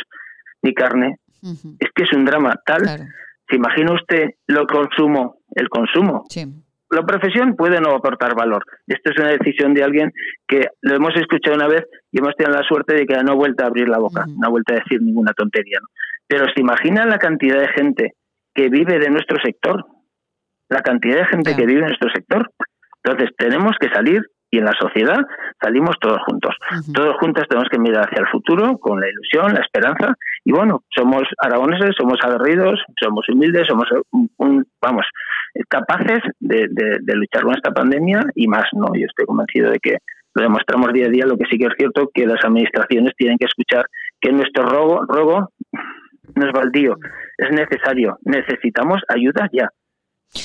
ni 0.61 0.73
carne. 0.73 1.17
Es 1.41 1.89
que 1.93 2.03
es 2.03 2.13
un 2.13 2.23
drama 2.23 2.53
tal. 2.65 2.83
¿Se 3.49 3.55
imagina 3.55 3.93
usted 3.93 4.35
lo 4.47 4.65
consumo, 4.67 5.37
el 5.55 5.67
consumo? 5.67 6.23
Sí 6.29 6.45
la 6.91 7.03
profesión 7.03 7.55
puede 7.55 7.79
no 7.79 7.91
aportar 7.91 8.35
valor. 8.35 8.63
Esto 8.87 9.11
es 9.11 9.19
una 9.19 9.29
decisión 9.29 9.73
de 9.73 9.83
alguien 9.83 10.11
que 10.47 10.67
lo 10.81 10.95
hemos 10.95 11.15
escuchado 11.15 11.55
una 11.55 11.67
vez 11.67 11.85
y 12.11 12.19
hemos 12.19 12.35
tenido 12.35 12.57
la 12.57 12.67
suerte 12.67 12.95
de 12.95 13.05
que 13.05 13.15
no 13.23 13.31
ha 13.31 13.35
vuelto 13.35 13.63
a 13.63 13.67
abrir 13.67 13.87
la 13.87 13.99
boca, 13.99 14.25
no 14.27 14.47
ha 14.47 14.49
vuelto 14.49 14.73
a 14.73 14.77
decir 14.77 15.01
ninguna 15.01 15.33
tontería. 15.33 15.79
Pero 16.27 16.45
se 16.45 16.61
imagina 16.61 17.05
la 17.05 17.17
cantidad 17.17 17.59
de 17.59 17.67
gente 17.69 18.13
que 18.53 18.69
vive 18.69 18.99
de 18.99 19.09
nuestro 19.09 19.37
sector, 19.43 19.85
la 20.69 20.81
cantidad 20.81 21.17
de 21.17 21.25
gente 21.25 21.55
que 21.55 21.65
vive 21.65 21.81
en 21.81 21.87
nuestro 21.87 22.09
sector. 22.11 22.51
Entonces 23.03 23.35
tenemos 23.37 23.75
que 23.79 23.89
salir 23.89 24.21
y 24.51 24.57
en 24.57 24.65
la 24.65 24.73
sociedad 24.79 25.19
salimos 25.61 25.95
todos 25.99 26.19
juntos. 26.25 26.55
Todos 26.93 27.15
juntos 27.19 27.45
tenemos 27.47 27.69
que 27.69 27.79
mirar 27.79 28.05
hacia 28.05 28.21
el 28.21 28.27
futuro 28.27 28.77
con 28.77 28.99
la 28.99 29.09
ilusión, 29.09 29.53
la 29.53 29.61
esperanza 29.61 30.15
y 30.43 30.51
bueno, 30.51 30.83
somos 30.95 31.23
aragoneses, 31.37 31.95
somos 31.97 32.19
aguerridos, 32.23 32.79
somos 32.99 33.27
humildes, 33.29 33.67
somos 33.67 33.87
un, 34.11 34.65
vamos, 34.81 35.05
capaces 35.67 36.19
de, 36.39 36.67
luchar 37.13 37.43
con 37.43 37.55
esta 37.55 37.71
pandemia 37.71 38.23
y 38.35 38.47
más, 38.47 38.65
¿no? 38.73 38.87
Yo 38.95 39.05
estoy 39.05 39.25
convencido 39.25 39.71
de 39.71 39.79
que 39.79 39.97
lo 40.35 40.43
demostramos 40.43 40.93
día 40.93 41.07
a 41.07 41.09
día, 41.09 41.25
lo 41.25 41.37
que 41.37 41.45
sí 41.49 41.57
que 41.57 41.65
es 41.65 41.73
cierto 41.77 42.09
que 42.13 42.25
las 42.25 42.43
administraciones 42.43 43.13
tienen 43.17 43.37
que 43.37 43.45
escuchar 43.45 43.85
que 44.21 44.31
nuestro 44.31 44.65
robo, 44.65 45.05
robo 45.07 45.51
no 46.35 46.45
es 46.45 46.53
baldío, 46.53 46.95
es 47.37 47.51
necesario, 47.51 48.17
necesitamos 48.23 49.01
ayuda 49.07 49.49
ya. 49.51 49.69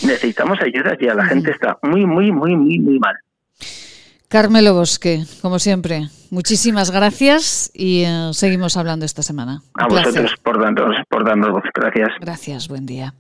Necesitamos 0.07 0.59
ayuda 0.63 0.97
ya, 0.99 1.15
la 1.15 1.27
gente 1.27 1.51
está 1.51 1.79
muy, 1.83 2.07
muy, 2.07 2.33
muy, 2.33 2.57
muy, 2.57 2.79
muy 2.79 2.99
mal. 2.99 3.15
Carmelo 4.35 4.75
Bosque, 4.75 5.23
como 5.43 5.61
siempre, 5.61 6.09
muchísimas 6.31 6.91
gracias 6.91 7.71
y 7.73 8.03
eh, 8.03 8.31
seguimos 8.33 8.77
hablando 8.77 9.07
esta 9.07 9.23
semana. 9.23 9.63
a 9.75 9.87
vosotros 9.87 10.33
por 10.43 10.61
darnos, 10.61 10.97
por 11.09 11.25
Gracias. 11.73 12.09
Gracias, 12.21 12.67
buen 12.67 12.85
día. 12.85 13.15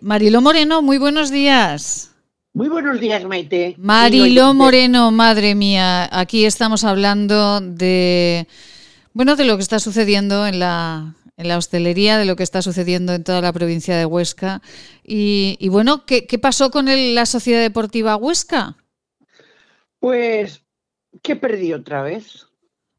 Mariló 0.00 0.40
Moreno, 0.40 0.80
muy 0.80 0.98
buenos 0.98 1.32
días. 1.32 2.14
Muy 2.54 2.68
buenos 2.68 3.00
días, 3.00 3.24
Maite. 3.24 3.74
Marilo 3.78 4.54
Moreno, 4.54 5.10
madre 5.10 5.56
mía, 5.56 6.08
aquí 6.16 6.44
estamos 6.44 6.84
hablando 6.84 7.60
de 7.60 8.46
bueno, 9.14 9.34
de 9.34 9.44
lo 9.44 9.56
que 9.56 9.62
está 9.62 9.80
sucediendo 9.80 10.46
en 10.46 10.60
la 10.60 11.16
en 11.36 11.48
la 11.48 11.56
hostelería, 11.56 12.16
de 12.16 12.26
lo 12.26 12.36
que 12.36 12.44
está 12.44 12.62
sucediendo 12.62 13.12
en 13.12 13.24
toda 13.24 13.40
la 13.40 13.52
provincia 13.52 13.96
de 13.96 14.06
Huesca. 14.06 14.62
Y, 15.02 15.68
bueno, 15.68 16.06
¿qué, 16.06 16.38
pasó 16.40 16.70
con 16.70 16.86
la 16.86 17.26
Sociedad 17.26 17.60
Deportiva 17.60 18.14
Huesca? 18.14 18.76
Pues, 20.00 20.64
¿qué 21.22 21.36
perdí 21.36 21.72
otra 21.72 22.02
vez? 22.02 22.46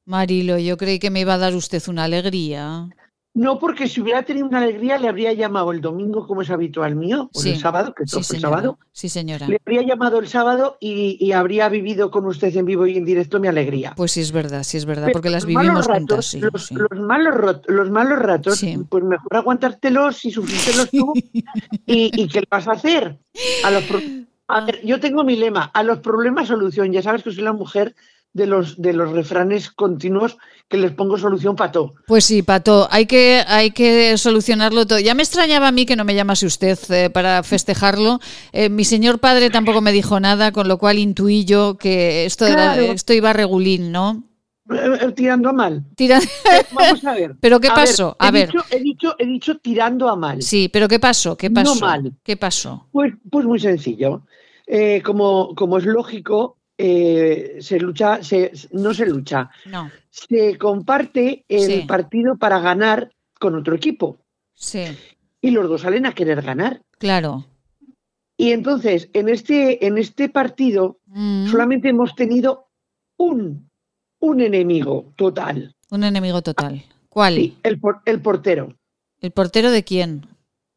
Marilo, 0.05 0.57
yo 0.57 0.77
creí 0.77 0.99
que 0.99 1.11
me 1.11 1.21
iba 1.21 1.35
a 1.35 1.37
dar 1.37 1.55
usted 1.55 1.81
una 1.87 2.05
alegría. 2.05 2.89
No, 3.35 3.59
porque 3.59 3.87
si 3.87 4.01
hubiera 4.01 4.23
tenido 4.23 4.47
una 4.47 4.57
alegría 4.57 4.97
le 4.97 5.07
habría 5.07 5.31
llamado 5.33 5.71
el 5.71 5.81
domingo, 5.81 6.25
como 6.25 6.41
es 6.41 6.49
habitual 6.49 6.95
mío, 6.95 7.29
o 7.31 7.43
el 7.43 7.57
sábado, 7.57 7.93
que 7.93 8.07
sí, 8.07 8.17
el 8.17 8.41
sábado. 8.41 8.79
Sí, 8.91 9.07
señora. 9.07 9.47
Le 9.47 9.61
habría 9.63 9.83
llamado 9.83 10.19
el 10.19 10.27
sábado 10.27 10.77
y, 10.79 11.31
habría 11.31 11.69
vivido 11.69 12.09
con 12.09 12.25
usted 12.25 12.55
en 12.57 12.65
vivo 12.65 12.87
y 12.87 12.97
en 12.97 13.05
directo 13.05 13.39
mi 13.39 13.47
alegría. 13.47 13.93
Pues 13.95 14.13
sí, 14.13 14.21
es 14.21 14.31
verdad, 14.31 14.63
sí, 14.63 14.77
es 14.77 14.85
verdad, 14.85 15.09
porque 15.13 15.29
las 15.29 15.45
vivimos 15.45 15.85
juntas. 15.85 16.35
los, 16.35 16.71
malos 16.99 17.61
los 17.67 17.91
malos 17.91 18.19
ratos, 18.19 18.65
pues 18.89 19.03
mejor 19.03 19.35
aguantártelos 19.37 20.25
y 20.25 20.31
sufrírtelos 20.31 20.89
tú. 20.89 21.13
y, 21.85 22.27
qué 22.27 22.41
le 22.41 22.47
vas 22.49 22.67
a 22.67 22.71
hacer? 22.71 23.19
A 23.63 23.71
los 23.71 23.83
a 24.49 24.61
ver, 24.65 24.81
yo 24.83 24.99
tengo 24.99 25.23
mi 25.23 25.35
lema, 25.35 25.71
a 25.73 25.83
los 25.83 25.99
problemas 25.99 26.47
solución. 26.47 26.91
Ya 26.91 27.01
sabes 27.01 27.23
que 27.23 27.31
soy 27.31 27.43
la 27.43 27.53
mujer 27.53 27.95
de 28.33 28.47
los, 28.47 28.81
de 28.81 28.93
los 28.93 29.11
refranes 29.11 29.69
continuos 29.69 30.37
que 30.67 30.77
les 30.77 30.91
pongo 30.91 31.17
solución 31.17 31.55
pato. 31.55 31.93
Pues 32.07 32.25
sí, 32.25 32.41
pato, 32.41 32.87
hay 32.89 33.05
que, 33.05 33.43
hay 33.47 33.71
que 33.71 34.17
solucionarlo 34.17 34.87
todo. 34.87 34.99
Ya 34.99 35.13
me 35.13 35.23
extrañaba 35.23 35.67
a 35.67 35.71
mí 35.71 35.85
que 35.85 35.95
no 35.95 36.03
me 36.03 36.15
llamase 36.15 36.47
usted 36.47 36.77
eh, 36.89 37.09
para 37.09 37.43
festejarlo. 37.43 38.19
Eh, 38.51 38.69
mi 38.69 38.85
señor 38.85 39.19
padre 39.19 39.51
tampoco 39.51 39.81
me 39.81 39.91
dijo 39.91 40.19
nada, 40.19 40.51
con 40.51 40.67
lo 40.67 40.79
cual 40.79 40.97
intuí 40.97 41.45
yo 41.45 41.77
que 41.77 42.25
esto, 42.25 42.47
esto 42.47 43.13
iba 43.13 43.33
regulín, 43.33 43.91
¿no? 43.91 44.23
Eh, 44.71 45.11
tirando 45.15 45.49
a 45.49 45.53
mal. 45.53 45.83
Vamos 46.73 47.03
a 47.03 47.13
ver. 47.13 47.35
¿Pero 47.41 47.59
qué 47.59 47.69
pasó? 47.69 48.15
A 48.19 48.29
ver, 48.29 48.49
he, 48.69 48.79
Dicho, 48.79 49.15
he, 49.17 49.25
dicho, 49.25 49.57
tirando 49.57 50.07
a 50.07 50.15
mal. 50.15 50.41
Sí, 50.43 50.69
pero 50.71 50.87
¿qué 50.87 50.99
pasó? 50.99 51.35
¿Qué 51.35 51.49
pasó? 51.49 51.73
No 51.73 51.81
mal. 51.81 52.13
¿Qué 52.23 52.37
pasó? 52.37 52.87
Pues, 52.91 53.13
pues 53.31 53.45
muy 53.45 53.59
sencillo. 53.59 54.23
Como, 55.03 55.55
como 55.55 55.77
es 55.77 55.85
lógico, 55.85 56.59
eh, 56.81 57.57
se 57.59 57.77
lucha, 57.77 58.23
se, 58.23 58.53
no 58.71 58.93
se 58.93 59.05
lucha, 59.05 59.49
no. 59.65 59.91
se 60.09 60.57
comparte 60.57 61.43
el 61.49 61.85
partido 61.85 62.37
para 62.37 62.59
ganar 62.59 63.11
con 63.37 63.55
otro 63.55 63.75
equipo. 63.75 64.17
Sí. 64.53 64.85
Y 65.41 65.51
los 65.51 65.67
dos 65.67 65.81
salen 65.81 66.05
a 66.05 66.13
querer 66.13 66.41
ganar. 66.41 66.81
Claro. 66.97 67.45
Y 68.37 68.53
entonces, 68.53 69.09
en 69.11 69.27
este, 69.27 69.85
en 69.85 69.97
este 69.97 70.29
partido, 70.29 70.99
mm. 71.07 71.47
solamente 71.47 71.89
hemos 71.89 72.15
tenido 72.15 72.69
un, 73.17 73.69
un 74.19 74.39
enemigo 74.39 75.11
total. 75.17 75.75
Un 75.91 76.05
enemigo 76.05 76.41
total. 76.41 76.85
¿Cuál? 77.09 77.35
Sí, 77.35 77.57
el, 77.63 77.81
el 78.05 78.21
portero. 78.21 78.73
¿El 79.19 79.31
portero 79.31 79.71
de 79.71 79.83
quién? 79.83 80.25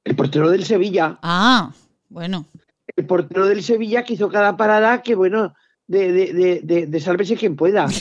El 0.03 0.17
portero 0.17 0.51
del 0.51 0.65
Sevilla. 0.65 1.21
Ah, 1.23 1.73
bueno. 2.09 2.47
El 2.97 3.07
portero 3.07 3.47
del 3.47 3.63
Sevilla 3.63 4.05
que 4.05 4.15
hizo 4.15 4.29
cada 4.29 4.57
parada 4.57 5.03
que, 5.03 5.15
bueno, 5.15 5.55
de, 5.87 6.13
de, 6.13 6.61
de, 6.63 6.87
de 6.87 7.01
sálvese 7.01 7.37
quien 7.37 7.57
pueda. 7.57 7.87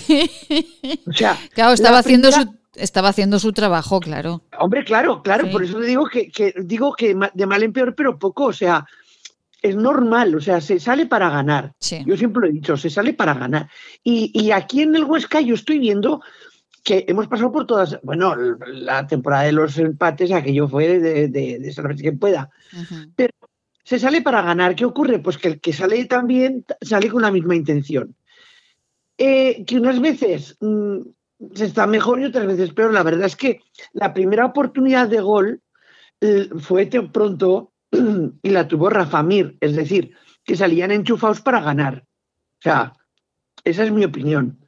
O 1.07 1.13
sea, 1.13 1.37
claro, 1.53 1.73
estaba 1.73 1.99
haciendo 1.99 2.31
su 2.31 2.61
estaba 2.75 3.09
haciendo 3.09 3.39
su 3.39 3.51
trabajo, 3.53 3.99
claro. 3.99 4.43
Hombre, 4.57 4.83
claro, 4.83 5.21
claro, 5.21 5.49
por 5.51 5.63
eso 5.63 5.79
te 5.79 5.85
digo 5.85 6.05
que, 6.05 6.31
que, 6.31 6.53
digo 6.63 6.93
que 6.93 7.15
de 7.33 7.45
mal 7.45 7.63
en 7.63 7.73
peor, 7.73 7.95
pero 7.95 8.17
poco, 8.17 8.45
o 8.45 8.53
sea, 8.53 8.85
es 9.61 9.75
normal, 9.75 10.35
o 10.35 10.41
sea, 10.41 10.61
se 10.61 10.79
sale 10.79 11.05
para 11.05 11.29
ganar. 11.29 11.73
Yo 12.05 12.17
siempre 12.17 12.41
lo 12.41 12.47
he 12.47 12.53
dicho, 12.53 12.77
se 12.77 12.89
sale 12.89 13.13
para 13.13 13.33
ganar. 13.33 13.69
Y, 14.03 14.31
y, 14.33 14.51
aquí 14.51 14.81
en 14.81 14.95
el 14.95 15.03
Huesca 15.03 15.41
yo 15.41 15.55
estoy 15.55 15.79
viendo 15.79 16.21
que 16.83 17.05
hemos 17.07 17.27
pasado 17.27 17.51
por 17.51 17.67
todas, 17.67 17.99
bueno, 18.01 18.35
la 18.67 19.05
temporada 19.05 19.43
de 19.43 19.51
los 19.51 19.77
empates, 19.77 20.31
aquello 20.31 20.67
fue 20.67 20.87
de, 20.87 21.27
de, 21.27 21.59
de 21.59 21.95
quien 21.95 22.17
pueda. 22.17 22.49
Pero 23.15 23.33
se 23.83 23.99
sale 23.99 24.21
para 24.21 24.41
ganar. 24.41 24.75
¿Qué 24.75 24.85
ocurre? 24.85 25.19
Pues 25.19 25.37
que 25.37 25.47
el 25.47 25.61
que 25.61 25.73
sale 25.73 26.05
también 26.05 26.65
sale 26.81 27.09
con 27.09 27.21
la 27.21 27.31
misma 27.31 27.55
intención. 27.55 28.15
Eh, 29.17 29.63
que 29.65 29.77
unas 29.77 29.99
veces 29.99 30.57
mm, 30.61 30.97
se 31.53 31.65
está 31.65 31.87
mejor 31.87 32.19
y 32.21 32.25
otras 32.25 32.47
veces 32.47 32.73
peor. 32.73 32.93
La 32.93 33.03
verdad 33.03 33.25
es 33.25 33.35
que 33.35 33.61
la 33.93 34.13
primera 34.13 34.45
oportunidad 34.45 35.07
de 35.07 35.21
gol 35.21 35.61
eh, 36.21 36.49
fue 36.59 36.87
pronto 37.11 37.73
y 37.91 38.49
la 38.49 38.67
tuvo 38.67 38.89
Rafa 38.89 39.23
Mir, 39.23 39.57
es 39.59 39.75
decir, 39.75 40.15
que 40.43 40.55
salían 40.55 40.91
enchufados 40.91 41.41
para 41.41 41.61
ganar. 41.61 42.05
O 42.59 42.61
sea, 42.61 42.93
esa 43.63 43.83
es 43.83 43.91
mi 43.91 44.05
opinión. 44.05 44.59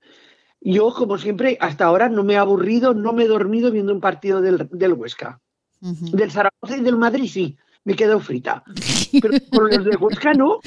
Yo, 0.61 0.93
como 0.93 1.17
siempre, 1.17 1.57
hasta 1.59 1.85
ahora 1.85 2.09
no 2.09 2.23
me 2.23 2.33
he 2.33 2.37
aburrido, 2.37 2.93
no 2.93 3.11
me 3.11 3.23
he 3.23 3.27
dormido 3.27 3.69
viendo 3.69 3.93
un 3.93 3.99
partido 3.99 4.41
del, 4.41 4.93
Huesca. 4.93 5.41
Del 5.81 6.31
Zaragoza 6.31 6.77
y 6.77 6.81
del 6.81 6.95
Madrid 6.95 7.29
sí, 7.29 7.57
me 7.85 7.95
quedo 7.95 8.19
frita. 8.19 8.63
Pero 9.21 9.37
por 9.51 9.75
los 9.75 9.85
de 9.85 9.95
Huesca 9.97 10.33
no. 10.33 10.59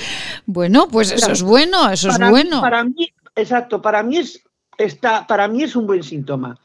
Bueno, 0.46 0.88
pues 0.88 1.12
eso 1.12 1.32
es 1.32 1.42
bueno, 1.42 1.90
eso 1.90 2.08
es 2.08 2.18
bueno. 2.18 2.60
para 2.60 2.84
mí, 2.84 3.12
exacto, 3.34 3.82
para 3.82 4.02
mí 4.02 4.18
es 4.18 4.42
está, 4.78 5.26
para 5.26 5.48
mí 5.48 5.62
es 5.62 5.76
un 5.76 5.86
buen 5.86 6.02
síntoma. 6.02 6.58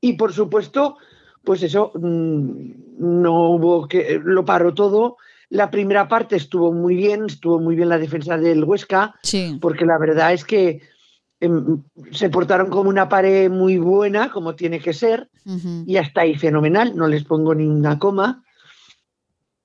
Y 0.00 0.14
por 0.14 0.32
supuesto, 0.32 0.98
pues 1.44 1.62
eso 1.62 1.92
mm, 1.94 2.70
no 2.98 3.50
hubo 3.50 3.88
que 3.88 4.20
lo 4.22 4.44
paró 4.44 4.74
todo. 4.74 5.16
La 5.48 5.70
primera 5.70 6.08
parte 6.08 6.36
estuvo 6.36 6.72
muy 6.72 6.96
bien, 6.96 7.26
estuvo 7.26 7.60
muy 7.60 7.76
bien 7.76 7.88
la 7.88 7.98
defensa 7.98 8.36
del 8.36 8.64
Huesca, 8.64 9.14
porque 9.60 9.86
la 9.86 9.98
verdad 9.98 10.32
es 10.32 10.44
que 10.44 10.80
em, 11.38 11.82
se 12.10 12.30
portaron 12.30 12.68
como 12.68 12.90
una 12.90 13.08
pared 13.08 13.48
muy 13.48 13.78
buena, 13.78 14.30
como 14.30 14.56
tiene 14.56 14.80
que 14.80 14.92
ser, 14.92 15.30
y 15.86 15.96
hasta 15.96 16.22
ahí 16.22 16.34
fenomenal, 16.34 16.96
no 16.96 17.06
les 17.06 17.22
pongo 17.22 17.54
ni 17.54 17.64
una 17.64 17.98
coma. 18.00 18.42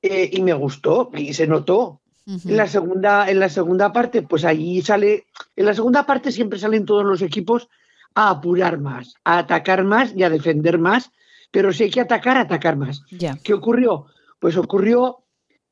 Eh, 0.01 0.29
y 0.33 0.41
me 0.41 0.53
gustó 0.53 1.11
y 1.13 1.33
se 1.33 1.47
notó. 1.47 2.01
En 2.25 2.55
la 2.55 2.67
segunda, 2.67 3.29
en 3.29 3.39
la 3.39 3.49
segunda 3.49 3.91
parte, 3.91 4.21
pues 4.21 4.45
allí 4.45 4.81
sale, 4.81 5.25
en 5.55 5.65
la 5.65 5.73
segunda 5.73 6.05
parte 6.05 6.31
siempre 6.31 6.59
salen 6.59 6.85
todos 6.85 7.03
los 7.03 7.21
equipos 7.21 7.67
a 8.13 8.29
apurar 8.29 8.79
más, 8.79 9.15
a 9.23 9.39
atacar 9.39 9.83
más 9.83 10.13
y 10.15 10.23
a 10.23 10.29
defender 10.29 10.77
más, 10.77 11.11
pero 11.49 11.73
si 11.73 11.83
hay 11.83 11.89
que 11.89 11.99
atacar, 11.99 12.37
atacar 12.37 12.77
más. 12.77 13.03
¿Qué 13.43 13.53
ocurrió? 13.53 14.05
Pues 14.39 14.55
ocurrió 14.55 15.23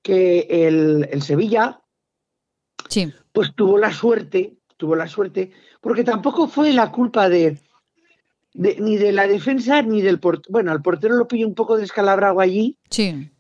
que 0.02 0.48
el, 0.50 1.22
Sevilla, 1.22 1.82
sí. 2.90 3.14
pues 3.32 3.54
tuvo 3.56 3.78
la 3.78 3.94
suerte, 3.94 4.58
tuvo 4.76 4.96
la 4.96 5.08
suerte, 5.08 5.52
porque 5.82 6.04
tampoco 6.04 6.48
fue 6.48 6.74
la 6.74 6.92
culpa 6.92 7.30
de, 7.30 7.60
ni 8.54 8.98
de 8.98 9.12
la 9.12 9.28
defensa 9.28 9.82
ni 9.82 10.02
del 10.02 10.20
portero. 10.20 10.52
Bueno, 10.52 10.72
al 10.72 10.82
portero 10.82 11.16
lo 11.16 11.28
pilló 11.28 11.48
un 11.48 11.56
poco 11.56 11.78
descalabrado 11.78 12.40
allí. 12.40 12.78
Sí. 12.90 13.32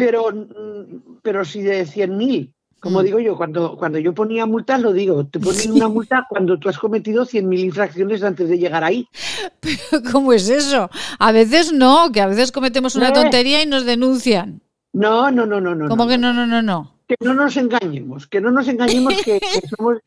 Pero, 0.00 0.30
mm, 0.32 1.18
pero 1.22 1.44
si 1.44 1.62
de 1.62 1.86
100.000, 1.86 2.52
como 2.80 3.00
mm. 3.00 3.04
digo 3.04 3.20
yo, 3.20 3.36
cuando, 3.36 3.76
cuando 3.76 3.98
yo 3.98 4.14
ponía 4.14 4.46
multas, 4.46 4.80
lo 4.80 4.92
digo, 4.92 5.26
te 5.26 5.38
ponen 5.38 5.72
una 5.72 5.88
multa 5.88 6.26
cuando 6.28 6.58
tú 6.58 6.70
has 6.70 6.78
cometido 6.78 7.26
100.000 7.26 7.58
infracciones 7.58 8.22
antes 8.22 8.48
de 8.48 8.58
llegar 8.58 8.82
ahí. 8.82 9.06
Pero 9.60 10.02
¿cómo 10.10 10.32
es 10.32 10.48
eso? 10.48 10.88
A 11.18 11.32
veces 11.32 11.72
no, 11.72 12.10
que 12.12 12.22
a 12.22 12.26
veces 12.26 12.50
cometemos 12.50 12.96
una 12.96 13.12
tontería 13.12 13.62
y 13.62 13.66
nos 13.66 13.84
denuncian. 13.84 14.62
No, 14.92 15.30
no, 15.30 15.44
no, 15.44 15.60
no, 15.60 15.74
no. 15.74 15.88
¿Cómo 15.88 16.08
que 16.08 16.16
no, 16.16 16.32
no, 16.32 16.46
no, 16.46 16.62
no? 16.62 16.94
Que 17.06 17.16
no 17.20 17.34
nos 17.34 17.56
engañemos, 17.56 18.26
que 18.26 18.40
no 18.40 18.50
nos 18.50 18.66
engañemos 18.68 19.14
que, 19.22 19.38
somos, 19.76 19.98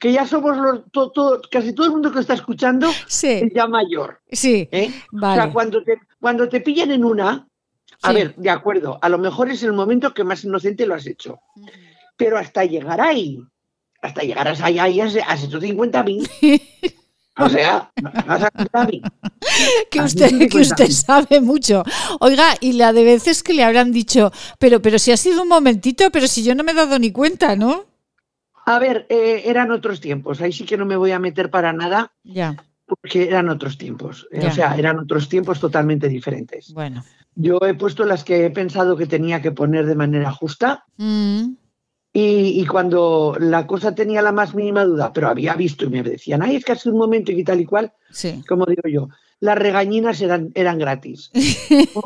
que, 0.00 0.12
ya 0.12 0.26
somos 0.26 0.56
los, 0.56 0.80
todo, 0.90 1.42
casi 1.50 1.74
todo 1.74 1.86
el 1.86 1.92
mundo 1.92 2.10
que 2.10 2.20
está 2.20 2.34
escuchando 2.34 2.88
es 2.88 3.52
ya 3.54 3.66
mayor. 3.66 4.20
Sí, 4.30 4.68
¿eh? 4.72 4.90
O 5.12 5.18
sea, 5.18 5.52
cuando 5.52 5.82
te, 5.84 5.98
cuando 6.20 6.48
te 6.48 6.60
pillan 6.60 6.90
en 6.90 7.04
una, 7.04 7.46
a 8.04 8.12
ver, 8.12 8.34
de 8.36 8.50
acuerdo, 8.50 8.98
a 9.00 9.08
lo 9.08 9.18
mejor 9.18 9.50
es 9.50 9.62
el 9.62 9.72
momento 9.72 10.12
que 10.12 10.24
más 10.24 10.44
inocente 10.44 10.86
lo 10.86 10.94
has 10.94 11.06
hecho. 11.06 11.40
Pero 12.16 12.38
hasta 12.38 12.64
llegar 12.64 13.00
ahí, 13.00 13.42
hasta 14.02 14.22
llegar 14.22 14.46
a 14.46 14.54
ahí 14.64 15.00
has, 15.00 15.14
hecho 15.16 15.60
50.000. 15.60 16.62
O 17.36 17.48
sea, 17.48 17.90
que 19.90 20.00
usted, 20.00 20.48
que 20.48 20.58
usted 20.58 20.90
sabe 20.90 21.40
mucho. 21.40 21.82
Oiga, 22.20 22.54
y 22.60 22.74
la 22.74 22.92
de 22.92 23.02
veces 23.02 23.42
que 23.42 23.54
le 23.54 23.64
habrán 23.64 23.90
dicho, 23.90 24.30
pero, 24.58 24.80
pero 24.80 24.98
si 24.98 25.10
ha 25.10 25.16
sido 25.16 25.42
un 25.42 25.48
momentito, 25.48 26.10
pero 26.12 26.28
si 26.28 26.44
yo 26.44 26.54
no 26.54 26.62
me 26.62 26.72
he 26.72 26.76
dado 26.76 26.98
ni 26.98 27.10
cuenta, 27.10 27.56
¿no? 27.56 27.86
A 28.66 28.78
ver, 28.78 29.06
eh, 29.08 29.42
eran 29.46 29.72
otros 29.72 30.00
tiempos. 30.00 30.40
Ahí 30.40 30.52
sí 30.52 30.64
que 30.64 30.76
no 30.76 30.86
me 30.86 30.96
voy 30.96 31.10
a 31.10 31.18
meter 31.18 31.50
para 31.50 31.72
nada. 31.72 32.12
Ya. 32.22 32.56
Porque 32.86 33.24
eran 33.24 33.48
otros 33.48 33.78
tiempos. 33.78 34.28
O 34.30 34.50
sea, 34.50 34.76
eran 34.76 34.98
otros 34.98 35.28
tiempos 35.28 35.58
totalmente 35.58 36.08
diferentes. 36.08 36.72
Bueno. 36.72 37.02
Yo 37.36 37.58
he 37.62 37.74
puesto 37.74 38.04
las 38.04 38.24
que 38.24 38.46
he 38.46 38.50
pensado 38.50 38.96
que 38.96 39.06
tenía 39.06 39.42
que 39.42 39.52
poner 39.52 39.86
de 39.86 39.96
manera 39.96 40.30
justa. 40.32 40.84
Mm. 40.96 41.54
Y, 42.16 42.64
cuando 42.66 43.36
la 43.40 43.66
cosa 43.66 43.92
tenía 43.92 44.22
la 44.22 44.30
más 44.30 44.54
mínima 44.54 44.84
duda, 44.84 45.12
pero 45.12 45.28
había 45.28 45.56
visto 45.56 45.86
y 45.86 45.88
me 45.88 46.04
decían, 46.04 46.42
ay, 46.42 46.54
es 46.54 46.64
que 46.64 46.70
hace 46.70 46.88
un 46.88 46.96
momento 46.96 47.32
y 47.32 47.42
tal 47.42 47.60
y 47.60 47.66
cual, 47.66 47.92
sí. 48.12 48.40
como 48.46 48.66
digo 48.66 48.82
yo, 48.88 49.08
las 49.40 49.58
regañinas 49.58 50.20
eran, 50.22 50.52
eran 50.54 50.78
gratis. 50.78 51.32
o 51.94 52.02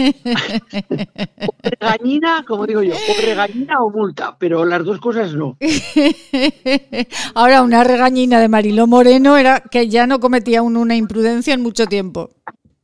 regañina, 1.63 2.43
como 2.49 2.67
digo 2.67 2.83
yo, 2.83 2.95
o 2.95 3.21
regañina 3.23 3.83
o 3.83 3.91
multa, 3.91 4.37
pero 4.39 4.65
las 4.65 4.83
dos 4.83 4.99
cosas 4.99 5.35
no. 5.35 5.59
Ahora, 7.35 7.61
una 7.63 7.85
regañina 7.85 8.41
de 8.41 8.49
Mariló 8.49 8.87
Moreno 8.87 9.37
era 9.37 9.61
que 9.61 9.89
ya 9.89 10.07
no 10.07 10.21
cometía 10.21 10.63
una 10.63 10.97
imprudencia 10.97 11.53
en 11.53 11.63
mucho 11.63 11.87
tiempo. 11.87 12.31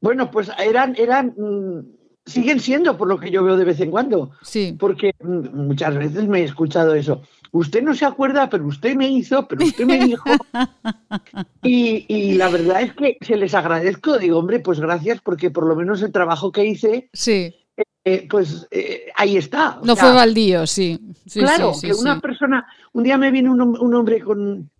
Bueno, 0.00 0.30
pues 0.30 0.50
eran, 0.62 0.94
eran, 0.98 1.34
mm, 1.36 1.93
siguen 2.26 2.60
siendo 2.60 2.96
por 2.96 3.08
lo 3.08 3.18
que 3.18 3.30
yo 3.30 3.44
veo 3.44 3.56
de 3.56 3.64
vez 3.64 3.80
en 3.80 3.90
cuando. 3.90 4.32
Sí. 4.42 4.76
Porque 4.78 5.14
mm, 5.22 5.66
muchas 5.66 5.96
veces 5.96 6.26
me 6.26 6.40
he 6.40 6.44
escuchado 6.44 6.94
eso 6.94 7.22
usted 7.54 7.82
no 7.82 7.94
se 7.94 8.04
acuerda, 8.04 8.50
pero 8.50 8.66
usted 8.66 8.96
me 8.96 9.08
hizo, 9.08 9.46
pero 9.46 9.64
usted 9.64 9.86
me 9.86 10.04
dijo. 10.04 10.28
y, 11.62 12.32
la 12.32 12.48
verdad 12.48 12.82
es 12.82 12.94
que 12.94 13.16
se 13.20 13.36
les 13.36 13.54
agradezco, 13.54 14.18
digo, 14.18 14.38
hombre, 14.38 14.58
pues 14.58 14.80
gracias, 14.80 15.20
porque 15.22 15.50
por 15.50 15.66
lo 15.66 15.76
menos 15.76 16.02
el 16.02 16.12
trabajo 16.12 16.52
que 16.52 16.64
hice, 16.64 17.08
sí. 17.12 17.54
Eh, 18.06 18.26
pues 18.28 18.66
eh, 18.70 19.06
ahí 19.16 19.36
está. 19.36 19.80
no 19.82 19.96
fue 19.96 20.12
baldío, 20.12 20.66
sí. 20.66 21.00
claro, 21.32 21.72
que 21.80 21.94
una 21.94 22.20
persona, 22.20 22.66
un 22.92 23.02
día 23.02 23.16
me 23.16 23.30
viene 23.30 23.50
un, 23.50 23.94
hombre 23.94 24.20
con, 24.20 24.70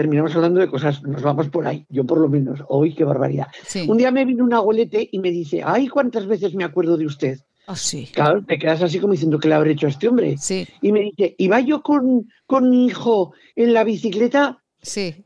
terminamos 0.00 0.34
hablando 0.34 0.60
de 0.60 0.68
cosas, 0.68 1.02
nos 1.02 1.20
vamos 1.20 1.50
por 1.50 1.66
ahí, 1.66 1.84
yo 1.90 2.04
por 2.04 2.18
lo 2.18 2.26
menos, 2.26 2.60
hoy 2.68 2.94
qué 2.94 3.04
barbaridad. 3.04 3.48
Un 3.86 3.98
día 3.98 4.10
me 4.10 4.24
vino 4.24 4.42
un 4.44 4.54
abuelete 4.54 5.10
y 5.12 5.18
me 5.18 5.30
dice, 5.30 5.62
ay, 5.62 5.88
cuántas 5.88 6.26
veces 6.26 6.54
me 6.54 6.64
acuerdo 6.64 6.96
de 6.96 7.04
usted. 7.04 7.38
Ah, 7.66 7.76
sí. 7.76 8.08
Claro, 8.14 8.42
te 8.42 8.58
quedas 8.58 8.80
así 8.80 8.98
como 8.98 9.12
diciendo 9.12 9.38
que 9.38 9.48
le 9.48 9.56
habré 9.56 9.72
hecho 9.72 9.86
a 9.86 9.90
este 9.90 10.08
hombre. 10.08 10.38
Sí. 10.38 10.66
Y 10.80 10.90
me 10.90 11.00
dice, 11.00 11.34
iba 11.36 11.60
yo 11.60 11.82
con, 11.82 12.30
con 12.46 12.70
mi 12.70 12.86
hijo 12.86 13.34
en 13.56 13.74
la 13.74 13.84
bicicleta. 13.84 14.62
Sí. 14.80 15.22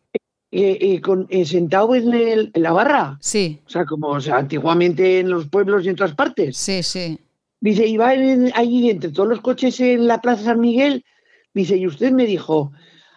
Eh, 0.51 0.79
eh, 0.81 1.01
con, 1.01 1.29
eh, 1.31 1.47
sentado 1.47 1.95
en, 1.95 2.13
el, 2.13 2.51
en, 2.53 2.63
la 2.65 2.73
barra. 2.73 3.17
Sí. 3.21 3.61
O 3.65 3.71
sea, 3.71 3.85
como 3.85 4.09
o 4.09 4.21
sea, 4.21 4.39
antiguamente 4.39 5.21
en 5.21 5.31
los 5.31 5.47
pueblos 5.47 5.87
y 5.87 5.91
en 5.91 5.97
todas 5.97 6.17
partes. 6.17 6.57
Sí, 6.57 6.83
sí. 6.83 7.17
Dice, 7.61 7.87
iba 7.87 8.09
allí 8.09 8.91
entre 8.91 9.13
todos 9.13 9.29
los 9.29 9.41
coches 9.41 9.79
en 9.79 10.09
la 10.09 10.21
Plaza 10.21 10.43
San 10.43 10.59
Miguel. 10.59 11.05
Dice, 11.55 11.77
y 11.77 11.87
usted 11.87 12.11
me 12.11 12.27
dijo, 12.27 12.73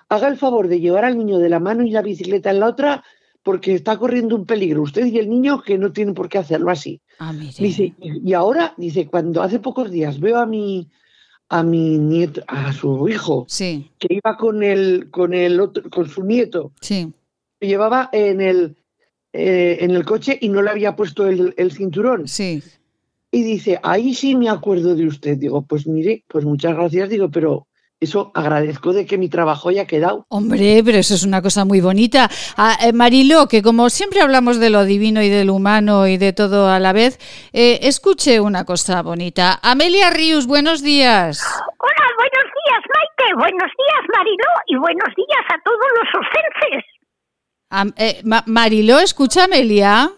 haga 0.09 0.27
el 0.27 0.37
favor 0.37 0.67
de 0.67 0.79
llevar 0.79 1.05
al 1.05 1.17
niño 1.17 1.39
de 1.39 1.49
la 1.49 1.59
mano 1.59 1.83
y 1.83 1.91
la 1.91 2.01
bicicleta 2.01 2.51
en 2.51 2.59
la 2.59 2.67
otra 2.67 3.03
porque 3.43 3.73
está 3.73 3.97
corriendo 3.97 4.35
un 4.35 4.45
peligro 4.45 4.81
usted 4.81 5.05
y 5.05 5.19
el 5.19 5.29
niño 5.29 5.61
que 5.61 5.77
no 5.77 5.93
tienen 5.93 6.13
por 6.13 6.27
qué 6.27 6.37
hacerlo 6.37 6.69
así. 6.69 7.01
Ah, 7.19 7.33
dice, 7.33 7.93
y 7.99 8.33
ahora, 8.33 8.73
dice, 8.77 9.07
cuando 9.07 9.41
hace 9.41 9.59
pocos 9.59 9.89
días 9.89 10.19
veo 10.19 10.37
a 10.37 10.45
mi 10.45 10.89
a 11.49 11.63
mi 11.63 11.97
nieto, 11.97 12.43
a 12.47 12.73
su 12.73 13.07
hijo, 13.07 13.45
sí. 13.47 13.89
que 13.99 14.15
iba 14.15 14.35
con 14.35 14.63
el, 14.63 15.09
con 15.11 15.33
el 15.33 15.61
otro, 15.61 15.89
con 15.89 16.09
su 16.09 16.23
nieto, 16.23 16.73
sí. 16.81 17.13
llevaba 17.61 18.09
en 18.11 18.41
el 18.41 18.75
eh, 19.31 19.77
en 19.81 19.91
el 19.91 20.03
coche 20.03 20.37
y 20.41 20.49
no 20.49 20.61
le 20.61 20.71
había 20.71 20.95
puesto 20.95 21.27
el, 21.27 21.53
el 21.57 21.71
cinturón. 21.71 22.27
Sí. 22.27 22.63
Y 23.31 23.43
dice, 23.43 23.79
ahí 23.83 24.13
sí 24.13 24.35
me 24.35 24.49
acuerdo 24.49 24.95
de 24.95 25.05
usted. 25.05 25.37
Digo, 25.37 25.61
pues 25.61 25.85
mire, 25.85 26.23
pues 26.27 26.43
muchas 26.43 26.75
gracias, 26.75 27.09
digo, 27.09 27.29
pero 27.29 27.66
eso 27.99 28.31
agradezco 28.35 28.93
de 28.93 29.05
que 29.05 29.17
mi 29.17 29.27
trabajo 29.27 29.69
haya 29.69 29.85
quedado. 29.85 30.25
Hombre, 30.29 30.81
pero 30.85 30.99
eso 30.99 31.15
es 31.15 31.23
una 31.23 31.41
cosa 31.41 31.65
muy 31.65 31.81
bonita. 31.81 32.29
Ah, 32.55 32.77
eh, 32.83 32.93
Marilo, 32.93 33.47
que 33.47 33.61
como 33.63 33.89
siempre 33.89 34.21
hablamos 34.21 34.59
de 34.59 34.69
lo 34.69 34.85
divino 34.85 35.21
y 35.21 35.29
de 35.29 35.45
lo 35.45 35.55
humano 35.55 36.07
y 36.07 36.17
de 36.17 36.33
todo 36.33 36.69
a 36.69 36.79
la 36.79 36.93
vez, 36.93 37.19
eh, 37.53 37.79
escuche 37.83 38.39
una 38.39 38.65
cosa 38.65 39.01
bonita. 39.01 39.59
Amelia 39.63 40.11
Ríos, 40.11 40.45
buenos 40.45 40.83
días. 40.83 41.41
Hola, 41.79 42.07
buenos 42.17 42.53
días, 42.53 42.81
Maite. 42.93 43.33
Buenos 43.35 43.71
días, 43.77 44.03
Mariló. 44.15 44.51
Y 44.67 44.75
buenos 44.77 45.15
días 45.15 45.45
a 45.49 45.61
todos 45.63 45.87
los 45.97 46.07
ocenses. 46.21 46.85
Eh, 47.97 48.21
Mariló, 48.45 48.99
¿escucha 48.99 49.45
Amelia? 49.45 50.11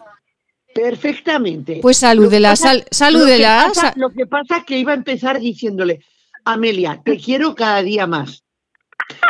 Perfectamente. 0.74 1.80
Pues 1.82 1.96
salúdela, 1.96 2.54
sal, 2.56 2.84
salúdela. 2.90 3.72
Lo 3.96 4.10
que, 4.10 4.26
pasa, 4.26 4.58
es 4.58 4.64
que 4.64 4.78
iba 4.78 4.92
a 4.92 4.94
empezar 4.94 5.40
diciéndole, 5.40 6.00
Amelia, 6.44 7.00
te 7.04 7.18
quiero 7.18 7.54
cada 7.54 7.82
día 7.82 8.06
más. 8.06 8.44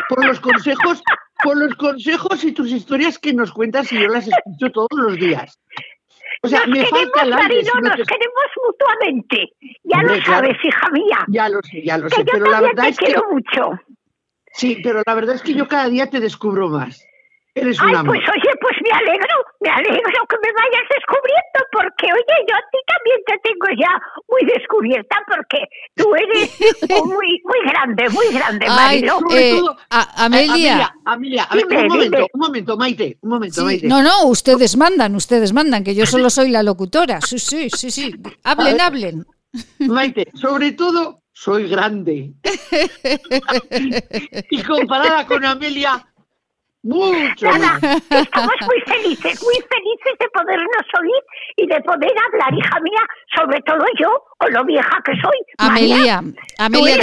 Por 0.09 0.25
los 0.25 0.41
consejos, 0.41 1.03
por 1.43 1.57
los 1.57 1.75
consejos 1.77 2.45
y 2.45 2.53
tus 2.53 2.71
historias 2.71 3.19
que 3.19 3.33
nos 3.33 3.53
cuentas 3.53 3.91
y 3.93 4.01
yo 4.01 4.09
las 4.09 4.29
escucho 4.29 4.71
todos 4.73 4.89
los 4.93 5.17
días. 5.17 5.59
O 6.43 6.49
sea, 6.49 6.67
me 6.67 6.85
falta 6.87 7.23
el 7.23 7.33
aire. 7.33 7.63
nos 7.63 8.07
queremos 8.07 8.47
mutuamente. 8.67 9.53
Ya 9.85 10.03
lo 10.03 10.23
sabes, 10.23 10.57
hija 10.63 10.89
mía. 10.91 11.19
Ya 11.29 11.49
lo 11.49 11.61
sé, 11.63 11.83
ya 11.85 11.99
lo 11.99 12.09
sé. 12.09 12.25
pero 12.25 12.51
la 12.51 12.61
verdad 12.61 12.89
es 12.89 12.99
que. 12.99 13.15
mucho. 13.31 13.79
Sí, 14.53 14.81
pero 14.83 15.03
la 15.07 15.15
verdad 15.15 15.37
es 15.37 15.43
que 15.43 15.55
yo 15.55 15.69
cada 15.69 15.89
día 15.89 16.09
te 16.09 16.21
descubro 16.21 16.69
más. 16.69 17.05
Eres 17.61 17.77
Ay, 17.81 17.93
una 17.93 18.05
pues 18.05 18.21
oye, 18.21 18.51
pues 18.61 18.77
me 18.83 18.91
alegro, 18.91 19.37
me 19.61 19.69
alegro 19.69 20.27
que 20.29 20.37
me 20.43 20.51
vayas 20.53 20.87
descubriendo, 20.89 21.61
porque 21.73 22.07
oye, 22.07 22.37
yo 22.49 22.55
a 22.57 22.65
ti 22.73 22.79
también 22.89 23.21
te 23.27 23.37
tengo 23.45 23.69
ya 23.79 23.93
muy 24.29 24.43
descubierta, 24.51 25.23
porque 25.29 25.69
tú 25.95 26.15
eres 26.15 26.59
muy, 27.05 27.43
muy 27.45 27.61
grande, 27.71 28.09
muy 28.09 28.27
grande, 28.33 28.67
Marilo. 28.67 29.21
Eh, 29.31 29.61
Amelia. 29.91 30.91
Amelia, 31.05 31.45
a 31.45 31.55
ver, 31.55 31.67
un 31.67 31.89
momento, 31.89 32.27
un 32.33 32.41
momento, 32.41 32.77
Maite, 32.79 33.19
un 33.21 33.31
momento, 33.31 33.63
Maite. 33.65 33.87
No, 33.87 34.03
no, 34.03 34.25
ustedes 34.27 34.79
mandan, 34.79 35.15
ustedes 35.15 35.53
mandan, 35.53 35.85
que 35.85 35.95
yo 35.95 36.07
solo 36.07 36.31
soy 36.31 36.49
la 36.49 36.63
locutora. 36.63 37.21
Sí, 37.21 37.39
sí, 37.39 37.69
sí, 37.69 37.91
sí. 37.91 38.15
Hablen, 38.43 38.81
hablen. 38.81 39.27
Maite, 39.81 40.31
sobre 40.35 40.73
todo, 40.73 41.21
soy 41.33 41.69
grande. 41.69 42.33
y 44.51 44.63
comparada 44.63 45.27
con 45.27 45.45
Amelia, 45.45 46.10
mucho. 46.83 47.47
Nada, 47.47 47.79
estamos 47.83 48.55
muy 48.67 48.81
felices, 48.87 49.43
muy 49.43 49.55
felices 49.55 50.15
de 50.19 50.29
podernos 50.33 50.87
oír 50.99 51.23
y 51.57 51.67
de 51.67 51.81
poder 51.83 52.13
hablar, 52.27 52.55
hija 52.55 52.81
mía, 52.81 53.01
sobre 53.37 53.61
todo 53.63 53.85
yo, 53.99 54.09
con 54.39 54.53
lo 54.53 54.65
vieja 54.65 54.99
que 55.05 55.13
soy. 55.21 55.37
Amelia, 55.59 56.23
Amelia, 56.59 56.97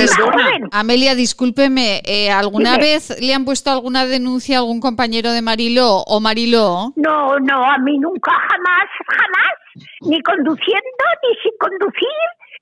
Amelia, 0.72 1.16
discúlpeme, 1.16 2.02
eh, 2.06 2.32
¿alguna 2.32 2.78
vez 2.78 3.20
le 3.22 3.34
han 3.34 3.46
puesto 3.46 3.72
alguna 3.72 4.06
denuncia 4.06 4.58
a 4.58 4.60
algún 4.60 4.80
compañero 4.80 5.32
de 5.32 5.42
Mariló 5.42 6.04
o 6.08 6.20
Mariló? 6.20 6.94
No, 6.96 7.40
no, 7.40 7.64
a 7.64 7.78
mí 7.78 7.98
nunca, 8.00 8.32
jamás, 8.32 8.90
jamás, 9.08 9.54
ni 10.02 10.22
conduciendo, 10.24 11.04
ni 11.24 11.38
sin 11.44 11.52
conducir, 11.60 12.08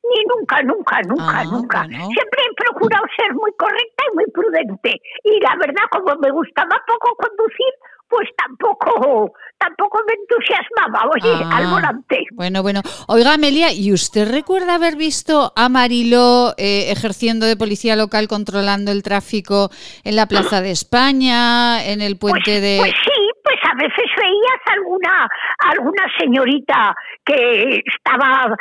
ni 0.09 0.23
nunca, 0.25 0.61
nunca, 0.63 1.01
nunca, 1.03 1.39
ah, 1.39 1.45
nunca. 1.45 1.83
Siempre 1.85 2.39
he 2.43 2.63
procurado 2.63 3.05
ser 3.17 3.33
muy 3.33 3.51
correcta 3.57 4.03
y 4.11 4.15
muy 4.15 4.25
prudente. 4.31 5.01
Y 5.23 5.39
la 5.41 5.55
verdad, 5.57 5.83
como 5.91 6.15
me 6.15 6.31
gustaba 6.31 6.81
poco 6.87 7.15
conducir, 7.15 7.73
pues 8.07 8.29
tampoco, 8.37 9.33
tampoco 9.57 9.99
me 10.07 10.13
entusiasmaba, 10.13 11.09
oye, 11.09 11.43
al 11.43 11.65
ah, 11.65 11.69
volante. 11.71 12.23
Bueno, 12.33 12.61
bueno. 12.61 12.81
Oiga, 13.07 13.33
Amelia, 13.33 13.73
¿y 13.73 13.91
usted 13.91 14.29
recuerda 14.29 14.75
haber 14.75 14.95
visto 14.95 15.51
a 15.55 15.69
Mariló 15.69 16.53
eh, 16.57 16.91
ejerciendo 16.91 17.45
de 17.45 17.57
policía 17.57 17.95
local 17.95 18.27
controlando 18.27 18.91
el 18.91 19.03
tráfico 19.03 19.69
en 20.03 20.15
la 20.15 20.27
Plaza 20.27 20.61
de 20.61 20.71
España, 20.71 21.83
en 21.83 22.01
el 22.01 22.17
puente 22.17 22.41
pues, 22.45 22.61
de... 22.61 22.77
Pues 22.79 22.93
sí, 23.03 23.21
pues 23.43 23.59
a 23.63 23.75
veces 23.75 24.05
veías 24.17 24.61
alguna, 24.77 25.27
alguna 25.71 26.03
señorita 26.19 26.95
que 27.25 27.81
estaba 27.85 28.55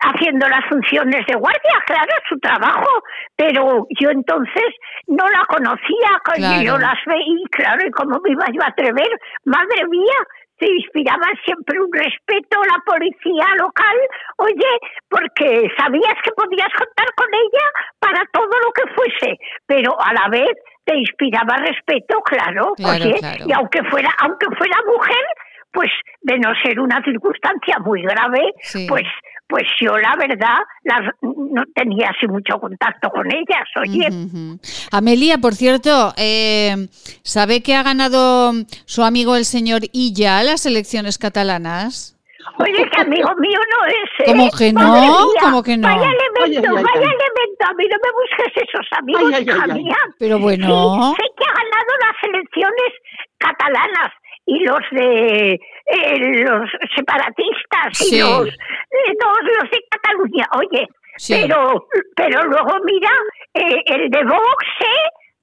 haciendo 0.00 0.46
las 0.48 0.64
funciones 0.68 1.26
de 1.26 1.34
guardia, 1.34 1.82
claro, 1.86 2.12
su 2.28 2.38
trabajo, 2.38 3.02
pero 3.34 3.86
yo 3.98 4.10
entonces 4.10 4.64
no 5.06 5.24
la 5.28 5.44
conocía, 5.48 6.20
claro. 6.24 6.62
yo 6.62 6.78
las 6.78 6.98
veía, 7.06 7.46
claro, 7.50 7.86
y 7.86 7.90
cómo 7.90 8.18
me 8.22 8.32
iba 8.32 8.46
yo 8.52 8.62
a 8.62 8.68
atrever, 8.68 9.08
madre 9.44 9.86
mía, 9.88 10.18
se 10.58 10.66
inspiraba 10.66 11.26
siempre 11.44 11.78
un 11.80 11.92
respeto 11.92 12.60
a 12.62 12.66
la 12.66 12.78
policía 12.84 13.46
local, 13.56 13.96
oye, 14.38 14.72
porque 15.08 15.68
sabías 15.76 16.16
que 16.24 16.32
podías 16.32 16.72
contar 16.72 17.06
con 17.14 17.28
ella 17.32 17.66
para 17.98 18.22
todo 18.32 18.50
lo 18.64 18.72
que 18.72 18.94
fuese, 18.94 19.38
pero 19.66 19.94
a 20.00 20.12
la 20.14 20.28
vez 20.28 20.50
te 20.84 20.96
inspiraba 20.96 21.56
respeto, 21.56 22.20
claro, 22.22 22.72
oye, 22.78 23.18
y 23.44 23.52
aunque 23.52 23.82
fuera, 23.90 24.10
aunque 24.22 24.46
fuera 24.56 24.76
mujer, 24.86 25.24
pues 25.72 25.90
de 26.22 26.38
no 26.38 26.54
ser 26.64 26.80
una 26.80 27.02
circunstancia 27.02 27.78
muy 27.80 28.02
grave, 28.02 28.40
pues 28.88 29.04
pues 29.48 29.64
yo 29.80 29.96
la 29.96 30.14
verdad 30.18 30.58
no 31.22 31.62
tenía 31.74 32.10
así 32.10 32.26
mucho 32.26 32.58
contacto 32.58 33.10
con 33.10 33.26
ellas, 33.26 33.68
oye. 33.80 34.08
Amelia, 34.90 35.38
por 35.38 35.54
cierto, 35.54 36.12
eh, 36.16 36.88
¿sabe 37.22 37.62
que 37.62 37.74
ha 37.74 37.82
ganado 37.82 38.52
su 38.86 39.04
amigo 39.04 39.36
el 39.36 39.44
señor 39.44 39.82
Illa 39.92 40.42
las 40.42 40.66
elecciones 40.66 41.18
catalanas? 41.18 42.16
Oye, 42.58 42.88
que 42.90 43.00
amigo 43.00 43.34
mío 43.36 43.58
no 43.72 43.86
es. 43.86 44.10
¿eh? 44.20 44.24
¿Cómo 44.26 44.50
que 44.50 44.72
no? 44.72 45.28
¿Cómo 45.40 45.62
que 45.62 45.76
no? 45.76 45.88
Vaya 45.88 46.10
elemento, 46.10 46.74
vaya 46.74 46.94
elemento. 46.94 47.66
A 47.66 47.74
mí 47.74 47.84
no 47.90 47.96
me 48.02 48.12
busques 48.12 48.62
esos 48.68 48.86
amigos, 48.98 49.40
hija 49.40 49.66
mía. 49.74 49.96
Pero 50.18 50.38
bueno. 50.38 51.14
sé 51.16 51.22
que 51.36 51.44
ha 51.44 51.54
ganado 51.54 51.92
las 52.00 52.34
elecciones 52.34 52.92
catalanas 53.38 54.12
y 54.46 54.60
los 54.60 54.80
de 54.92 55.60
eh, 55.86 56.44
los 56.44 56.70
separatistas 56.94 58.10
y 58.10 58.20
los 58.20 58.48
eh, 58.48 59.14
todos 59.20 59.42
los 59.42 59.70
de 59.70 59.84
Cataluña, 59.90 60.46
oye, 60.58 60.88
pero 61.28 61.86
pero 62.16 62.44
luego 62.44 62.72
mira 62.84 63.10
eh, 63.54 63.82
el 63.86 64.10
de 64.10 64.24
Vox, 64.24 64.66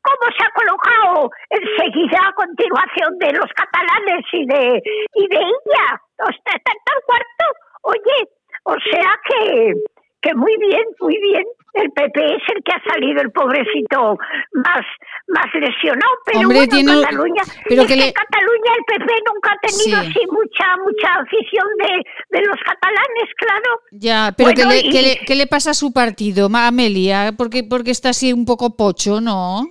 cómo 0.02 0.32
se 0.38 0.44
ha 0.44 0.52
colocado 0.52 1.30
enseguida 1.50 2.20
a 2.28 2.34
continuación 2.34 3.18
de 3.20 3.34
los 3.34 3.50
catalanes 3.56 4.26
y 4.34 4.46
de 4.46 4.82
y 5.16 5.28
de 5.28 5.38
ella. 5.38 6.02
Está 6.30 6.52
en 6.54 6.80
tal 6.86 7.00
cuarto. 7.06 7.46
Oye, 7.84 8.30
o 8.64 8.76
sea 8.92 9.20
que 9.28 9.74
que 10.22 10.34
muy 10.36 10.56
bien, 10.58 10.84
muy 11.00 11.18
bien. 11.20 11.46
El 11.74 11.90
PP 11.92 12.20
es 12.36 12.44
el 12.56 12.64
que 12.64 12.72
ha 12.72 12.82
salido 12.94 13.22
el 13.22 13.32
pobrecito 13.32 14.18
más, 14.54 14.86
más 15.28 15.46
lesionado, 15.56 16.12
pero 16.26 16.40
Hombre, 16.42 16.58
bueno, 16.58 16.72
tiene- 16.72 17.02
Cataluña, 17.02 17.44
pero 17.68 17.82
es 17.82 17.88
que 17.88 17.94
que 17.96 18.00
le- 18.00 18.14
Cataluña 18.14 18.72
el 18.78 18.86
PP 18.86 19.14
nunca 19.34 19.52
ha 19.54 19.60
tenido 19.68 20.02
Sí. 20.02 20.08
así 20.10 20.20
mucha, 20.30 20.78
mucha 20.86 21.14
afición 21.16 21.68
de, 21.80 22.38
de 22.40 22.46
los 22.46 22.58
catalanes, 22.64 23.30
claro. 23.38 23.80
Ya, 23.92 24.34
pero 24.38 24.52
Bueno, 24.52 24.70
¿qué, 24.70 24.76
le, 24.76 24.88
y- 24.88 24.92
qué 24.92 25.02
le- 25.02 25.20
qué 25.26 25.36
le 25.36 25.48
pasa 25.48 25.72
a 25.72 25.74
su 25.74 25.92
partido, 25.92 26.48
Amelia? 26.54 27.34
Porque, 27.38 27.64
porque 27.64 27.92
está 27.92 28.10
así 28.10 28.32
un 28.34 28.46
poco 28.46 28.76
pocho, 28.78 29.20
¿no? 29.20 29.64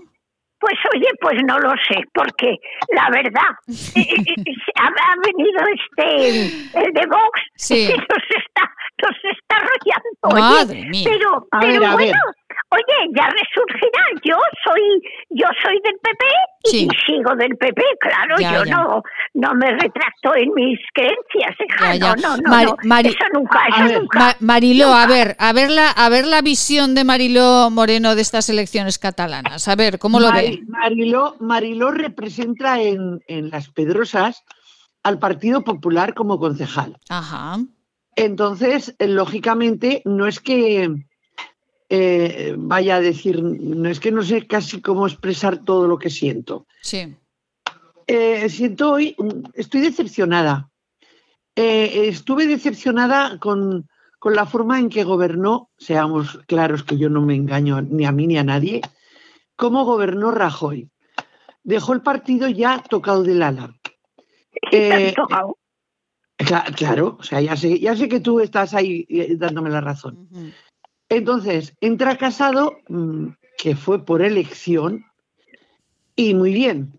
Pues 0.59 0.74
oye, 0.95 1.09
pues 1.20 1.35
no 1.45 1.59
lo 1.59 1.70
sé, 1.89 1.99
porque 2.15 2.57
la 2.95 3.09
verdad, 3.11 3.51
eh, 3.97 4.01
eh, 4.01 4.35
eh, 4.37 4.55
ha, 4.77 4.87
ha 4.87 5.15
venido 5.27 5.61
este, 5.74 6.85
el 6.87 6.93
de 6.93 7.07
Vox, 7.07 7.41
Sí. 7.57 7.74
y 7.93 7.97
nos 7.97 8.24
está, 8.31 8.70
nos 9.03 9.16
está 9.37 9.57
arrollando. 9.57 10.11
oye, 10.23 10.41
Madre 10.65 10.85
mía. 10.89 11.09
Pero, 11.12 11.49
A 11.51 11.61
pero 11.61 11.81
ver, 11.81 11.93
bueno, 11.93 12.19
oye, 12.70 13.11
ya 13.16 13.29
resurgirá. 13.29 14.03
Yo 14.24 14.37
soy, 14.65 14.81
yo 15.31 15.47
soy 15.62 15.81
del 15.85 15.95
PP 16.03 16.24
y, 16.65 16.69
Sí. 16.70 16.89
sigo 17.07 17.35
del 17.37 17.57
PP, 17.57 17.83
claro. 18.01 18.37
Ya, 18.39 18.55
yo 18.55 18.65
ya. 18.65 18.74
no, 18.77 19.03
no 19.35 19.55
me 19.55 19.70
retracto 19.73 20.35
en 20.37 20.53
mis 20.55 20.79
creencias, 20.95 21.57
hija. 21.69 21.95
Ya, 21.95 21.95
ya. 21.95 22.15
No, 22.16 22.37
no, 22.37 22.37
no, 22.37 22.51
Mari- 22.51 22.66
no. 22.70 22.77
Mari- 22.85 23.09
eso 23.09 23.24
nunca, 23.35 23.61
a 23.65 23.69
eso 23.69 23.85
ver, 23.89 24.01
nunca. 24.01 24.19
Ma- 24.19 24.37
Mariló, 24.41 24.93
a 24.95 25.07
ver, 25.07 25.37
a 25.39 25.53
ver, 25.53 25.70
la, 25.70 25.91
a 25.91 26.09
ver 26.09 26.27
la 26.27 26.41
visión 26.43 26.95
de 26.95 27.05
Mariló 27.05 27.69
Moreno 27.70 28.15
de 28.15 28.23
estas 28.23 28.49
elecciones 28.49 28.99
catalanas. 28.99 29.66
A 29.69 29.74
ver, 29.77 29.99
¿cómo 29.99 30.20
lo 30.20 30.33
ve? 30.33 30.61
Mariló, 30.69 31.37
Mariló 31.41 31.91
representa 31.91 32.81
en, 32.81 33.20
en 33.27 33.51
Las 33.51 33.69
Pedrosas 33.70 34.45
al 35.03 35.19
Partido 35.19 35.62
Popular 35.65 36.15
como 36.15 36.39
concejal. 36.39 36.97
Ajá. 37.09 37.57
Entonces, 38.16 38.94
eh, 38.98 39.09
lógicamente, 39.09 40.02
no 40.05 40.26
es 40.26 40.40
que 40.40 41.05
eh, 41.89 42.55
vaya 42.56 42.97
a 42.97 43.01
decir, 43.01 43.43
no 43.43 43.89
es 43.89 44.01
que 44.01 44.12
no 44.12 44.22
sé 44.22 44.47
casi 44.47 44.80
cómo 44.80 45.06
expresar 45.06 45.64
todo 45.64 45.86
lo 45.86 45.98
que 45.98 46.10
siento. 46.10 46.66
Sí. 46.80 47.14
Eh, 48.06 48.48
siento 48.48 48.93
hoy, 48.93 49.14
mm, 49.18 49.51
estoy 49.55 49.82
decepcionada. 49.82 50.70
Eh, 51.55 52.09
estuve 52.09 52.47
decepcionada 52.47 53.39
con, 53.39 53.89
con 54.18 54.34
la 54.34 54.47
forma 54.47 54.78
en 54.78 54.89
que 54.89 55.05
gobernó, 55.05 55.70
seamos 55.76 56.39
claros 56.47 56.82
que 56.82 56.97
yo 56.97 57.10
no 57.10 57.20
me 57.20 57.34
engaño 57.34 57.82
ni 57.82 58.06
a 58.06 58.12
mí 58.12 58.26
ni 58.26 58.39
a 58.39 58.44
nadie, 58.44 58.80
cómo 59.56 59.84
gobernó 59.84 60.30
Rajoy. 60.30 60.89
Dejó 61.62 61.93
el 61.93 62.01
partido 62.01 62.48
ya 62.48 62.82
tocado 62.89 63.22
del 63.22 63.43
ala. 63.43 63.74
Eh, 64.70 65.14
Claro, 66.77 67.16
o 67.19 67.23
sea, 67.23 67.40
ya 67.40 67.56
sé, 67.56 67.78
ya 67.78 67.97
sé 67.97 68.09
que 68.09 68.20
tú 68.20 68.40
estás 68.40 68.74
ahí 68.74 69.06
eh, 69.09 69.36
dándome 69.36 69.70
la 69.70 69.81
razón. 69.81 70.28
Entonces, 71.09 71.77
entra 71.81 72.16
Casado, 72.16 72.78
mm, 72.89 73.28
que 73.59 73.77
fue 73.77 74.05
por 74.05 74.23
elección, 74.23 75.05
y 76.16 76.35
muy 76.35 76.52
bien. 76.52 76.98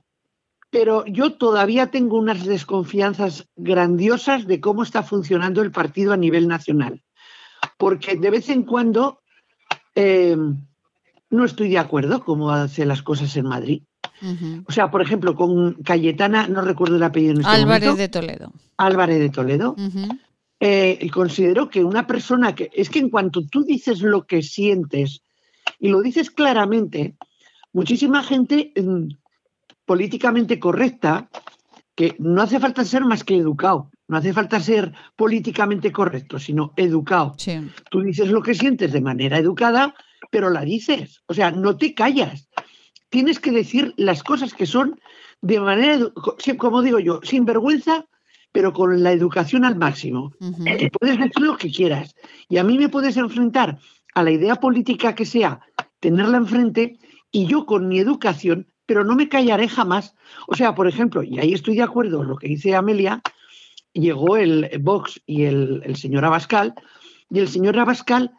Pero 0.70 1.06
yo 1.06 1.34
todavía 1.34 1.92
tengo 1.92 2.18
unas 2.18 2.46
desconfianzas 2.46 3.48
grandiosas 3.56 4.48
de 4.48 4.60
cómo 4.60 4.84
está 4.84 5.04
funcionando 5.04 5.62
el 5.62 5.72
partido 5.72 6.14
a 6.14 6.18
nivel 6.18 6.48
nacional. 6.48 7.04
Porque 7.78 8.16
de 8.16 8.30
vez 8.32 8.50
en 8.50 8.64
cuando 8.64 9.20
eh, 9.96 10.36
no 11.30 11.46
estoy 11.46 11.70
de 11.70 11.78
acuerdo 11.78 12.24
cómo 12.24 12.52
hace 12.52 12.86
las 12.86 13.04
cosas 13.04 13.36
en 13.38 13.48
Madrid. 13.48 13.84
O 14.66 14.72
sea, 14.72 14.90
por 14.90 15.02
ejemplo, 15.02 15.36
con 15.36 15.74
Cayetana, 15.84 16.48
no 16.48 16.62
recuerdo 16.62 16.96
el 16.96 17.04
apellido 17.04 17.34
en 17.34 17.42
este 17.42 17.52
Álvarez 17.52 17.90
momento, 17.90 18.02
de 18.02 18.10
Toledo. 18.10 18.54
Álvarez 18.78 19.20
de 19.20 19.30
Toledo. 19.30 19.76
Eh, 20.60 20.98
y 21.02 21.10
considero 21.10 21.70
que 21.70 21.84
una 21.84 22.08
persona 22.08 22.56
que 22.56 22.70
es 22.74 22.90
que 22.90 23.00
en 23.00 23.10
cuanto 23.10 23.46
tú 23.46 23.66
dices 23.66 24.02
lo 24.02 24.26
que 24.26 24.42
sientes 24.42 25.22
y 25.78 25.90
lo 25.90 26.02
dices 26.02 26.32
claramente, 26.32 27.16
muchísima 27.74 28.24
gente 28.24 28.72
mm, 28.76 29.10
políticamente 29.86 30.60
correcta, 30.60 31.30
que 31.96 32.16
no 32.20 32.42
hace 32.42 32.60
falta 32.60 32.86
ser 32.86 33.04
más 33.04 33.24
que 33.24 33.36
educado, 33.36 33.92
no 34.08 34.18
hace 34.18 34.32
falta 34.32 34.60
ser 34.60 34.94
políticamente 35.16 35.92
correcto, 35.92 36.40
sino 36.40 36.74
educado. 36.78 37.36
Sí. 37.38 37.60
Tú 37.92 38.02
dices 38.02 38.30
lo 38.30 38.42
que 38.42 38.56
sientes 38.56 38.92
de 38.94 39.02
manera 39.02 39.38
educada, 39.38 39.94
pero 40.32 40.50
la 40.50 40.62
dices, 40.62 41.22
o 41.28 41.34
sea, 41.34 41.52
no 41.52 41.78
te 41.78 41.94
callas. 41.94 42.48
Tienes 43.14 43.40
que 43.40 43.52
decir 43.52 43.94
las 43.96 44.24
cosas 44.24 44.56
que 44.56 44.66
son 44.66 45.00
de 45.44 45.60
manera, 45.60 46.00
como 46.58 46.82
digo 46.82 46.98
yo, 46.98 47.20
sin 47.22 47.46
vergüenza, 47.46 48.08
pero 48.52 48.74
con 48.74 49.04
la 49.04 49.12
educación 49.12 49.66
al 49.66 49.76
máximo. 49.76 50.34
Y 50.42 50.90
puedes 50.90 51.20
decir 51.20 51.44
lo 51.44 51.56
que 51.56 51.70
quieras. 51.70 52.16
Y 52.50 52.58
a 52.58 52.64
mí 52.64 52.76
me 52.76 52.90
puedes 52.90 53.16
enfrentar 53.16 53.78
a 54.16 54.24
la 54.24 54.32
idea 54.32 54.56
política 54.56 55.14
que 55.14 55.28
sea, 55.28 55.60
tenerla 56.00 56.38
enfrente, 56.38 56.98
y 57.32 57.46
yo 57.46 57.68
con 57.68 57.88
mi 57.88 58.00
educación, 58.00 58.66
pero 58.88 59.04
no 59.04 59.14
me 59.16 59.30
callaré 59.30 59.68
jamás. 59.68 60.16
O 60.48 60.56
sea, 60.56 60.74
por 60.74 60.88
ejemplo, 60.88 61.22
y 61.22 61.38
ahí 61.38 61.54
estoy 61.54 61.76
de 61.76 61.84
acuerdo 61.84 62.18
con 62.18 62.30
lo 62.30 62.38
que 62.38 62.48
dice 62.48 62.74
Amelia, 62.74 63.22
llegó 63.94 64.38
el 64.38 64.72
Vox 64.82 65.22
y 65.28 65.44
el, 65.44 65.84
el 65.86 65.98
señor 65.98 66.26
Abascal, 66.26 66.74
y 67.30 67.38
el 67.38 67.48
señor 67.48 67.78
Abascal, 67.78 68.32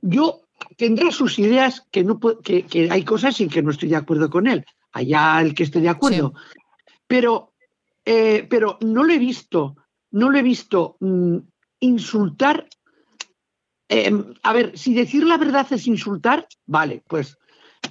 yo 0.00 0.43
tendrá 0.76 1.10
sus 1.10 1.38
ideas 1.38 1.86
que, 1.90 2.04
no, 2.04 2.18
que, 2.18 2.64
que 2.64 2.90
hay 2.90 3.04
cosas 3.04 3.40
en 3.40 3.48
que 3.48 3.62
no 3.62 3.70
estoy 3.70 3.88
de 3.88 3.96
acuerdo 3.96 4.30
con 4.30 4.46
él, 4.46 4.64
allá 4.92 5.40
el 5.40 5.54
que 5.54 5.64
esté 5.64 5.80
de 5.80 5.88
acuerdo, 5.88 6.34
pero, 7.06 7.52
eh, 8.04 8.46
pero 8.48 8.78
no 8.80 9.04
lo 9.04 9.12
he 9.12 9.18
visto, 9.18 9.76
no 10.10 10.30
lo 10.30 10.38
he 10.38 10.42
visto 10.42 10.96
mm, 11.00 11.36
insultar. 11.80 12.66
eh, 13.88 14.12
a 14.42 14.52
ver, 14.52 14.76
si 14.78 14.94
decir 14.94 15.24
la 15.24 15.36
verdad 15.36 15.66
es 15.70 15.86
insultar, 15.86 16.46
vale, 16.66 17.02
pues 17.06 17.36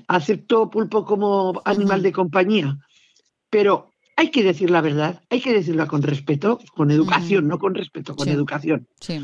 acepto 0.07 0.69
pulpo 0.69 1.05
como 1.05 1.61
animal 1.65 2.01
de 2.01 2.11
compañía, 2.11 2.77
pero 3.49 3.91
hay 4.15 4.29
que 4.31 4.43
decir 4.43 4.69
la 4.71 4.81
verdad, 4.81 5.21
hay 5.29 5.39
que 5.41 5.53
decirla 5.53 5.87
con 5.87 6.01
respeto, 6.01 6.59
con 6.75 6.89
educación, 6.91 7.47
no 7.47 7.59
con 7.59 7.75
respeto, 7.75 8.15
con 8.15 8.25
Sí. 8.27 8.31
educación. 8.33 8.87
Sí. 8.99 9.21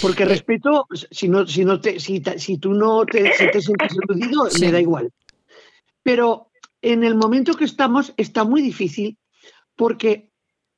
Porque 0.00 0.24
respeto, 0.24 0.86
si 1.10 1.28
no, 1.28 1.46
si 1.46 1.64
no 1.64 1.80
te, 1.80 1.98
si, 1.98 2.20
ta- 2.20 2.38
si 2.38 2.58
tú 2.58 2.72
no 2.72 3.04
te, 3.04 3.32
si 3.34 3.50
te 3.50 3.60
sientes 3.60 3.96
aludido, 4.08 4.46
Sí. 4.50 4.60
me 4.64 4.72
da 4.72 4.80
igual. 4.80 5.10
Pero 6.02 6.50
en 6.82 7.04
el 7.04 7.14
momento 7.14 7.54
que 7.54 7.64
estamos 7.64 8.12
está 8.16 8.44
muy 8.44 8.62
difícil 8.62 9.18
porque 9.76 10.30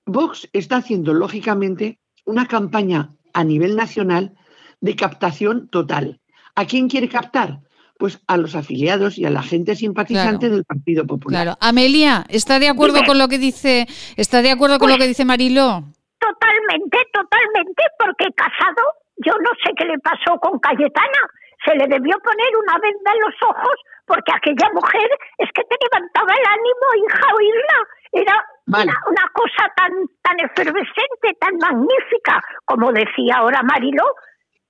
Vox 0.07 0.49
está 0.53 0.77
haciendo, 0.77 1.13
lógicamente, 1.15 1.99
una 2.25 2.47
campaña 2.47 3.15
a 3.33 3.45
nivel 3.45 3.77
nacional 3.77 4.35
de 4.81 4.97
captación 4.97 5.69
total. 5.69 6.21
¿A 6.55 6.67
quién 6.67 6.89
quiere 6.89 7.09
captar? 7.09 7.61
Pues 7.99 8.21
a 8.27 8.37
los 8.37 8.55
afiliados 8.55 9.19
y 9.19 9.25
a 9.25 9.31
la 9.31 9.43
gente 9.43 9.77
simpatizante 9.77 10.41
Claro. 10.47 10.55
del 10.57 10.65
Partido 10.65 11.07
Popular. 11.07 11.43
Claro. 11.45 11.59
Amelia, 11.61 12.25
¿está 12.29 12.59
de 12.59 12.69
acuerdo 12.69 13.01
con 13.07 13.19
lo 13.19 13.29
que 13.29 13.39
dice, 13.39 13.87
está 14.17 14.43
de 14.43 14.51
acuerdo 14.51 14.79
con 14.79 14.91
lo 14.91 14.99
que 14.99 15.07
dice 15.07 15.25
Mariló? 15.25 15.85
Totalmente, 16.25 16.99
totalmente, 17.13 17.83
porque 17.99 18.33
Casado, 18.33 18.85
yo 19.17 19.33
no 19.45 19.51
sé 19.63 19.73
qué 19.77 19.85
le 19.85 19.99
pasó 19.99 20.39
con 20.41 20.59
Cayetana. 20.59 21.23
Se 21.65 21.75
le 21.77 21.87
debió 21.87 22.17
poner 22.21 22.51
una 22.57 22.79
venda 22.81 23.11
en 23.13 23.21
los 23.21 23.37
ojos 23.43 23.77
porque 24.07 24.33
aquella 24.33 24.69
mujer 24.73 25.09
es 25.39 25.49
que 25.55 25.63
te 25.65 25.77
levantaba 25.85 26.33
el 26.33 26.47
ánimo, 26.47 26.87
hija, 27.05 27.27
oírla. 27.35 27.79
Era 28.13 28.45
Vale. 28.67 28.85
una, 28.85 29.01
una 29.09 29.27
cosa 29.33 29.69
tan, 29.77 29.93
tan 30.23 30.41
efervescente, 30.41 31.37
tan 31.41 31.57
magnífica, 31.57 32.41
como 32.65 32.93
decía 32.93 33.37
ahora 33.37 33.63
Mariló, 33.63 34.05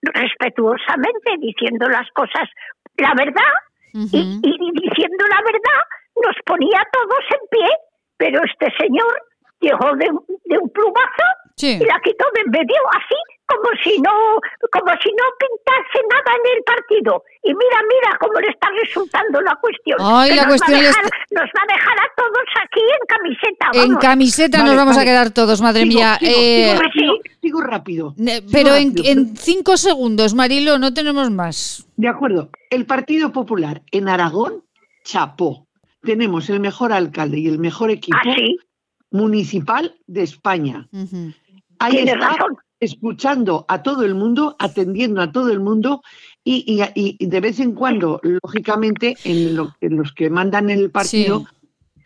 respetuosamente, 0.02 1.38
diciendo 1.38 1.88
las 1.88 2.08
cosas, 2.12 2.48
la 2.96 3.12
verdad, 3.14 3.54
y, 3.92 4.40
y 4.42 4.70
diciendo 4.72 5.24
la 5.28 5.40
verdad, 5.42 5.82
nos 6.22 6.36
ponía 6.46 6.80
a 6.80 6.90
todos 6.90 7.24
en 7.30 7.48
pie, 7.50 7.68
pero 8.16 8.40
este 8.44 8.72
señor 8.78 9.22
llegó 9.60 9.96
de, 9.96 10.10
de 10.44 10.58
un 10.58 10.70
plumazo 10.70 11.26
Sí. 11.56 11.78
y 11.80 11.84
la 11.84 12.00
quitó 12.02 12.24
de 12.34 12.40
en 12.40 12.50
medio, 12.50 12.80
así 12.96 13.14
como 13.46 13.68
si 13.84 14.00
no, 14.00 14.10
como 14.72 14.90
si 15.02 15.10
no 15.12 15.24
pintase 15.38 16.00
nada 16.10 16.32
en 16.34 16.56
el 16.56 16.64
partido. 16.64 17.22
Y 17.44 17.48
mira, 17.50 17.78
mira 17.88 18.18
cómo 18.18 18.40
le 18.40 18.48
está 18.48 18.68
resultando 18.82 19.40
la 19.42 19.54
cuestión. 19.60 19.98
Ay, 20.00 20.30
Que 20.30 20.36
la 20.36 20.42
nos 20.42 20.50
cuestión 20.50 20.78
va 20.78 20.82
dejar, 20.82 21.04
está- 21.04 21.16
nos 21.30 21.44
va 21.44 21.62
a 21.62 21.74
dejar 21.74 21.98
a 21.98 22.08
todos 22.16 22.44
aquí 22.64 22.80
en 22.80 23.06
camiseta. 23.06 23.66
En 23.74 23.88
vamos. 23.88 24.02
camiseta 24.02 24.58
nos 24.58 24.66
Vale, 24.68 24.76
vamos 24.78 24.98
a 24.98 25.04
quedar 25.04 25.30
todos, 25.30 25.60
madre 25.60 25.82
Sigo, 25.82 25.94
mía. 25.94 26.16
sigo, 26.18 26.32
Eh, 26.34 26.66
sigo 26.72 26.80
rápido, 26.82 27.14
sigo 27.42 27.60
rápido. 27.60 28.14
pero 28.50 28.74
en, 28.74 28.94
en 29.04 29.36
cinco 29.36 29.76
segundos, 29.76 30.34
Mariló, 30.34 30.78
no 30.78 30.92
tenemos 30.94 31.30
más. 31.30 31.86
De 31.96 32.08
acuerdo. 32.08 32.48
El 32.70 32.86
Partido 32.86 33.30
Popular 33.30 33.82
en 33.92 34.08
Aragón 34.08 34.64
chapó. 35.04 35.68
Tenemos 36.02 36.50
el 36.50 36.58
mejor 36.60 36.92
alcalde 36.92 37.38
y 37.38 37.46
el 37.46 37.58
mejor 37.58 37.90
equipo 37.90 38.16
¿Ah, 38.18 38.34
sí? 38.34 38.58
municipal 39.10 39.94
de 40.06 40.22
España. 40.22 40.88
Ujú. 40.92 41.32
Ahí 41.78 41.92
Tienes 41.92 42.14
está 42.14 42.28
razón. 42.28 42.56
escuchando 42.80 43.64
a 43.68 43.82
todo 43.82 44.04
el 44.04 44.14
mundo, 44.14 44.56
atendiendo 44.58 45.20
a 45.20 45.32
todo 45.32 45.50
el 45.50 45.60
mundo 45.60 46.02
y, 46.44 46.80
de 47.18 47.40
vez 47.40 47.60
en 47.60 47.72
cuando, 47.72 48.20
lógicamente, 48.22 49.16
en, 49.24 49.56
los 49.56 50.12
que 50.12 50.28
mandan 50.28 50.68
el 50.70 50.90
partido, 50.90 51.46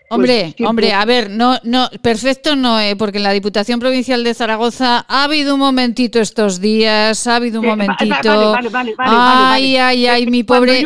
pues 0.09 0.17
hombre, 0.17 0.55
hombre, 0.67 0.93
a 0.95 1.05
ver, 1.05 1.29
no, 1.29 1.59
no, 1.65 1.89
perfecto 2.01 2.57
no, 2.57 2.81
eh, 2.81 2.97
porque 2.97 3.19
en 3.19 3.25
la 3.25 3.33
Diputación 3.33 3.79
Provincial 3.79 4.25
de 4.25 4.33
Zaragoza 4.33 5.05
ha 5.07 5.25
habido 5.25 5.53
un 5.53 5.61
momentito 5.61 6.19
estos 6.19 6.61
días, 6.61 7.27
ha 7.27 7.37
habido 7.37 7.61
un 7.61 7.67
eh, 7.67 7.69
momentito. 7.69 8.53
Vale, 8.53 8.69
vale, 8.71 8.95
vale, 8.97 9.13
ay, 9.13 9.77
ay, 9.77 10.07
ay, 10.07 10.27
mi 10.27 10.45
pobre. 10.45 10.83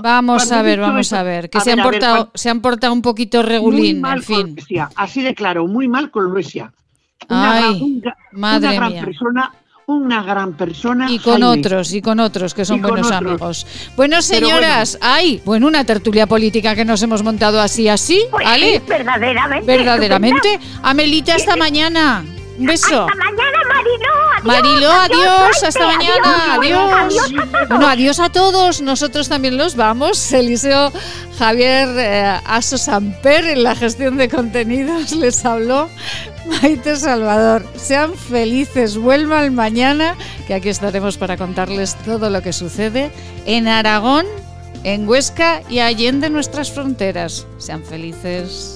vamos 0.00 0.50
a 0.52 0.62
ver, 0.62 0.80
vamos 0.80 1.12
a 1.12 1.22
ver, 1.22 1.50
que 1.50 1.60
se 1.60 1.72
han 1.72 1.82
portado, 1.82 2.30
se 2.34 2.48
han 2.48 2.62
portado 2.62 2.92
un 2.94 3.02
poquito 3.02 3.42
regulín, 3.42 4.02
en 4.06 4.22
fin. 4.22 4.56
así 4.94 5.22
de 5.22 5.34
claro, 5.34 5.66
muy 5.66 5.86
mal 5.86 6.10
con 6.10 6.32
Ay, 7.28 8.02
madre 8.32 8.68
una 8.68 8.76
gran 8.76 8.92
mía. 8.92 9.04
persona 9.04 9.52
una 9.86 10.22
gran 10.22 10.54
persona. 10.54 11.10
Y 11.10 11.18
con 11.20 11.42
otros, 11.42 11.92
y 11.92 12.02
con 12.02 12.18
otros 12.18 12.54
que 12.54 12.64
son 12.64 12.82
buenos 12.82 13.10
amigos. 13.10 13.66
Bueno, 13.96 14.20
señoras, 14.20 14.98
hay, 15.00 15.40
bueno, 15.44 15.66
una 15.68 15.84
tertulia 15.84 16.26
política 16.26 16.74
que 16.74 16.84
nos 16.84 17.02
hemos 17.02 17.22
montado 17.22 17.60
así, 17.60 17.88
así, 17.88 18.24
pues 18.30 18.44
¿vale? 18.44 18.82
verdaderamente. 18.86 19.66
Verdaderamente. 19.66 20.60
Amelita, 20.82 21.36
hasta 21.36 21.56
mañana. 21.56 22.24
Un 22.58 22.66
beso. 22.66 23.06
Hasta 23.06 23.14
mañana, 23.14 23.58
Mariló. 23.68 24.26
Marilo, 24.42 24.92
adiós, 24.92 25.62
hasta 25.62 25.86
mañana, 25.86 26.54
adiós. 26.54 27.32
bueno, 27.68 27.88
adiós 27.88 28.20
a 28.20 28.30
todos, 28.30 28.80
nosotros 28.80 29.28
también 29.28 29.56
los 29.56 29.74
vamos. 29.76 30.32
Eliseo 30.32 30.92
Javier 31.38 31.88
eh, 31.98 32.40
Aso 32.44 32.78
Samper 32.78 33.44
en 33.46 33.62
la 33.62 33.74
gestión 33.74 34.16
de 34.16 34.28
contenidos 34.28 35.12
les 35.12 35.44
habló. 35.44 35.88
Maite 36.48 36.96
Salvador, 36.96 37.64
sean 37.76 38.14
felices, 38.14 38.96
vuelvan 38.96 39.54
mañana, 39.54 40.16
que 40.46 40.54
aquí 40.54 40.68
estaremos 40.68 41.16
para 41.16 41.36
contarles 41.36 41.96
todo 42.04 42.30
lo 42.30 42.42
que 42.42 42.52
sucede 42.52 43.10
en 43.46 43.68
Aragón, 43.68 44.26
en 44.84 45.08
Huesca 45.08 45.62
y 45.68 45.80
allende 45.80 46.30
nuestras 46.30 46.70
fronteras. 46.70 47.46
Sean 47.58 47.84
felices. 47.84 48.75